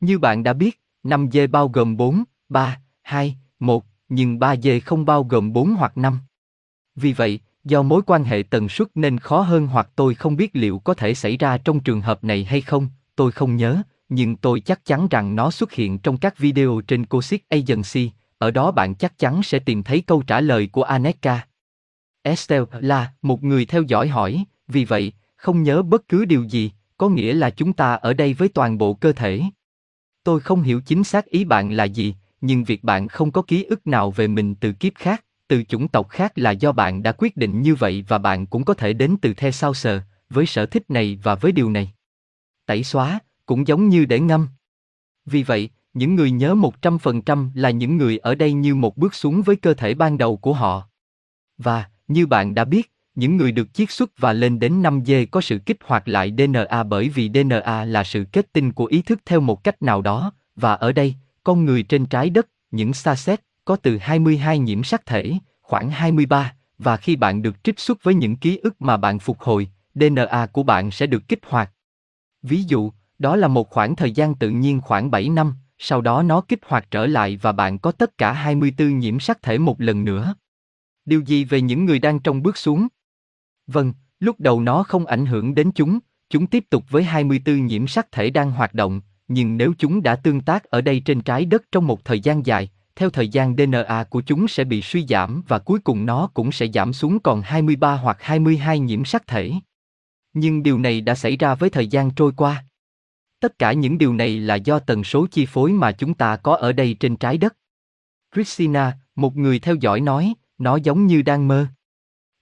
Như 0.00 0.18
bạn 0.18 0.42
đã 0.42 0.52
biết, 0.52 0.80
5 1.02 1.28
dê 1.32 1.46
bao 1.46 1.68
gồm 1.68 1.96
4, 1.96 2.24
3, 2.48 2.80
2, 3.02 3.36
1, 3.58 3.84
nhưng 4.08 4.38
3 4.38 4.56
dê 4.56 4.80
không 4.80 5.04
bao 5.04 5.24
gồm 5.24 5.52
4 5.52 5.74
hoặc 5.74 5.98
5. 5.98 6.18
Vì 6.94 7.12
vậy, 7.12 7.40
do 7.64 7.82
mối 7.82 8.02
quan 8.06 8.24
hệ 8.24 8.42
tần 8.50 8.68
suất 8.68 8.88
nên 8.94 9.18
khó 9.18 9.40
hơn 9.40 9.66
hoặc 9.66 9.88
tôi 9.96 10.14
không 10.14 10.36
biết 10.36 10.50
liệu 10.52 10.78
có 10.78 10.94
thể 10.94 11.14
xảy 11.14 11.36
ra 11.36 11.58
trong 11.58 11.80
trường 11.80 12.00
hợp 12.00 12.24
này 12.24 12.44
hay 12.44 12.60
không, 12.60 12.88
tôi 13.16 13.32
không 13.32 13.56
nhớ, 13.56 13.82
nhưng 14.08 14.36
tôi 14.36 14.60
chắc 14.60 14.84
chắn 14.84 15.08
rằng 15.10 15.36
nó 15.36 15.50
xuất 15.50 15.72
hiện 15.72 15.98
trong 15.98 16.16
các 16.16 16.38
video 16.38 16.80
trên 16.86 17.06
Cosic 17.06 17.48
Agency, 17.48 18.10
ở 18.38 18.50
đó 18.50 18.70
bạn 18.70 18.94
chắc 18.94 19.18
chắn 19.18 19.42
sẽ 19.42 19.58
tìm 19.58 19.82
thấy 19.82 20.00
câu 20.00 20.22
trả 20.22 20.40
lời 20.40 20.68
của 20.72 20.82
Aneka. 20.82 21.46
Estelle 22.22 22.66
là 22.80 23.12
một 23.22 23.42
người 23.42 23.64
theo 23.66 23.82
dõi 23.82 24.08
hỏi, 24.08 24.44
vì 24.68 24.84
vậy, 24.84 25.12
không 25.36 25.62
nhớ 25.62 25.82
bất 25.82 26.08
cứ 26.08 26.24
điều 26.24 26.42
gì, 26.42 26.72
có 26.98 27.08
nghĩa 27.08 27.34
là 27.34 27.50
chúng 27.50 27.72
ta 27.72 27.94
ở 27.94 28.12
đây 28.12 28.34
với 28.34 28.48
toàn 28.48 28.78
bộ 28.78 28.94
cơ 28.94 29.12
thể. 29.12 29.42
Tôi 30.24 30.40
không 30.40 30.62
hiểu 30.62 30.80
chính 30.80 31.04
xác 31.04 31.26
ý 31.26 31.44
bạn 31.44 31.72
là 31.72 31.84
gì, 31.84 32.14
nhưng 32.40 32.64
việc 32.64 32.84
bạn 32.84 33.08
không 33.08 33.30
có 33.30 33.42
ký 33.42 33.64
ức 33.64 33.86
nào 33.86 34.10
về 34.10 34.28
mình 34.28 34.54
từ 34.54 34.72
kiếp 34.72 34.92
khác, 34.94 35.24
từ 35.54 35.62
chủng 35.62 35.88
tộc 35.88 36.08
khác 36.08 36.32
là 36.38 36.50
do 36.50 36.72
bạn 36.72 37.02
đã 37.02 37.12
quyết 37.12 37.36
định 37.36 37.62
như 37.62 37.74
vậy 37.74 38.04
và 38.08 38.18
bạn 38.18 38.46
cũng 38.46 38.64
có 38.64 38.74
thể 38.74 38.92
đến 38.92 39.16
từ 39.22 39.34
the 39.34 39.50
sao 39.50 39.74
sờ, 39.74 40.00
với 40.30 40.46
sở 40.46 40.66
thích 40.66 40.90
này 40.90 41.18
và 41.22 41.34
với 41.34 41.52
điều 41.52 41.70
này. 41.70 41.92
Tẩy 42.66 42.84
xóa, 42.84 43.18
cũng 43.46 43.66
giống 43.66 43.88
như 43.88 44.04
để 44.04 44.20
ngâm. 44.20 44.48
Vì 45.26 45.42
vậy, 45.42 45.70
những 45.92 46.14
người 46.14 46.30
nhớ 46.30 46.54
100% 46.54 47.50
là 47.54 47.70
những 47.70 47.96
người 47.96 48.18
ở 48.18 48.34
đây 48.34 48.52
như 48.52 48.74
một 48.74 48.96
bước 48.96 49.14
xuống 49.14 49.42
với 49.42 49.56
cơ 49.56 49.74
thể 49.74 49.94
ban 49.94 50.18
đầu 50.18 50.36
của 50.36 50.52
họ. 50.52 50.88
Và, 51.58 51.84
như 52.08 52.26
bạn 52.26 52.54
đã 52.54 52.64
biết, 52.64 52.92
những 53.14 53.36
người 53.36 53.52
được 53.52 53.74
chiết 53.74 53.90
xuất 53.90 54.10
và 54.18 54.32
lên 54.32 54.58
đến 54.58 54.82
5G 54.82 55.26
có 55.30 55.40
sự 55.40 55.58
kích 55.58 55.78
hoạt 55.84 56.08
lại 56.08 56.34
DNA 56.38 56.82
bởi 56.82 57.08
vì 57.08 57.30
DNA 57.34 57.84
là 57.84 58.04
sự 58.04 58.24
kết 58.32 58.52
tinh 58.52 58.72
của 58.72 58.86
ý 58.86 59.02
thức 59.02 59.20
theo 59.26 59.40
một 59.40 59.64
cách 59.64 59.82
nào 59.82 60.02
đó, 60.02 60.32
và 60.56 60.74
ở 60.74 60.92
đây, 60.92 61.14
con 61.44 61.64
người 61.64 61.82
trên 61.82 62.06
trái 62.06 62.30
đất, 62.30 62.48
những 62.70 62.92
xa 62.92 63.14
xét, 63.14 63.40
có 63.64 63.76
từ 63.76 63.98
22 63.98 64.58
nhiễm 64.58 64.84
sắc 64.84 65.06
thể, 65.06 65.32
khoảng 65.62 65.90
23, 65.90 66.54
và 66.78 66.96
khi 66.96 67.16
bạn 67.16 67.42
được 67.42 67.64
trích 67.64 67.78
xuất 67.78 68.02
với 68.02 68.14
những 68.14 68.36
ký 68.36 68.56
ức 68.56 68.82
mà 68.82 68.96
bạn 68.96 69.18
phục 69.18 69.40
hồi, 69.40 69.68
DNA 69.94 70.46
của 70.52 70.62
bạn 70.62 70.90
sẽ 70.90 71.06
được 71.06 71.28
kích 71.28 71.40
hoạt. 71.46 71.72
Ví 72.42 72.62
dụ, 72.62 72.92
đó 73.18 73.36
là 73.36 73.48
một 73.48 73.70
khoảng 73.70 73.96
thời 73.96 74.12
gian 74.12 74.34
tự 74.34 74.50
nhiên 74.50 74.80
khoảng 74.80 75.10
7 75.10 75.28
năm, 75.28 75.54
sau 75.78 76.00
đó 76.00 76.22
nó 76.22 76.40
kích 76.40 76.60
hoạt 76.66 76.90
trở 76.90 77.06
lại 77.06 77.38
và 77.42 77.52
bạn 77.52 77.78
có 77.78 77.92
tất 77.92 78.18
cả 78.18 78.32
24 78.32 78.98
nhiễm 78.98 79.20
sắc 79.20 79.42
thể 79.42 79.58
một 79.58 79.80
lần 79.80 80.04
nữa. 80.04 80.34
Điều 81.04 81.20
gì 81.20 81.44
về 81.44 81.60
những 81.60 81.84
người 81.84 81.98
đang 81.98 82.20
trong 82.20 82.42
bước 82.42 82.56
xuống? 82.56 82.88
Vâng, 83.66 83.92
lúc 84.20 84.40
đầu 84.40 84.60
nó 84.60 84.82
không 84.82 85.06
ảnh 85.06 85.26
hưởng 85.26 85.54
đến 85.54 85.70
chúng, 85.74 85.98
chúng 86.30 86.46
tiếp 86.46 86.64
tục 86.70 86.84
với 86.90 87.04
24 87.04 87.66
nhiễm 87.66 87.86
sắc 87.86 88.12
thể 88.12 88.30
đang 88.30 88.50
hoạt 88.50 88.74
động, 88.74 89.00
nhưng 89.28 89.56
nếu 89.56 89.72
chúng 89.78 90.02
đã 90.02 90.16
tương 90.16 90.40
tác 90.40 90.64
ở 90.64 90.80
đây 90.80 91.00
trên 91.00 91.20
trái 91.20 91.44
đất 91.44 91.62
trong 91.72 91.86
một 91.86 92.04
thời 92.04 92.20
gian 92.20 92.46
dài, 92.46 92.70
theo 92.96 93.10
thời 93.10 93.28
gian 93.28 93.56
DNA 93.56 94.04
của 94.04 94.22
chúng 94.26 94.48
sẽ 94.48 94.64
bị 94.64 94.82
suy 94.82 95.06
giảm 95.06 95.42
và 95.48 95.58
cuối 95.58 95.78
cùng 95.78 96.06
nó 96.06 96.30
cũng 96.34 96.52
sẽ 96.52 96.66
giảm 96.74 96.92
xuống 96.92 97.20
còn 97.20 97.42
23 97.42 97.94
hoặc 97.94 98.16
22 98.20 98.78
nhiễm 98.78 99.04
sắc 99.04 99.26
thể. 99.26 99.52
Nhưng 100.32 100.62
điều 100.62 100.78
này 100.78 101.00
đã 101.00 101.14
xảy 101.14 101.36
ra 101.36 101.54
với 101.54 101.70
thời 101.70 101.86
gian 101.86 102.10
trôi 102.10 102.32
qua. 102.36 102.64
Tất 103.40 103.58
cả 103.58 103.72
những 103.72 103.98
điều 103.98 104.14
này 104.14 104.38
là 104.38 104.54
do 104.54 104.78
tần 104.78 105.04
số 105.04 105.26
chi 105.26 105.46
phối 105.46 105.72
mà 105.72 105.92
chúng 105.92 106.14
ta 106.14 106.36
có 106.36 106.56
ở 106.56 106.72
đây 106.72 106.96
trên 107.00 107.16
trái 107.16 107.38
đất. 107.38 107.56
Christina, 108.34 108.98
một 109.14 109.36
người 109.36 109.58
theo 109.58 109.74
dõi 109.74 110.00
nói, 110.00 110.34
nó 110.58 110.76
giống 110.76 111.06
như 111.06 111.22
đang 111.22 111.48
mơ. 111.48 111.66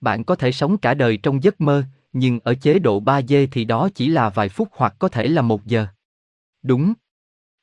Bạn 0.01 0.25
có 0.25 0.35
thể 0.35 0.53
sống 0.53 0.79
cả 0.79 0.95
đời 0.95 1.17
trong 1.17 1.43
giấc 1.43 1.61
mơ, 1.61 1.85
nhưng 2.13 2.41
ở 2.41 2.55
chế 2.55 2.79
độ 2.79 3.01
3D 3.01 3.47
thì 3.53 3.65
đó 3.65 3.89
chỉ 3.95 4.09
là 4.09 4.31
vài 4.31 4.49
phút 4.49 4.69
hoặc 4.73 4.95
có 4.99 5.09
thể 5.09 5.29
là 5.29 5.43
một 5.43 5.67
giờ. 5.67 5.87
Đúng. 6.63 6.93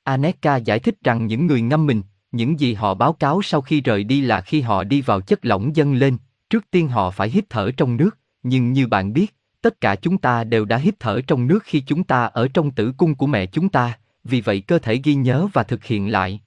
Aneka 0.04 0.56
giải 0.56 0.80
thích 0.80 0.96
rằng 1.04 1.28
những 1.28 1.48
người 1.48 1.62
ngâm 1.62 1.86
mình, 1.86 2.02
những 2.32 2.60
gì 2.60 2.74
họ 2.74 2.94
báo 2.94 3.14
cáo 3.14 3.42
sau 3.42 3.62
khi 3.62 3.82
rời 3.82 4.04
đi 4.04 4.22
là 4.22 4.42
khi 4.42 4.62
họ 4.62 4.84
đi 4.84 5.02
vào 5.02 5.22
chất 5.22 5.46
lỏng 5.46 5.76
dâng 5.76 5.94
lên, 5.94 6.18
trước 6.50 6.72
tiên 6.72 6.88
họ 6.88 7.12
phải 7.12 7.30
hít 7.30 7.46
thở 7.50 7.72
trong 7.78 7.98
nước, 7.98 8.18
nhưng 8.44 8.74
như 8.74 8.88
bạn 8.88 9.14
biết, 9.14 9.36
tất 9.62 9.82
cả 9.82 9.96
chúng 9.96 10.18
ta 10.18 10.44
đều 10.44 10.66
đã 10.66 10.78
hít 10.78 11.00
thở 11.00 11.22
trong 11.28 11.48
nước 11.48 11.60
khi 11.64 11.80
chúng 11.80 12.04
ta 12.04 12.26
ở 12.26 12.48
trong 12.48 12.72
tử 12.72 12.94
cung 12.98 13.16
của 13.16 13.28
mẹ 13.28 13.46
chúng 13.46 13.70
ta, 13.70 13.98
vì 14.24 14.42
vậy 14.42 14.62
cơ 14.62 14.80
thể 14.80 14.96
ghi 15.04 15.16
nhớ 15.16 15.48
và 15.54 15.64
thực 15.64 15.84
hiện 15.84 16.12
lại. 16.12 16.42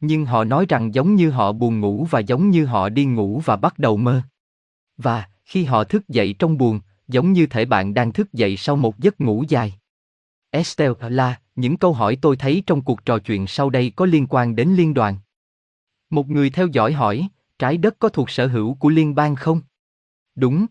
Nhưng 0.00 0.26
họ 0.26 0.44
nói 0.44 0.66
rằng 0.68 0.94
giống 0.94 1.14
như 1.14 1.30
họ 1.30 1.52
buồn 1.52 1.80
ngủ 1.80 2.06
và 2.10 2.20
giống 2.20 2.50
như 2.50 2.66
họ 2.66 2.88
đi 2.88 3.04
ngủ 3.04 3.42
và 3.44 3.56
bắt 3.56 3.78
đầu 3.78 3.96
mơ. 3.96 4.22
Và, 4.96 5.24
khi 5.44 5.64
họ 5.64 5.84
thức 5.84 6.08
dậy 6.08 6.34
trong 6.38 6.58
buồn, 6.58 6.80
giống 7.08 7.32
như 7.32 7.46
thể 7.46 7.64
bạn 7.64 7.94
đang 7.94 8.12
thức 8.12 8.32
dậy 8.32 8.56
sau 8.56 8.76
một 8.76 8.98
giấc 8.98 9.20
ngủ 9.20 9.44
dài. 9.48 9.74
Estelle 10.50 10.94
là, 11.08 11.40
những 11.56 11.76
câu 11.76 11.92
hỏi 11.92 12.18
tôi 12.22 12.36
thấy 12.36 12.62
trong 12.66 12.82
cuộc 12.82 13.04
trò 13.04 13.18
chuyện 13.18 13.46
sau 13.46 13.70
đây 13.70 13.92
có 13.96 14.06
liên 14.06 14.26
quan 14.30 14.56
đến 14.56 14.68
liên 14.68 14.94
đoàn. 14.94 15.16
Một 16.10 16.28
người 16.28 16.50
theo 16.50 16.66
dõi 16.66 16.92
hỏi, 16.92 17.28
trái 17.58 17.76
đất 17.76 17.96
có 17.98 18.08
thuộc 18.08 18.30
sở 18.30 18.46
hữu 18.46 18.74
của 18.74 18.88
liên 18.88 19.14
bang 19.14 19.36
không? 19.36 19.60
Đúng. 20.34 20.66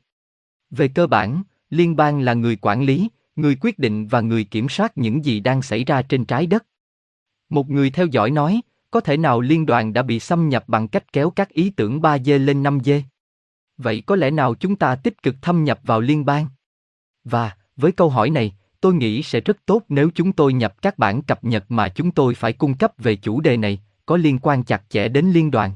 Về 0.70 0.88
cơ 0.88 1.08
bản, 1.08 1.44
liên 1.70 1.96
bang 1.96 2.20
là 2.20 2.34
người 2.34 2.58
quản 2.62 2.84
lý, 2.84 3.10
người 3.36 3.58
quyết 3.62 3.80
định 3.80 4.08
và 4.08 4.22
người 4.22 4.44
kiểm 4.44 4.70
soát 4.70 4.98
những 4.98 5.26
gì 5.26 5.40
đang 5.40 5.62
xảy 5.62 5.84
ra 5.84 6.02
trên 6.02 6.26
trái 6.26 6.48
đất. 6.48 6.66
Một 7.50 7.70
người 7.70 7.90
theo 7.90 8.06
dõi 8.06 8.32
nói, 8.32 8.62
có 8.92 9.00
thể 9.00 9.18
nào 9.18 9.42
liên 9.42 9.66
đoàn 9.66 9.94
đã 9.94 10.02
bị 10.02 10.20
xâm 10.20 10.50
nhập 10.50 10.64
bằng 10.68 10.88
cách 10.88 11.14
kéo 11.14 11.30
các 11.30 11.50
ý 11.50 11.70
tưởng 11.70 12.02
3D 12.02 12.46
lên 12.46 12.64
5D? 12.64 13.02
Vậy 13.78 14.04
có 14.06 14.16
lẽ 14.16 14.32
nào 14.32 14.56
chúng 14.56 14.76
ta 14.76 14.96
tích 14.96 15.24
cực 15.24 15.36
thâm 15.42 15.64
nhập 15.64 15.80
vào 15.84 16.02
liên 16.02 16.26
bang? 16.26 16.48
Và, 17.24 17.58
với 17.76 17.92
câu 17.92 18.10
hỏi 18.10 18.30
này, 18.30 18.56
tôi 18.86 18.94
nghĩ 18.94 19.24
sẽ 19.24 19.42
rất 19.42 19.58
tốt 19.66 19.84
nếu 19.90 20.10
chúng 20.16 20.32
tôi 20.32 20.54
nhập 20.54 20.82
các 20.82 20.98
bản 20.98 21.22
cập 21.22 21.44
nhật 21.44 21.66
mà 21.70 21.90
chúng 21.90 22.12
tôi 22.12 22.36
phải 22.36 22.54
cung 22.54 22.78
cấp 22.78 22.94
về 22.98 23.16
chủ 23.16 23.42
đề 23.42 23.58
này, 23.58 23.82
có 24.06 24.18
liên 24.18 24.40
quan 24.42 24.64
chặt 24.64 24.84
chẽ 24.90 25.08
đến 25.08 25.26
liên 25.26 25.52
đoàn. 25.52 25.72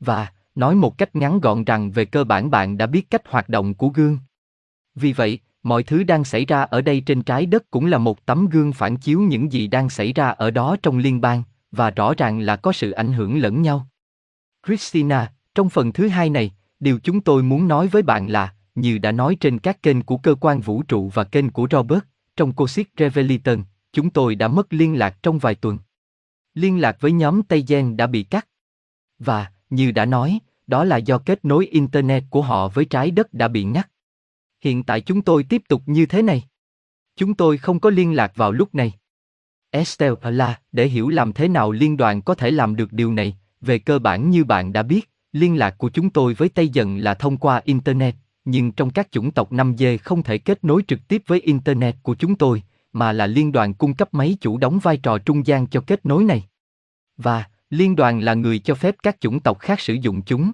Và, 0.00 0.32
nói 0.54 0.74
một 0.74 0.98
cách 0.98 1.16
ngắn 1.16 1.40
gọn 1.40 1.64
rằng 1.64 1.90
về 1.90 2.04
cơ 2.04 2.24
bản 2.24 2.50
bạn 2.50 2.78
đã 2.78 2.86
biết 2.86 3.10
cách 3.10 3.22
hoạt 3.28 3.48
động 3.48 3.74
của 3.74 3.88
gương. 3.88 4.18
Vì 4.94 5.12
vậy, 5.12 5.38
mọi 5.62 5.82
thứ 5.82 6.04
đang 6.04 6.24
xảy 6.24 6.44
ra 6.44 6.62
ở 6.62 6.80
đây 6.80 7.00
trên 7.00 7.22
trái 7.22 7.46
đất 7.46 7.70
cũng 7.70 7.86
là 7.86 7.98
một 7.98 8.26
tấm 8.26 8.48
gương 8.48 8.72
phản 8.72 8.96
chiếu 8.96 9.20
những 9.20 9.52
gì 9.52 9.66
đang 9.66 9.90
xảy 9.90 10.12
ra 10.12 10.28
ở 10.28 10.50
đó 10.50 10.76
trong 10.82 10.98
liên 10.98 11.20
bang, 11.20 11.42
và 11.70 11.90
rõ 11.90 12.14
ràng 12.16 12.40
là 12.40 12.56
có 12.56 12.72
sự 12.72 12.90
ảnh 12.90 13.12
hưởng 13.12 13.38
lẫn 13.38 13.62
nhau. 13.62 13.86
Christina, 14.66 15.32
trong 15.54 15.68
phần 15.68 15.92
thứ 15.92 16.08
hai 16.08 16.30
này, 16.30 16.54
điều 16.80 16.98
chúng 16.98 17.20
tôi 17.20 17.42
muốn 17.42 17.68
nói 17.68 17.88
với 17.88 18.02
bạn 18.02 18.26
là, 18.26 18.54
như 18.74 18.98
đã 18.98 19.12
nói 19.12 19.36
trên 19.40 19.58
các 19.58 19.82
kênh 19.82 20.02
của 20.02 20.16
cơ 20.16 20.34
quan 20.40 20.60
vũ 20.60 20.82
trụ 20.82 21.10
và 21.14 21.24
kênh 21.24 21.50
của 21.50 21.66
Robert, 21.70 22.02
trong 22.36 22.52
Cosic 22.52 22.88
Revelation, 22.98 23.64
chúng 23.92 24.10
tôi 24.10 24.34
đã 24.34 24.48
mất 24.48 24.72
liên 24.72 24.98
lạc 24.98 25.18
trong 25.22 25.38
vài 25.38 25.54
tuần. 25.54 25.78
Liên 26.54 26.80
lạc 26.80 26.96
với 27.00 27.12
nhóm 27.12 27.42
Tây 27.42 27.64
Gen 27.68 27.96
đã 27.96 28.06
bị 28.06 28.22
cắt. 28.22 28.48
Và, 29.18 29.52
như 29.70 29.90
đã 29.90 30.04
nói, 30.04 30.38
đó 30.66 30.84
là 30.84 30.96
do 30.96 31.18
kết 31.18 31.44
nối 31.44 31.66
Internet 31.66 32.24
của 32.30 32.42
họ 32.42 32.68
với 32.68 32.84
trái 32.84 33.10
đất 33.10 33.34
đã 33.34 33.48
bị 33.48 33.64
ngắt. 33.64 33.90
Hiện 34.60 34.82
tại 34.82 35.00
chúng 35.00 35.22
tôi 35.22 35.44
tiếp 35.44 35.62
tục 35.68 35.82
như 35.86 36.06
thế 36.06 36.22
này. 36.22 36.44
Chúng 37.16 37.34
tôi 37.34 37.58
không 37.58 37.80
có 37.80 37.90
liên 37.90 38.16
lạc 38.16 38.32
vào 38.34 38.52
lúc 38.52 38.74
này. 38.74 38.92
Estelle 39.70 40.30
là, 40.30 40.60
để 40.72 40.86
hiểu 40.86 41.08
làm 41.08 41.32
thế 41.32 41.48
nào 41.48 41.72
liên 41.72 41.96
đoàn 41.96 42.22
có 42.22 42.34
thể 42.34 42.50
làm 42.50 42.76
được 42.76 42.92
điều 42.92 43.12
này, 43.12 43.36
về 43.60 43.78
cơ 43.78 43.98
bản 43.98 44.30
như 44.30 44.44
bạn 44.44 44.72
đã 44.72 44.82
biết, 44.82 45.10
liên 45.32 45.56
lạc 45.56 45.78
của 45.78 45.88
chúng 45.88 46.10
tôi 46.10 46.34
với 46.34 46.48
Tây 46.48 46.68
Dần 46.68 46.98
là 46.98 47.14
thông 47.14 47.36
qua 47.36 47.60
Internet, 47.64 48.14
nhưng 48.46 48.72
trong 48.72 48.90
các 48.90 49.12
chủng 49.12 49.30
tộc 49.30 49.52
5G 49.52 49.98
không 49.98 50.22
thể 50.22 50.38
kết 50.38 50.64
nối 50.64 50.82
trực 50.88 51.08
tiếp 51.08 51.22
với 51.26 51.40
Internet 51.40 51.96
của 52.02 52.14
chúng 52.14 52.34
tôi, 52.34 52.62
mà 52.92 53.12
là 53.12 53.26
liên 53.26 53.52
đoàn 53.52 53.74
cung 53.74 53.94
cấp 53.94 54.14
máy 54.14 54.36
chủ 54.40 54.58
đóng 54.58 54.78
vai 54.82 54.96
trò 54.96 55.18
trung 55.18 55.46
gian 55.46 55.66
cho 55.66 55.80
kết 55.86 56.06
nối 56.06 56.24
này. 56.24 56.44
Và, 57.16 57.44
liên 57.70 57.96
đoàn 57.96 58.20
là 58.20 58.34
người 58.34 58.58
cho 58.58 58.74
phép 58.74 58.94
các 59.02 59.16
chủng 59.20 59.40
tộc 59.40 59.58
khác 59.58 59.80
sử 59.80 59.94
dụng 59.94 60.22
chúng. 60.22 60.52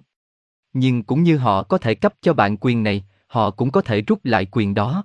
Nhưng 0.73 1.03
cũng 1.03 1.23
như 1.23 1.37
họ 1.37 1.63
có 1.63 1.77
thể 1.77 1.95
cấp 1.95 2.13
cho 2.21 2.33
bạn 2.33 2.57
quyền 2.57 2.83
này, 2.83 3.03
họ 3.27 3.51
cũng 3.51 3.71
có 3.71 3.81
thể 3.81 4.01
rút 4.01 4.25
lại 4.25 4.47
quyền 4.51 4.73
đó. 4.73 5.03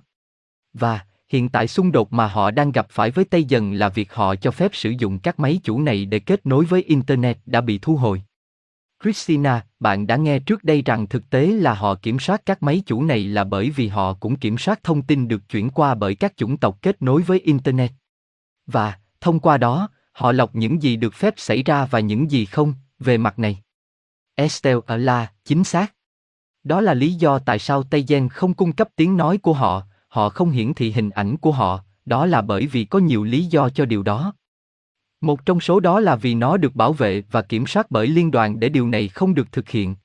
Và, 0.73 0.99
hiện 1.29 1.49
tại 1.49 1.67
xung 1.67 1.91
đột 1.91 2.13
mà 2.13 2.27
họ 2.27 2.51
đang 2.51 2.71
gặp 2.71 2.87
phải 2.89 3.11
với 3.11 3.25
Tây 3.25 3.43
Dần 3.43 3.73
là 3.73 3.89
việc 3.89 4.13
họ 4.13 4.35
cho 4.35 4.51
phép 4.51 4.71
sử 4.73 4.89
dụng 4.89 5.19
các 5.19 5.39
máy 5.39 5.59
chủ 5.63 5.81
này 5.81 6.05
để 6.05 6.19
kết 6.19 6.45
nối 6.45 6.65
với 6.65 6.83
Internet 6.83 7.37
đã 7.45 7.61
bị 7.61 7.79
thu 7.81 7.95
hồi. 7.95 8.23
Christina, 9.03 9.65
bạn 9.79 10.07
đã 10.07 10.15
nghe 10.15 10.39
trước 10.39 10.63
đây 10.63 10.81
rằng 10.81 11.07
thực 11.07 11.29
tế 11.29 11.47
là 11.47 11.73
họ 11.73 11.95
kiểm 11.95 12.19
soát 12.19 12.41
các 12.45 12.63
máy 12.63 12.83
chủ 12.85 13.03
này 13.03 13.23
là 13.23 13.43
bởi 13.43 13.69
vì 13.69 13.87
họ 13.87 14.13
cũng 14.13 14.35
kiểm 14.35 14.57
soát 14.57 14.83
thông 14.83 15.01
tin 15.01 15.27
được 15.27 15.49
chuyển 15.49 15.69
qua 15.69 15.95
bởi 15.95 16.15
các 16.15 16.37
chủng 16.37 16.57
tộc 16.57 16.77
kết 16.81 17.01
nối 17.01 17.21
với 17.21 17.39
Internet. 17.39 17.91
Và, 18.67 18.99
thông 19.21 19.39
qua 19.39 19.57
đó, 19.57 19.89
họ 20.11 20.31
lọc 20.31 20.55
những 20.55 20.83
gì 20.83 20.95
được 20.95 21.13
phép 21.13 21.33
xảy 21.37 21.63
ra 21.63 21.85
và 21.85 21.99
những 21.99 22.31
gì 22.31 22.45
không, 22.45 22.73
về 22.99 23.17
mặt 23.17 23.39
này. 23.39 23.59
Estelle 24.35 24.79
ở 24.85 24.97
là, 24.97 25.31
chính 25.45 25.63
xác. 25.63 25.93
Đó 26.63 26.81
là 26.81 26.93
lý 26.93 27.13
do 27.13 27.39
tại 27.39 27.59
sao 27.59 27.83
Tây 27.83 28.05
Gen 28.07 28.29
không 28.29 28.53
cung 28.53 28.71
cấp 28.71 28.89
tiếng 28.95 29.17
nói 29.17 29.37
của 29.37 29.53
họ, 29.53 29.83
họ 30.07 30.29
không 30.29 30.49
hiển 30.49 30.73
thị 30.73 30.91
hình 30.91 31.09
ảnh 31.09 31.37
của 31.37 31.51
họ, 31.51 31.83
đó 32.05 32.25
là 32.25 32.41
bởi 32.41 32.67
vì 32.67 32.85
có 32.85 32.99
nhiều 32.99 33.23
lý 33.23 33.45
do 33.45 33.69
cho 33.69 33.85
điều 33.85 34.03
đó. 34.03 34.33
Một 35.21 35.45
trong 35.45 35.59
số 35.59 35.79
đó 35.79 35.99
là 35.99 36.15
vì 36.15 36.35
nó 36.35 36.57
được 36.57 36.75
bảo 36.75 36.93
vệ 36.93 37.23
và 37.31 37.41
kiểm 37.41 37.67
soát 37.67 37.91
bởi 37.91 38.07
liên 38.07 38.31
đoàn 38.31 38.59
để 38.59 38.69
điều 38.69 38.87
này 38.87 39.07
không 39.07 39.33
được 39.33 39.51
thực 39.51 39.69
hiện. 39.69 39.95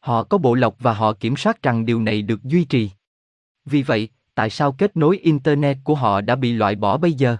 Họ 0.00 0.24
có 0.24 0.38
bộ 0.38 0.54
lọc 0.54 0.76
và 0.78 0.94
họ 0.94 1.12
kiểm 1.12 1.36
soát 1.36 1.62
rằng 1.62 1.86
điều 1.86 2.02
này 2.02 2.22
được 2.22 2.44
duy 2.44 2.64
trì. 2.64 2.90
Vì 3.64 3.82
vậy, 3.82 4.08
tại 4.34 4.50
sao 4.50 4.72
kết 4.72 4.96
nối 4.96 5.18
Internet 5.18 5.78
của 5.84 5.94
họ 5.94 6.20
đã 6.20 6.36
bị 6.36 6.52
loại 6.52 6.74
bỏ 6.74 6.98
bây 6.98 7.12
giờ? 7.12 7.36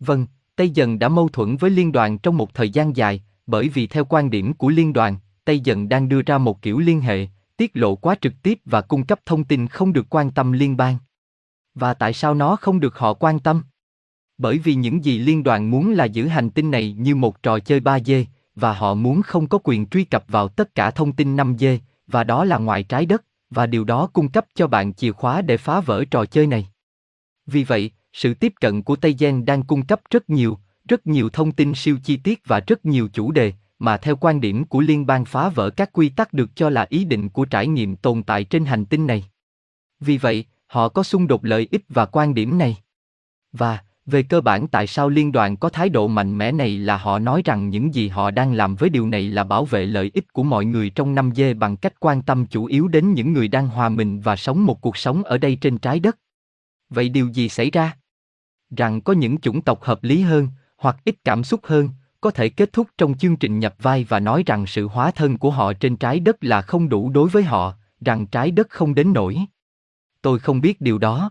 Vâng, 0.00 0.26
Tây 0.56 0.70
Dần 0.70 0.98
đã 0.98 1.08
mâu 1.08 1.28
thuẫn 1.28 1.56
với 1.56 1.70
liên 1.70 1.92
đoàn 1.92 2.18
trong 2.18 2.36
một 2.36 2.54
thời 2.54 2.70
gian 2.70 2.96
dài, 2.96 3.22
bởi 3.46 3.68
vì 3.68 3.86
theo 3.86 4.04
quan 4.04 4.30
điểm 4.30 4.54
của 4.54 4.68
liên 4.68 4.92
đoàn, 4.92 5.16
Tây 5.44 5.60
Dần 5.60 5.88
đang 5.88 6.08
đưa 6.08 6.22
ra 6.22 6.38
một 6.38 6.62
kiểu 6.62 6.78
liên 6.78 7.00
hệ, 7.00 7.26
tiết 7.56 7.70
lộ 7.74 7.96
quá 7.96 8.16
trực 8.20 8.32
tiếp 8.42 8.58
và 8.64 8.80
cung 8.80 9.06
cấp 9.06 9.20
thông 9.26 9.44
tin 9.44 9.68
không 9.68 9.92
được 9.92 10.06
quan 10.10 10.30
tâm 10.30 10.52
liên 10.52 10.76
bang. 10.76 10.98
Và 11.74 11.94
tại 11.94 12.12
sao 12.12 12.34
nó 12.34 12.56
không 12.56 12.80
được 12.80 12.98
họ 12.98 13.14
quan 13.14 13.38
tâm? 13.38 13.62
Bởi 14.38 14.58
vì 14.58 14.74
những 14.74 15.04
gì 15.04 15.18
liên 15.18 15.42
đoàn 15.42 15.70
muốn 15.70 15.92
là 15.92 16.04
giữ 16.04 16.26
hành 16.26 16.50
tinh 16.50 16.70
này 16.70 16.92
như 16.92 17.14
một 17.14 17.42
trò 17.42 17.58
chơi 17.58 17.80
3D, 17.80 18.24
và 18.54 18.72
họ 18.72 18.94
muốn 18.94 19.22
không 19.22 19.46
có 19.46 19.58
quyền 19.64 19.86
truy 19.86 20.04
cập 20.04 20.24
vào 20.28 20.48
tất 20.48 20.74
cả 20.74 20.90
thông 20.90 21.12
tin 21.12 21.36
5D, 21.36 21.78
và 22.06 22.24
đó 22.24 22.44
là 22.44 22.58
ngoài 22.58 22.82
trái 22.82 23.06
đất, 23.06 23.24
và 23.50 23.66
điều 23.66 23.84
đó 23.84 24.06
cung 24.12 24.28
cấp 24.28 24.46
cho 24.54 24.66
bạn 24.66 24.94
chìa 24.94 25.12
khóa 25.12 25.42
để 25.42 25.56
phá 25.56 25.80
vỡ 25.80 26.04
trò 26.10 26.24
chơi 26.24 26.46
này. 26.46 26.66
Vì 27.46 27.64
vậy, 27.64 27.90
sự 28.12 28.34
tiếp 28.34 28.52
cận 28.60 28.82
của 28.82 28.96
Tây 28.96 29.14
Gen 29.18 29.44
đang 29.44 29.62
cung 29.62 29.86
cấp 29.86 30.00
rất 30.10 30.30
nhiều, 30.30 30.58
rất 30.88 31.06
nhiều 31.06 31.28
thông 31.28 31.52
tin 31.52 31.74
siêu 31.74 31.98
chi 32.04 32.16
tiết 32.16 32.42
và 32.46 32.60
rất 32.60 32.84
nhiều 32.84 33.08
chủ 33.12 33.32
đề, 33.32 33.52
mà 33.78 33.96
theo 33.96 34.16
quan 34.16 34.40
điểm 34.40 34.64
của 34.64 34.80
liên 34.80 35.06
bang 35.06 35.24
phá 35.24 35.48
vỡ 35.48 35.70
các 35.70 35.92
quy 35.92 36.08
tắc 36.08 36.32
được 36.32 36.50
cho 36.56 36.70
là 36.70 36.86
ý 36.88 37.04
định 37.04 37.28
của 37.28 37.44
trải 37.44 37.66
nghiệm 37.66 37.96
tồn 37.96 38.22
tại 38.22 38.44
trên 38.44 38.64
hành 38.64 38.84
tinh 38.84 39.06
này. 39.06 39.24
Vì 40.00 40.18
vậy, 40.18 40.44
họ 40.66 40.88
có 40.88 41.02
xung 41.02 41.26
đột 41.26 41.44
lợi 41.44 41.68
ích 41.70 41.82
và 41.88 42.06
quan 42.06 42.34
điểm 42.34 42.58
này. 42.58 42.76
Và, 43.52 43.78
về 44.06 44.22
cơ 44.22 44.40
bản 44.40 44.68
tại 44.68 44.86
sao 44.86 45.08
liên 45.08 45.32
đoàn 45.32 45.56
có 45.56 45.68
thái 45.68 45.88
độ 45.88 46.08
mạnh 46.08 46.38
mẽ 46.38 46.52
này 46.52 46.78
là 46.78 46.96
họ 46.96 47.18
nói 47.18 47.42
rằng 47.44 47.70
những 47.70 47.94
gì 47.94 48.08
họ 48.08 48.30
đang 48.30 48.52
làm 48.52 48.74
với 48.74 48.90
điều 48.90 49.08
này 49.08 49.28
là 49.28 49.44
bảo 49.44 49.64
vệ 49.64 49.86
lợi 49.86 50.10
ích 50.14 50.32
của 50.32 50.42
mọi 50.42 50.64
người 50.64 50.90
trong 50.90 51.14
năm 51.14 51.30
dê 51.34 51.54
bằng 51.54 51.76
cách 51.76 52.00
quan 52.00 52.22
tâm 52.22 52.46
chủ 52.46 52.64
yếu 52.64 52.88
đến 52.88 53.12
những 53.12 53.32
người 53.32 53.48
đang 53.48 53.68
hòa 53.68 53.88
mình 53.88 54.20
và 54.20 54.36
sống 54.36 54.66
một 54.66 54.80
cuộc 54.80 54.96
sống 54.96 55.22
ở 55.24 55.38
đây 55.38 55.58
trên 55.60 55.78
trái 55.78 56.00
đất. 56.00 56.18
Vậy 56.90 57.08
điều 57.08 57.28
gì 57.28 57.48
xảy 57.48 57.70
ra? 57.70 57.96
Rằng 58.76 59.00
có 59.00 59.12
những 59.12 59.40
chủng 59.40 59.62
tộc 59.62 59.82
hợp 59.82 60.04
lý 60.04 60.20
hơn, 60.20 60.48
hoặc 60.76 60.96
ít 61.04 61.14
cảm 61.24 61.44
xúc 61.44 61.60
hơn, 61.64 61.88
có 62.20 62.30
thể 62.30 62.48
kết 62.48 62.72
thúc 62.72 62.88
trong 62.98 63.18
chương 63.18 63.36
trình 63.36 63.58
nhập 63.58 63.74
vai 63.78 64.04
và 64.04 64.20
nói 64.20 64.42
rằng 64.46 64.66
sự 64.66 64.86
hóa 64.88 65.10
thân 65.10 65.38
của 65.38 65.50
họ 65.50 65.72
trên 65.72 65.96
trái 65.96 66.20
đất 66.20 66.44
là 66.44 66.62
không 66.62 66.88
đủ 66.88 67.10
đối 67.10 67.28
với 67.28 67.42
họ, 67.42 67.74
rằng 68.00 68.26
trái 68.26 68.50
đất 68.50 68.70
không 68.70 68.94
đến 68.94 69.12
nổi. 69.12 69.38
Tôi 70.22 70.38
không 70.38 70.60
biết 70.60 70.80
điều 70.80 70.98
đó. 70.98 71.30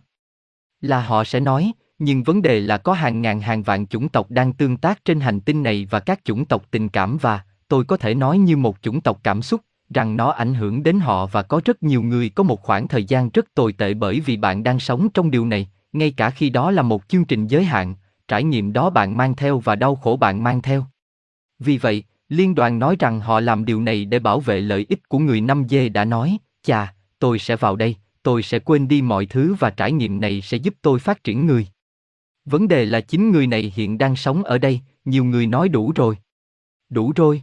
Là 0.82 1.02
họ 1.02 1.24
sẽ 1.24 1.40
nói, 1.40 1.72
nhưng 2.00 2.24
vấn 2.24 2.42
đề 2.42 2.60
là 2.60 2.78
có 2.78 2.94
hàng 2.94 3.22
ngàn 3.22 3.42
hàng 3.42 3.64
vạn 3.64 3.88
chủng 3.88 4.10
tộc 4.10 4.32
đang 4.32 4.54
tương 4.54 4.78
tác 4.78 5.06
trên 5.06 5.20
hành 5.20 5.40
tinh 5.40 5.64
này 5.64 5.88
và 5.90 6.00
các 6.00 6.26
chủng 6.26 6.46
tộc 6.46 6.66
tình 6.72 6.90
cảm 6.90 7.18
và, 7.22 7.42
tôi 7.68 7.86
có 7.86 7.98
thể 7.98 8.16
nói 8.16 8.38
như 8.38 8.58
một 8.58 8.78
chủng 8.82 9.02
tộc 9.02 9.20
cảm 9.24 9.42
xúc, 9.42 9.62
rằng 9.90 10.18
nó 10.18 10.32
ảnh 10.32 10.54
hưởng 10.54 10.84
đến 10.84 11.00
họ 11.00 11.26
và 11.26 11.44
có 11.44 11.62
rất 11.66 11.84
nhiều 11.84 12.02
người 12.02 12.30
có 12.30 12.44
một 12.44 12.62
khoảng 12.62 12.88
thời 12.88 13.04
gian 13.04 13.30
rất 13.30 13.46
tồi 13.54 13.74
tệ 13.74 13.94
bởi 13.94 14.20
vì 14.20 14.38
bạn 14.38 14.64
đang 14.64 14.80
sống 14.80 15.10
trong 15.10 15.32
điều 15.32 15.46
này, 15.46 15.70
ngay 15.94 16.12
cả 16.12 16.30
khi 16.30 16.50
đó 16.50 16.72
là 16.72 16.82
một 16.82 17.04
chương 17.08 17.26
trình 17.26 17.48
giới 17.48 17.64
hạn, 17.64 17.96
trải 18.28 18.44
nghiệm 18.44 18.74
đó 18.74 18.90
bạn 18.90 19.18
mang 19.18 19.36
theo 19.36 19.60
và 19.60 19.76
đau 19.76 19.96
khổ 19.96 20.18
bạn 20.18 20.44
mang 20.44 20.62
theo. 20.62 20.86
Vì 21.60 21.78
vậy, 21.78 22.04
liên 22.30 22.56
đoàn 22.56 22.80
nói 22.80 22.96
rằng 23.00 23.20
họ 23.20 23.40
làm 23.40 23.66
điều 23.66 23.82
này 23.82 24.06
để 24.06 24.20
bảo 24.20 24.40
vệ 24.40 24.62
lợi 24.62 24.86
ích 24.90 25.10
của 25.10 25.20
người 25.20 25.42
năm 25.42 25.64
dê 25.70 25.90
đã 25.90 26.06
nói, 26.06 26.38
chà, 26.64 26.94
tôi 27.20 27.40
sẽ 27.40 27.56
vào 27.56 27.76
đây, 27.76 27.96
tôi 28.24 28.44
sẽ 28.44 28.60
quên 28.60 28.88
đi 28.88 29.02
mọi 29.02 29.26
thứ 29.26 29.56
và 29.60 29.70
trải 29.70 29.92
nghiệm 29.92 30.22
này 30.22 30.42
sẽ 30.42 30.58
giúp 30.58 30.74
tôi 30.82 31.00
phát 31.00 31.24
triển 31.24 31.46
người. 31.46 31.68
Vấn 32.46 32.68
đề 32.68 32.86
là 32.86 33.02
chính 33.02 33.32
người 33.32 33.48
này 33.48 33.74
hiện 33.76 33.98
đang 33.98 34.16
sống 34.16 34.44
ở 34.44 34.58
đây, 34.58 34.80
nhiều 35.06 35.24
người 35.24 35.48
nói 35.48 35.70
đủ 35.70 35.92
rồi. 35.96 36.18
Đủ 36.90 37.12
rồi. 37.16 37.42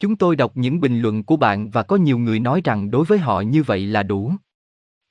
Chúng 0.00 0.16
tôi 0.16 0.36
đọc 0.36 0.52
những 0.54 0.80
bình 0.80 1.00
luận 1.00 1.24
của 1.24 1.36
bạn 1.36 1.70
và 1.70 1.82
có 1.82 1.96
nhiều 1.96 2.18
người 2.18 2.40
nói 2.40 2.60
rằng 2.64 2.90
đối 2.90 3.04
với 3.04 3.18
họ 3.18 3.40
như 3.40 3.62
vậy 3.62 3.86
là 3.86 4.02
đủ. 4.02 4.32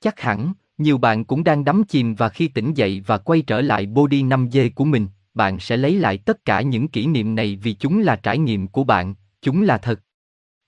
Chắc 0.00 0.20
hẳn, 0.20 0.52
nhiều 0.78 0.98
bạn 0.98 1.24
cũng 1.24 1.44
đang 1.44 1.64
đắm 1.64 1.84
chìm 1.84 2.14
và 2.14 2.28
khi 2.28 2.48
tỉnh 2.48 2.74
dậy 2.74 3.02
và 3.06 3.18
quay 3.18 3.42
trở 3.42 3.60
lại 3.60 3.86
body 3.86 4.22
5G 4.22 4.70
của 4.74 4.84
mình, 4.84 5.06
bạn 5.34 5.60
sẽ 5.60 5.76
lấy 5.76 5.94
lại 5.94 6.18
tất 6.18 6.44
cả 6.44 6.60
những 6.60 6.88
kỷ 6.88 7.06
niệm 7.06 7.34
này 7.34 7.58
vì 7.62 7.72
chúng 7.72 8.00
là 8.00 8.16
trải 8.16 8.38
nghiệm 8.38 8.68
của 8.68 8.84
bạn, 8.84 9.14
chúng 9.42 9.62
là 9.62 9.78
thật. 9.78 10.00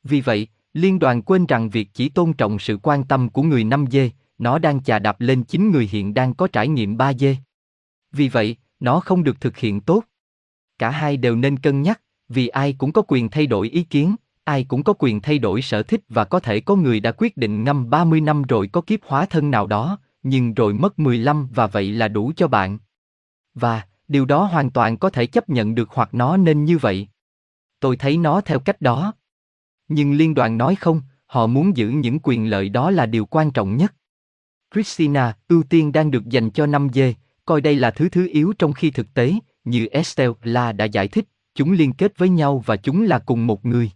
Vì 0.05 0.20
vậy, 0.20 0.48
liên 0.72 0.98
đoàn 0.98 1.22
quên 1.22 1.46
rằng 1.46 1.70
việc 1.70 1.88
chỉ 1.94 2.09
tôn 2.09 2.32
trọng 2.32 2.59
sự 2.59 2.78
quan 2.82 3.05
tâm 3.05 3.28
của 3.28 3.42
người 3.42 3.64
5G, 3.64 4.11
nó 4.38 4.59
đang 4.59 4.82
chà 4.82 4.98
đạp 4.98 5.20
lên 5.20 5.44
chính 5.44 5.70
người 5.70 5.88
hiện 5.92 6.14
đang 6.14 6.34
có 6.34 6.46
trải 6.46 6.68
nghiệm 6.68 6.96
3G. 6.96 7.34
Vì 8.12 8.28
vậy, 8.28 8.56
nó 8.80 9.00
không 9.00 9.24
được 9.24 9.40
thực 9.40 9.56
hiện 9.56 9.80
tốt. 9.80 10.04
Cả 10.78 10.90
hai 10.90 11.16
đều 11.16 11.36
nên 11.36 11.58
cân 11.58 11.82
nhắc, 11.82 12.00
vì 12.28 12.48
ai 12.48 12.72
cũng 12.72 12.92
có 12.92 13.02
quyền 13.08 13.28
thay 13.28 13.46
đổi 13.46 13.68
ý 13.68 13.82
kiến, 13.82 14.16
ai 14.44 14.64
cũng 14.64 14.82
có 14.82 14.92
quyền 14.98 15.20
thay 15.20 15.38
đổi 15.38 15.62
sở 15.62 15.82
thích 15.82 16.00
và 16.08 16.24
có 16.24 16.40
thể 16.40 16.60
có 16.60 16.76
người 16.76 17.00
đã 17.00 17.12
quyết 17.12 17.36
định 17.36 17.64
ngâm 17.64 17.90
30 17.90 18.20
năm 18.20 18.42
rồi 18.42 18.68
có 18.68 18.80
kiếp 18.80 19.00
hóa 19.04 19.26
thân 19.26 19.50
nào 19.50 19.66
đó, 19.66 19.98
nhưng 20.22 20.54
rồi 20.54 20.74
mất 20.74 20.98
15 20.98 21.48
và 21.54 21.66
vậy 21.66 21.92
là 21.92 22.08
đủ 22.08 22.32
cho 22.36 22.48
bạn. 22.48 22.78
Và, 23.54 23.82
Điều 24.12 24.24
đó 24.24 24.44
hoàn 24.44 24.70
toàn 24.70 24.96
có 24.96 25.10
thể 25.10 25.26
chấp 25.26 25.48
nhận 25.48 25.74
được 25.74 25.90
hoặc 25.90 26.14
nó 26.14 26.36
nên 26.36 26.64
như 26.64 26.78
vậy. 26.78 27.08
Tôi 27.80 27.96
thấy 27.96 28.16
nó 28.16 28.40
theo 28.40 28.58
cách 28.58 28.80
đó. 28.80 29.12
Nhưng 29.88 30.12
liên 30.12 30.34
đoàn 30.34 30.58
nói 30.58 30.74
không, 30.74 31.02
họ 31.26 31.46
muốn 31.46 31.76
giữ 31.76 31.88
những 31.88 32.18
quyền 32.22 32.50
lợi 32.50 32.68
đó 32.68 32.90
là 32.90 33.06
điều 33.06 33.26
quan 33.26 33.50
trọng 33.50 33.76
nhất. 33.76 33.94
Christina, 34.74 35.36
ưu 35.48 35.62
tiên 35.62 35.92
đang 35.92 36.10
được 36.10 36.28
dành 36.28 36.50
cho 36.50 36.66
5 36.66 36.88
dê, 36.92 37.14
coi 37.45 37.61
đây 37.61 37.76
là 37.76 37.90
thứ 37.90 38.09
thứ 38.09 38.28
yếu 38.32 38.53
trong 38.59 38.72
khi 38.72 38.90
thực 38.90 39.14
tế, 39.14 39.34
như 39.64 39.86
Estelle 39.86 40.34
La 40.43 40.72
đã 40.72 40.84
giải 40.84 41.09
thích, 41.09 41.28
chúng 41.55 41.72
liên 41.72 41.93
kết 41.93 42.18
với 42.18 42.28
nhau 42.28 42.62
và 42.66 42.76
chúng 42.76 43.03
là 43.03 43.18
cùng 43.18 43.47
một 43.47 43.66
người. 43.66 43.90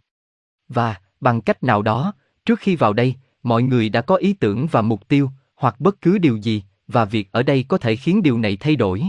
Và, 0.69 0.97
bằng 1.21 1.41
cách 1.41 1.63
nào 1.63 1.83
đó, 1.83 2.15
trước 2.45 2.61
khi 2.61 2.77
vào 2.77 2.93
đây, 2.93 3.15
mọi 3.43 3.63
người 3.63 3.89
đã 3.89 4.01
có 4.01 4.17
ý 4.17 4.33
tưởng 4.33 4.67
và 4.67 4.83
mục 4.83 5.09
tiêu, 5.09 5.31
hoặc 5.55 5.81
bất 5.81 6.01
cứ 6.01 6.19
điều 6.19 6.37
gì, 6.37 6.63
và 6.89 7.05
việc 7.05 7.29
ở 7.33 7.43
đây 7.43 7.65
có 7.69 7.79
thể 7.79 7.97
khiến 7.97 8.23
điều 8.23 8.39
này 8.39 8.57
thay 8.57 8.77
đổi. 8.77 9.03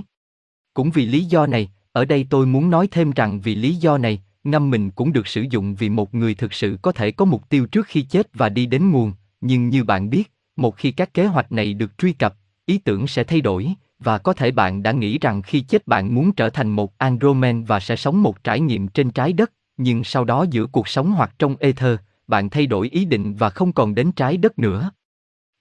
Cũng 0.73 0.91
vì 0.91 1.05
lý 1.05 1.23
do 1.25 1.47
này, 1.47 1.71
ở 1.91 2.05
đây 2.05 2.27
tôi 2.29 2.45
muốn 2.45 2.69
nói 2.69 2.88
thêm 2.91 3.11
rằng 3.11 3.41
vì 3.41 3.55
lý 3.55 3.75
do 3.75 3.97
này, 3.97 4.21
ngâm 4.43 4.69
mình 4.69 4.91
cũng 4.91 5.13
được 5.13 5.27
sử 5.27 5.45
dụng 5.49 5.75
vì 5.75 5.89
một 5.89 6.15
người 6.15 6.35
thực 6.35 6.53
sự 6.53 6.77
có 6.81 6.91
thể 6.91 7.11
có 7.11 7.25
mục 7.25 7.49
tiêu 7.49 7.65
trước 7.65 7.88
khi 7.88 8.01
chết 8.01 8.27
và 8.33 8.49
đi 8.49 8.65
đến 8.65 8.91
nguồn, 8.91 9.13
nhưng 9.41 9.69
như 9.69 9.83
bạn 9.83 10.09
biết, 10.09 10.31
một 10.55 10.77
khi 10.77 10.91
các 10.91 11.13
kế 11.13 11.25
hoạch 11.25 11.51
này 11.51 11.73
được 11.73 11.97
truy 11.97 12.13
cập, 12.13 12.35
ý 12.65 12.77
tưởng 12.77 13.07
sẽ 13.07 13.23
thay 13.23 13.41
đổi, 13.41 13.73
và 13.99 14.17
có 14.17 14.33
thể 14.33 14.51
bạn 14.51 14.83
đã 14.83 14.91
nghĩ 14.91 15.19
rằng 15.19 15.41
khi 15.41 15.61
chết 15.61 15.87
bạn 15.87 16.15
muốn 16.15 16.31
trở 16.31 16.49
thành 16.49 16.69
một 16.69 16.97
Andromen 16.97 17.63
và 17.63 17.79
sẽ 17.79 17.95
sống 17.95 18.23
một 18.23 18.43
trải 18.43 18.59
nghiệm 18.59 18.87
trên 18.87 19.11
trái 19.11 19.33
đất, 19.33 19.51
nhưng 19.77 20.03
sau 20.03 20.23
đó 20.23 20.45
giữa 20.49 20.65
cuộc 20.65 20.87
sống 20.87 21.11
hoặc 21.11 21.35
trong 21.39 21.55
ether, 21.59 21.95
bạn 22.27 22.49
thay 22.49 22.65
đổi 22.65 22.89
ý 22.89 23.05
định 23.05 23.35
và 23.35 23.49
không 23.49 23.73
còn 23.73 23.95
đến 23.95 24.11
trái 24.11 24.37
đất 24.37 24.59
nữa. 24.59 24.91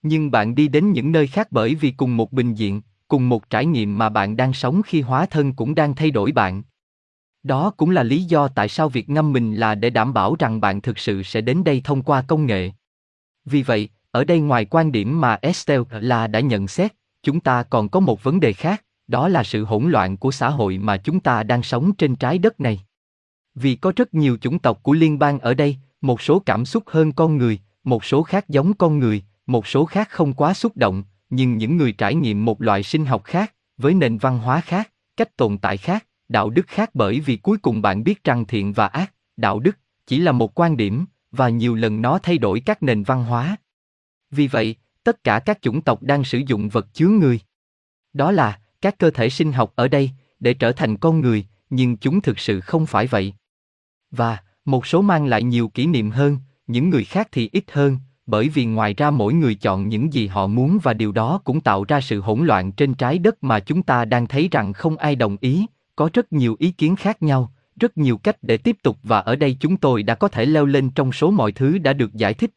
Nhưng 0.03 0.31
bạn 0.31 0.55
đi 0.55 0.69
đến 0.69 0.93
những 0.93 1.13
nơi 1.13 1.27
khác 1.27 1.49
bởi 1.51 1.75
vì 1.75 1.91
cùng 1.91 2.17
một 2.17 2.33
bình 2.33 2.55
diện, 2.55 2.83
cùng 3.09 3.29
một 3.29 3.51
trải 3.51 3.67
nghiệm 3.67 3.99
mà 3.99 4.09
bạn 4.09 4.37
đang 4.37 4.53
sống 4.53 4.83
khi 4.83 5.01
hóa 5.01 5.27
thân 5.27 5.53
cũng 5.53 5.75
đang 5.75 5.95
thay 5.95 6.11
đổi 6.11 6.33
bạn. 6.33 6.63
Đó 7.43 7.71
cũng 7.77 7.91
là 7.91 8.03
lý 8.03 8.23
do 8.23 8.49
tại 8.49 8.69
sao 8.69 8.89
việc 8.89 9.11
ngâm 9.11 9.33
mình 9.33 9.55
là 9.55 9.75
để 9.75 9.91
đảm 9.91 10.15
bảo 10.15 10.37
rằng 10.39 10.61
bạn 10.61 10.81
thực 10.81 10.99
sự 10.99 11.23
sẽ 11.23 11.41
đến 11.41 11.65
đây 11.65 11.81
thông 11.85 12.03
qua 12.03 12.23
công 12.23 12.47
nghệ. 12.47 12.71
Vì 13.45 13.63
vậy, 13.63 13.89
ở 14.11 14.25
đây 14.25 14.41
ngoài 14.41 14.65
quan 14.65 14.93
điểm 14.93 15.21
mà 15.21 15.39
Estelle 15.43 15.85
là 15.91 16.27
đã 16.27 16.41
nhận 16.41 16.69
xét, 16.69 16.93
chúng 17.27 17.41
ta 17.41 17.63
còn 17.63 17.89
có 17.89 18.01
một 18.01 18.23
vấn 18.23 18.41
đề 18.41 18.53
khác, 18.53 18.85
đó 19.07 19.29
là 19.29 19.45
sự 19.45 19.65
hỗn 19.65 19.91
loạn 19.91 20.17
của 20.17 20.31
xã 20.31 20.49
hội 20.49 20.79
mà 20.79 20.97
chúng 20.97 21.21
ta 21.21 21.43
đang 21.43 21.63
sống 21.63 21.93
trên 21.93 22.17
trái 22.17 22.39
đất 22.39 22.61
này. 22.61 22.81
Vì 23.55 23.77
có 23.77 23.93
rất 23.97 24.15
nhiều 24.15 24.39
chủng 24.41 24.59
tộc 24.59 24.83
của 24.83 24.93
liên 24.93 25.19
bang 25.19 25.39
ở 25.39 25.55
đây, 25.55 25.77
một 26.01 26.21
số 26.21 26.39
cảm 26.39 26.65
xúc 26.65 26.83
hơn 26.87 27.13
con 27.13 27.37
người, 27.37 27.59
một 27.85 28.05
số 28.05 28.23
khác 28.23 28.49
giống 28.49 28.75
con 28.75 28.99
người, 28.99 29.23
một 29.47 29.67
số 29.67 29.85
khác 29.85 30.09
không 30.11 30.35
quá 30.35 30.55
xúc 30.55 30.77
động, 30.77 31.05
nhưng 31.31 31.59
những 31.59 31.77
người 31.77 31.93
trải 31.93 32.15
nghiệm 32.15 32.45
một 32.45 32.63
loại 32.63 32.83
sinh 32.83 33.07
học 33.07 33.25
khác, 33.25 33.55
với 33.77 33.95
nền 33.95 34.19
văn 34.19 34.39
hóa 34.39 34.61
khác, 34.61 34.91
cách 35.17 35.37
tồn 35.37 35.59
tại 35.59 35.77
khác, 35.77 36.07
đạo 36.29 36.51
đức 36.51 36.67
khác 36.67 36.91
bởi 36.95 37.21
vì 37.21 37.37
cuối 37.37 37.59
cùng 37.59 37.83
bạn 37.83 38.05
biết 38.05 38.25
rằng 38.25 38.45
thiện 38.45 38.73
và 38.73 38.87
ác, 38.87 39.13
đạo 39.37 39.61
đức 39.61 39.79
chỉ 40.07 40.19
là 40.19 40.33
một 40.33 40.61
quan 40.61 40.77
điểm 40.77 41.05
và 41.33 41.49
nhiều 41.49 41.75
lần 41.75 42.03
nó 42.03 42.19
thay 42.19 42.39
đổi 42.39 42.61
các 42.61 42.83
nền 42.83 43.03
văn 43.03 43.25
hóa. 43.25 43.57
Vì 44.31 44.47
vậy, 44.47 44.77
tất 45.07 45.25
cả 45.25 45.39
các 45.39 45.63
chủng 45.63 45.81
tộc 45.81 46.03
đang 46.03 46.25
sử 46.25 46.39
dụng 46.47 46.69
vật 46.69 46.87
chứa 46.95 47.09
người. 47.09 47.41
Đó 48.13 48.33
là 48.33 48.59
các 48.81 48.99
cơ 48.99 49.11
thể 49.11 49.31
sinh 49.31 49.53
học 49.53 49.73
ở 49.77 49.89
đây 49.89 50.11
để 50.41 50.55
trở 50.55 50.73
thành 50.73 50.97
con 50.97 51.21
người, 51.21 51.47
nhưng 51.71 51.97
chúng 51.97 52.21
thực 52.21 52.39
sự 52.39 52.61
không 52.61 52.87
phải 52.87 53.07
vậy. 53.07 53.35
Và 54.11 54.39
một 54.65 54.87
số 54.87 55.03
mang 55.03 55.27
lại 55.27 55.43
nhiều 55.43 55.69
kỷ 55.69 55.87
niệm 55.87 56.11
hơn, 56.11 56.39
những 56.67 56.91
người 56.91 57.05
khác 57.05 57.29
thì 57.33 57.51
ít 57.53 57.65
hơn, 57.73 57.99
bởi 58.27 58.49
vì 58.49 58.65
ngoài 58.65 58.95
ra 58.95 59.11
mỗi 59.11 59.35
người 59.35 59.55
chọn 59.55 59.89
những 59.89 60.13
gì 60.13 60.27
họ 60.27 60.47
muốn 60.47 60.79
và 60.83 60.95
điều 60.95 61.13
đó 61.13 61.41
cũng 61.45 61.61
tạo 61.61 61.85
ra 61.85 62.01
sự 62.01 62.21
hỗn 62.21 62.47
loạn 62.47 62.73
trên 62.73 62.95
trái 62.95 63.19
đất 63.19 63.45
mà 63.45 63.61
chúng 63.61 63.83
ta 63.83 64.05
đang 64.05 64.27
thấy 64.27 64.49
rằng 64.51 64.73
không 64.73 64.97
ai 64.97 65.17
đồng 65.17 65.37
ý, 65.41 65.67
có 65.97 66.11
rất 66.13 66.33
nhiều 66.33 66.57
ý 66.59 66.71
kiến 66.71 66.97
khác 66.97 67.23
nhau, 67.23 67.53
rất 67.81 67.99
nhiều 67.99 68.19
cách 68.19 68.37
để 68.43 68.57
tiếp 68.57 68.77
tục 68.83 68.99
và 69.03 69.21
ở 69.21 69.37
đây 69.37 69.57
chúng 69.61 69.77
tôi 69.77 70.03
đã 70.03 70.15
có 70.15 70.29
thể 70.29 70.47
leo 70.47 70.67
lên 70.67 70.91
trong 70.91 71.13
số 71.13 71.31
mọi 71.31 71.53
thứ 71.53 71.79
đã 71.79 71.93
được 71.93 72.15
giải 72.15 72.35
thích. 72.35 72.51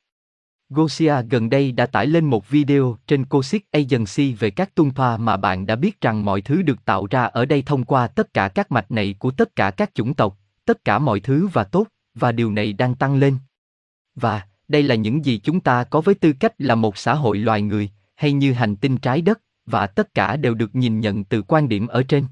Gosia 0.70 1.16
gần 1.30 1.50
đây 1.50 1.72
đã 1.72 1.86
tải 1.86 2.08
lên 2.08 2.26
một 2.26 2.50
video 2.50 2.98
trên 3.08 3.26
Cosic 3.26 3.72
Agency 3.72 4.34
về 4.34 4.50
các 4.50 4.76
tuân 4.76 4.92
mà 5.20 5.38
bạn 5.38 5.66
đã 5.66 5.76
biết 5.76 6.02
rằng 6.02 6.26
mọi 6.26 6.42
thứ 6.42 6.62
được 6.62 6.86
tạo 6.86 7.08
ra 7.10 7.24
ở 7.24 7.46
đây 7.46 7.62
thông 7.62 7.86
qua 7.86 8.08
tất 8.08 8.34
cả 8.34 8.48
các 8.48 8.72
mạch 8.72 8.92
này 8.92 9.16
của 9.20 9.32
tất 9.32 9.56
cả 9.56 9.72
các 9.72 9.96
chủng 9.96 10.14
tộc, 10.14 10.38
tất 10.66 10.86
cả 10.86 11.00
mọi 11.00 11.20
thứ 11.20 11.48
và 11.48 11.64
tốt, 11.64 11.88
và 12.16 12.32
điều 12.32 12.52
này 12.52 12.74
đang 12.74 12.96
tăng 12.96 13.16
lên. 13.16 13.38
Và, 14.16 14.42
đây 14.68 14.84
là 14.84 14.96
những 14.96 15.26
gì 15.26 15.40
chúng 15.44 15.60
ta 15.60 15.84
có 15.84 16.02
với 16.02 16.16
tư 16.16 16.34
cách 16.34 16.54
là 16.58 16.76
một 16.76 16.98
xã 16.98 17.14
hội 17.14 17.38
loài 17.38 17.62
người, 17.62 17.90
hay 18.16 18.34
như 18.34 18.54
hành 18.54 18.76
tinh 18.76 18.98
trái 18.98 19.22
đất, 19.22 19.42
và 19.66 19.88
tất 19.88 20.14
cả 20.14 20.36
đều 20.36 20.54
được 20.54 20.76
nhìn 20.76 21.00
nhận 21.00 21.24
từ 21.24 21.42
quan 21.42 21.70
điểm 21.70 21.88
ở 21.88 22.04
trên. 22.04 22.26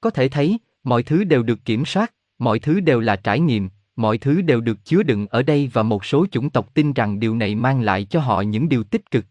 Có 0.00 0.10
thể 0.10 0.28
thấy, 0.28 0.58
mọi 0.84 1.02
thứ 1.02 1.24
đều 1.24 1.42
được 1.42 1.64
kiểm 1.64 1.84
soát, 1.84 2.12
mọi 2.38 2.58
thứ 2.58 2.80
đều 2.80 3.00
là 3.00 3.16
trải 3.16 3.40
nghiệm, 3.40 3.68
mọi 3.98 4.18
thứ 4.18 4.40
đều 4.40 4.60
được 4.60 4.84
chứa 4.84 5.02
đựng 5.02 5.26
ở 5.26 5.42
đây 5.42 5.70
và 5.72 5.82
một 5.82 6.04
số 6.04 6.26
chủng 6.30 6.50
tộc 6.50 6.74
tin 6.74 6.92
rằng 6.92 7.20
điều 7.20 7.34
này 7.34 7.54
mang 7.54 7.80
lại 7.80 8.04
cho 8.04 8.20
họ 8.20 8.40
những 8.40 8.68
điều 8.68 8.84
tích 8.84 9.10
cực. 9.10 9.24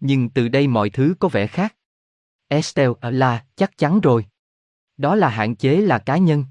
Nhưng 0.00 0.28
từ 0.28 0.48
đây 0.48 0.68
mọi 0.68 0.90
thứ 0.90 1.14
có 1.18 1.28
vẻ 1.28 1.46
khác. 1.46 1.74
Estelle 2.48 2.94
à, 3.00 3.10
là 3.10 3.44
chắc 3.56 3.78
chắn 3.78 4.00
rồi. 4.00 4.26
Đó 4.96 5.14
là 5.14 5.28
hạn 5.28 5.56
chế 5.56 5.76
là 5.76 5.98
cá 5.98 6.16
nhân. 6.16 6.44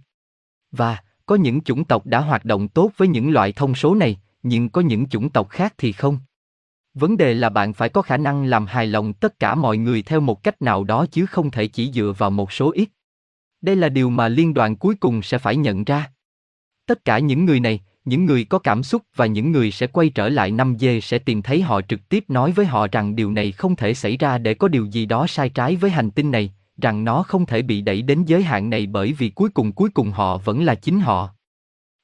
Và, 0.72 0.98
có 1.26 1.36
những 1.36 1.62
chủng 1.62 1.84
tộc 1.84 2.06
đã 2.06 2.20
hoạt 2.20 2.46
động 2.46 2.68
tốt 2.68 2.92
với 2.98 3.08
những 3.08 3.32
loại 3.32 3.52
thông 3.52 3.76
số 3.76 3.96
này, 3.96 4.20
nhưng 4.44 4.70
có 4.70 4.82
những 4.82 5.10
chủng 5.10 5.30
tộc 5.30 5.50
khác 5.50 5.74
thì 5.78 5.92
không. 5.92 6.20
Vấn 6.94 7.18
đề 7.18 7.34
là 7.34 7.50
bạn 7.50 7.74
phải 7.74 7.90
có 7.90 8.02
khả 8.02 8.18
năng 8.18 8.46
làm 8.46 8.66
hài 8.66 8.88
lòng 8.88 9.14
tất 9.14 9.40
cả 9.40 9.56
mọi 9.56 9.78
người 9.78 10.02
theo 10.02 10.20
một 10.20 10.44
cách 10.44 10.62
nào 10.62 10.84
đó 10.84 11.06
chứ 11.12 11.26
không 11.26 11.52
thể 11.52 11.68
chỉ 11.68 11.92
dựa 11.92 12.14
vào 12.18 12.30
một 12.30 12.52
số 12.52 12.72
ít. 12.72 12.90
Đây 13.62 13.76
là 13.76 13.90
điều 13.90 14.10
mà 14.10 14.28
liên 14.28 14.54
đoàn 14.54 14.76
cuối 14.76 14.96
cùng 14.96 15.22
sẽ 15.22 15.38
phải 15.38 15.56
nhận 15.56 15.84
ra. 15.84 16.12
Tất 16.90 17.06
cả 17.06 17.20
những 17.20 17.46
người 17.46 17.60
này, 17.60 17.80
những 18.06 18.26
người 18.26 18.44
có 18.44 18.60
cảm 18.60 18.84
xúc 18.84 19.02
và 19.16 19.26
những 19.26 19.52
người 19.52 19.72
sẽ 19.72 19.88
quay 19.88 20.10
trở 20.10 20.30
lại 20.30 20.52
năm 20.52 20.76
dê 20.80 21.02
sẽ 21.02 21.20
tìm 21.20 21.42
thấy 21.42 21.62
họ 21.62 21.82
trực 21.82 22.10
tiếp 22.10 22.24
nói 22.28 22.52
với 22.52 22.66
họ 22.66 22.88
rằng 22.92 23.16
điều 23.16 23.32
này 23.32 23.52
không 23.52 23.76
thể 23.76 23.94
xảy 23.94 24.18
ra 24.18 24.38
để 24.38 24.54
có 24.54 24.68
điều 24.68 24.86
gì 24.86 25.06
đó 25.06 25.28
sai 25.28 25.50
trái 25.50 25.76
với 25.76 25.92
hành 25.92 26.12
tinh 26.12 26.32
này, 26.32 26.54
rằng 26.82 27.04
nó 27.04 27.24
không 27.24 27.46
thể 27.46 27.62
bị 27.62 27.82
đẩy 27.82 28.02
đến 28.02 28.24
giới 28.26 28.44
hạn 28.44 28.70
này 28.70 28.88
bởi 28.88 29.14
vì 29.14 29.30
cuối 29.30 29.50
cùng 29.50 29.72
cuối 29.72 29.90
cùng 29.90 30.12
họ 30.12 30.38
vẫn 30.38 30.64
là 30.64 30.76
chính 30.76 31.00
họ. 31.00 31.30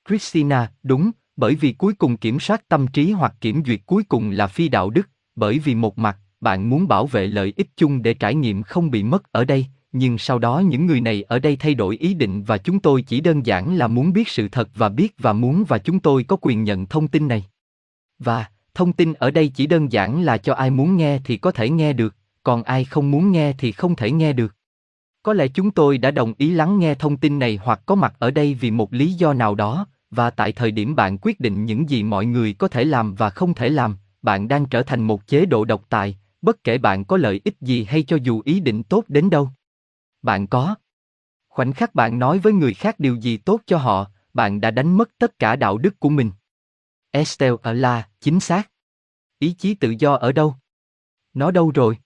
Christina, 0.09 0.71
đúng, 0.83 1.11
bởi 1.35 1.55
vì 1.55 1.73
cuối 1.73 1.93
cùng 1.93 2.17
kiểm 2.17 2.39
soát 2.39 2.67
tâm 2.67 2.87
trí 2.87 3.11
hoặc 3.11 3.33
kiểm 3.41 3.63
duyệt 3.65 3.79
cuối 3.85 4.03
cùng 4.03 4.31
là 4.31 4.47
phi 4.47 4.69
đạo 4.69 4.89
đức, 4.89 5.09
bởi 5.35 5.59
vì 5.59 5.75
một 5.75 5.97
mặt, 5.97 6.17
bạn 6.41 6.69
muốn 6.69 6.87
bảo 6.87 7.05
vệ 7.05 7.27
lợi 7.27 7.53
ích 7.55 7.67
chung 7.77 8.01
để 8.01 8.13
trải 8.13 8.35
nghiệm 8.35 8.63
không 8.63 8.91
bị 8.91 9.03
mất 9.03 9.31
ở 9.31 9.45
đây, 9.45 9.65
nhưng 9.97 10.17
sau 10.17 10.39
đó 10.39 10.59
những 10.59 10.85
người 10.85 11.01
này 11.01 11.23
ở 11.23 11.39
đây 11.39 11.55
thay 11.55 11.73
đổi 11.73 11.97
ý 11.97 12.13
định 12.13 12.43
và 12.43 12.57
chúng 12.57 12.79
tôi 12.79 13.01
chỉ 13.01 13.21
đơn 13.21 13.45
giản 13.45 13.75
là 13.75 13.87
muốn 13.87 14.13
biết 14.13 14.27
sự 14.27 14.47
thật 14.47 14.69
và 14.75 14.89
biết 14.89 15.15
và 15.19 15.33
muốn 15.33 15.63
và 15.67 15.77
chúng 15.77 15.99
tôi 15.99 16.23
có 16.23 16.37
quyền 16.41 16.63
nhận 16.63 16.85
thông 16.85 17.07
tin 17.07 17.27
này. 17.27 17.45
Và, 18.19 18.45
thông 18.73 18.93
tin 18.93 19.13
ở 19.13 19.31
đây 19.31 19.47
chỉ 19.47 19.67
đơn 19.67 19.91
giản 19.91 20.21
là 20.21 20.37
cho 20.37 20.53
ai 20.53 20.69
muốn 20.69 20.97
nghe 20.97 21.19
thì 21.25 21.37
có 21.37 21.51
thể 21.51 21.69
nghe 21.69 21.93
được, 21.93 22.15
còn 22.43 22.63
ai 22.63 22.85
không 22.85 23.11
muốn 23.11 23.31
nghe 23.31 23.53
thì 23.57 23.71
không 23.71 23.95
thể 23.95 24.11
nghe 24.11 24.33
được. 24.33 24.55
Có 25.23 25.33
lẽ 25.33 25.47
chúng 25.47 25.71
tôi 25.71 25.97
đã 25.97 26.11
đồng 26.11 26.33
ý 26.37 26.49
lắng 26.49 26.79
nghe 26.79 26.95
thông 26.95 27.17
tin 27.17 27.39
này 27.39 27.59
hoặc 27.63 27.81
có 27.85 27.95
mặt 27.95 28.15
ở 28.19 28.31
đây 28.31 28.53
vì 28.53 28.71
một 28.71 28.93
lý 28.93 29.13
do 29.13 29.33
nào 29.33 29.55
đó, 29.55 29.87
và 30.11 30.29
tại 30.29 30.51
thời 30.51 30.71
điểm 30.71 30.95
bạn 30.95 31.17
quyết 31.21 31.39
định 31.39 31.65
những 31.65 31.89
gì 31.89 32.03
mọi 32.03 32.25
người 32.25 32.53
có 32.53 32.67
thể 32.67 32.83
làm 32.83 33.15
và 33.15 33.29
không 33.29 33.53
thể 33.53 33.69
làm, 33.69 33.95
bạn 34.21 34.47
đang 34.47 34.65
trở 34.65 34.83
thành 34.83 35.03
một 35.03 35.27
chế 35.27 35.45
độ 35.45 35.65
độc 35.65 35.85
tài, 35.89 36.17
bất 36.41 36.63
kể 36.63 36.77
bạn 36.77 37.05
có 37.05 37.17
lợi 37.17 37.41
ích 37.43 37.55
gì 37.61 37.83
hay 37.83 38.03
cho 38.03 38.17
dù 38.23 38.41
ý 38.45 38.59
định 38.59 38.83
tốt 38.83 39.03
đến 39.07 39.29
đâu. 39.29 39.49
Bạn 40.25 40.47
có. 40.47 40.75
Khoảnh 41.49 41.73
khắc 41.73 41.95
bạn 41.95 42.19
nói 42.19 42.39
với 42.39 42.53
người 42.53 42.73
khác 42.73 42.99
điều 42.99 43.15
gì 43.15 43.37
tốt 43.37 43.61
cho 43.65 43.77
họ, 43.77 44.11
bạn 44.33 44.61
đã 44.61 44.71
đánh 44.71 44.97
mất 44.97 45.09
tất 45.17 45.39
cả 45.39 45.55
đạo 45.55 45.77
đức 45.77 45.99
của 45.99 46.09
mình. 46.09 46.31
Estelle 47.11 47.55
ở 47.61 47.73
là, 47.73 48.09
chính 48.19 48.39
xác. 48.39 48.71
Ý 49.39 49.53
chí 49.53 49.73
tự 49.73 49.95
do 49.99 50.13
ở 50.13 50.31
đâu? 50.31 50.55
Nó 51.33 51.51
đâu 51.51 51.71
rồi? 51.71 51.97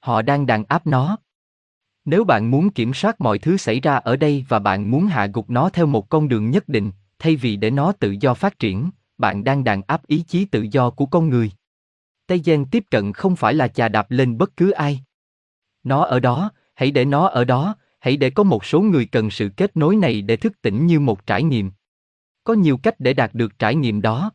Họ 0.00 0.22
đang 0.22 0.46
đàn 0.46 0.64
áp 0.64 0.86
nó. 0.86 1.16
Nếu 2.04 2.24
bạn 2.24 2.50
muốn 2.50 2.70
kiểm 2.70 2.94
soát 2.94 3.20
mọi 3.20 3.38
thứ 3.38 3.56
xảy 3.56 3.80
ra 3.80 3.96
ở 3.96 4.16
đây 4.16 4.44
và 4.48 4.58
bạn 4.58 4.90
muốn 4.90 5.06
hạ 5.06 5.26
gục 5.26 5.50
nó 5.50 5.70
theo 5.70 5.86
một 5.86 6.08
con 6.08 6.28
đường 6.28 6.50
nhất 6.50 6.68
định, 6.68 6.92
thay 7.18 7.36
vì 7.36 7.56
để 7.56 7.70
nó 7.70 7.92
tự 7.92 8.16
do 8.20 8.34
phát 8.34 8.58
triển, 8.58 8.90
bạn 9.18 9.44
đang 9.44 9.64
đàn 9.64 9.82
áp 9.86 10.06
ý 10.06 10.24
chí 10.28 10.44
tự 10.44 10.66
do 10.70 10.90
của 10.90 11.06
con 11.06 11.28
người. 11.28 11.52
Tây 12.26 12.42
Gen 12.44 12.64
tiếp 12.70 12.84
cận 12.90 13.12
không 13.12 13.36
phải 13.36 13.54
là 13.54 13.68
chà 13.68 13.88
đạp 13.88 14.10
lên 14.10 14.38
bất 14.38 14.56
cứ 14.56 14.70
ai. 14.70 15.00
Nó 15.82 16.04
ở 16.04 16.20
đó, 16.20 16.50
hãy 16.76 16.90
để 16.90 17.04
nó 17.04 17.26
ở 17.26 17.44
đó, 17.44 17.74
hãy 18.00 18.16
để 18.16 18.30
có 18.30 18.42
một 18.42 18.64
số 18.64 18.80
người 18.80 19.06
cần 19.06 19.30
sự 19.30 19.48
kết 19.56 19.76
nối 19.76 19.96
này 19.96 20.22
để 20.22 20.36
thức 20.36 20.62
tỉnh 20.62 20.86
như 20.86 21.00
một 21.00 21.26
trải 21.26 21.42
nghiệm. 21.42 21.70
Có 22.44 22.54
nhiều 22.54 22.76
cách 22.76 23.00
để 23.00 23.14
đạt 23.14 23.34
được 23.34 23.58
trải 23.58 23.74
nghiệm 23.74 24.02
đó. 24.02 24.30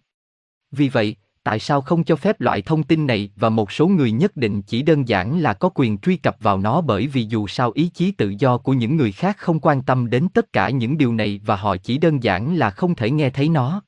Vì 0.71 0.89
vậy, 0.89 1.15
tại 1.43 1.59
sao 1.59 1.81
không 1.81 2.03
cho 2.03 2.15
phép 2.15 2.41
loại 2.41 2.61
thông 2.61 2.83
tin 2.83 3.07
này 3.07 3.31
và 3.35 3.49
một 3.49 3.71
số 3.71 3.87
người 3.87 4.11
nhất 4.11 4.37
định 4.37 4.61
chỉ 4.61 4.81
đơn 4.81 5.07
giản 5.07 5.39
là 5.39 5.53
có 5.53 5.69
quyền 5.75 5.97
truy 5.97 6.17
cập 6.17 6.37
vào 6.39 6.57
nó 6.57 6.81
bởi 6.81 7.07
vì 7.07 7.25
dù 7.29 7.47
sao 7.47 7.71
ý 7.71 7.87
chí 7.93 8.11
tự 8.11 8.33
do 8.39 8.57
của 8.57 8.73
những 8.73 8.97
người 8.97 9.11
khác 9.11 9.37
không 9.37 9.59
quan 9.59 9.81
tâm 9.81 10.09
đến 10.09 10.27
tất 10.33 10.53
cả 10.53 10.69
những 10.69 10.97
điều 10.97 11.13
này 11.13 11.41
và 11.45 11.55
họ 11.55 11.77
chỉ 11.77 11.97
đơn 11.97 12.23
giản 12.23 12.55
là 12.55 12.69
không 12.69 12.95
thể 12.95 13.11
nghe 13.11 13.29
thấy 13.29 13.49
nó 13.49 13.81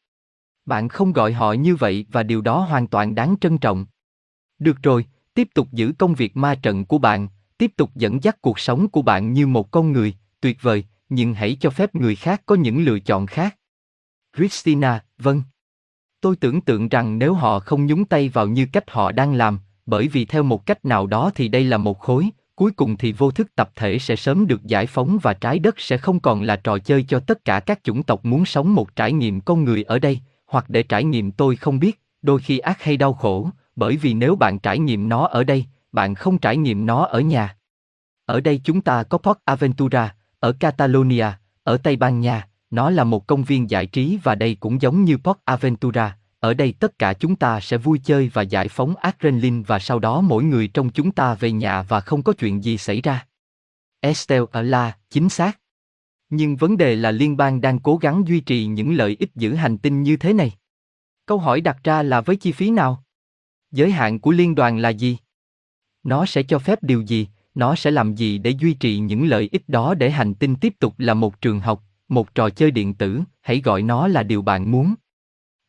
bạn 0.66 0.90
không 0.90 1.14
gọi 1.14 1.34
họ 1.34 1.54
như 1.54 1.76
vậy 1.76 2.06
và 2.12 2.24
điều 2.24 2.42
đó 2.42 2.60
hoàn 2.60 2.88
toàn 2.88 3.16
đáng 3.16 3.36
trân 3.42 3.58
trọng 3.58 3.86
được 4.60 4.78
rồi 4.84 5.06
tiếp 5.34 5.48
tục 5.56 5.68
giữ 5.72 5.94
công 5.98 6.14
việc 6.14 6.38
ma 6.38 6.56
trận 6.56 6.86
của 6.86 6.98
bạn 6.98 7.28
tiếp 7.58 7.72
tục 7.78 7.92
dẫn 7.96 8.24
dắt 8.24 8.42
cuộc 8.42 8.60
sống 8.60 8.88
của 8.88 9.02
bạn 9.02 9.34
như 9.34 9.48
một 9.48 9.72
con 9.72 9.92
người 9.92 10.14
tuyệt 10.42 10.62
vời, 10.62 10.86
nhưng 11.10 11.34
hãy 11.34 11.58
cho 11.60 11.70
phép 11.70 11.96
người 11.96 12.16
khác 12.16 12.42
có 12.46 12.56
những 12.56 12.84
lựa 12.84 13.00
chọn 13.00 13.26
khác. 13.26 13.58
Christina, 14.38 15.04
vâng. 15.18 15.42
Tôi 16.22 16.36
tưởng 16.36 16.62
tượng 16.62 16.90
rằng 16.90 17.20
nếu 17.20 17.34
họ 17.34 17.60
không 17.60 17.86
nhúng 17.86 18.06
tay 18.06 18.30
vào 18.30 18.48
như 18.48 18.66
cách 18.74 18.92
họ 18.92 19.12
đang 19.12 19.34
làm, 19.34 19.60
bởi 19.86 20.08
vì 20.08 20.26
theo 20.26 20.44
một 20.44 20.66
cách 20.66 20.86
nào 20.86 21.08
đó 21.08 21.32
thì 21.36 21.48
đây 21.48 21.64
là 21.64 21.78
một 21.78 22.00
khối, 22.00 22.30
cuối 22.56 22.72
cùng 22.72 22.98
thì 22.98 23.12
vô 23.12 23.32
thức 23.32 23.56
tập 23.56 23.72
thể 23.76 24.00
sẽ 24.00 24.16
sớm 24.16 24.48
được 24.48 24.64
giải 24.64 24.86
phóng 24.86 25.18
và 25.22 25.34
trái 25.34 25.60
đất 25.60 25.80
sẽ 25.80 25.98
không 25.98 26.20
còn 26.20 26.42
là 26.42 26.56
trò 26.56 26.78
chơi 26.78 27.04
cho 27.04 27.20
tất 27.20 27.46
cả 27.46 27.60
các 27.60 27.84
chủng 27.84 28.04
tộc 28.04 28.26
muốn 28.26 28.46
sống 28.46 28.76
một 28.76 28.96
trải 28.96 29.14
nghiệm 29.14 29.42
con 29.42 29.64
người 29.64 29.84
ở 29.84 30.00
đây, 30.00 30.20
hoặc 30.46 30.70
để 30.70 30.84
trải 30.84 31.04
nghiệm 31.04 31.32
tôi 31.32 31.56
không 31.56 31.80
biết, 31.80 32.02
đôi 32.22 32.40
khi 32.40 32.60
ác 32.60 32.84
hay 32.84 32.98
đau 32.98 33.14
khổ, 33.14 33.50
bởi 33.76 33.98
vì 33.98 34.14
nếu 34.14 34.36
bạn 34.36 34.60
trải 34.60 34.80
nghiệm 34.80 35.10
nó 35.10 35.28
ở 35.28 35.44
đây, 35.44 35.66
bạn 35.94 36.16
không 36.16 36.38
trải 36.38 36.58
nghiệm 36.58 36.86
nó 36.86 37.06
ở 37.06 37.20
nhà. 37.20 37.58
Ở 38.26 38.42
đây 38.42 38.62
chúng 38.64 38.82
ta 38.82 39.04
có 39.04 39.18
Port 39.18 39.38
Aventura, 39.46 40.16
ở 40.40 40.52
Catalonia, 40.60 41.28
ở 41.64 41.78
Tây 41.78 41.96
Ban 41.96 42.20
Nha, 42.20 42.48
nó 42.70 42.90
là 42.90 43.04
một 43.04 43.28
công 43.28 43.44
viên 43.44 43.70
giải 43.70 43.86
trí 43.86 44.20
và 44.24 44.36
đây 44.36 44.58
cũng 44.60 44.82
giống 44.82 45.04
như 45.04 45.18
Port 45.18 45.38
Aventura, 45.46 46.18
ở 46.40 46.54
đây 46.54 46.74
tất 46.80 47.00
cả 47.00 47.14
chúng 47.14 47.36
ta 47.36 47.60
sẽ 47.60 47.78
vui 47.78 48.00
chơi 48.04 48.32
và 48.34 48.42
giải 48.42 48.68
phóng 48.68 48.96
adrenaline 48.96 49.64
và 49.68 49.80
sau 49.80 50.00
đó 50.00 50.22
mỗi 50.22 50.44
người 50.44 50.68
trong 50.68 50.90
chúng 50.90 51.12
ta 51.12 51.34
về 51.34 51.52
nhà 51.52 51.82
và 51.82 52.00
không 52.00 52.24
có 52.24 52.34
chuyện 52.34 52.64
gì 52.64 52.78
xảy 52.78 53.02
ra. 53.02 53.26
Estelle 54.00 54.46
ở 54.52 54.62
La, 54.62 54.98
chính 55.10 55.30
xác. 55.30 55.60
Nhưng 56.30 56.56
vấn 56.56 56.78
đề 56.78 56.96
là 56.96 57.12
liên 57.12 57.38
bang 57.38 57.62
đang 57.62 57.80
cố 57.80 57.98
gắng 57.98 58.28
duy 58.28 58.40
trì 58.40 58.66
những 58.66 58.94
lợi 58.94 59.16
ích 59.20 59.32
giữ 59.36 59.54
hành 59.54 59.78
tinh 59.78 60.04
như 60.04 60.18
thế 60.18 60.34
này. 60.34 60.52
Câu 61.26 61.38
hỏi 61.38 61.62
đặt 61.62 61.78
ra 61.84 62.04
là 62.04 62.22
với 62.22 62.36
chi 62.36 62.52
phí 62.52 62.70
nào? 62.70 63.04
Giới 63.72 63.92
hạn 63.92 64.20
của 64.20 64.32
liên 64.32 64.56
đoàn 64.56 64.78
là 64.78 64.90
gì? 64.90 65.18
Nó 66.04 66.26
sẽ 66.26 66.44
cho 66.44 66.60
phép 66.60 66.84
điều 66.84 67.02
gì? 67.02 67.28
Nó 67.56 67.76
sẽ 67.76 67.92
làm 67.92 68.16
gì 68.16 68.38
để 68.38 68.50
duy 68.50 68.74
trì 68.74 68.98
những 68.98 69.28
lợi 69.28 69.50
ích 69.52 69.70
đó 69.70 69.94
để 69.94 70.12
hành 70.12 70.34
tinh 70.34 70.56
tiếp 70.56 70.74
tục 70.80 70.94
là 70.98 71.14
một 71.14 71.42
trường 71.42 71.60
học, 71.60 71.84
một 72.08 72.36
trò 72.36 72.50
chơi 72.50 72.72
điện 72.72 72.94
tử, 72.94 73.22
hãy 73.42 73.62
gọi 73.62 73.82
nó 73.82 74.08
là 74.08 74.24
điều 74.24 74.42
bạn 74.42 74.72
muốn. 74.72 74.96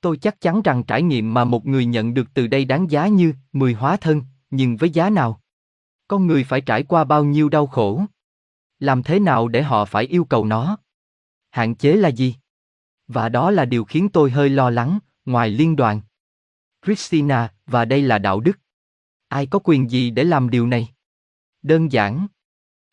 Tôi 0.00 0.16
chắc 0.16 0.40
chắn 0.40 0.62
rằng 0.62 0.82
trải 0.82 1.02
nghiệm 1.02 1.34
mà 1.34 1.44
một 1.44 1.66
người 1.66 1.86
nhận 1.86 2.14
được 2.14 2.34
từ 2.34 2.46
đây 2.46 2.64
đáng 2.64 2.90
giá 2.90 3.08
như 3.08 3.32
10 3.52 3.72
hóa 3.72 3.96
thân, 3.96 4.22
nhưng 4.50 4.76
với 4.76 4.90
giá 4.90 5.10
nào? 5.10 5.40
Con 6.08 6.26
người 6.26 6.44
phải 6.44 6.60
trải 6.60 6.82
qua 6.82 7.04
bao 7.04 7.24
nhiêu 7.24 7.48
đau 7.48 7.66
khổ? 7.66 8.04
Làm 8.78 9.02
thế 9.02 9.20
nào 9.20 9.48
để 9.48 9.62
họ 9.62 9.84
phải 9.84 10.04
yêu 10.04 10.24
cầu 10.24 10.44
nó? 10.44 10.76
Hạn 11.50 11.74
chế 11.74 11.92
là 11.92 12.08
gì? 12.08 12.34
Và 13.08 13.28
đó 13.28 13.50
là 13.50 13.64
điều 13.64 13.84
khiến 13.84 14.08
tôi 14.08 14.30
hơi 14.30 14.48
lo 14.48 14.70
lắng, 14.70 14.98
ngoài 15.24 15.50
liên 15.50 15.76
đoàn. 15.76 16.00
Christina, 16.86 17.52
và 17.66 17.84
đây 17.84 18.02
là 18.02 18.18
đạo 18.18 18.40
đức. 18.40 18.58
Ai 19.34 19.46
có 19.46 19.58
quyền 19.64 19.90
gì 19.90 20.10
để 20.10 20.24
làm 20.24 20.50
điều 20.50 20.66
này? 20.66 20.88
Đơn 21.62 21.92
giản. 21.92 22.26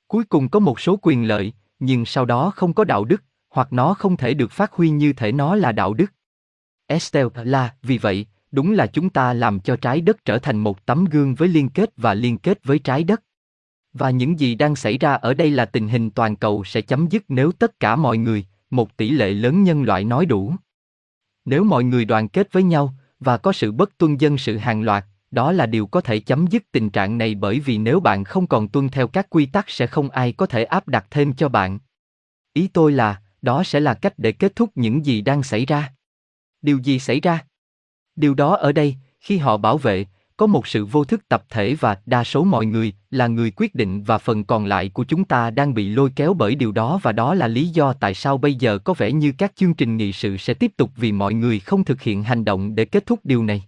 Cuối 0.08 0.24
cùng 0.24 0.50
có 0.50 0.60
một 0.60 0.80
số 0.80 1.00
quyền 1.02 1.28
lợi, 1.28 1.54
nhưng 1.80 2.06
sau 2.06 2.26
đó 2.26 2.52
không 2.56 2.74
có 2.74 2.84
đạo 2.84 3.06
đức, 3.06 3.24
hoặc 3.50 3.74
nó 3.74 3.94
không 3.94 4.18
thể 4.18 4.34
được 4.34 4.52
phát 4.52 4.74
huy 4.74 4.90
như 4.90 5.14
thể 5.14 5.32
nó 5.32 5.56
là 5.56 5.72
đạo 5.72 5.94
đức. 5.94 6.06
Estelle 6.88 7.30
là, 7.44 7.76
vì 7.82 7.98
vậy, 7.98 8.26
đúng 8.52 8.72
là 8.72 8.88
chúng 8.88 9.10
ta 9.10 9.34
làm 9.34 9.60
cho 9.60 9.76
trái 9.76 10.02
đất 10.02 10.26
trở 10.26 10.40
thành 10.40 10.58
một 10.58 10.86
tấm 10.86 11.06
gương 11.06 11.36
với 11.36 11.48
liên 11.48 11.70
kết 11.70 11.90
và 11.98 12.14
liên 12.14 12.38
kết 12.38 12.64
với 12.64 12.80
trái 12.80 13.04
đất. 13.04 13.24
Và 13.94 14.10
những 14.10 14.40
gì 14.40 14.56
đang 14.56 14.76
xảy 14.76 14.98
ra 14.98 15.14
ở 15.14 15.34
đây 15.34 15.52
là 15.52 15.66
tình 15.66 15.88
hình 15.88 16.10
toàn 16.10 16.36
cầu 16.36 16.64
sẽ 16.64 16.82
chấm 16.82 17.08
dứt 17.10 17.24
nếu 17.28 17.52
tất 17.52 17.80
cả 17.80 17.96
mọi 17.96 18.18
người, 18.18 18.46
một 18.70 18.98
tỷ 18.98 19.10
lệ 19.10 19.30
lớn 19.30 19.64
nhân 19.64 19.84
loại 19.84 20.04
nói 20.04 20.26
đủ. 20.26 20.56
Nếu 21.46 21.64
mọi 21.64 21.84
người 21.84 22.06
đoàn 22.06 22.28
kết 22.28 22.54
với 22.54 22.64
nhau 22.64 22.94
và 23.20 23.38
có 23.38 23.52
sự 23.52 23.72
bất 23.72 23.98
tuân 23.98 24.18
dân 24.18 24.38
sự 24.38 24.58
hàng 24.58 24.82
loạt, 24.82 25.06
đó 25.32 25.52
là 25.52 25.66
điều 25.66 25.88
có 25.88 26.02
thể 26.02 26.20
chấm 26.20 26.48
dứt 26.48 26.64
tình 26.72 26.90
trạng 26.90 27.18
này 27.18 27.36
bởi 27.36 27.60
vì 27.60 27.78
nếu 27.78 28.00
bạn 28.00 28.24
không 28.24 28.48
còn 28.48 28.68
tuân 28.68 28.90
theo 28.90 29.08
các 29.08 29.30
quy 29.30 29.46
tắc 29.46 29.70
sẽ 29.70 29.88
không 29.88 30.10
ai 30.10 30.32
có 30.32 30.46
thể 30.46 30.64
áp 30.64 30.88
đặt 30.88 31.06
thêm 31.10 31.34
cho 31.34 31.50
bạn. 31.50 31.80
Ý 32.54 32.68
tôi 32.68 32.92
là, 32.92 33.22
đó 33.42 33.64
sẽ 33.64 33.80
là 33.80 33.94
cách 33.94 34.14
để 34.18 34.32
kết 34.32 34.56
thúc 34.56 34.70
những 34.76 35.06
gì 35.06 35.22
đang 35.22 35.44
xảy 35.44 35.66
ra. 35.66 35.94
Điều 36.62 36.78
gì 36.78 37.00
xảy 37.00 37.20
ra? 37.20 37.46
Điều 38.16 38.34
đó 38.34 38.56
ở 38.56 38.72
đây, 38.72 38.96
khi 39.20 39.38
họ 39.38 39.58
bảo 39.58 39.78
vệ, 39.78 40.06
có 40.38 40.48
một 40.48 40.68
sự 40.68 40.86
vô 40.86 41.04
thức 41.04 41.30
tập 41.30 41.44
thể 41.50 41.76
và 41.80 41.98
đa 42.06 42.24
số 42.24 42.44
mọi 42.44 42.66
người 42.66 42.94
là 43.10 43.28
người 43.28 43.52
quyết 43.56 43.76
định 43.76 44.04
và 44.04 44.18
phần 44.18 44.44
còn 44.44 44.66
lại 44.66 44.90
của 44.90 45.04
chúng 45.04 45.24
ta 45.24 45.50
đang 45.50 45.74
bị 45.74 45.90
lôi 45.90 46.12
kéo 46.16 46.34
bởi 46.34 46.56
điều 46.56 46.72
đó 46.72 47.00
và 47.04 47.12
đó 47.12 47.34
là 47.34 47.48
lý 47.48 47.68
do 47.68 47.94
tại 47.94 48.14
sao 48.14 48.38
bây 48.38 48.56
giờ 48.56 48.78
có 48.78 48.94
vẻ 48.94 49.12
như 49.12 49.34
các 49.38 49.52
chương 49.56 49.74
trình 49.74 49.98
nghị 49.98 50.14
sự 50.14 50.38
sẽ 50.38 50.54
tiếp 50.54 50.72
tục 50.78 50.92
vì 50.96 51.12
mọi 51.12 51.34
người 51.34 51.60
không 51.60 51.84
thực 51.84 52.02
hiện 52.02 52.24
hành 52.24 52.46
động 52.46 52.76
để 52.76 52.86
kết 52.86 53.06
thúc 53.06 53.20
điều 53.24 53.44
này. 53.44 53.64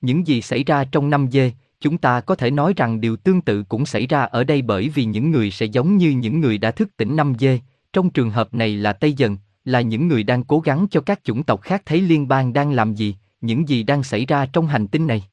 Những 0.00 0.26
gì 0.26 0.42
xảy 0.42 0.64
ra 0.64 0.84
trong 0.84 1.10
năm 1.10 1.26
dê, 1.32 1.52
chúng 1.80 1.98
ta 1.98 2.20
có 2.20 2.34
thể 2.34 2.50
nói 2.50 2.72
rằng 2.76 3.00
điều 3.00 3.16
tương 3.16 3.40
tự 3.40 3.62
cũng 3.62 3.86
xảy 3.86 4.06
ra 4.06 4.22
ở 4.22 4.44
đây 4.44 4.62
bởi 4.62 4.88
vì 4.88 5.04
những 5.04 5.30
người 5.30 5.50
sẽ 5.50 5.66
giống 5.66 5.96
như 5.96 6.10
những 6.10 6.40
người 6.40 6.58
đã 6.58 6.70
thức 6.70 6.96
tỉnh 6.96 7.16
năm 7.16 7.34
dê, 7.38 7.60
trong 7.92 8.10
trường 8.10 8.30
hợp 8.30 8.54
này 8.54 8.76
là 8.76 8.92
Tây 8.92 9.12
Dần, 9.12 9.36
là 9.64 9.80
những 9.80 10.08
người 10.08 10.22
đang 10.22 10.44
cố 10.44 10.60
gắng 10.60 10.86
cho 10.90 11.00
các 11.00 11.20
chủng 11.24 11.42
tộc 11.42 11.60
khác 11.62 11.82
thấy 11.86 12.00
liên 12.00 12.28
bang 12.28 12.52
đang 12.52 12.72
làm 12.72 12.94
gì, 12.94 13.16
những 13.40 13.68
gì 13.68 13.82
đang 13.82 14.02
xảy 14.02 14.26
ra 14.26 14.46
trong 14.46 14.66
hành 14.66 14.88
tinh 14.88 15.06
này. 15.06 15.24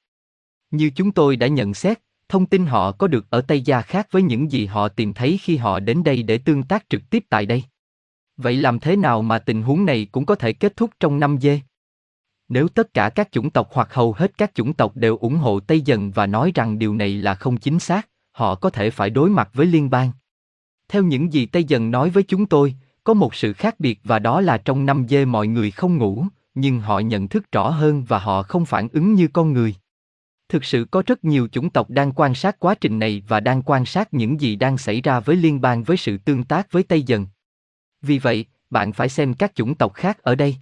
Như 0.71 0.89
chúng 0.95 1.11
tôi 1.11 1.35
đã 1.35 1.47
nhận 1.47 1.73
xét, 1.73 1.99
thông 2.29 2.45
tin 2.45 2.65
họ 2.65 2.91
có 2.91 3.07
được 3.07 3.25
ở 3.29 3.41
Tây 3.41 3.61
Gia 3.61 3.81
khác 3.81 4.07
với 4.11 4.21
những 4.21 4.51
gì 4.51 4.65
họ 4.65 4.87
tìm 4.87 5.13
thấy 5.13 5.39
khi 5.41 5.57
họ 5.57 5.79
đến 5.79 6.03
đây 6.03 6.23
để 6.23 6.37
tương 6.37 6.63
tác 6.63 6.89
trực 6.89 7.09
tiếp 7.09 7.23
tại 7.29 7.45
đây. 7.45 7.63
Vậy 8.37 8.55
làm 8.55 8.79
thế 8.79 8.95
nào 8.95 9.21
mà 9.21 9.39
tình 9.39 9.61
huống 9.61 9.85
này 9.85 10.07
cũng 10.11 10.25
có 10.25 10.35
thể 10.35 10.53
kết 10.53 10.75
thúc 10.75 10.91
trong 10.99 11.19
năm 11.19 11.37
dê? 11.41 11.59
Nếu 12.49 12.67
tất 12.67 12.93
cả 12.93 13.09
các 13.09 13.31
chủng 13.31 13.49
tộc 13.49 13.69
hoặc 13.71 13.93
hầu 13.93 14.13
hết 14.13 14.37
các 14.37 14.51
chủng 14.55 14.73
tộc 14.73 14.95
đều 14.95 15.17
ủng 15.17 15.35
hộ 15.35 15.59
Tây 15.59 15.81
Dần 15.81 16.11
và 16.11 16.27
nói 16.27 16.51
rằng 16.55 16.79
điều 16.79 16.95
này 16.95 17.09
là 17.13 17.35
không 17.35 17.57
chính 17.57 17.79
xác, 17.79 18.07
họ 18.31 18.55
có 18.55 18.69
thể 18.69 18.89
phải 18.89 19.09
đối 19.09 19.29
mặt 19.29 19.49
với 19.53 19.65
liên 19.65 19.89
bang. 19.89 20.11
Theo 20.89 21.03
những 21.03 21.33
gì 21.33 21.45
Tây 21.45 21.63
Dần 21.63 21.91
nói 21.91 22.09
với 22.09 22.23
chúng 22.23 22.45
tôi, 22.45 22.75
có 23.03 23.13
một 23.13 23.35
sự 23.35 23.53
khác 23.53 23.79
biệt 23.79 23.99
và 24.03 24.19
đó 24.19 24.41
là 24.41 24.57
trong 24.57 24.85
năm 24.85 25.05
dê 25.09 25.25
mọi 25.25 25.47
người 25.47 25.71
không 25.71 25.97
ngủ, 25.97 26.25
nhưng 26.55 26.79
họ 26.79 26.99
nhận 26.99 27.27
thức 27.27 27.51
rõ 27.51 27.69
hơn 27.69 28.03
và 28.03 28.19
họ 28.19 28.43
không 28.43 28.65
phản 28.65 28.87
ứng 28.93 29.13
như 29.13 29.27
con 29.27 29.53
người. 29.53 29.75
Thực 30.49 30.65
sự 30.65 30.85
có 30.91 31.03
rất 31.05 31.23
nhiều 31.23 31.47
chủng 31.51 31.69
tộc 31.69 31.89
đang 31.89 32.11
quan 32.15 32.33
sát 32.33 32.59
quá 32.59 32.75
trình 32.75 32.99
này 32.99 33.23
và 33.27 33.39
đang 33.39 33.61
quan 33.61 33.85
sát 33.85 34.13
những 34.13 34.41
gì 34.41 34.55
đang 34.55 34.77
xảy 34.77 35.01
ra 35.01 35.19
với 35.19 35.35
liên 35.35 35.61
bang 35.61 35.83
với 35.83 35.97
sự 35.97 36.17
tương 36.17 36.43
tác 36.43 36.71
với 36.71 36.83
Tây 36.83 37.03
Dần. 37.03 37.27
Vì 38.01 38.19
vậy, 38.19 38.45
bạn 38.69 38.93
phải 38.93 39.09
xem 39.09 39.33
các 39.33 39.55
chủng 39.55 39.75
tộc 39.75 39.93
khác 39.93 40.23
ở 40.23 40.35
đây. 40.35 40.57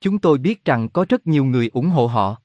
Chúng 0.00 0.18
tôi 0.18 0.38
biết 0.38 0.64
rằng 0.64 0.88
có 0.88 1.06
rất 1.08 1.26
nhiều 1.26 1.44
người 1.44 1.70
ủng 1.72 1.88
hộ 1.88 2.06
họ. 2.06 2.36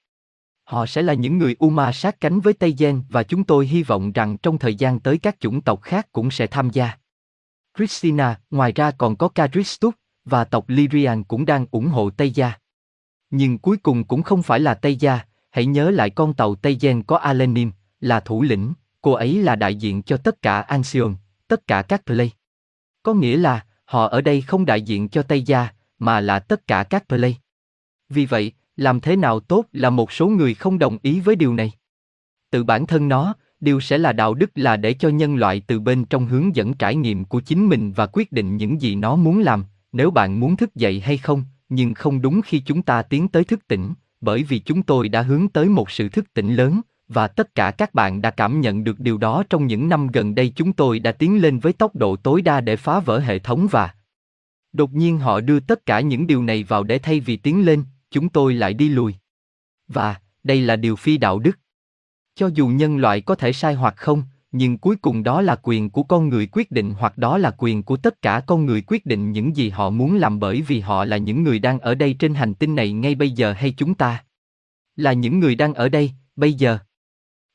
Họ 0.64 0.86
sẽ 0.86 1.02
là 1.02 1.14
những 1.14 1.38
người 1.38 1.56
Uma 1.60 1.92
sát 1.92 2.20
cánh 2.20 2.40
với 2.40 2.54
Tây 2.54 2.76
Gen 2.78 3.04
và 3.10 3.24
chúng 3.24 3.44
tôi 3.44 3.68
hy 3.68 3.84
vọng 3.84 4.12
rằng 4.12 4.38
trong 4.38 4.58
thời 4.58 4.76
gian 4.76 5.00
tới 5.00 5.18
các 5.18 5.40
chủng 5.40 5.62
tộc 5.62 5.82
khác 5.82 6.08
cũng 6.12 6.32
sẽ 6.32 6.48
tham 6.48 6.70
gia. 6.70 6.92
Christina, 7.78 8.40
ngoài 8.52 8.72
ra 8.72 8.92
còn 8.92 9.16
có 9.16 9.28
Kadristuk, 9.28 9.96
và 10.26 10.44
tộc 10.44 10.66
Lyrian 10.68 11.24
cũng 11.24 11.46
đang 11.46 11.66
ủng 11.72 11.88
hộ 11.88 12.10
Tây 12.10 12.32
Gia. 12.32 12.54
Nhưng 13.30 13.58
cuối 13.58 13.78
cùng 13.78 14.04
cũng 14.04 14.24
không 14.24 14.44
phải 14.44 14.60
là 14.60 14.74
Tây 14.74 14.96
Gia, 14.96 15.20
hãy 15.52 15.66
nhớ 15.66 15.90
lại 15.90 16.10
con 16.10 16.34
tàu 16.34 16.56
Tây 16.56 16.78
Gen 16.82 17.04
có 17.04 17.18
Alenim, 17.18 17.72
là 18.00 18.20
thủ 18.20 18.42
lĩnh, 18.42 18.74
cô 19.02 19.12
ấy 19.12 19.44
là 19.44 19.56
đại 19.56 19.76
diện 19.76 20.04
cho 20.04 20.18
tất 20.18 20.42
cả 20.42 20.62
Anxion, 20.62 21.16
tất 21.48 21.68
cả 21.68 21.82
các 21.82 22.06
Play. 22.06 22.32
Có 23.04 23.14
nghĩa 23.14 23.38
là, 23.38 23.66
họ 23.86 24.08
ở 24.08 24.22
đây 24.22 24.42
không 24.42 24.66
đại 24.66 24.82
diện 24.82 25.10
cho 25.10 25.24
Tây 25.24 25.42
Gia, 25.42 25.70
mà 26.00 26.20
là 26.20 26.40
tất 26.40 26.68
cả 26.68 26.84
các 26.84 27.08
Play. 27.08 27.38
Vì 28.14 28.26
vậy, 28.26 28.52
làm 28.78 29.00
thế 29.00 29.16
nào 29.16 29.40
tốt 29.40 29.66
là 29.72 29.90
một 29.90 30.12
số 30.12 30.28
người 30.28 30.54
không 30.54 30.80
đồng 30.80 30.98
ý 31.02 31.20
với 31.20 31.36
điều 31.36 31.54
này. 31.54 31.72
Tự 32.52 32.64
bản 32.64 32.88
thân 32.88 33.10
nó, 33.10 33.34
điều 33.60 33.80
sẽ 33.80 33.98
là 33.98 34.14
đạo 34.14 34.34
đức 34.34 34.52
là 34.56 34.78
để 34.78 34.94
cho 34.94 35.10
nhân 35.10 35.36
loại 35.36 35.62
từ 35.68 35.80
bên 35.80 36.06
trong 36.06 36.28
hướng 36.28 36.56
dẫn 36.56 36.74
trải 36.74 36.96
nghiệm 36.96 37.26
của 37.26 37.40
chính 37.40 37.70
mình 37.70 37.92
và 37.92 38.08
quyết 38.14 38.32
định 38.32 38.58
những 38.58 38.82
gì 38.82 38.96
nó 38.96 39.16
muốn 39.16 39.40
làm, 39.40 39.66
nếu 39.92 40.12
bạn 40.12 40.40
muốn 40.40 40.56
thức 40.58 40.76
dậy 40.76 41.00
hay 41.00 41.18
không, 41.18 41.44
nhưng 41.70 41.94
không 41.94 42.22
đúng 42.22 42.42
khi 42.42 42.60
chúng 42.60 42.82
ta 42.82 43.02
tiến 43.02 43.28
tới 43.28 43.44
thức 43.44 43.68
tỉnh, 43.68 43.94
bởi 44.22 44.44
vì 44.44 44.60
chúng 44.60 44.84
tôi 44.84 45.10
đã 45.10 45.22
hướng 45.22 45.48
tới 45.48 45.66
một 45.66 45.92
sự 45.92 46.10
thức 46.10 46.34
tỉnh 46.34 46.56
lớn, 46.56 46.82
và 47.08 47.28
tất 47.28 47.56
cả 47.56 47.72
các 47.72 47.94
bạn 47.94 48.22
đã 48.22 48.32
cảm 48.32 48.62
nhận 48.62 48.84
được 48.84 49.00
điều 49.00 49.18
đó 49.18 49.44
trong 49.50 49.68
những 49.68 49.90
năm 49.90 50.08
gần 50.08 50.36
đây 50.36 50.54
chúng 50.56 50.74
tôi 50.74 51.00
đã 51.00 51.12
tiến 51.12 51.42
lên 51.42 51.60
với 51.60 51.74
tốc 51.74 51.96
độ 51.96 52.16
tối 52.16 52.42
đa 52.42 52.62
để 52.62 52.76
phá 52.76 53.00
vỡ 53.00 53.20
hệ 53.20 53.40
thống 53.40 53.68
và 53.72 53.94
đột 54.74 54.94
nhiên 54.94 55.20
họ 55.20 55.40
đưa 55.40 55.60
tất 55.60 55.86
cả 55.86 56.00
những 56.00 56.28
điều 56.28 56.44
này 56.44 56.64
vào 56.64 56.84
để 56.84 57.00
thay 57.00 57.20
vì 57.20 57.38
tiến 57.38 57.66
lên, 57.66 57.84
chúng 58.14 58.30
tôi 58.30 58.54
lại 58.54 58.74
đi 58.74 58.90
lùi. 58.90 59.16
Và, 59.88 60.16
đây 60.44 60.62
là 60.62 60.76
điều 60.76 60.96
phi 60.96 61.18
đạo 61.18 61.40
đức. 61.40 61.60
Cho 62.36 62.50
dù 62.54 62.68
nhân 62.68 62.98
loại 62.98 63.22
có 63.22 63.36
thể 63.36 63.54
sai 63.54 63.74
hoặc 63.74 63.94
không, 63.98 64.24
nhưng 64.52 64.78
cuối 64.78 64.96
cùng 64.96 65.24
đó 65.24 65.42
là 65.42 65.56
quyền 65.64 65.90
của 65.90 66.04
con 66.04 66.30
người 66.30 66.48
quyết 66.52 66.72
định 66.72 66.94
hoặc 67.00 67.18
đó 67.18 67.38
là 67.38 67.56
quyền 67.58 67.84
của 67.84 67.98
tất 67.98 68.22
cả 68.22 68.42
con 68.48 68.66
người 68.66 68.82
quyết 68.88 69.06
định 69.06 69.32
những 69.32 69.56
gì 69.56 69.70
họ 69.70 69.90
muốn 69.90 70.16
làm 70.16 70.40
bởi 70.40 70.62
vì 70.62 70.80
họ 70.80 71.06
là 71.06 71.18
những 71.18 71.44
người 71.44 71.60
đang 71.60 71.80
ở 71.80 71.96
đây 71.96 72.16
trên 72.20 72.34
hành 72.34 72.54
tinh 72.54 72.76
này 72.76 72.92
ngay 72.92 73.16
bây 73.16 73.32
giờ 73.32 73.54
hay 73.54 73.74
chúng 73.78 73.96
ta. 73.96 74.24
Là 74.96 75.14
những 75.14 75.40
người 75.40 75.56
đang 75.56 75.74
ở 75.74 75.90
đây, 75.90 76.12
bây 76.36 76.54
giờ. 76.54 76.78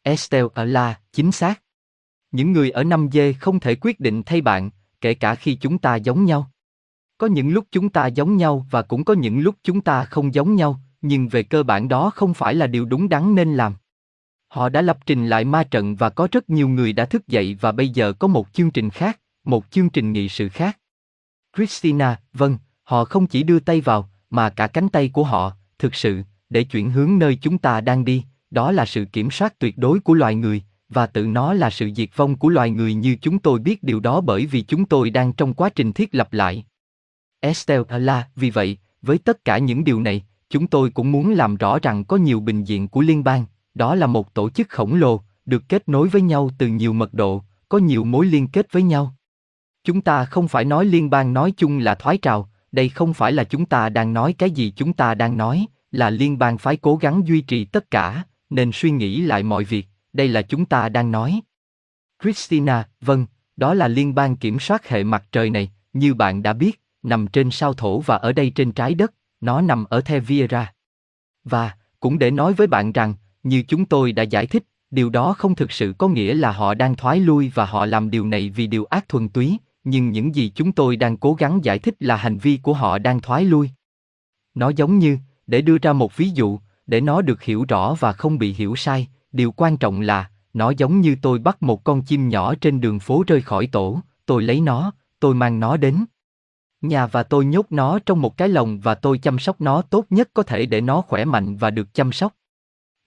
Estelle 0.02 0.48
ở 0.54 0.64
La, 0.64 1.00
chính 1.12 1.32
xác. 1.32 1.62
Những 2.30 2.52
người 2.52 2.70
ở 2.70 2.84
năm 2.84 3.08
dê 3.12 3.32
không 3.32 3.60
thể 3.60 3.74
quyết 3.74 4.00
định 4.00 4.22
thay 4.22 4.40
bạn, 4.40 4.70
kể 5.00 5.14
cả 5.14 5.34
khi 5.34 5.54
chúng 5.54 5.78
ta 5.78 5.96
giống 5.96 6.24
nhau. 6.24 6.50
Có 7.18 7.26
những 7.26 7.50
lúc 7.50 7.66
chúng 7.72 7.88
ta 7.88 8.06
giống 8.06 8.36
nhau 8.36 8.66
và 8.70 8.82
cũng 8.82 9.04
có 9.04 9.14
những 9.14 9.40
lúc 9.40 9.54
chúng 9.62 9.80
ta 9.80 10.04
không 10.04 10.34
giống 10.34 10.54
nhau, 10.54 10.80
nhưng 11.02 11.28
về 11.28 11.42
cơ 11.42 11.62
bản 11.62 11.88
đó 11.88 12.10
không 12.10 12.34
phải 12.34 12.54
là 12.54 12.66
điều 12.66 12.84
đúng 12.84 13.08
đắn 13.08 13.34
nên 13.34 13.54
làm. 13.54 13.74
Họ 14.48 14.68
đã 14.68 14.82
lập 14.82 14.98
trình 15.06 15.26
lại 15.26 15.44
ma 15.44 15.64
trận 15.64 15.96
và 15.96 16.10
có 16.10 16.28
rất 16.32 16.50
nhiều 16.50 16.68
người 16.68 16.92
đã 16.92 17.04
thức 17.04 17.28
dậy 17.28 17.56
và 17.60 17.72
bây 17.72 17.88
giờ 17.88 18.12
có 18.12 18.28
một 18.28 18.46
chương 18.52 18.70
trình 18.70 18.90
khác, 18.90 19.20
một 19.44 19.64
chương 19.70 19.90
trình 19.90 20.12
nghị 20.12 20.28
sự 20.28 20.48
khác. 20.48 20.78
Christina, 21.56 22.20
vâng, 22.32 22.58
họ 22.82 23.04
không 23.04 23.26
chỉ 23.26 23.42
đưa 23.42 23.60
tay 23.60 23.80
vào, 23.80 24.10
mà 24.30 24.50
cả 24.50 24.66
cánh 24.66 24.88
tay 24.88 25.08
của 25.08 25.24
họ, 25.24 25.52
thực 25.78 25.94
sự, 25.94 26.22
để 26.50 26.64
chuyển 26.64 26.90
hướng 26.90 27.18
nơi 27.18 27.38
chúng 27.42 27.58
ta 27.58 27.80
đang 27.80 28.04
đi, 28.04 28.24
đó 28.50 28.72
là 28.72 28.86
sự 28.86 29.04
kiểm 29.04 29.30
soát 29.30 29.58
tuyệt 29.58 29.78
đối 29.78 30.00
của 30.00 30.14
loài 30.14 30.34
người, 30.34 30.62
và 30.88 31.06
tự 31.06 31.26
nó 31.26 31.54
là 31.54 31.70
sự 31.70 31.90
diệt 31.96 32.08
vong 32.16 32.36
của 32.36 32.48
loài 32.48 32.70
người 32.70 32.94
như 32.94 33.16
chúng 33.20 33.38
tôi 33.38 33.58
biết 33.58 33.82
điều 33.82 34.00
đó 34.00 34.20
bởi 34.20 34.46
vì 34.46 34.62
chúng 34.62 34.84
tôi 34.84 35.10
đang 35.10 35.32
trong 35.32 35.54
quá 35.54 35.68
trình 35.68 35.92
thiết 35.92 36.14
lập 36.14 36.32
lại. 36.32 36.64
Estelle 37.40 37.98
là, 37.98 38.28
vì 38.36 38.50
vậy, 38.50 38.78
với 39.02 39.18
tất 39.18 39.44
cả 39.44 39.58
những 39.58 39.84
điều 39.84 40.00
này, 40.00 40.24
chúng 40.50 40.66
tôi 40.66 40.90
cũng 40.90 41.12
muốn 41.12 41.30
làm 41.30 41.56
rõ 41.56 41.78
rằng 41.78 42.04
có 42.04 42.16
nhiều 42.16 42.40
bình 42.40 42.64
diện 42.64 42.88
của 42.88 43.00
liên 43.00 43.24
bang, 43.24 43.44
đó 43.74 43.94
là 43.94 44.06
một 44.06 44.34
tổ 44.34 44.50
chức 44.50 44.68
khổng 44.68 44.94
lồ, 44.94 45.20
được 45.46 45.68
kết 45.68 45.88
nối 45.88 46.08
với 46.08 46.22
nhau 46.22 46.50
từ 46.58 46.66
nhiều 46.66 46.92
mật 46.92 47.14
độ, 47.14 47.42
có 47.68 47.78
nhiều 47.78 48.04
mối 48.04 48.26
liên 48.26 48.48
kết 48.48 48.72
với 48.72 48.82
nhau. 48.82 49.14
Chúng 49.84 50.00
ta 50.00 50.24
không 50.24 50.48
phải 50.48 50.64
nói 50.64 50.84
liên 50.84 51.10
bang 51.10 51.32
nói 51.32 51.52
chung 51.56 51.78
là 51.78 51.94
thoái 51.94 52.18
trào, 52.18 52.50
đây 52.72 52.88
không 52.88 53.14
phải 53.14 53.32
là 53.32 53.44
chúng 53.44 53.66
ta 53.66 53.88
đang 53.88 54.12
nói 54.12 54.32
cái 54.38 54.50
gì 54.50 54.72
chúng 54.76 54.92
ta 54.92 55.14
đang 55.14 55.36
nói, 55.36 55.66
là 55.92 56.10
liên 56.10 56.38
bang 56.38 56.58
phải 56.58 56.76
cố 56.76 56.96
gắng 56.96 57.26
duy 57.26 57.40
trì 57.40 57.64
tất 57.64 57.90
cả, 57.90 58.24
nên 58.50 58.70
suy 58.72 58.90
nghĩ 58.90 59.20
lại 59.20 59.42
mọi 59.42 59.64
việc, 59.64 59.86
đây 60.12 60.28
là 60.28 60.42
chúng 60.42 60.64
ta 60.64 60.88
đang 60.88 61.10
nói. 61.10 61.40
Christina, 62.22 62.88
vâng, 63.00 63.26
đó 63.56 63.74
là 63.74 63.88
liên 63.88 64.14
bang 64.14 64.36
kiểm 64.36 64.58
soát 64.58 64.88
hệ 64.88 65.04
mặt 65.04 65.24
trời 65.32 65.50
này, 65.50 65.70
như 65.92 66.14
bạn 66.14 66.42
đã 66.42 66.52
biết, 66.52 66.80
nằm 67.02 67.26
trên 67.26 67.50
sao 67.50 67.74
thổ 67.74 68.00
và 68.00 68.16
ở 68.16 68.32
đây 68.32 68.50
trên 68.50 68.72
trái 68.72 68.94
đất, 68.94 69.14
nó 69.40 69.60
nằm 69.60 69.84
ở 69.84 70.00
The 70.00 70.20
Viera. 70.20 70.72
Và, 71.44 71.72
cũng 72.00 72.18
để 72.18 72.30
nói 72.30 72.52
với 72.52 72.66
bạn 72.66 72.92
rằng, 72.92 73.14
như 73.42 73.62
chúng 73.68 73.84
tôi 73.84 74.12
đã 74.12 74.22
giải 74.22 74.46
thích, 74.46 74.64
điều 74.90 75.10
đó 75.10 75.34
không 75.38 75.54
thực 75.54 75.72
sự 75.72 75.94
có 75.98 76.08
nghĩa 76.08 76.34
là 76.34 76.52
họ 76.52 76.74
đang 76.74 76.96
thoái 76.96 77.20
lui 77.20 77.52
và 77.54 77.64
họ 77.64 77.86
làm 77.86 78.10
điều 78.10 78.26
này 78.26 78.50
vì 78.50 78.66
điều 78.66 78.84
ác 78.84 79.08
thuần 79.08 79.28
túy, 79.28 79.58
nhưng 79.84 80.10
những 80.10 80.34
gì 80.34 80.52
chúng 80.54 80.72
tôi 80.72 80.96
đang 80.96 81.16
cố 81.16 81.34
gắng 81.34 81.64
giải 81.64 81.78
thích 81.78 81.94
là 82.00 82.16
hành 82.16 82.38
vi 82.38 82.58
của 82.62 82.72
họ 82.72 82.98
đang 82.98 83.20
thoái 83.20 83.44
lui. 83.44 83.70
Nó 84.54 84.68
giống 84.68 84.98
như, 84.98 85.18
để 85.46 85.60
đưa 85.60 85.78
ra 85.78 85.92
một 85.92 86.16
ví 86.16 86.30
dụ, 86.30 86.58
để 86.86 87.00
nó 87.00 87.22
được 87.22 87.42
hiểu 87.42 87.64
rõ 87.68 87.94
và 87.94 88.12
không 88.12 88.38
bị 88.38 88.52
hiểu 88.52 88.76
sai, 88.76 89.08
điều 89.32 89.52
quan 89.52 89.76
trọng 89.76 90.00
là, 90.00 90.30
nó 90.54 90.70
giống 90.70 91.00
như 91.00 91.16
tôi 91.22 91.38
bắt 91.38 91.62
một 91.62 91.84
con 91.84 92.02
chim 92.02 92.28
nhỏ 92.28 92.54
trên 92.54 92.80
đường 92.80 92.98
phố 92.98 93.24
rơi 93.26 93.40
khỏi 93.40 93.66
tổ, 93.66 94.00
tôi 94.26 94.42
lấy 94.42 94.60
nó, 94.60 94.92
tôi 95.20 95.34
mang 95.34 95.60
nó 95.60 95.76
đến 95.76 96.04
nhà 96.80 97.06
và 97.06 97.22
tôi 97.22 97.44
nhốt 97.44 97.66
nó 97.70 97.98
trong 97.98 98.22
một 98.22 98.36
cái 98.36 98.48
lồng 98.48 98.80
và 98.80 98.94
tôi 98.94 99.18
chăm 99.18 99.38
sóc 99.38 99.60
nó 99.60 99.82
tốt 99.82 100.06
nhất 100.10 100.30
có 100.34 100.42
thể 100.42 100.66
để 100.66 100.80
nó 100.80 101.00
khỏe 101.00 101.24
mạnh 101.24 101.56
và 101.56 101.70
được 101.70 101.94
chăm 101.94 102.12
sóc. 102.12 102.34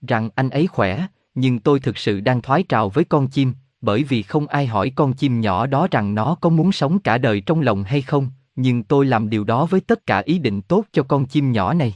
Rằng 0.08 0.30
anh 0.34 0.50
ấy 0.50 0.66
khỏe, 0.66 1.06
nhưng 1.34 1.58
tôi 1.58 1.80
thực 1.80 1.98
sự 1.98 2.20
đang 2.20 2.42
thoái 2.42 2.62
trào 2.62 2.88
với 2.88 3.04
con 3.04 3.28
chim, 3.28 3.52
bởi 3.80 4.04
vì 4.04 4.22
không 4.22 4.46
ai 4.46 4.66
hỏi 4.66 4.92
con 4.94 5.12
chim 5.12 5.40
nhỏ 5.40 5.66
đó 5.66 5.88
rằng 5.90 6.14
nó 6.14 6.34
có 6.34 6.48
muốn 6.48 6.72
sống 6.72 6.98
cả 6.98 7.18
đời 7.18 7.40
trong 7.40 7.60
lồng 7.60 7.82
hay 7.82 8.02
không, 8.02 8.30
nhưng 8.56 8.82
tôi 8.82 9.06
làm 9.06 9.30
điều 9.30 9.44
đó 9.44 9.66
với 9.66 9.80
tất 9.80 10.06
cả 10.06 10.18
ý 10.18 10.38
định 10.38 10.62
tốt 10.62 10.84
cho 10.92 11.02
con 11.02 11.26
chim 11.26 11.52
nhỏ 11.52 11.74
này. 11.74 11.94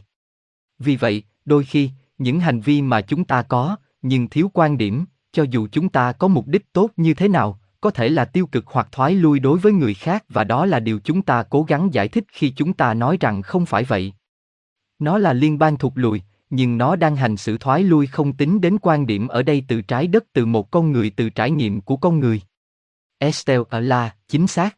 Vì 0.79 0.97
vậy, 0.97 1.23
đôi 1.45 1.65
khi, 1.65 1.91
những 2.19 2.41
hành 2.41 2.61
vi 2.61 2.83
mà 2.83 3.01
chúng 3.01 3.25
ta 3.25 3.43
có, 3.43 3.77
nhưng 4.03 4.29
thiếu 4.29 4.51
quan 4.55 4.79
điểm, 4.79 5.05
cho 5.33 5.43
dù 5.43 5.69
chúng 5.73 5.89
ta 5.89 6.13
có 6.13 6.29
mục 6.29 6.47
đích 6.47 6.73
tốt 6.73 6.91
như 6.97 7.15
thế 7.15 7.29
nào, 7.29 7.61
có 7.81 7.91
thể 7.91 8.09
là 8.09 8.25
tiêu 8.25 8.47
cực 8.47 8.67
hoặc 8.67 8.89
thoái 8.93 9.15
lui 9.15 9.39
đối 9.39 9.59
với 9.59 9.73
người 9.73 9.95
khác 9.95 10.25
và 10.29 10.45
đó 10.45 10.67
là 10.67 10.81
điều 10.81 11.01
chúng 11.05 11.23
ta 11.23 11.43
cố 11.43 11.63
gắng 11.63 11.95
giải 11.95 12.09
thích 12.09 12.25
khi 12.33 12.53
chúng 12.57 12.73
ta 12.73 12.95
nói 12.95 13.17
rằng 13.21 13.43
không 13.43 13.67
phải 13.67 13.85
vậy. 13.85 14.13
Nó 14.99 15.19
là 15.19 15.33
liên 15.33 15.59
bang 15.59 15.77
thụt 15.77 15.93
lùi, 15.95 16.23
nhưng 16.51 16.79
nó 16.79 16.97
đang 16.97 17.17
hành 17.17 17.37
xử 17.37 17.59
thoái 17.59 17.83
lui 17.83 18.07
không 18.07 18.33
tính 18.33 18.61
đến 18.61 18.79
quan 18.83 19.07
điểm 19.07 19.29
ở 19.29 19.43
đây 19.43 19.65
từ 19.69 19.83
trái 19.83 20.07
đất 20.07 20.25
từ 20.33 20.47
một 20.47 20.71
con 20.71 20.93
người 20.93 21.11
từ 21.11 21.31
trải 21.31 21.51
nghiệm 21.51 21.81
của 21.81 21.97
con 21.97 22.21
người. 22.21 22.41
Estelle 23.19 23.65
ở 23.71 23.81
la 23.81 24.15
chính 24.29 24.47
xác. 24.47 24.77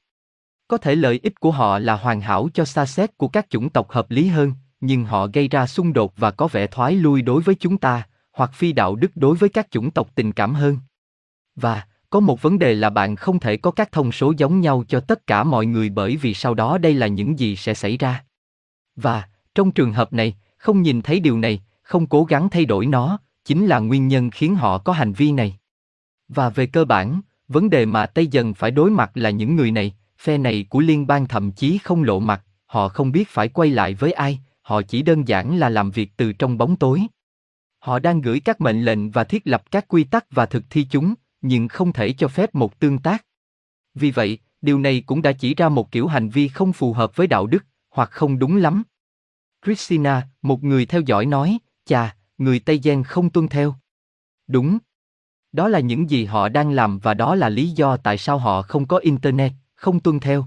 Có 0.69 0.77
thể 0.77 0.95
lợi 0.95 1.21
ích 1.23 1.41
của 1.41 1.51
họ 1.51 1.79
là 1.79 1.97
hoàn 1.97 2.21
hảo 2.21 2.49
cho 2.55 2.65
xa 2.65 2.87
xét 2.87 3.19
của 3.19 3.29
các 3.29 3.51
chủng 3.51 3.71
tộc 3.71 3.91
hợp 3.91 4.11
lý 4.11 4.27
hơn, 4.27 4.53
nhưng 4.81 5.05
họ 5.05 5.27
gây 5.27 5.49
ra 5.49 5.67
xung 5.67 5.93
đột 5.93 6.13
và 6.17 6.31
có 6.31 6.49
vẻ 6.49 6.67
thoái 6.67 6.95
lui 6.95 7.23
đối 7.23 7.43
với 7.43 7.55
chúng 7.55 7.79
ta, 7.79 8.07
hoặc 8.33 8.51
phi 8.55 8.73
đạo 8.73 8.97
đức 8.97 9.11
đối 9.15 9.37
với 9.37 9.49
các 9.49 9.71
chủng 9.71 9.91
tộc 9.91 10.09
tình 10.15 10.33
cảm 10.33 10.55
hơn. 10.55 10.79
Và, 11.57 11.87
có 12.11 12.21
một 12.21 12.43
vấn 12.43 12.59
đề 12.59 12.75
là 12.75 12.91
bạn 12.91 13.17
không 13.17 13.41
thể 13.41 13.57
có 13.57 13.71
các 13.71 13.93
thông 13.93 14.13
số 14.13 14.33
giống 14.37 14.61
nhau 14.61 14.85
cho 14.89 15.01
tất 15.01 15.27
cả 15.27 15.45
mọi 15.45 15.67
người 15.67 15.89
bởi 15.89 16.17
vì 16.17 16.35
sau 16.35 16.55
đó 16.55 16.79
đây 16.79 16.95
là 16.95 17.07
những 17.07 17.39
gì 17.39 17.57
sẽ 17.57 17.75
xảy 17.75 17.97
ra. 17.97 18.25
Và, 18.97 19.29
trong 19.55 19.71
trường 19.71 19.93
hợp 19.93 20.13
này, 20.13 20.37
không 20.57 20.83
nhìn 20.83 21.03
thấy 21.03 21.21
điều 21.21 21.39
này, 21.39 21.63
không 21.83 22.07
cố 22.07 22.25
gắng 22.25 22.49
thay 22.51 22.65
đổi 22.65 22.87
nó, 22.87 23.19
chính 23.45 23.67
là 23.67 23.79
nguyên 23.79 24.09
nhân 24.09 24.31
khiến 24.31 24.55
họ 24.55 24.79
có 24.79 24.93
hành 24.93 25.13
vi 25.13 25.33
này. 25.33 25.59
Và 26.29 26.49
về 26.49 26.67
cơ 26.67 26.85
bản, 26.85 27.21
vấn 27.49 27.71
đề 27.71 27.87
mà 27.87 28.07
Tây 28.07 28.27
dần 28.27 28.55
phải 28.55 28.71
đối 28.71 28.91
mặt 28.91 29.11
là 29.15 29.31
những 29.31 29.57
người 29.57 29.71
này, 29.71 29.95
phe 30.19 30.39
này 30.39 30.67
của 30.71 30.81
liên 30.81 31.07
bang 31.07 31.29
thậm 31.29 31.53
chí 31.53 31.79
không 31.79 32.03
lộ 32.03 32.21
mặt, 32.21 32.45
họ 32.67 32.89
không 32.89 33.13
biết 33.13 33.29
phải 33.29 33.49
quay 33.49 33.71
lại 33.71 33.95
với 33.95 34.13
ai, 34.13 34.41
họ 34.63 34.83
chỉ 34.83 35.03
đơn 35.03 35.29
giản 35.29 35.59
là 35.59 35.69
làm 35.69 35.91
việc 35.91 36.11
từ 36.17 36.33
trong 36.33 36.59
bóng 36.59 36.77
tối. 36.77 37.03
Họ 37.79 37.99
đang 37.99 38.21
gửi 38.21 38.41
các 38.41 38.61
mệnh 38.61 38.83
lệnh 38.83 39.11
và 39.11 39.25
thiết 39.25 39.43
lập 39.45 39.71
các 39.71 39.89
quy 39.89 40.05
tắc 40.05 40.27
và 40.31 40.47
thực 40.47 40.65
thi 40.71 40.87
chúng, 40.91 41.15
nhưng 41.41 41.69
không 41.69 41.93
thể 41.93 42.13
cho 42.13 42.29
phép 42.29 42.55
một 42.55 42.81
tương 42.81 42.99
tác. 42.99 43.25
Vì 43.95 44.11
vậy, 44.11 44.39
điều 44.63 44.79
này 44.79 45.03
cũng 45.07 45.23
đã 45.23 45.33
chỉ 45.33 45.55
ra 45.55 45.69
một 45.69 45.91
kiểu 45.91 46.07
hành 46.07 46.29
vi 46.29 46.49
không 46.49 46.73
phù 46.73 46.93
hợp 46.93 47.17
với 47.17 47.27
đạo 47.27 47.47
đức, 47.47 47.65
hoặc 47.91 48.11
không 48.11 48.39
đúng 48.39 48.57
lắm. 48.57 48.83
Christina, 49.65 50.29
một 50.43 50.65
người 50.65 50.87
theo 50.87 51.01
dõi 51.01 51.27
nói, 51.27 51.59
chà, 51.85 52.17
người 52.39 52.61
Tây 52.61 52.81
Giang 52.85 53.05
không 53.05 53.31
tuân 53.31 53.49
theo. 53.49 53.75
Đúng. 54.47 54.79
Đó 55.53 55.69
là 55.69 55.81
những 55.81 56.11
gì 56.11 56.25
họ 56.25 56.49
đang 56.49 56.71
làm 56.71 56.99
và 56.99 57.15
đó 57.15 57.35
là 57.35 57.49
lý 57.49 57.71
do 57.71 57.97
tại 57.97 58.19
sao 58.19 58.39
họ 58.39 58.63
không 58.63 58.87
có 58.87 58.99
Internet, 58.99 59.53
không 59.75 60.01
tuân 60.01 60.21
theo. 60.21 60.47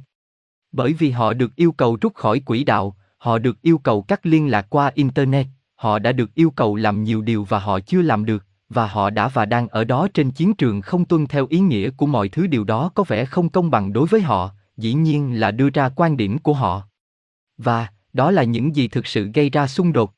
Bởi 0.71 0.93
vì 0.93 1.11
họ 1.11 1.33
được 1.33 1.55
yêu 1.55 1.71
cầu 1.71 1.97
rút 2.01 2.15
khỏi 2.15 2.39
quỹ 2.39 2.63
đạo, 2.63 2.95
họ 3.17 3.37
được 3.37 3.61
yêu 3.61 3.77
cầu 3.77 4.01
cắt 4.01 4.25
liên 4.25 4.51
lạc 4.51 4.65
qua 4.69 4.91
Internet, 4.95 5.47
họ 5.75 5.99
đã 5.99 6.11
được 6.11 6.33
yêu 6.33 6.51
cầu 6.51 6.75
làm 6.75 7.03
nhiều 7.03 7.21
điều 7.21 7.43
và 7.43 7.59
họ 7.59 7.79
chưa 7.79 8.01
làm 8.01 8.25
được, 8.25 8.45
và 8.74 8.88
họ 8.88 9.09
đã 9.09 9.28
và 9.28 9.45
đang 9.45 9.67
ở 9.67 9.84
đó 9.84 10.07
trên 10.13 10.32
chiến 10.32 10.53
trường 10.53 10.82
không 10.82 11.05
tuân 11.05 11.28
theo 11.28 11.47
ý 11.49 11.59
nghĩa 11.59 11.89
của 11.89 12.05
mọi 12.05 12.30
thứ 12.30 12.47
điều 12.47 12.63
đó 12.63 12.91
có 12.95 13.03
vẻ 13.03 13.26
không 13.26 13.49
công 13.49 13.72
bằng 13.72 13.93
đối 13.93 14.07
với 14.07 14.22
họ, 14.22 14.51
dĩ 14.78 14.93
nhiên 14.93 15.39
là 15.39 15.51
đưa 15.51 15.69
ra 15.69 15.89
quan 15.89 16.17
điểm 16.17 16.38
của 16.38 16.53
họ. 16.53 16.84
Và, 17.57 17.88
đó 18.13 18.32
là 18.32 18.43
những 18.43 18.76
gì 18.76 18.88
thực 18.88 19.07
sự 19.07 19.32
gây 19.34 19.49
ra 19.49 19.67
xung 19.67 19.93
đột. 19.93 20.13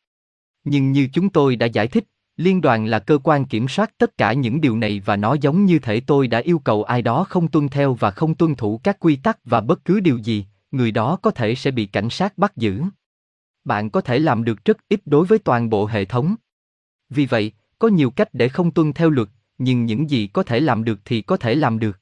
Nhưng 0.63 0.91
như 0.91 1.07
chúng 1.13 1.29
tôi 1.29 1.55
đã 1.55 1.65
giải 1.65 1.87
thích, 1.87 2.03
liên 2.37 2.61
đoàn 2.61 2.85
là 2.85 2.99
cơ 2.99 3.17
quan 3.23 3.45
kiểm 3.45 3.67
soát 3.67 3.91
tất 3.97 4.17
cả 4.17 4.33
những 4.33 4.61
điều 4.61 4.77
này 4.77 5.01
và 5.05 5.15
nó 5.15 5.33
giống 5.33 5.65
như 5.65 5.79
thể 5.79 5.99
tôi 5.99 6.27
đã 6.27 6.39
yêu 6.39 6.59
cầu 6.59 6.83
ai 6.83 7.01
đó 7.01 7.23
không 7.23 7.47
tuân 7.47 7.69
theo 7.69 7.93
và 7.93 8.11
không 8.11 8.35
tuân 8.35 8.55
thủ 8.55 8.79
các 8.83 8.99
quy 8.99 9.15
tắc 9.15 9.37
và 9.45 9.61
bất 9.61 9.85
cứ 9.85 9.99
điều 9.99 10.17
gì, 10.17 10.45
người 10.71 10.91
đó 10.91 11.15
có 11.21 11.31
thể 11.31 11.55
sẽ 11.55 11.71
bị 11.71 11.85
cảnh 11.85 12.09
sát 12.09 12.37
bắt 12.37 12.57
giữ. 12.57 12.83
Bạn 13.65 13.89
có 13.89 14.01
thể 14.01 14.19
làm 14.19 14.43
được 14.43 14.65
rất 14.65 14.77
ít 14.89 15.01
đối 15.05 15.25
với 15.25 15.39
toàn 15.39 15.69
bộ 15.69 15.85
hệ 15.85 16.05
thống. 16.05 16.35
Vì 17.09 17.25
vậy, 17.25 17.51
có 17.83 17.89
nhiều 17.89 18.09
cách 18.09 18.29
để 18.33 18.49
không 18.49 18.71
tuân 18.71 18.93
theo 18.93 19.09
luật, 19.09 19.27
nhưng 19.57 19.85
những 19.85 20.09
gì 20.09 20.27
có 20.27 20.43
thể 20.43 20.59
làm 20.59 20.83
được 20.83 20.99
thì 21.05 21.21
có 21.21 21.37
thể 21.37 21.55
làm 21.55 21.79
được. 21.79 21.99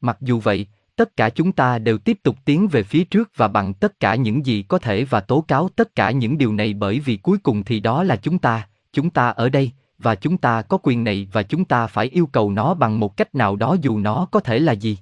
Mặc 0.00 0.18
dù 0.20 0.40
vậy, 0.40 0.66
tất 0.96 1.16
cả 1.16 1.30
chúng 1.30 1.52
ta 1.52 1.78
đều 1.78 1.98
tiếp 1.98 2.18
tục 2.22 2.36
tiến 2.44 2.68
về 2.68 2.82
phía 2.82 3.04
trước 3.04 3.30
và 3.36 3.48
bằng 3.48 3.74
tất 3.74 4.00
cả 4.00 4.14
những 4.14 4.46
gì 4.46 4.62
có 4.62 4.78
thể 4.78 5.04
và 5.04 5.20
tố 5.20 5.44
cáo 5.48 5.68
tất 5.76 5.94
cả 5.94 6.10
những 6.10 6.38
điều 6.38 6.52
này 6.52 6.74
bởi 6.74 7.00
vì 7.00 7.16
cuối 7.16 7.38
cùng 7.38 7.64
thì 7.64 7.80
đó 7.80 8.02
là 8.02 8.16
chúng 8.16 8.38
ta, 8.38 8.68
chúng 8.92 9.10
ta 9.10 9.28
ở 9.28 9.48
đây, 9.48 9.70
và 9.98 10.14
chúng 10.14 10.38
ta 10.38 10.62
có 10.62 10.78
quyền 10.82 11.04
này 11.04 11.28
và 11.32 11.42
chúng 11.42 11.64
ta 11.64 11.86
phải 11.86 12.06
yêu 12.06 12.26
cầu 12.26 12.50
nó 12.50 12.74
bằng 12.74 13.00
một 13.00 13.16
cách 13.16 13.34
nào 13.34 13.56
đó 13.56 13.76
dù 13.82 13.98
nó 13.98 14.26
có 14.30 14.40
thể 14.40 14.58
là 14.58 14.72
gì. 14.72 14.98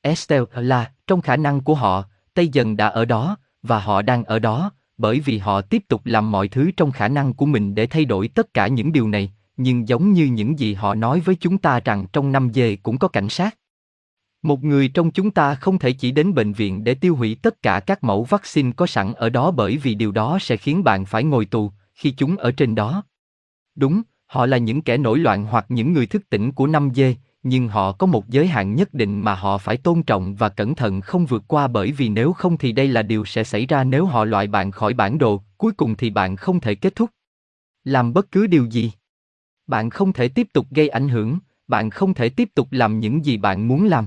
Estelle 0.00 0.46
là, 0.54 0.92
trong 1.06 1.20
khả 1.20 1.36
năng 1.36 1.60
của 1.60 1.74
họ, 1.74 2.04
Tây 2.34 2.48
dần 2.48 2.76
đã 2.76 2.86
ở 2.88 3.04
đó, 3.04 3.36
và 3.62 3.78
họ 3.78 4.02
đang 4.02 4.24
ở 4.24 4.38
đó, 4.38 4.70
bởi 5.02 5.20
vì 5.20 5.38
họ 5.38 5.60
tiếp 5.60 5.82
tục 5.88 6.00
làm 6.04 6.30
mọi 6.30 6.48
thứ 6.48 6.70
trong 6.76 6.92
khả 6.92 7.08
năng 7.08 7.34
của 7.34 7.46
mình 7.46 7.74
để 7.74 7.86
thay 7.86 8.04
đổi 8.04 8.28
tất 8.28 8.54
cả 8.54 8.66
những 8.66 8.92
điều 8.92 9.08
này, 9.08 9.32
nhưng 9.56 9.88
giống 9.88 10.12
như 10.12 10.24
những 10.24 10.58
gì 10.58 10.74
họ 10.74 10.94
nói 10.94 11.20
với 11.20 11.34
chúng 11.34 11.58
ta 11.58 11.80
rằng 11.80 12.06
trong 12.12 12.32
năm 12.32 12.50
dê 12.54 12.76
cũng 12.76 12.98
có 12.98 13.08
cảnh 13.08 13.28
sát. 13.28 13.56
Một 14.42 14.64
người 14.64 14.88
trong 14.88 15.10
chúng 15.10 15.30
ta 15.30 15.54
không 15.54 15.78
thể 15.78 15.92
chỉ 15.92 16.12
đến 16.12 16.34
bệnh 16.34 16.52
viện 16.52 16.84
để 16.84 16.94
tiêu 16.94 17.16
hủy 17.16 17.36
tất 17.42 17.62
cả 17.62 17.80
các 17.80 18.04
mẫu 18.04 18.24
vaccine 18.24 18.72
có 18.76 18.86
sẵn 18.86 19.12
ở 19.12 19.30
đó 19.30 19.50
bởi 19.50 19.76
vì 19.76 19.94
điều 19.94 20.12
đó 20.12 20.38
sẽ 20.40 20.56
khiến 20.56 20.84
bạn 20.84 21.04
phải 21.04 21.24
ngồi 21.24 21.44
tù 21.46 21.72
khi 21.94 22.10
chúng 22.10 22.36
ở 22.36 22.52
trên 22.52 22.74
đó. 22.74 23.02
Đúng, 23.74 24.02
họ 24.26 24.46
là 24.46 24.58
những 24.58 24.82
kẻ 24.82 24.96
nổi 24.96 25.18
loạn 25.18 25.44
hoặc 25.44 25.66
những 25.68 25.92
người 25.92 26.06
thức 26.06 26.22
tỉnh 26.30 26.52
của 26.52 26.66
năm 26.66 26.90
dê, 26.94 27.14
nhưng 27.42 27.68
họ 27.68 27.92
có 27.92 28.06
một 28.06 28.28
giới 28.28 28.46
hạn 28.46 28.74
nhất 28.74 28.94
định 28.94 29.20
mà 29.20 29.34
họ 29.34 29.58
phải 29.58 29.76
tôn 29.76 30.02
trọng 30.02 30.34
và 30.34 30.48
cẩn 30.48 30.74
thận 30.74 31.00
không 31.00 31.26
vượt 31.26 31.42
qua 31.46 31.68
bởi 31.68 31.92
vì 31.92 32.08
nếu 32.08 32.32
không 32.32 32.58
thì 32.58 32.72
đây 32.72 32.88
là 32.88 33.02
điều 33.02 33.24
sẽ 33.24 33.44
xảy 33.44 33.66
ra 33.66 33.84
nếu 33.84 34.06
họ 34.06 34.24
loại 34.24 34.46
bạn 34.46 34.70
khỏi 34.70 34.94
bản 34.94 35.18
đồ, 35.18 35.42
cuối 35.58 35.72
cùng 35.72 35.96
thì 35.96 36.10
bạn 36.10 36.36
không 36.36 36.60
thể 36.60 36.74
kết 36.74 36.96
thúc. 36.96 37.10
Làm 37.84 38.12
bất 38.12 38.30
cứ 38.30 38.46
điều 38.46 38.64
gì. 38.64 38.92
Bạn 39.66 39.90
không 39.90 40.12
thể 40.12 40.28
tiếp 40.28 40.48
tục 40.52 40.66
gây 40.70 40.88
ảnh 40.88 41.08
hưởng, 41.08 41.38
bạn 41.68 41.90
không 41.90 42.14
thể 42.14 42.28
tiếp 42.28 42.48
tục 42.54 42.68
làm 42.70 43.00
những 43.00 43.24
gì 43.24 43.36
bạn 43.36 43.68
muốn 43.68 43.86
làm. 43.86 44.06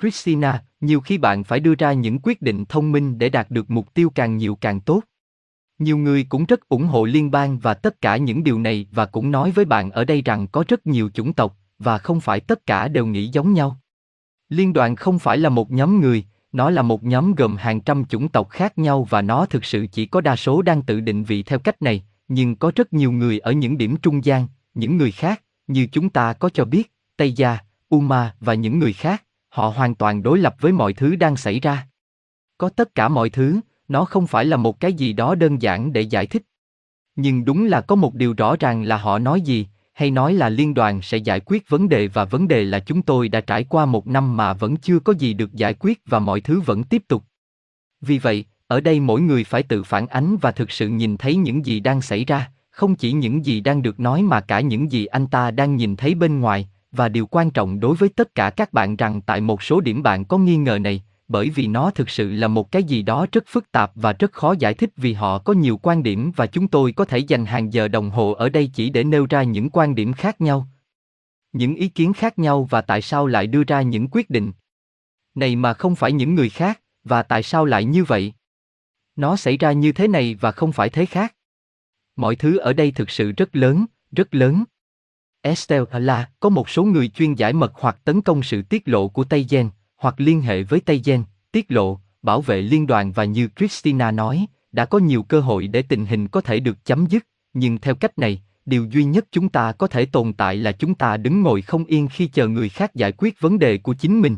Christina, 0.00 0.64
nhiều 0.80 1.00
khi 1.00 1.18
bạn 1.18 1.44
phải 1.44 1.60
đưa 1.60 1.74
ra 1.74 1.92
những 1.92 2.18
quyết 2.22 2.42
định 2.42 2.64
thông 2.64 2.92
minh 2.92 3.18
để 3.18 3.28
đạt 3.28 3.50
được 3.50 3.70
mục 3.70 3.94
tiêu 3.94 4.10
càng 4.14 4.36
nhiều 4.36 4.54
càng 4.54 4.80
tốt. 4.80 5.02
Nhiều 5.78 5.98
người 5.98 6.26
cũng 6.28 6.44
rất 6.44 6.68
ủng 6.68 6.84
hộ 6.84 7.04
liên 7.04 7.30
bang 7.30 7.58
và 7.58 7.74
tất 7.74 8.00
cả 8.00 8.16
những 8.16 8.44
điều 8.44 8.58
này 8.58 8.86
và 8.92 9.06
cũng 9.06 9.30
nói 9.30 9.50
với 9.50 9.64
bạn 9.64 9.90
ở 9.90 10.04
đây 10.04 10.22
rằng 10.22 10.46
có 10.48 10.64
rất 10.68 10.86
nhiều 10.86 11.10
chủng 11.14 11.32
tộc, 11.32 11.58
và 11.82 11.98
không 11.98 12.20
phải 12.20 12.40
tất 12.40 12.66
cả 12.66 12.88
đều 12.88 13.06
nghĩ 13.06 13.28
giống 13.28 13.52
nhau. 13.52 13.76
Liên 14.48 14.72
đoàn 14.72 14.96
không 14.96 15.18
phải 15.18 15.38
là 15.38 15.48
một 15.48 15.70
nhóm 15.70 16.00
người, 16.00 16.24
nó 16.52 16.70
là 16.70 16.82
một 16.82 17.04
nhóm 17.04 17.34
gồm 17.34 17.56
hàng 17.56 17.80
trăm 17.80 18.04
chủng 18.04 18.28
tộc 18.28 18.50
khác 18.50 18.78
nhau 18.78 19.06
và 19.10 19.22
nó 19.22 19.46
thực 19.46 19.64
sự 19.64 19.86
chỉ 19.92 20.06
có 20.06 20.20
đa 20.20 20.36
số 20.36 20.62
đang 20.62 20.82
tự 20.82 21.00
định 21.00 21.24
vị 21.24 21.42
theo 21.42 21.58
cách 21.58 21.82
này, 21.82 22.04
nhưng 22.28 22.56
có 22.56 22.72
rất 22.74 22.92
nhiều 22.92 23.12
người 23.12 23.38
ở 23.38 23.52
những 23.52 23.78
điểm 23.78 23.96
trung 23.96 24.24
gian, 24.24 24.46
những 24.74 24.96
người 24.96 25.10
khác, 25.10 25.42
như 25.66 25.86
chúng 25.92 26.10
ta 26.10 26.32
có 26.32 26.48
cho 26.48 26.64
biết, 26.64 26.92
Tây 27.16 27.32
Gia, 27.32 27.58
Uma 27.88 28.34
và 28.40 28.54
những 28.54 28.78
người 28.78 28.92
khác, 28.92 29.24
họ 29.48 29.68
hoàn 29.68 29.94
toàn 29.94 30.22
đối 30.22 30.38
lập 30.38 30.56
với 30.60 30.72
mọi 30.72 30.92
thứ 30.92 31.16
đang 31.16 31.36
xảy 31.36 31.60
ra. 31.60 31.88
Có 32.58 32.68
tất 32.68 32.94
cả 32.94 33.08
mọi 33.08 33.30
thứ, 33.30 33.60
nó 33.88 34.04
không 34.04 34.26
phải 34.26 34.44
là 34.44 34.56
một 34.56 34.80
cái 34.80 34.92
gì 34.92 35.12
đó 35.12 35.34
đơn 35.34 35.62
giản 35.62 35.92
để 35.92 36.00
giải 36.00 36.26
thích. 36.26 36.42
Nhưng 37.16 37.44
đúng 37.44 37.64
là 37.64 37.80
có 37.80 37.96
một 37.96 38.14
điều 38.14 38.34
rõ 38.36 38.56
ràng 38.56 38.82
là 38.82 38.96
họ 38.96 39.18
nói 39.18 39.40
gì, 39.40 39.66
hay 39.92 40.10
nói 40.10 40.34
là 40.34 40.48
liên 40.48 40.74
đoàn 40.74 41.02
sẽ 41.02 41.16
giải 41.16 41.40
quyết 41.40 41.68
vấn 41.68 41.88
đề 41.88 42.08
và 42.08 42.24
vấn 42.24 42.48
đề 42.48 42.64
là 42.64 42.78
chúng 42.78 43.02
tôi 43.02 43.28
đã 43.28 43.40
trải 43.40 43.64
qua 43.64 43.86
một 43.86 44.06
năm 44.06 44.36
mà 44.36 44.52
vẫn 44.52 44.76
chưa 44.76 44.98
có 44.98 45.12
gì 45.18 45.34
được 45.34 45.52
giải 45.52 45.74
quyết 45.80 46.00
và 46.06 46.18
mọi 46.18 46.40
thứ 46.40 46.60
vẫn 46.60 46.84
tiếp 46.84 47.02
tục. 47.08 47.24
Vì 48.00 48.18
vậy, 48.18 48.44
ở 48.66 48.80
đây 48.80 49.00
mỗi 49.00 49.20
người 49.20 49.44
phải 49.44 49.62
tự 49.62 49.82
phản 49.82 50.06
ánh 50.06 50.36
và 50.36 50.52
thực 50.52 50.70
sự 50.70 50.88
nhìn 50.88 51.16
thấy 51.16 51.36
những 51.36 51.66
gì 51.66 51.80
đang 51.80 52.02
xảy 52.02 52.24
ra, 52.24 52.50
không 52.70 52.94
chỉ 52.94 53.12
những 53.12 53.46
gì 53.46 53.60
đang 53.60 53.82
được 53.82 54.00
nói 54.00 54.22
mà 54.22 54.40
cả 54.40 54.60
những 54.60 54.92
gì 54.92 55.06
anh 55.06 55.26
ta 55.26 55.50
đang 55.50 55.76
nhìn 55.76 55.96
thấy 55.96 56.14
bên 56.14 56.40
ngoài, 56.40 56.68
và 56.92 57.08
điều 57.08 57.26
quan 57.26 57.50
trọng 57.50 57.80
đối 57.80 57.96
với 57.96 58.08
tất 58.08 58.34
cả 58.34 58.50
các 58.50 58.72
bạn 58.72 58.96
rằng 58.96 59.20
tại 59.20 59.40
một 59.40 59.62
số 59.62 59.80
điểm 59.80 60.02
bạn 60.02 60.24
có 60.24 60.38
nghi 60.38 60.56
ngờ 60.56 60.78
này, 60.78 61.02
bởi 61.32 61.50
vì 61.50 61.66
nó 61.66 61.90
thực 61.90 62.10
sự 62.10 62.32
là 62.32 62.48
một 62.48 62.72
cái 62.72 62.84
gì 62.84 63.02
đó 63.02 63.26
rất 63.32 63.44
phức 63.46 63.72
tạp 63.72 63.92
và 63.94 64.12
rất 64.12 64.32
khó 64.32 64.54
giải 64.58 64.74
thích 64.74 64.90
vì 64.96 65.12
họ 65.12 65.38
có 65.38 65.52
nhiều 65.52 65.76
quan 65.76 66.02
điểm 66.02 66.32
và 66.36 66.46
chúng 66.46 66.68
tôi 66.68 66.92
có 66.92 67.04
thể 67.04 67.18
dành 67.18 67.46
hàng 67.46 67.72
giờ 67.72 67.88
đồng 67.88 68.10
hồ 68.10 68.32
ở 68.32 68.48
đây 68.48 68.70
chỉ 68.74 68.90
để 68.90 69.04
nêu 69.04 69.26
ra 69.30 69.42
những 69.42 69.70
quan 69.70 69.94
điểm 69.94 70.12
khác 70.12 70.40
nhau. 70.40 70.68
Những 71.52 71.74
ý 71.74 71.88
kiến 71.88 72.12
khác 72.12 72.38
nhau 72.38 72.64
và 72.70 72.80
tại 72.80 73.02
sao 73.02 73.26
lại 73.26 73.46
đưa 73.46 73.64
ra 73.64 73.82
những 73.82 74.08
quyết 74.10 74.30
định. 74.30 74.52
Này 75.34 75.56
mà 75.56 75.74
không 75.74 75.94
phải 75.94 76.12
những 76.12 76.34
người 76.34 76.48
khác 76.48 76.80
và 77.04 77.22
tại 77.22 77.42
sao 77.42 77.64
lại 77.64 77.84
như 77.84 78.04
vậy? 78.04 78.32
Nó 79.16 79.36
xảy 79.36 79.56
ra 79.56 79.72
như 79.72 79.92
thế 79.92 80.08
này 80.08 80.34
và 80.40 80.52
không 80.52 80.72
phải 80.72 80.88
thế 80.88 81.06
khác. 81.06 81.34
Mọi 82.16 82.36
thứ 82.36 82.56
ở 82.56 82.72
đây 82.72 82.90
thực 82.90 83.10
sự 83.10 83.32
rất 83.32 83.56
lớn 83.56 83.86
rất 84.12 84.34
lớn. 84.34 84.64
Estelle 85.42 86.00
là 86.00 86.30
có 86.40 86.48
một 86.48 86.68
số 86.68 86.84
người 86.84 87.08
chuyên 87.08 87.34
giải 87.34 87.52
mật 87.52 87.72
hoặc 87.74 87.98
tấn 88.04 88.22
công 88.22 88.42
sự 88.42 88.62
tiết 88.62 88.88
lộ 88.88 89.08
của 89.08 89.24
Tây 89.24 89.46
Gen, 89.50 89.70
hoặc 90.02 90.14
liên 90.18 90.42
hệ 90.42 90.62
với 90.62 90.80
Tây 90.80 91.00
Gen, 91.04 91.24
tiết 91.52 91.66
lộ, 91.68 91.98
bảo 92.22 92.40
vệ 92.40 92.62
liên 92.62 92.86
đoàn 92.86 93.12
và 93.12 93.24
như 93.24 93.48
Christina 93.56 94.10
nói, 94.10 94.46
đã 94.72 94.84
có 94.84 94.98
nhiều 94.98 95.22
cơ 95.22 95.40
hội 95.40 95.66
để 95.66 95.82
tình 95.82 96.06
hình 96.06 96.28
có 96.28 96.40
thể 96.40 96.60
được 96.60 96.84
chấm 96.84 97.06
dứt, 97.06 97.26
nhưng 97.54 97.78
theo 97.78 97.94
cách 97.94 98.18
này, 98.18 98.42
điều 98.66 98.86
duy 98.90 99.04
nhất 99.04 99.24
chúng 99.30 99.48
ta 99.48 99.72
có 99.72 99.86
thể 99.86 100.04
tồn 100.06 100.32
tại 100.32 100.56
là 100.56 100.72
chúng 100.72 100.94
ta 100.94 101.16
đứng 101.16 101.42
ngồi 101.42 101.62
không 101.62 101.84
yên 101.84 102.08
khi 102.08 102.26
chờ 102.26 102.48
người 102.48 102.68
khác 102.68 102.94
giải 102.94 103.12
quyết 103.12 103.40
vấn 103.40 103.58
đề 103.58 103.78
của 103.78 103.94
chính 103.94 104.20
mình. 104.20 104.36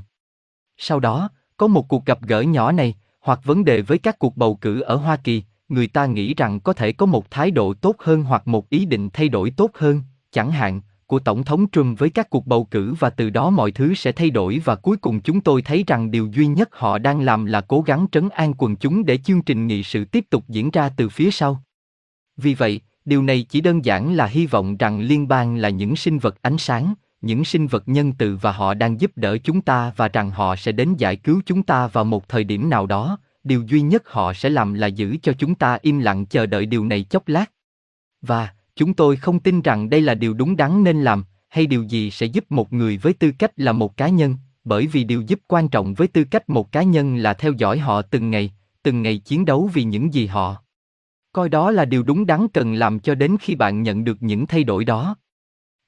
Sau 0.77 1.01
đó, 1.01 1.29
có 1.57 1.67
một 1.67 1.89
cuộc 1.89 2.07
gặp 2.07 2.19
gỡ 2.23 2.41
nhỏ 2.41 2.73
này, 2.73 2.95
hoặc 3.21 3.41
vấn 3.45 3.65
đề 3.65 3.83
với 3.83 3.99
các 3.99 4.19
cuộc 4.19 4.37
bầu 4.37 4.55
cử 4.55 4.81
ở 4.81 4.97
Hoa 4.97 5.17
Kỳ, 5.17 5.43
người 5.69 5.87
ta 5.87 6.07
nghĩ 6.07 6.35
rằng 6.35 6.61
có 6.61 6.73
thể 6.73 6.93
có 6.93 7.07
một 7.07 7.31
thái 7.31 7.51
độ 7.51 7.75
tốt 7.75 7.97
hơn 7.99 8.23
hoặc 8.23 8.49
một 8.49 8.71
ý 8.71 8.85
định 8.85 9.11
thay 9.13 9.29
đổi 9.29 9.51
tốt 9.51 9.71
hơn, 9.75 10.03
chẳng 10.33 10.51
hạn, 10.51 10.81
của 11.07 11.19
Tổng 11.19 11.45
thống 11.45 11.67
Trump 11.73 11.99
với 11.99 12.11
các 12.11 12.31
cuộc 12.31 12.47
bầu 12.47 12.65
cử 12.65 12.95
và 12.99 13.11
từ 13.11 13.31
đó 13.31 13.51
mọi 13.51 13.73
thứ 13.73 13.95
sẽ 13.95 14.13
thay 14.13 14.31
đổi 14.31 14.61
và 14.65 14.75
cuối 14.75 14.97
cùng 14.97 15.21
chúng 15.21 15.41
tôi 15.41 15.63
thấy 15.63 15.85
rằng 15.87 16.11
điều 16.11 16.29
duy 16.33 16.47
nhất 16.47 16.69
họ 16.73 16.99
đang 16.99 17.21
làm 17.21 17.45
là 17.45 17.61
cố 17.61 17.81
gắng 17.81 18.07
trấn 18.13 18.29
an 18.29 18.55
quần 18.59 18.77
chúng 18.77 19.05
để 19.05 19.17
chương 19.17 19.43
trình 19.43 19.67
nghị 19.67 19.83
sự 19.83 20.05
tiếp 20.05 20.25
tục 20.31 20.45
diễn 20.49 20.71
ra 20.71 20.89
từ 20.89 21.09
phía 21.09 21.31
sau. 21.31 21.63
Vì 22.37 22.55
vậy, 22.55 22.81
điều 23.05 23.23
này 23.23 23.47
chỉ 23.49 23.61
đơn 23.61 23.85
giản 23.85 24.15
là 24.15 24.27
hy 24.27 24.47
vọng 24.47 24.77
rằng 24.77 25.01
liên 25.01 25.29
bang 25.29 25.57
là 25.57 25.69
những 25.69 25.97
sinh 25.97 26.19
vật 26.19 26.43
ánh 26.43 26.59
sáng, 26.59 26.95
những 27.21 27.45
sinh 27.45 27.67
vật 27.67 27.83
nhân 27.87 28.13
từ 28.19 28.37
và 28.37 28.53
họ 28.53 28.75
đang 28.75 29.01
giúp 29.01 29.11
đỡ 29.17 29.39
chúng 29.39 29.61
ta 29.61 29.93
và 29.97 30.09
rằng 30.09 30.31
họ 30.31 30.57
sẽ 30.57 30.73
đến 30.73 30.95
giải 30.99 31.17
cứu 31.17 31.41
chúng 31.47 31.63
ta 31.63 31.87
vào 31.87 32.05
một 32.05 32.29
thời 32.29 32.45
điểm 32.45 32.71
nào 32.71 32.87
đó, 32.87 33.19
điều 33.45 33.63
duy 33.63 33.81
nhất 33.81 34.03
họ 34.07 34.33
sẽ 34.33 34.51
làm 34.51 34.75
là 34.75 34.87
giữ 34.87 35.17
cho 35.23 35.33
chúng 35.33 35.55
ta 35.55 35.79
im 35.83 35.99
lặng 35.99 36.27
chờ 36.27 36.47
đợi 36.47 36.67
điều 36.67 36.85
này 36.85 37.03
chốc 37.03 37.29
lát. 37.29 37.51
Và, 38.23 38.49
Chúng 38.77 38.95
tôi 38.95 39.17
không 39.17 39.41
tin 39.41 39.63
rằng 39.63 39.91
đây 39.91 40.01
là 40.01 40.15
điều 40.15 40.35
đúng 40.35 40.57
đắn 40.57 40.85
nên 40.85 41.03
làm, 41.03 41.25
hay 41.49 41.67
điều 41.67 41.83
gì 41.83 42.11
sẽ 42.11 42.27
giúp 42.27 42.45
một 42.49 42.73
người 42.73 42.99
với 42.99 43.13
tư 43.13 43.33
cách 43.39 43.53
là 43.57 43.73
một 43.73 43.97
cá 43.97 44.09
nhân, 44.09 44.37
bởi 44.65 44.87
vì 44.87 45.05
điều 45.05 45.21
giúp 45.21 45.41
quan 45.49 45.69
trọng 45.69 45.95
với 45.95 46.09
tư 46.09 46.25
cách 46.25 46.49
một 46.49 46.73
cá 46.73 46.83
nhân 46.83 47.17
là 47.17 47.35
theo 47.35 47.53
dõi 47.53 47.79
họ 47.79 48.03
từng 48.03 48.31
ngày, 48.31 48.53
từng 48.83 49.03
ngày 49.03 49.19
chiến 49.19 49.45
đấu 49.45 49.71
vì 49.75 49.85
những 49.85 50.15
gì 50.15 50.27
họ 50.27 50.65
coi 51.35 51.49
đó 51.49 51.71
là 51.71 51.85
điều 51.85 52.03
đúng 52.03 52.27
đắn 52.27 52.49
cần 52.49 52.75
làm 52.75 53.01
cho 53.01 53.15
đến 53.15 53.37
khi 53.41 53.55
bạn 53.55 53.83
nhận 53.83 54.05
được 54.05 54.17
những 54.23 54.47
thay 54.47 54.65
đổi 54.65 54.85
đó. 54.85 55.17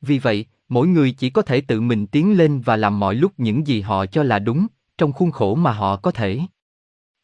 Vì 0.01 0.19
vậy, 0.19 0.47
mỗi 0.69 0.89
người 0.89 1.13
chỉ 1.13 1.31
có 1.31 1.43
thể 1.43 1.61
tự 1.61 1.81
mình 1.81 2.07
tiến 2.07 2.39
lên 2.39 2.61
và 2.61 2.77
làm 2.77 3.01
mọi 3.01 3.15
lúc 3.15 3.33
những 3.37 3.67
gì 3.67 3.81
họ 3.81 4.07
cho 4.07 4.23
là 4.23 4.39
đúng, 4.39 4.67
trong 4.99 5.13
khuôn 5.13 5.31
khổ 5.31 5.55
mà 5.55 5.73
họ 5.73 5.97
có 5.97 6.11
thể. 6.11 6.41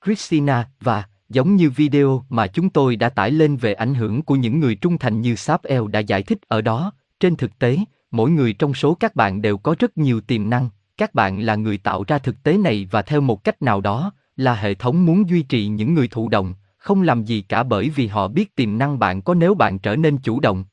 Christina 0.05 0.71
và 0.81 1.05
Giống 1.33 1.57
như 1.57 1.71
video 1.71 2.25
mà 2.29 2.47
chúng 2.47 2.71
tôi 2.71 2.97
đã 2.97 3.09
tải 3.09 3.31
lên 3.31 3.57
về 3.57 3.75
ảnh 3.75 3.95
hưởng 3.95 4.23
của 4.23 4.37
những 4.37 4.61
người 4.61 4.75
trung 4.75 4.99
thành 4.99 5.21
như 5.21 5.35
Sapel 5.35 5.83
đã 5.91 6.01
giải 6.01 6.23
thích 6.23 6.39
ở 6.49 6.61
đó, 6.61 6.93
trên 7.21 7.37
thực 7.37 7.59
tế, 7.59 7.79
mỗi 8.11 8.31
người 8.31 8.53
trong 8.53 8.75
số 8.75 8.95
các 8.95 9.17
bạn 9.17 9.43
đều 9.43 9.59
có 9.59 9.75
rất 9.79 9.99
nhiều 9.99 10.21
tiềm 10.21 10.51
năng, 10.51 10.69
các 10.97 11.15
bạn 11.15 11.41
là 11.41 11.55
người 11.55 11.79
tạo 11.79 12.05
ra 12.07 12.19
thực 12.19 12.43
tế 12.43 12.59
này 12.59 12.89
và 12.91 13.03
theo 13.03 13.21
một 13.21 13.45
cách 13.45 13.63
nào 13.63 13.81
đó, 13.81 14.13
là 14.37 14.55
hệ 14.55 14.75
thống 14.75 15.07
muốn 15.07 15.29
duy 15.29 15.43
trì 15.43 15.67
những 15.67 15.95
người 15.95 16.09
thụ 16.09 16.29
động, 16.29 16.55
không 16.79 17.03
làm 17.03 17.25
gì 17.25 17.41
cả 17.41 17.63
bởi 17.63 17.89
vì 17.89 18.07
họ 18.07 18.29
biết 18.29 18.57
tiềm 18.57 18.79
năng 18.79 18.99
bạn 18.99 19.23
có 19.23 19.35
nếu 19.35 19.55
bạn 19.55 19.79
trở 19.79 19.97
nên 19.97 20.19
chủ 20.19 20.41
động. 20.41 20.65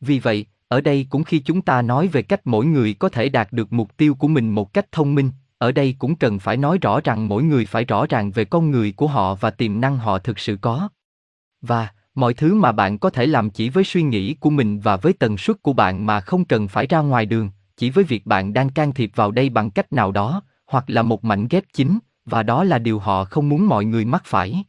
Vì 0.00 0.18
vậy, 0.18 0.46
ở 0.68 0.80
đây 0.80 1.06
cũng 1.10 1.24
khi 1.24 1.38
chúng 1.38 1.62
ta 1.62 1.82
nói 1.82 2.08
về 2.08 2.22
cách 2.22 2.40
mỗi 2.44 2.66
người 2.66 2.94
có 2.94 3.08
thể 3.08 3.28
đạt 3.28 3.52
được 3.52 3.72
mục 3.72 3.96
tiêu 3.96 4.14
của 4.14 4.28
mình 4.28 4.50
một 4.50 4.72
cách 4.72 4.92
thông 4.92 5.14
minh, 5.14 5.30
ở 5.64 5.72
đây 5.72 5.94
cũng 5.98 6.14
cần 6.14 6.38
phải 6.38 6.56
nói 6.56 6.78
rõ 6.82 7.00
rằng 7.04 7.28
mỗi 7.28 7.42
người 7.42 7.66
phải 7.66 7.84
rõ 7.84 8.06
ràng 8.06 8.30
về 8.30 8.44
con 8.44 8.70
người 8.70 8.92
của 8.92 9.06
họ 9.06 9.34
và 9.34 9.50
tiềm 9.50 9.80
năng 9.80 9.98
họ 9.98 10.18
thực 10.18 10.38
sự 10.38 10.56
có. 10.60 10.88
Và, 11.62 11.88
mọi 12.14 12.34
thứ 12.34 12.54
mà 12.54 12.72
bạn 12.72 12.98
có 12.98 13.10
thể 13.10 13.26
làm 13.26 13.50
chỉ 13.50 13.68
với 13.68 13.84
suy 13.84 14.02
nghĩ 14.02 14.34
của 14.34 14.50
mình 14.50 14.80
và 14.80 14.96
với 14.96 15.12
tần 15.12 15.36
suất 15.36 15.62
của 15.62 15.72
bạn 15.72 16.06
mà 16.06 16.20
không 16.20 16.44
cần 16.44 16.68
phải 16.68 16.86
ra 16.86 16.98
ngoài 16.98 17.26
đường, 17.26 17.50
chỉ 17.76 17.90
với 17.90 18.04
việc 18.04 18.26
bạn 18.26 18.52
đang 18.52 18.68
can 18.68 18.92
thiệp 18.92 19.10
vào 19.14 19.30
đây 19.30 19.48
bằng 19.48 19.70
cách 19.70 19.92
nào 19.92 20.12
đó, 20.12 20.42
hoặc 20.66 20.84
là 20.86 21.02
một 21.02 21.24
mảnh 21.24 21.46
ghép 21.50 21.64
chính, 21.72 21.98
và 22.24 22.42
đó 22.42 22.64
là 22.64 22.78
điều 22.78 22.98
họ 22.98 23.24
không 23.24 23.48
muốn 23.48 23.66
mọi 23.66 23.84
người 23.84 24.04
mắc 24.04 24.22
phải. 24.24 24.64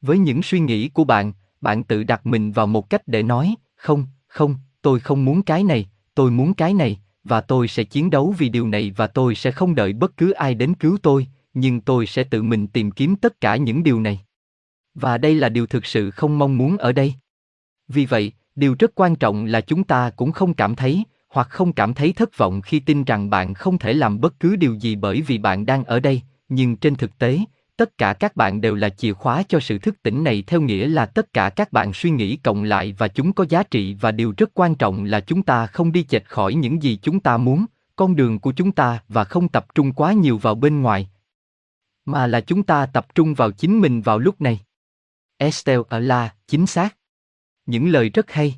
Với 0.00 0.18
những 0.18 0.42
suy 0.42 0.60
nghĩ 0.60 0.88
của 0.88 1.04
bạn 1.04 1.32
bạn 1.60 1.84
tự 1.84 2.04
đặt 2.04 2.26
mình 2.26 2.52
vào 2.52 2.66
một 2.66 2.90
cách 2.90 3.02
để 3.06 3.22
nói, 3.22 3.54
không 3.76 4.06
không, 4.26 4.56
tôi 4.82 5.00
không 5.00 5.24
muốn 5.24 5.42
cái 5.42 5.62
này, 5.62 5.88
tôi 6.14 6.30
muốn 6.30 6.54
cái 6.54 6.74
này 6.74 7.00
và 7.24 7.40
tôi 7.40 7.68
sẽ 7.68 7.84
chiến 7.84 8.10
đấu 8.10 8.34
vì 8.38 8.48
điều 8.48 8.68
này 8.68 8.92
và 8.96 9.06
tôi 9.06 9.34
sẽ 9.34 9.50
không 9.50 9.74
đợi 9.74 9.92
bất 9.92 10.16
cứ 10.16 10.30
ai 10.30 10.54
đến 10.54 10.74
cứu 10.74 10.98
tôi, 11.02 11.26
nhưng 11.54 11.80
tôi 11.80 12.06
sẽ 12.06 12.24
tự 12.24 12.42
mình 12.42 12.66
tìm 12.66 12.90
kiếm 12.90 13.16
tất 13.16 13.40
cả 13.40 13.56
những 13.56 13.82
điều 13.82 14.00
này. 14.00 14.20
Và 14.94 15.18
đây 15.18 15.34
là 15.34 15.48
điều 15.48 15.66
thực 15.66 15.86
sự 15.86 16.10
không 16.10 16.38
mong 16.38 16.58
muốn 16.58 16.76
ở 16.76 16.92
đây. 16.92 17.14
Vì 17.88 18.06
vậy, 18.06 18.32
điều 18.54 18.76
rất 18.78 18.94
quan 18.94 19.16
trọng 19.16 19.44
là 19.44 19.60
chúng 19.60 19.84
ta 19.84 20.10
cũng 20.10 20.32
không 20.32 20.54
cảm 20.54 20.74
thấy 20.74 21.04
hoặc 21.28 21.48
không 21.50 21.72
cảm 21.72 21.94
thấy 21.94 22.12
thất 22.12 22.38
vọng 22.38 22.60
khi 22.60 22.80
tin 22.80 23.04
rằng 23.04 23.30
bạn 23.30 23.54
không 23.54 23.78
thể 23.78 23.92
làm 23.92 24.20
bất 24.20 24.40
cứ 24.40 24.56
điều 24.56 24.74
gì 24.74 24.96
bởi 24.96 25.20
vì 25.20 25.38
bạn 25.38 25.66
đang 25.66 25.84
ở 25.84 26.00
đây, 26.00 26.22
nhưng 26.48 26.76
trên 26.76 26.94
thực 26.94 27.18
tế, 27.18 27.38
tất 27.76 27.98
cả 27.98 28.12
các 28.12 28.36
bạn 28.36 28.60
đều 28.60 28.74
là 28.74 28.88
chìa 28.88 29.12
khóa 29.12 29.42
cho 29.48 29.60
sự 29.60 29.78
thức 29.78 30.02
tỉnh 30.02 30.24
này 30.24 30.44
theo 30.46 30.60
nghĩa 30.60 30.88
là 30.88 31.06
tất 31.06 31.32
cả 31.32 31.50
các 31.50 31.72
bạn 31.72 31.92
suy 31.92 32.10
nghĩ 32.10 32.36
cộng 32.36 32.64
lại 32.64 32.94
và 32.98 33.08
chúng 33.08 33.32
có 33.32 33.44
giá 33.48 33.62
trị 33.62 33.96
và 34.00 34.12
điều 34.12 34.34
rất 34.36 34.50
quan 34.54 34.74
trọng 34.74 35.04
là 35.04 35.20
chúng 35.20 35.42
ta 35.42 35.66
không 35.66 35.92
đi 35.92 36.02
chệch 36.02 36.24
khỏi 36.24 36.54
những 36.54 36.82
gì 36.82 36.98
chúng 37.02 37.20
ta 37.20 37.36
muốn, 37.36 37.64
con 37.96 38.16
đường 38.16 38.38
của 38.38 38.52
chúng 38.52 38.72
ta 38.72 38.98
và 39.08 39.24
không 39.24 39.48
tập 39.48 39.66
trung 39.74 39.92
quá 39.92 40.12
nhiều 40.12 40.38
vào 40.38 40.54
bên 40.54 40.82
ngoài, 40.82 41.08
mà 42.04 42.26
là 42.26 42.40
chúng 42.40 42.62
ta 42.62 42.86
tập 42.86 43.06
trung 43.14 43.34
vào 43.34 43.50
chính 43.50 43.80
mình 43.80 44.02
vào 44.02 44.18
lúc 44.18 44.40
này. 44.40 44.60
Estelle 45.36 45.82
ở 45.88 45.98
la, 45.98 46.34
chính 46.46 46.66
xác. 46.66 46.96
Những 47.66 47.88
lời 47.88 48.08
rất 48.08 48.30
hay. 48.30 48.54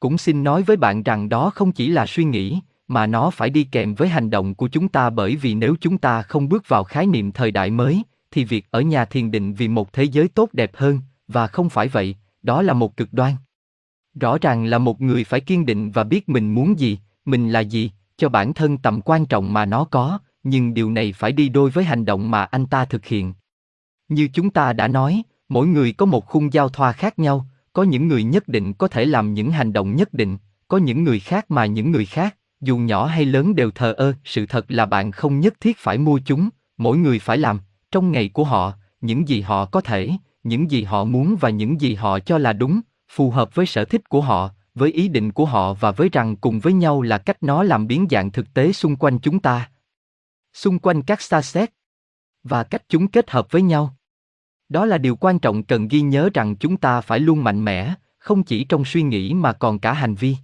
Cũng 0.00 0.18
xin 0.18 0.44
nói 0.44 0.62
với 0.62 0.76
bạn 0.76 1.02
rằng 1.02 1.28
đó 1.28 1.50
không 1.54 1.72
chỉ 1.72 1.88
là 1.88 2.06
suy 2.06 2.24
nghĩ, 2.24 2.60
mà 2.88 3.06
nó 3.06 3.30
phải 3.30 3.50
đi 3.50 3.64
kèm 3.64 3.94
với 3.94 4.08
hành 4.08 4.30
động 4.30 4.54
của 4.54 4.68
chúng 4.68 4.88
ta 4.88 5.10
bởi 5.10 5.36
vì 5.36 5.54
nếu 5.54 5.76
chúng 5.80 5.98
ta 5.98 6.22
không 6.22 6.48
bước 6.48 6.68
vào 6.68 6.84
khái 6.84 7.06
niệm 7.06 7.32
thời 7.32 7.50
đại 7.50 7.70
mới 7.70 8.02
thì 8.36 8.44
việc 8.44 8.66
ở 8.70 8.80
nhà 8.80 9.04
thiền 9.04 9.30
định 9.30 9.54
vì 9.54 9.68
một 9.68 9.92
thế 9.92 10.04
giới 10.04 10.28
tốt 10.28 10.48
đẹp 10.52 10.70
hơn, 10.74 11.00
và 11.28 11.46
không 11.46 11.68
phải 11.68 11.88
vậy, 11.88 12.16
đó 12.42 12.62
là 12.62 12.72
một 12.72 12.96
cực 12.96 13.12
đoan. 13.12 13.34
Rõ 14.20 14.38
ràng 14.38 14.64
là 14.64 14.78
một 14.78 15.00
người 15.00 15.24
phải 15.24 15.40
kiên 15.40 15.66
định 15.66 15.90
và 15.90 16.04
biết 16.04 16.28
mình 16.28 16.54
muốn 16.54 16.78
gì, 16.78 16.98
mình 17.24 17.50
là 17.50 17.60
gì, 17.60 17.90
cho 18.16 18.28
bản 18.28 18.54
thân 18.54 18.78
tầm 18.78 19.00
quan 19.00 19.26
trọng 19.26 19.52
mà 19.52 19.64
nó 19.64 19.84
có, 19.84 20.18
nhưng 20.42 20.74
điều 20.74 20.90
này 20.90 21.12
phải 21.12 21.32
đi 21.32 21.48
đôi 21.48 21.70
với 21.70 21.84
hành 21.84 22.04
động 22.04 22.30
mà 22.30 22.44
anh 22.44 22.66
ta 22.66 22.84
thực 22.84 23.06
hiện. 23.06 23.34
Như 24.08 24.28
chúng 24.32 24.50
ta 24.50 24.72
đã 24.72 24.88
nói, 24.88 25.22
mỗi 25.48 25.66
người 25.66 25.92
có 25.92 26.06
một 26.06 26.26
khung 26.26 26.52
giao 26.52 26.68
thoa 26.68 26.92
khác 26.92 27.18
nhau, 27.18 27.46
có 27.72 27.82
những 27.82 28.08
người 28.08 28.24
nhất 28.24 28.48
định 28.48 28.72
có 28.72 28.88
thể 28.88 29.04
làm 29.04 29.34
những 29.34 29.50
hành 29.50 29.72
động 29.72 29.96
nhất 29.96 30.14
định, 30.14 30.38
có 30.68 30.78
những 30.78 31.04
người 31.04 31.20
khác 31.20 31.50
mà 31.50 31.66
những 31.66 31.90
người 31.92 32.06
khác, 32.06 32.36
dù 32.60 32.78
nhỏ 32.78 33.06
hay 33.06 33.24
lớn 33.24 33.54
đều 33.54 33.70
thờ 33.70 33.92
ơ, 33.92 34.14
sự 34.24 34.46
thật 34.46 34.64
là 34.68 34.86
bạn 34.86 35.10
không 35.12 35.40
nhất 35.40 35.54
thiết 35.60 35.78
phải 35.78 35.98
mua 35.98 36.20
chúng, 36.24 36.48
mỗi 36.76 36.98
người 36.98 37.18
phải 37.18 37.38
làm, 37.38 37.60
trong 37.90 38.12
ngày 38.12 38.28
của 38.28 38.44
họ, 38.44 38.72
những 39.00 39.28
gì 39.28 39.40
họ 39.40 39.64
có 39.64 39.80
thể, 39.80 40.10
những 40.42 40.70
gì 40.70 40.82
họ 40.82 41.04
muốn 41.04 41.36
và 41.40 41.50
những 41.50 41.80
gì 41.80 41.94
họ 41.94 42.18
cho 42.18 42.38
là 42.38 42.52
đúng, 42.52 42.80
phù 43.08 43.30
hợp 43.30 43.54
với 43.54 43.66
sở 43.66 43.84
thích 43.84 44.08
của 44.08 44.20
họ, 44.20 44.50
với 44.74 44.92
ý 44.92 45.08
định 45.08 45.32
của 45.32 45.44
họ 45.44 45.74
và 45.74 45.90
với 45.90 46.08
rằng 46.12 46.36
cùng 46.36 46.60
với 46.60 46.72
nhau 46.72 47.02
là 47.02 47.18
cách 47.18 47.42
nó 47.42 47.62
làm 47.62 47.86
biến 47.86 48.06
dạng 48.10 48.32
thực 48.32 48.54
tế 48.54 48.72
xung 48.72 48.96
quanh 48.96 49.18
chúng 49.18 49.40
ta. 49.40 49.70
xung 50.52 50.78
quanh 50.78 51.02
các 51.02 51.20
xa 51.22 51.42
xét 51.42 51.70
và 52.42 52.64
cách 52.64 52.82
chúng 52.88 53.08
kết 53.08 53.30
hợp 53.30 53.50
với 53.50 53.62
nhau. 53.62 53.96
Đó 54.68 54.86
là 54.86 54.98
điều 54.98 55.16
quan 55.16 55.38
trọng 55.38 55.62
cần 55.62 55.88
ghi 55.88 56.00
nhớ 56.00 56.30
rằng 56.34 56.56
chúng 56.56 56.76
ta 56.76 57.00
phải 57.00 57.20
luôn 57.20 57.44
mạnh 57.44 57.64
mẽ, 57.64 57.94
không 58.18 58.42
chỉ 58.42 58.64
trong 58.64 58.84
suy 58.84 59.02
nghĩ 59.02 59.34
mà 59.34 59.52
còn 59.52 59.78
cả 59.78 59.92
hành 59.92 60.14
vi. 60.14 60.36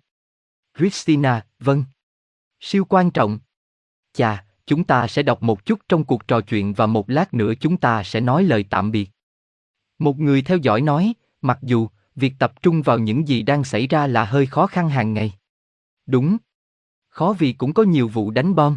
Christina, 0.78 1.46
vâng. 1.58 1.84
Siêu 2.60 2.84
quan 2.84 3.10
trọng. 3.10 3.38
Chà, 4.12 4.44
chúng 4.66 4.84
ta 4.84 5.06
sẽ 5.06 5.22
đọc 5.22 5.42
một 5.42 5.64
chút 5.64 5.80
trong 5.88 6.04
cuộc 6.04 6.28
trò 6.28 6.40
chuyện 6.40 6.72
và 6.72 6.86
một 6.86 7.10
lát 7.10 7.34
nữa 7.34 7.52
chúng 7.60 7.76
ta 7.76 8.02
sẽ 8.02 8.20
nói 8.20 8.42
lời 8.42 8.64
tạm 8.70 8.90
biệt. 8.90 9.10
Một 9.98 10.18
người 10.18 10.42
theo 10.42 10.58
dõi 10.58 10.80
nói, 10.80 11.12
mặc 11.42 11.58
dù, 11.62 11.88
việc 12.16 12.34
tập 12.38 12.62
trung 12.62 12.82
vào 12.82 12.98
những 12.98 13.28
gì 13.28 13.42
đang 13.42 13.64
xảy 13.64 13.86
ra 13.86 14.06
là 14.06 14.24
hơi 14.24 14.46
khó 14.46 14.66
khăn 14.66 14.88
hàng 14.88 15.14
ngày. 15.14 15.32
Đúng. 16.06 16.36
Khó 17.08 17.34
vì 17.38 17.52
cũng 17.52 17.72
có 17.72 17.82
nhiều 17.82 18.08
vụ 18.08 18.30
đánh 18.30 18.54
bom. 18.54 18.76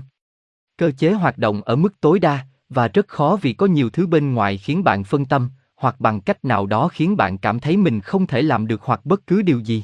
Cơ 0.77 0.91
chế 0.91 1.13
hoạt 1.13 1.37
động 1.37 1.61
ở 1.61 1.75
mức 1.75 2.01
tối 2.01 2.19
đa, 2.19 2.45
và 2.69 2.87
rất 2.87 3.07
khó 3.07 3.37
vì 3.41 3.53
có 3.53 3.65
nhiều 3.65 3.89
thứ 3.89 4.07
bên 4.07 4.33
ngoài 4.33 4.57
khiến 4.57 4.83
bạn 4.83 5.03
phân 5.03 5.25
tâm, 5.25 5.49
hoặc 5.75 5.95
bằng 5.99 6.21
cách 6.21 6.45
nào 6.45 6.65
đó 6.65 6.87
khiến 6.87 7.17
bạn 7.17 7.37
cảm 7.37 7.59
thấy 7.59 7.77
mình 7.77 8.01
không 8.01 8.27
thể 8.27 8.41
làm 8.41 8.67
được 8.67 8.81
hoặc 8.81 9.05
bất 9.05 9.27
cứ 9.27 9.41
điều 9.41 9.59
gì. 9.59 9.83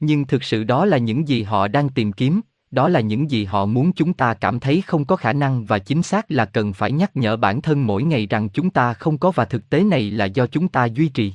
Nhưng 0.00 0.26
thực 0.26 0.44
sự 0.44 0.64
đó 0.64 0.84
là 0.84 0.98
những 0.98 1.28
gì 1.28 1.42
họ 1.42 1.68
đang 1.68 1.88
tìm 1.88 2.12
kiếm, 2.12 2.40
đó 2.76 2.88
là 2.88 3.00
những 3.00 3.30
gì 3.30 3.44
họ 3.44 3.66
muốn 3.66 3.92
chúng 3.92 4.12
ta 4.12 4.34
cảm 4.34 4.60
thấy 4.60 4.82
không 4.86 5.04
có 5.04 5.16
khả 5.16 5.32
năng 5.32 5.64
và 5.64 5.78
chính 5.78 6.02
xác 6.02 6.30
là 6.30 6.44
cần 6.44 6.72
phải 6.72 6.92
nhắc 6.92 7.16
nhở 7.16 7.36
bản 7.36 7.62
thân 7.62 7.86
mỗi 7.86 8.02
ngày 8.02 8.26
rằng 8.26 8.48
chúng 8.48 8.70
ta 8.70 8.94
không 8.94 9.18
có 9.18 9.30
và 9.30 9.44
thực 9.44 9.70
tế 9.70 9.82
này 9.82 10.10
là 10.10 10.24
do 10.24 10.46
chúng 10.46 10.68
ta 10.68 10.84
duy 10.84 11.08
trì. 11.08 11.32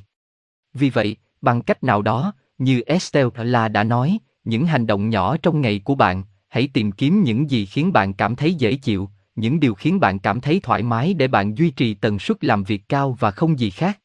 Vì 0.74 0.90
vậy, 0.90 1.16
bằng 1.40 1.62
cách 1.62 1.84
nào 1.84 2.02
đó, 2.02 2.32
như 2.58 2.80
Estelle 2.80 3.44
là 3.44 3.68
đã 3.68 3.84
nói, 3.84 4.18
những 4.44 4.66
hành 4.66 4.86
động 4.86 5.10
nhỏ 5.10 5.36
trong 5.36 5.60
ngày 5.60 5.80
của 5.84 5.94
bạn, 5.94 6.24
hãy 6.48 6.68
tìm 6.72 6.92
kiếm 6.92 7.22
những 7.22 7.50
gì 7.50 7.66
khiến 7.66 7.92
bạn 7.92 8.12
cảm 8.12 8.36
thấy 8.36 8.54
dễ 8.54 8.74
chịu, 8.74 9.08
những 9.36 9.60
điều 9.60 9.74
khiến 9.74 10.00
bạn 10.00 10.18
cảm 10.18 10.40
thấy 10.40 10.60
thoải 10.62 10.82
mái 10.82 11.14
để 11.14 11.28
bạn 11.28 11.58
duy 11.58 11.70
trì 11.70 11.94
tần 11.94 12.18
suất 12.18 12.44
làm 12.44 12.64
việc 12.64 12.88
cao 12.88 13.16
và 13.20 13.30
không 13.30 13.58
gì 13.58 13.70
khác 13.70 14.01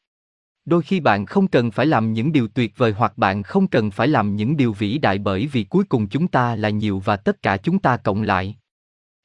đôi 0.68 0.82
khi 0.82 1.00
bạn 1.00 1.26
không 1.26 1.48
cần 1.48 1.70
phải 1.70 1.86
làm 1.86 2.12
những 2.12 2.32
điều 2.32 2.48
tuyệt 2.48 2.72
vời 2.76 2.94
hoặc 2.96 3.18
bạn 3.18 3.42
không 3.42 3.66
cần 3.66 3.90
phải 3.90 4.08
làm 4.08 4.36
những 4.36 4.56
điều 4.56 4.72
vĩ 4.72 4.98
đại 4.98 5.18
bởi 5.18 5.46
vì 5.46 5.64
cuối 5.64 5.84
cùng 5.84 6.06
chúng 6.06 6.28
ta 6.28 6.56
là 6.56 6.68
nhiều 6.68 7.02
và 7.04 7.16
tất 7.16 7.42
cả 7.42 7.56
chúng 7.56 7.78
ta 7.78 7.96
cộng 7.96 8.22
lại. 8.22 8.56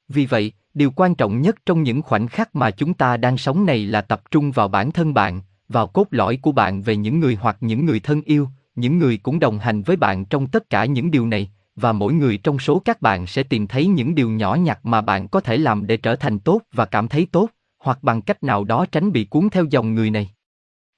Vì 0.07 0.25
vậy, 0.25 0.51
điều 0.73 0.91
quan 0.91 1.15
trọng 1.15 1.41
nhất 1.41 1.55
trong 1.65 1.83
những 1.83 2.01
khoảnh 2.01 2.27
khắc 2.27 2.55
mà 2.55 2.71
chúng 2.71 2.93
ta 2.93 3.17
đang 3.17 3.37
sống 3.37 3.65
này 3.65 3.85
là 3.85 4.01
tập 4.01 4.21
trung 4.31 4.51
vào 4.51 4.67
bản 4.67 4.91
thân 4.91 5.13
bạn, 5.13 5.41
vào 5.69 5.87
cốt 5.87 6.07
lõi 6.11 6.37
của 6.37 6.51
bạn 6.51 6.81
về 6.81 6.95
những 6.95 7.19
người 7.19 7.37
hoặc 7.41 7.57
những 7.61 7.85
người 7.85 7.99
thân 7.99 8.21
yêu, 8.21 8.47
những 8.75 8.99
người 8.99 9.17
cũng 9.17 9.39
đồng 9.39 9.59
hành 9.59 9.81
với 9.81 9.95
bạn 9.95 10.25
trong 10.25 10.47
tất 10.47 10.69
cả 10.69 10.85
những 10.85 11.11
điều 11.11 11.27
này, 11.27 11.51
và 11.75 11.91
mỗi 11.91 12.13
người 12.13 12.37
trong 12.37 12.59
số 12.59 12.81
các 12.85 13.01
bạn 13.01 13.27
sẽ 13.27 13.43
tìm 13.43 13.67
thấy 13.67 13.87
những 13.87 14.15
điều 14.15 14.29
nhỏ 14.29 14.55
nhặt 14.55 14.85
mà 14.85 15.01
bạn 15.01 15.27
có 15.27 15.39
thể 15.39 15.57
làm 15.57 15.87
để 15.87 15.97
trở 15.97 16.15
thành 16.15 16.39
tốt 16.39 16.61
và 16.73 16.85
cảm 16.85 17.07
thấy 17.07 17.27
tốt, 17.31 17.49
hoặc 17.79 18.03
bằng 18.03 18.21
cách 18.21 18.43
nào 18.43 18.63
đó 18.63 18.85
tránh 18.91 19.11
bị 19.11 19.25
cuốn 19.25 19.49
theo 19.49 19.65
dòng 19.69 19.95
người 19.95 20.09
này 20.09 20.29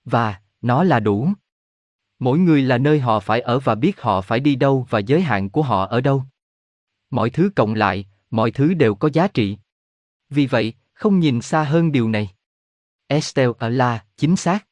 và, 0.06 0.41
nó 0.62 0.84
là 0.84 0.99
đủ. 0.99 1.30
Mỗi 2.20 2.39
người 2.39 2.62
là 2.62 2.78
nơi 2.78 2.99
họ 2.99 3.20
phải 3.20 3.41
ở 3.41 3.60
và 3.60 3.76
biết 3.76 4.01
họ 4.01 4.22
phải 4.22 4.39
đi 4.39 4.56
đâu 4.56 4.88
và 4.89 4.99
giới 4.99 5.22
hạn 5.22 5.49
của 5.49 5.62
họ 5.62 5.86
ở 5.86 6.01
đâu. 6.01 6.24
Mọi 7.10 7.30
thứ 7.30 7.49
cộng 7.56 7.74
lại, 7.74 8.06
mọi 8.30 8.51
thứ 8.51 8.74
đều 8.74 8.95
có 8.95 9.10
giá 9.14 9.28
trị. 9.28 9.58
Vì 10.30 10.47
vậy, 10.47 10.74
không 10.93 11.20
nhìn 11.20 11.41
xa 11.41 11.64
hơn 11.64 11.91
điều 11.91 12.10
này. 12.10 12.30
Estelle 13.08 13.53
ở 13.60 13.70
là 13.70 14.06
chính 14.18 14.36
xác. 14.36 14.68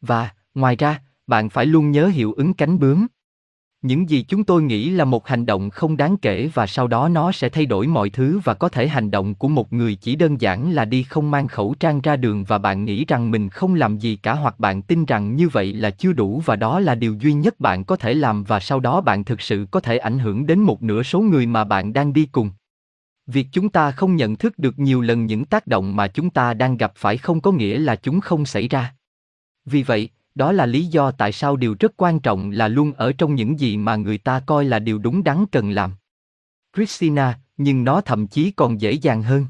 Và, 0.00 0.34
ngoài 0.54 0.76
ra, 0.76 1.02
bạn 1.26 1.50
phải 1.50 1.66
luôn 1.66 1.90
nhớ 1.90 2.06
hiệu 2.06 2.32
ứng 2.32 2.54
cánh 2.54 2.78
bướm 2.78 3.06
những 3.82 4.10
gì 4.10 4.22
chúng 4.22 4.44
tôi 4.44 4.62
nghĩ 4.62 4.90
là 4.90 5.04
một 5.04 5.26
hành 5.28 5.46
động 5.46 5.70
không 5.70 5.96
đáng 5.96 6.16
kể 6.16 6.50
và 6.54 6.66
sau 6.66 6.86
đó 6.86 7.08
nó 7.08 7.32
sẽ 7.32 7.48
thay 7.48 7.66
đổi 7.66 7.86
mọi 7.86 8.10
thứ 8.10 8.40
và 8.44 8.54
có 8.54 8.68
thể 8.68 8.88
hành 8.88 9.10
động 9.10 9.34
của 9.34 9.48
một 9.48 9.72
người 9.72 9.94
chỉ 9.94 10.16
đơn 10.16 10.40
giản 10.40 10.72
là 10.72 10.84
đi 10.84 11.02
không 11.02 11.30
mang 11.30 11.48
khẩu 11.48 11.74
trang 11.80 12.00
ra 12.00 12.16
đường 12.16 12.44
và 12.44 12.58
bạn 12.58 12.84
nghĩ 12.84 13.04
rằng 13.04 13.30
mình 13.30 13.48
không 13.48 13.74
làm 13.74 13.98
gì 13.98 14.16
cả 14.16 14.34
hoặc 14.34 14.60
bạn 14.60 14.82
tin 14.82 15.04
rằng 15.04 15.36
như 15.36 15.48
vậy 15.48 15.72
là 15.72 15.90
chưa 15.90 16.12
đủ 16.12 16.42
và 16.44 16.56
đó 16.56 16.80
là 16.80 16.94
điều 16.94 17.14
duy 17.14 17.32
nhất 17.32 17.60
bạn 17.60 17.84
có 17.84 17.96
thể 17.96 18.14
làm 18.14 18.44
và 18.44 18.60
sau 18.60 18.80
đó 18.80 19.00
bạn 19.00 19.24
thực 19.24 19.40
sự 19.40 19.66
có 19.70 19.80
thể 19.80 19.98
ảnh 19.98 20.18
hưởng 20.18 20.46
đến 20.46 20.60
một 20.60 20.82
nửa 20.82 21.02
số 21.02 21.20
người 21.20 21.46
mà 21.46 21.64
bạn 21.64 21.92
đang 21.92 22.12
đi 22.12 22.28
cùng. 22.32 22.50
Việc 23.26 23.46
chúng 23.52 23.68
ta 23.68 23.90
không 23.90 24.16
nhận 24.16 24.36
thức 24.36 24.58
được 24.58 24.78
nhiều 24.78 25.00
lần 25.00 25.26
những 25.26 25.44
tác 25.44 25.66
động 25.66 25.96
mà 25.96 26.08
chúng 26.08 26.30
ta 26.30 26.54
đang 26.54 26.76
gặp 26.76 26.92
phải 26.96 27.16
không 27.16 27.40
có 27.40 27.52
nghĩa 27.52 27.78
là 27.78 27.96
chúng 27.96 28.20
không 28.20 28.46
xảy 28.46 28.68
ra. 28.68 28.94
Vì 29.64 29.82
vậy, 29.82 30.08
đó 30.40 30.52
là 30.52 30.66
lý 30.66 30.86
do 30.86 31.10
tại 31.10 31.32
sao 31.32 31.56
điều 31.56 31.76
rất 31.80 31.92
quan 31.96 32.20
trọng 32.20 32.50
là 32.50 32.68
luôn 32.68 32.92
ở 32.92 33.12
trong 33.12 33.34
những 33.34 33.60
gì 33.60 33.76
mà 33.76 33.96
người 33.96 34.18
ta 34.18 34.40
coi 34.46 34.64
là 34.64 34.78
điều 34.78 34.98
đúng 34.98 35.24
đắn 35.24 35.44
cần 35.52 35.70
làm. 35.70 35.92
Christina, 36.76 37.38
nhưng 37.56 37.84
nó 37.84 38.00
thậm 38.00 38.26
chí 38.26 38.50
còn 38.50 38.80
dễ 38.80 38.92
dàng 38.92 39.22
hơn. 39.22 39.46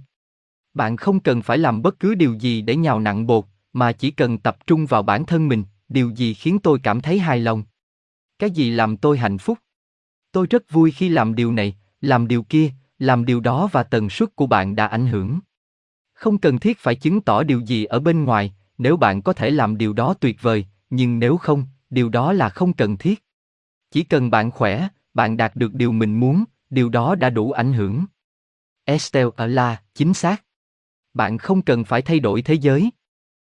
Bạn 0.75 0.97
không 0.97 1.21
cần 1.21 1.43
phải 1.43 1.59
làm 1.59 1.83
bất 1.83 1.99
cứ 2.01 2.15
điều 2.15 2.35
gì 2.35 2.63
để 2.63 2.77
nhào 2.77 3.01
nặng 3.01 3.27
bột, 3.27 3.45
mà 3.73 3.93
chỉ 3.93 4.11
cần 4.11 4.39
tập 4.39 4.67
trung 4.67 4.87
vào 4.87 5.03
bản 5.03 5.27
thân 5.27 5.49
mình, 5.49 5.65
điều 5.89 6.11
gì 6.11 6.35
khiến 6.35 6.59
tôi 6.59 6.79
cảm 6.83 7.01
thấy 7.01 7.19
hài 7.19 7.41
lòng. 7.41 7.63
Cái 8.39 8.51
gì 8.51 8.71
làm 8.71 8.97
tôi 8.97 9.19
hạnh 9.19 9.39
phúc? 9.39 9.59
Tôi 10.33 10.47
rất 10.47 10.71
vui 10.71 10.91
khi 10.91 11.09
làm 11.09 11.35
điều 11.35 11.53
này, 11.53 11.77
làm 12.01 12.29
điều 12.29 12.43
kia, 12.43 12.71
làm 12.99 13.25
điều 13.25 13.41
đó 13.41 13.69
và 13.73 13.83
tần 13.83 14.11
suất 14.11 14.37
của 14.37 14.47
bạn 14.47 14.77
đã 14.77 14.87
ảnh 14.87 15.07
hưởng. 15.07 15.39
Không 16.13 16.39
cần 16.39 16.59
thiết 16.59 16.79
phải 16.79 16.95
chứng 16.95 17.21
tỏ 17.21 17.43
điều 17.43 17.61
gì 17.61 17.85
ở 17.85 18.01
bên 18.01 18.25
ngoài, 18.25 18.55
nếu 18.79 18.97
bạn 18.97 19.23
có 19.23 19.33
thể 19.33 19.51
làm 19.51 19.79
điều 19.79 19.93
đó 19.93 20.15
tuyệt 20.21 20.43
vời, 20.43 20.67
nhưng 20.91 21.19
nếu 21.19 21.37
không, 21.37 21.67
điều 21.91 22.09
đó 22.09 22.33
là 22.33 22.49
không 22.49 22.73
cần 22.73 22.97
thiết. 22.97 23.25
Chỉ 23.91 24.05
cần 24.05 24.31
bạn 24.31 24.51
khỏe, 24.51 24.89
bạn 25.15 25.37
đạt 25.37 25.57
được 25.57 25.75
điều 25.75 25.93
mình 25.93 26.21
muốn, 26.21 26.45
điều 26.71 26.89
đó 26.89 27.15
đã 27.15 27.31
đủ 27.31 27.53
ảnh 27.53 27.73
hưởng. 27.73 28.05
Estelle 28.85 29.31
ở 29.37 29.47
là, 29.47 29.83
chính 29.95 30.15
xác. 30.15 30.45
Bạn 31.15 31.39
không 31.39 31.63
cần 31.63 31.85
phải 31.85 32.03
thay 32.03 32.21
đổi 32.21 32.43
thế 32.43 32.55
giới. 32.55 32.91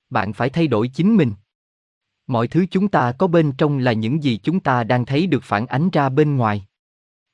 Bạn 0.10 0.34
phải 0.34 0.50
thay 0.50 0.68
đổi 0.68 0.88
chính 0.88 1.16
mình. 1.16 1.34
Mọi 2.28 2.48
thứ 2.48 2.66
chúng 2.72 2.88
ta 2.88 3.12
có 3.12 3.28
bên 3.28 3.52
trong 3.58 3.78
là 3.78 3.94
những 3.94 4.24
gì 4.24 4.40
chúng 4.44 4.60
ta 4.60 4.84
đang 4.84 5.06
thấy 5.06 5.28
được 5.28 5.44
phản 5.44 5.68
ánh 5.68 5.90
ra 5.90 6.10
bên 6.10 6.38
ngoài. 6.38 6.66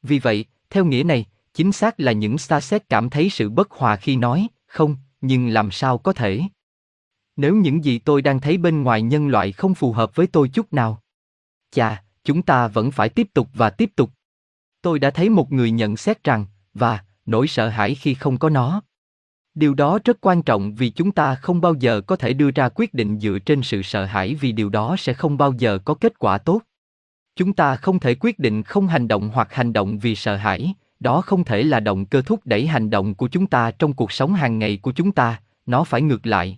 Vì 0.03 0.19
vậy, 0.19 0.45
theo 0.69 0.85
nghĩa 0.85 1.03
này, 1.03 1.25
chính 1.53 1.71
xác 1.71 1.99
là 1.99 2.11
những 2.11 2.37
xa 2.37 2.61
xét 2.61 2.89
cảm 2.89 3.09
thấy 3.09 3.29
sự 3.29 3.49
bất 3.49 3.71
hòa 3.71 3.95
khi 3.95 4.15
nói, 4.15 4.47
không, 4.67 4.97
nhưng 5.21 5.47
làm 5.47 5.71
sao 5.71 5.97
có 5.97 6.13
thể. 6.13 6.41
Nếu 7.41 7.55
những 7.55 7.83
gì 7.83 7.99
tôi 7.99 8.21
đang 8.21 8.39
thấy 8.39 8.57
bên 8.57 8.83
ngoài 8.83 9.01
nhân 9.01 9.27
loại 9.27 9.51
không 9.51 9.73
phù 9.73 9.91
hợp 9.91 10.15
với 10.15 10.27
tôi 10.27 10.49
chút 10.49 10.73
nào. 10.73 11.01
Chà, 11.71 12.03
chúng 12.23 12.41
ta 12.41 12.67
vẫn 12.67 12.91
phải 12.91 13.09
tiếp 13.09 13.27
tục 13.33 13.47
và 13.53 13.69
tiếp 13.69 13.91
tục. 13.95 14.11
Tôi 14.81 14.99
đã 14.99 15.09
thấy 15.09 15.29
một 15.29 15.51
người 15.51 15.71
nhận 15.71 15.97
xét 15.97 16.23
rằng, 16.23 16.45
và, 16.73 16.99
nỗi 17.25 17.47
sợ 17.47 17.69
hãi 17.69 17.95
khi 17.95 18.13
không 18.13 18.37
có 18.37 18.49
nó. 18.49 18.81
Điều 19.53 19.73
đó 19.73 19.99
rất 20.05 20.17
quan 20.21 20.43
trọng 20.43 20.75
vì 20.75 20.89
chúng 20.89 21.11
ta 21.11 21.35
không 21.35 21.61
bao 21.61 21.73
giờ 21.73 22.01
có 22.01 22.15
thể 22.15 22.33
đưa 22.33 22.51
ra 22.51 22.69
quyết 22.69 22.93
định 22.93 23.19
dựa 23.19 23.39
trên 23.39 23.61
sự 23.63 23.81
sợ 23.81 24.05
hãi 24.05 24.35
vì 24.35 24.51
điều 24.51 24.69
đó 24.69 24.95
sẽ 24.97 25.13
không 25.13 25.37
bao 25.37 25.53
giờ 25.57 25.77
có 25.85 25.93
kết 25.93 26.19
quả 26.19 26.37
tốt. 26.37 26.61
Chúng 27.35 27.53
ta 27.53 27.75
không 27.75 27.99
thể 27.99 28.15
quyết 28.19 28.39
định 28.39 28.63
không 28.63 28.87
hành 28.87 29.07
động 29.07 29.29
hoặc 29.33 29.53
hành 29.53 29.73
động 29.73 29.99
vì 29.99 30.15
sợ 30.15 30.35
hãi, 30.35 30.73
đó 30.99 31.21
không 31.21 31.43
thể 31.43 31.63
là 31.63 31.79
động 31.79 32.05
cơ 32.05 32.21
thúc 32.21 32.39
đẩy 32.45 32.67
hành 32.67 32.89
động 32.89 33.15
của 33.15 33.27
chúng 33.27 33.47
ta 33.47 33.71
trong 33.71 33.93
cuộc 33.93 34.11
sống 34.11 34.33
hàng 34.33 34.59
ngày 34.59 34.77
của 34.81 34.91
chúng 34.91 35.11
ta, 35.11 35.41
nó 35.65 35.83
phải 35.83 36.01
ngược 36.01 36.25
lại. 36.25 36.57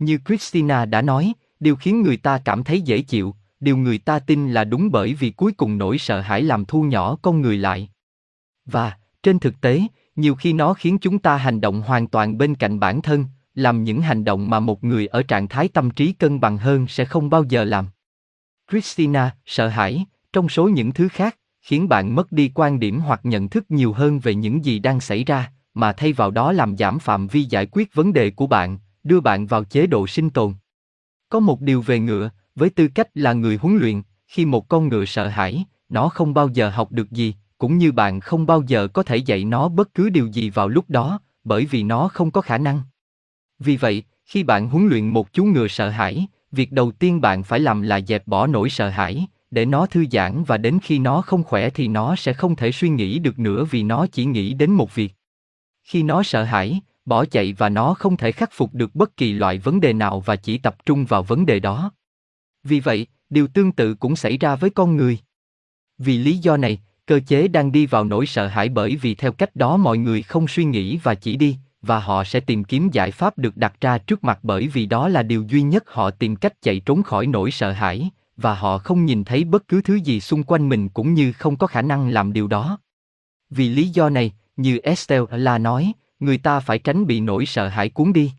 Như 0.00 0.18
Christina 0.26 0.84
đã 0.84 1.02
nói, 1.02 1.32
điều 1.60 1.76
khiến 1.76 2.02
người 2.02 2.16
ta 2.16 2.38
cảm 2.44 2.64
thấy 2.64 2.80
dễ 2.80 3.02
chịu, 3.02 3.34
điều 3.60 3.76
người 3.76 3.98
ta 3.98 4.18
tin 4.18 4.52
là 4.52 4.64
đúng 4.64 4.90
bởi 4.90 5.14
vì 5.14 5.30
cuối 5.30 5.52
cùng 5.52 5.78
nỗi 5.78 5.98
sợ 5.98 6.20
hãi 6.20 6.42
làm 6.42 6.64
thu 6.64 6.82
nhỏ 6.82 7.16
con 7.22 7.40
người 7.40 7.56
lại. 7.56 7.88
Và, 8.64 8.92
trên 9.22 9.38
thực 9.38 9.60
tế, 9.60 9.82
nhiều 10.16 10.34
khi 10.34 10.52
nó 10.52 10.74
khiến 10.74 10.98
chúng 10.98 11.18
ta 11.18 11.36
hành 11.36 11.60
động 11.60 11.82
hoàn 11.82 12.06
toàn 12.06 12.38
bên 12.38 12.54
cạnh 12.54 12.80
bản 12.80 13.02
thân, 13.02 13.24
làm 13.54 13.84
những 13.84 14.00
hành 14.00 14.24
động 14.24 14.50
mà 14.50 14.60
một 14.60 14.84
người 14.84 15.06
ở 15.06 15.22
trạng 15.22 15.48
thái 15.48 15.68
tâm 15.68 15.90
trí 15.90 16.12
cân 16.12 16.40
bằng 16.40 16.58
hơn 16.58 16.86
sẽ 16.88 17.04
không 17.04 17.30
bao 17.30 17.44
giờ 17.44 17.64
làm. 17.64 17.86
Christina, 18.70 19.36
sợ 19.46 19.68
hãi, 19.68 20.04
trong 20.32 20.48
số 20.48 20.68
những 20.68 20.92
thứ 20.92 21.08
khác, 21.08 21.36
khiến 21.60 21.88
bạn 21.88 22.14
mất 22.14 22.32
đi 22.32 22.52
quan 22.54 22.80
điểm 22.80 23.00
hoặc 23.00 23.20
nhận 23.22 23.48
thức 23.48 23.64
nhiều 23.68 23.92
hơn 23.92 24.18
về 24.18 24.34
những 24.34 24.64
gì 24.64 24.78
đang 24.78 25.00
xảy 25.00 25.24
ra, 25.24 25.52
mà 25.74 25.92
thay 25.92 26.12
vào 26.12 26.30
đó 26.30 26.52
làm 26.52 26.76
giảm 26.76 26.98
phạm 26.98 27.26
vi 27.26 27.42
giải 27.42 27.66
quyết 27.66 27.94
vấn 27.94 28.12
đề 28.12 28.30
của 28.30 28.46
bạn, 28.46 28.78
đưa 29.04 29.20
bạn 29.20 29.46
vào 29.46 29.64
chế 29.64 29.86
độ 29.86 30.06
sinh 30.06 30.30
tồn. 30.30 30.54
Có 31.28 31.40
một 31.40 31.60
điều 31.60 31.82
về 31.82 31.98
ngựa, 31.98 32.30
với 32.54 32.70
tư 32.70 32.88
cách 32.88 33.08
là 33.14 33.32
người 33.32 33.56
huấn 33.56 33.76
luyện, 33.76 34.02
khi 34.26 34.44
một 34.44 34.68
con 34.68 34.88
ngựa 34.88 35.04
sợ 35.04 35.28
hãi, 35.28 35.64
nó 35.88 36.08
không 36.08 36.34
bao 36.34 36.48
giờ 36.48 36.70
học 36.70 36.92
được 36.92 37.10
gì, 37.10 37.34
cũng 37.58 37.78
như 37.78 37.92
bạn 37.92 38.20
không 38.20 38.46
bao 38.46 38.62
giờ 38.66 38.88
có 38.88 39.02
thể 39.02 39.16
dạy 39.16 39.44
nó 39.44 39.68
bất 39.68 39.94
cứ 39.94 40.10
điều 40.10 40.26
gì 40.26 40.50
vào 40.50 40.68
lúc 40.68 40.84
đó, 40.90 41.20
bởi 41.44 41.64
vì 41.64 41.82
nó 41.82 42.08
không 42.08 42.30
có 42.30 42.40
khả 42.40 42.58
năng. 42.58 42.82
Vì 43.58 43.76
vậy, 43.76 44.04
khi 44.24 44.42
bạn 44.42 44.68
huấn 44.68 44.88
luyện 44.88 45.08
một 45.08 45.32
chú 45.32 45.44
ngựa 45.44 45.68
sợ 45.68 45.88
hãi, 45.88 46.26
việc 46.52 46.72
đầu 46.72 46.92
tiên 46.92 47.20
bạn 47.20 47.42
phải 47.42 47.60
làm 47.60 47.82
là 47.82 48.00
dẹp 48.00 48.26
bỏ 48.26 48.46
nỗi 48.46 48.70
sợ 48.70 48.88
hãi, 48.88 49.26
để 49.50 49.66
nó 49.66 49.86
thư 49.86 50.04
giãn 50.12 50.44
và 50.44 50.58
đến 50.58 50.78
khi 50.82 50.98
nó 50.98 51.22
không 51.22 51.44
khỏe 51.44 51.70
thì 51.70 51.88
nó 51.88 52.16
sẽ 52.16 52.32
không 52.32 52.56
thể 52.56 52.72
suy 52.72 52.88
nghĩ 52.88 53.18
được 53.18 53.38
nữa 53.38 53.64
vì 53.70 53.82
nó 53.82 54.06
chỉ 54.06 54.24
nghĩ 54.24 54.54
đến 54.54 54.70
một 54.70 54.94
việc. 54.94 55.14
Khi 55.82 56.02
nó 56.02 56.22
sợ 56.22 56.44
hãi, 56.44 56.80
bỏ 57.10 57.24
chạy 57.24 57.52
và 57.52 57.68
nó 57.68 57.94
không 57.94 58.16
thể 58.16 58.32
khắc 58.32 58.50
phục 58.52 58.74
được 58.74 58.94
bất 58.94 59.16
kỳ 59.16 59.32
loại 59.32 59.58
vấn 59.58 59.80
đề 59.80 59.92
nào 59.92 60.20
và 60.20 60.36
chỉ 60.36 60.58
tập 60.58 60.76
trung 60.86 61.04
vào 61.04 61.22
vấn 61.22 61.46
đề 61.46 61.60
đó. 61.60 61.92
Vì 62.64 62.80
vậy, 62.80 63.06
điều 63.30 63.46
tương 63.46 63.72
tự 63.72 63.94
cũng 63.94 64.16
xảy 64.16 64.38
ra 64.38 64.56
với 64.56 64.70
con 64.70 64.96
người. 64.96 65.18
Vì 65.98 66.18
lý 66.18 66.38
do 66.38 66.56
này, 66.56 66.80
cơ 67.06 67.20
chế 67.26 67.48
đang 67.48 67.72
đi 67.72 67.86
vào 67.86 68.04
nỗi 68.04 68.26
sợ 68.26 68.46
hãi 68.46 68.68
bởi 68.68 68.96
vì 68.96 69.14
theo 69.14 69.32
cách 69.32 69.56
đó 69.56 69.76
mọi 69.76 69.98
người 69.98 70.22
không 70.22 70.48
suy 70.48 70.64
nghĩ 70.64 70.96
và 70.96 71.14
chỉ 71.14 71.36
đi, 71.36 71.56
và 71.82 71.98
họ 71.98 72.24
sẽ 72.24 72.40
tìm 72.40 72.64
kiếm 72.64 72.88
giải 72.92 73.10
pháp 73.10 73.38
được 73.38 73.56
đặt 73.56 73.74
ra 73.80 73.98
trước 73.98 74.24
mặt 74.24 74.38
bởi 74.42 74.68
vì 74.68 74.86
đó 74.86 75.08
là 75.08 75.22
điều 75.22 75.44
duy 75.48 75.62
nhất 75.62 75.84
họ 75.86 76.10
tìm 76.10 76.36
cách 76.36 76.62
chạy 76.62 76.80
trốn 76.80 77.02
khỏi 77.02 77.26
nỗi 77.26 77.50
sợ 77.50 77.72
hãi, 77.72 78.10
và 78.36 78.54
họ 78.54 78.78
không 78.78 79.04
nhìn 79.04 79.24
thấy 79.24 79.44
bất 79.44 79.68
cứ 79.68 79.82
thứ 79.82 79.94
gì 79.94 80.20
xung 80.20 80.42
quanh 80.42 80.68
mình 80.68 80.88
cũng 80.88 81.14
như 81.14 81.32
không 81.32 81.56
có 81.56 81.66
khả 81.66 81.82
năng 81.82 82.08
làm 82.08 82.32
điều 82.32 82.46
đó. 82.46 82.78
Vì 83.50 83.68
lý 83.68 83.88
do 83.88 84.08
này, 84.08 84.32
như 84.56 84.78
Estelle 84.78 85.26
là 85.30 85.58
nói, 85.58 85.92
người 86.20 86.38
ta 86.38 86.60
phải 86.60 86.78
tránh 86.78 87.06
bị 87.06 87.20
nỗi 87.20 87.46
sợ 87.46 87.68
hãi 87.68 87.88
cuốn 87.88 88.12
đi. 88.12 88.32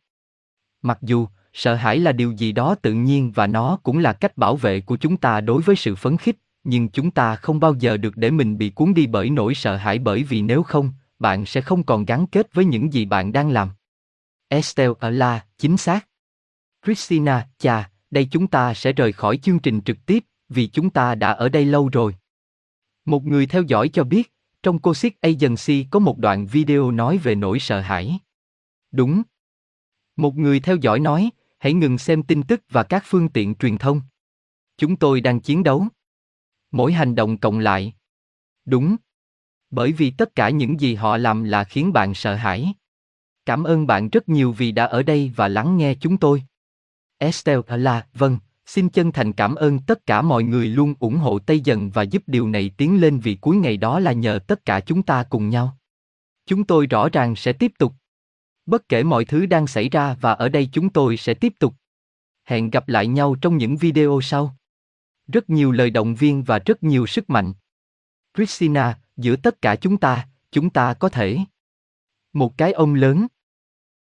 Mặc 0.81 0.97
dù, 1.01 1.27
sợ 1.53 1.75
hãi 1.75 1.99
là 1.99 2.11
điều 2.11 2.31
gì 2.31 2.51
đó 2.51 2.75
tự 2.75 2.93
nhiên 2.93 3.31
và 3.31 3.47
nó 3.47 3.79
cũng 3.83 3.97
là 3.97 4.13
cách 4.13 4.37
bảo 4.37 4.55
vệ 4.55 4.81
của 4.81 4.97
chúng 4.97 5.17
ta 5.17 5.41
đối 5.41 5.61
với 5.61 5.75
sự 5.75 5.95
phấn 5.95 6.17
khích, 6.17 6.37
nhưng 6.63 6.89
chúng 6.89 7.11
ta 7.11 7.35
không 7.35 7.59
bao 7.59 7.75
giờ 7.79 7.97
được 7.97 8.17
để 8.17 8.31
mình 8.31 8.57
bị 8.57 8.69
cuốn 8.69 8.93
đi 8.93 9.07
bởi 9.07 9.29
nỗi 9.29 9.55
sợ 9.55 9.75
hãi 9.75 9.99
bởi 9.99 10.23
vì 10.23 10.41
nếu 10.41 10.63
không, 10.63 10.91
bạn 11.19 11.45
sẽ 11.45 11.61
không 11.61 11.83
còn 11.83 12.05
gắn 12.05 12.27
kết 12.27 12.53
với 12.53 12.65
những 12.65 12.93
gì 12.93 13.05
bạn 13.05 13.31
đang 13.31 13.49
làm. 13.49 13.69
Estelle 14.47 14.93
ở 14.99 15.09
La, 15.09 15.45
chính 15.57 15.77
xác. 15.77 16.07
Christina, 16.85 17.47
chà, 17.57 17.89
đây 18.11 18.27
chúng 18.31 18.47
ta 18.47 18.73
sẽ 18.73 18.93
rời 18.93 19.11
khỏi 19.11 19.37
chương 19.37 19.59
trình 19.59 19.81
trực 19.81 20.05
tiếp, 20.05 20.23
vì 20.49 20.67
chúng 20.67 20.89
ta 20.89 21.15
đã 21.15 21.31
ở 21.31 21.49
đây 21.49 21.65
lâu 21.65 21.89
rồi. 21.89 22.15
Một 23.05 23.25
người 23.25 23.45
theo 23.45 23.61
dõi 23.61 23.89
cho 23.89 24.03
biết, 24.03 24.33
trong 24.63 24.79
Cosic 24.79 25.21
Agency 25.21 25.85
có 25.91 25.99
một 25.99 26.17
đoạn 26.17 26.47
video 26.47 26.91
nói 26.91 27.17
về 27.17 27.35
nỗi 27.35 27.59
sợ 27.59 27.81
hãi. 27.81 28.19
Đúng. 28.91 29.21
Một 30.15 30.35
người 30.35 30.59
theo 30.59 30.75
dõi 30.75 30.99
nói, 30.99 31.29
hãy 31.59 31.73
ngừng 31.73 31.97
xem 31.97 32.23
tin 32.23 32.43
tức 32.43 32.61
và 32.69 32.83
các 32.83 33.03
phương 33.05 33.29
tiện 33.29 33.55
truyền 33.55 33.77
thông. 33.77 34.01
Chúng 34.77 34.95
tôi 34.95 35.21
đang 35.21 35.39
chiến 35.39 35.63
đấu. 35.63 35.87
Mỗi 36.71 36.93
hành 36.93 37.15
động 37.15 37.37
cộng 37.37 37.59
lại. 37.59 37.93
Đúng. 38.65 38.95
Bởi 39.69 39.91
vì 39.91 40.11
tất 40.11 40.35
cả 40.35 40.49
những 40.49 40.79
gì 40.79 40.95
họ 40.95 41.17
làm 41.17 41.43
là 41.43 41.63
khiến 41.63 41.93
bạn 41.93 42.13
sợ 42.13 42.35
hãi. 42.35 42.73
Cảm 43.45 43.63
ơn 43.63 43.87
bạn 43.87 44.09
rất 44.09 44.29
nhiều 44.29 44.51
vì 44.51 44.71
đã 44.71 44.85
ở 44.85 45.03
đây 45.03 45.31
và 45.35 45.47
lắng 45.47 45.77
nghe 45.77 45.95
chúng 45.95 46.17
tôi. 46.17 46.43
Estelle 47.17 47.77
là, 47.77 48.07
vâng, 48.13 48.37
xin 48.71 48.89
chân 48.89 49.11
thành 49.11 49.33
cảm 49.33 49.55
ơn 49.55 49.79
tất 49.79 50.05
cả 50.05 50.21
mọi 50.21 50.43
người 50.43 50.67
luôn 50.67 50.93
ủng 50.99 51.17
hộ 51.17 51.39
Tây 51.39 51.59
Dần 51.59 51.89
và 51.89 52.03
giúp 52.03 52.23
điều 52.27 52.47
này 52.47 52.71
tiến 52.77 53.01
lên 53.01 53.19
vì 53.19 53.35
cuối 53.35 53.55
ngày 53.55 53.77
đó 53.77 53.99
là 53.99 54.11
nhờ 54.11 54.39
tất 54.47 54.65
cả 54.65 54.79
chúng 54.79 55.03
ta 55.03 55.23
cùng 55.23 55.49
nhau. 55.49 55.77
Chúng 56.45 56.63
tôi 56.63 56.85
rõ 56.85 57.09
ràng 57.09 57.35
sẽ 57.35 57.53
tiếp 57.53 57.71
tục. 57.79 57.93
Bất 58.65 58.89
kể 58.89 59.03
mọi 59.03 59.25
thứ 59.25 59.45
đang 59.45 59.67
xảy 59.67 59.89
ra 59.89 60.15
và 60.21 60.33
ở 60.33 60.49
đây 60.49 60.69
chúng 60.73 60.89
tôi 60.89 61.17
sẽ 61.17 61.33
tiếp 61.33 61.53
tục. 61.59 61.73
Hẹn 62.43 62.69
gặp 62.69 62.87
lại 62.87 63.07
nhau 63.07 63.35
trong 63.41 63.57
những 63.57 63.77
video 63.77 64.19
sau. 64.23 64.55
Rất 65.27 65.49
nhiều 65.49 65.71
lời 65.71 65.89
động 65.89 66.15
viên 66.15 66.43
và 66.43 66.59
rất 66.59 66.83
nhiều 66.83 67.07
sức 67.07 67.29
mạnh. 67.29 67.53
Christina, 68.37 68.99
giữa 69.17 69.35
tất 69.35 69.61
cả 69.61 69.75
chúng 69.75 69.97
ta, 69.97 70.27
chúng 70.51 70.69
ta 70.69 70.93
có 70.93 71.09
thể. 71.09 71.37
Một 72.33 72.57
cái 72.57 72.71
ông 72.73 72.93
lớn. 72.93 73.27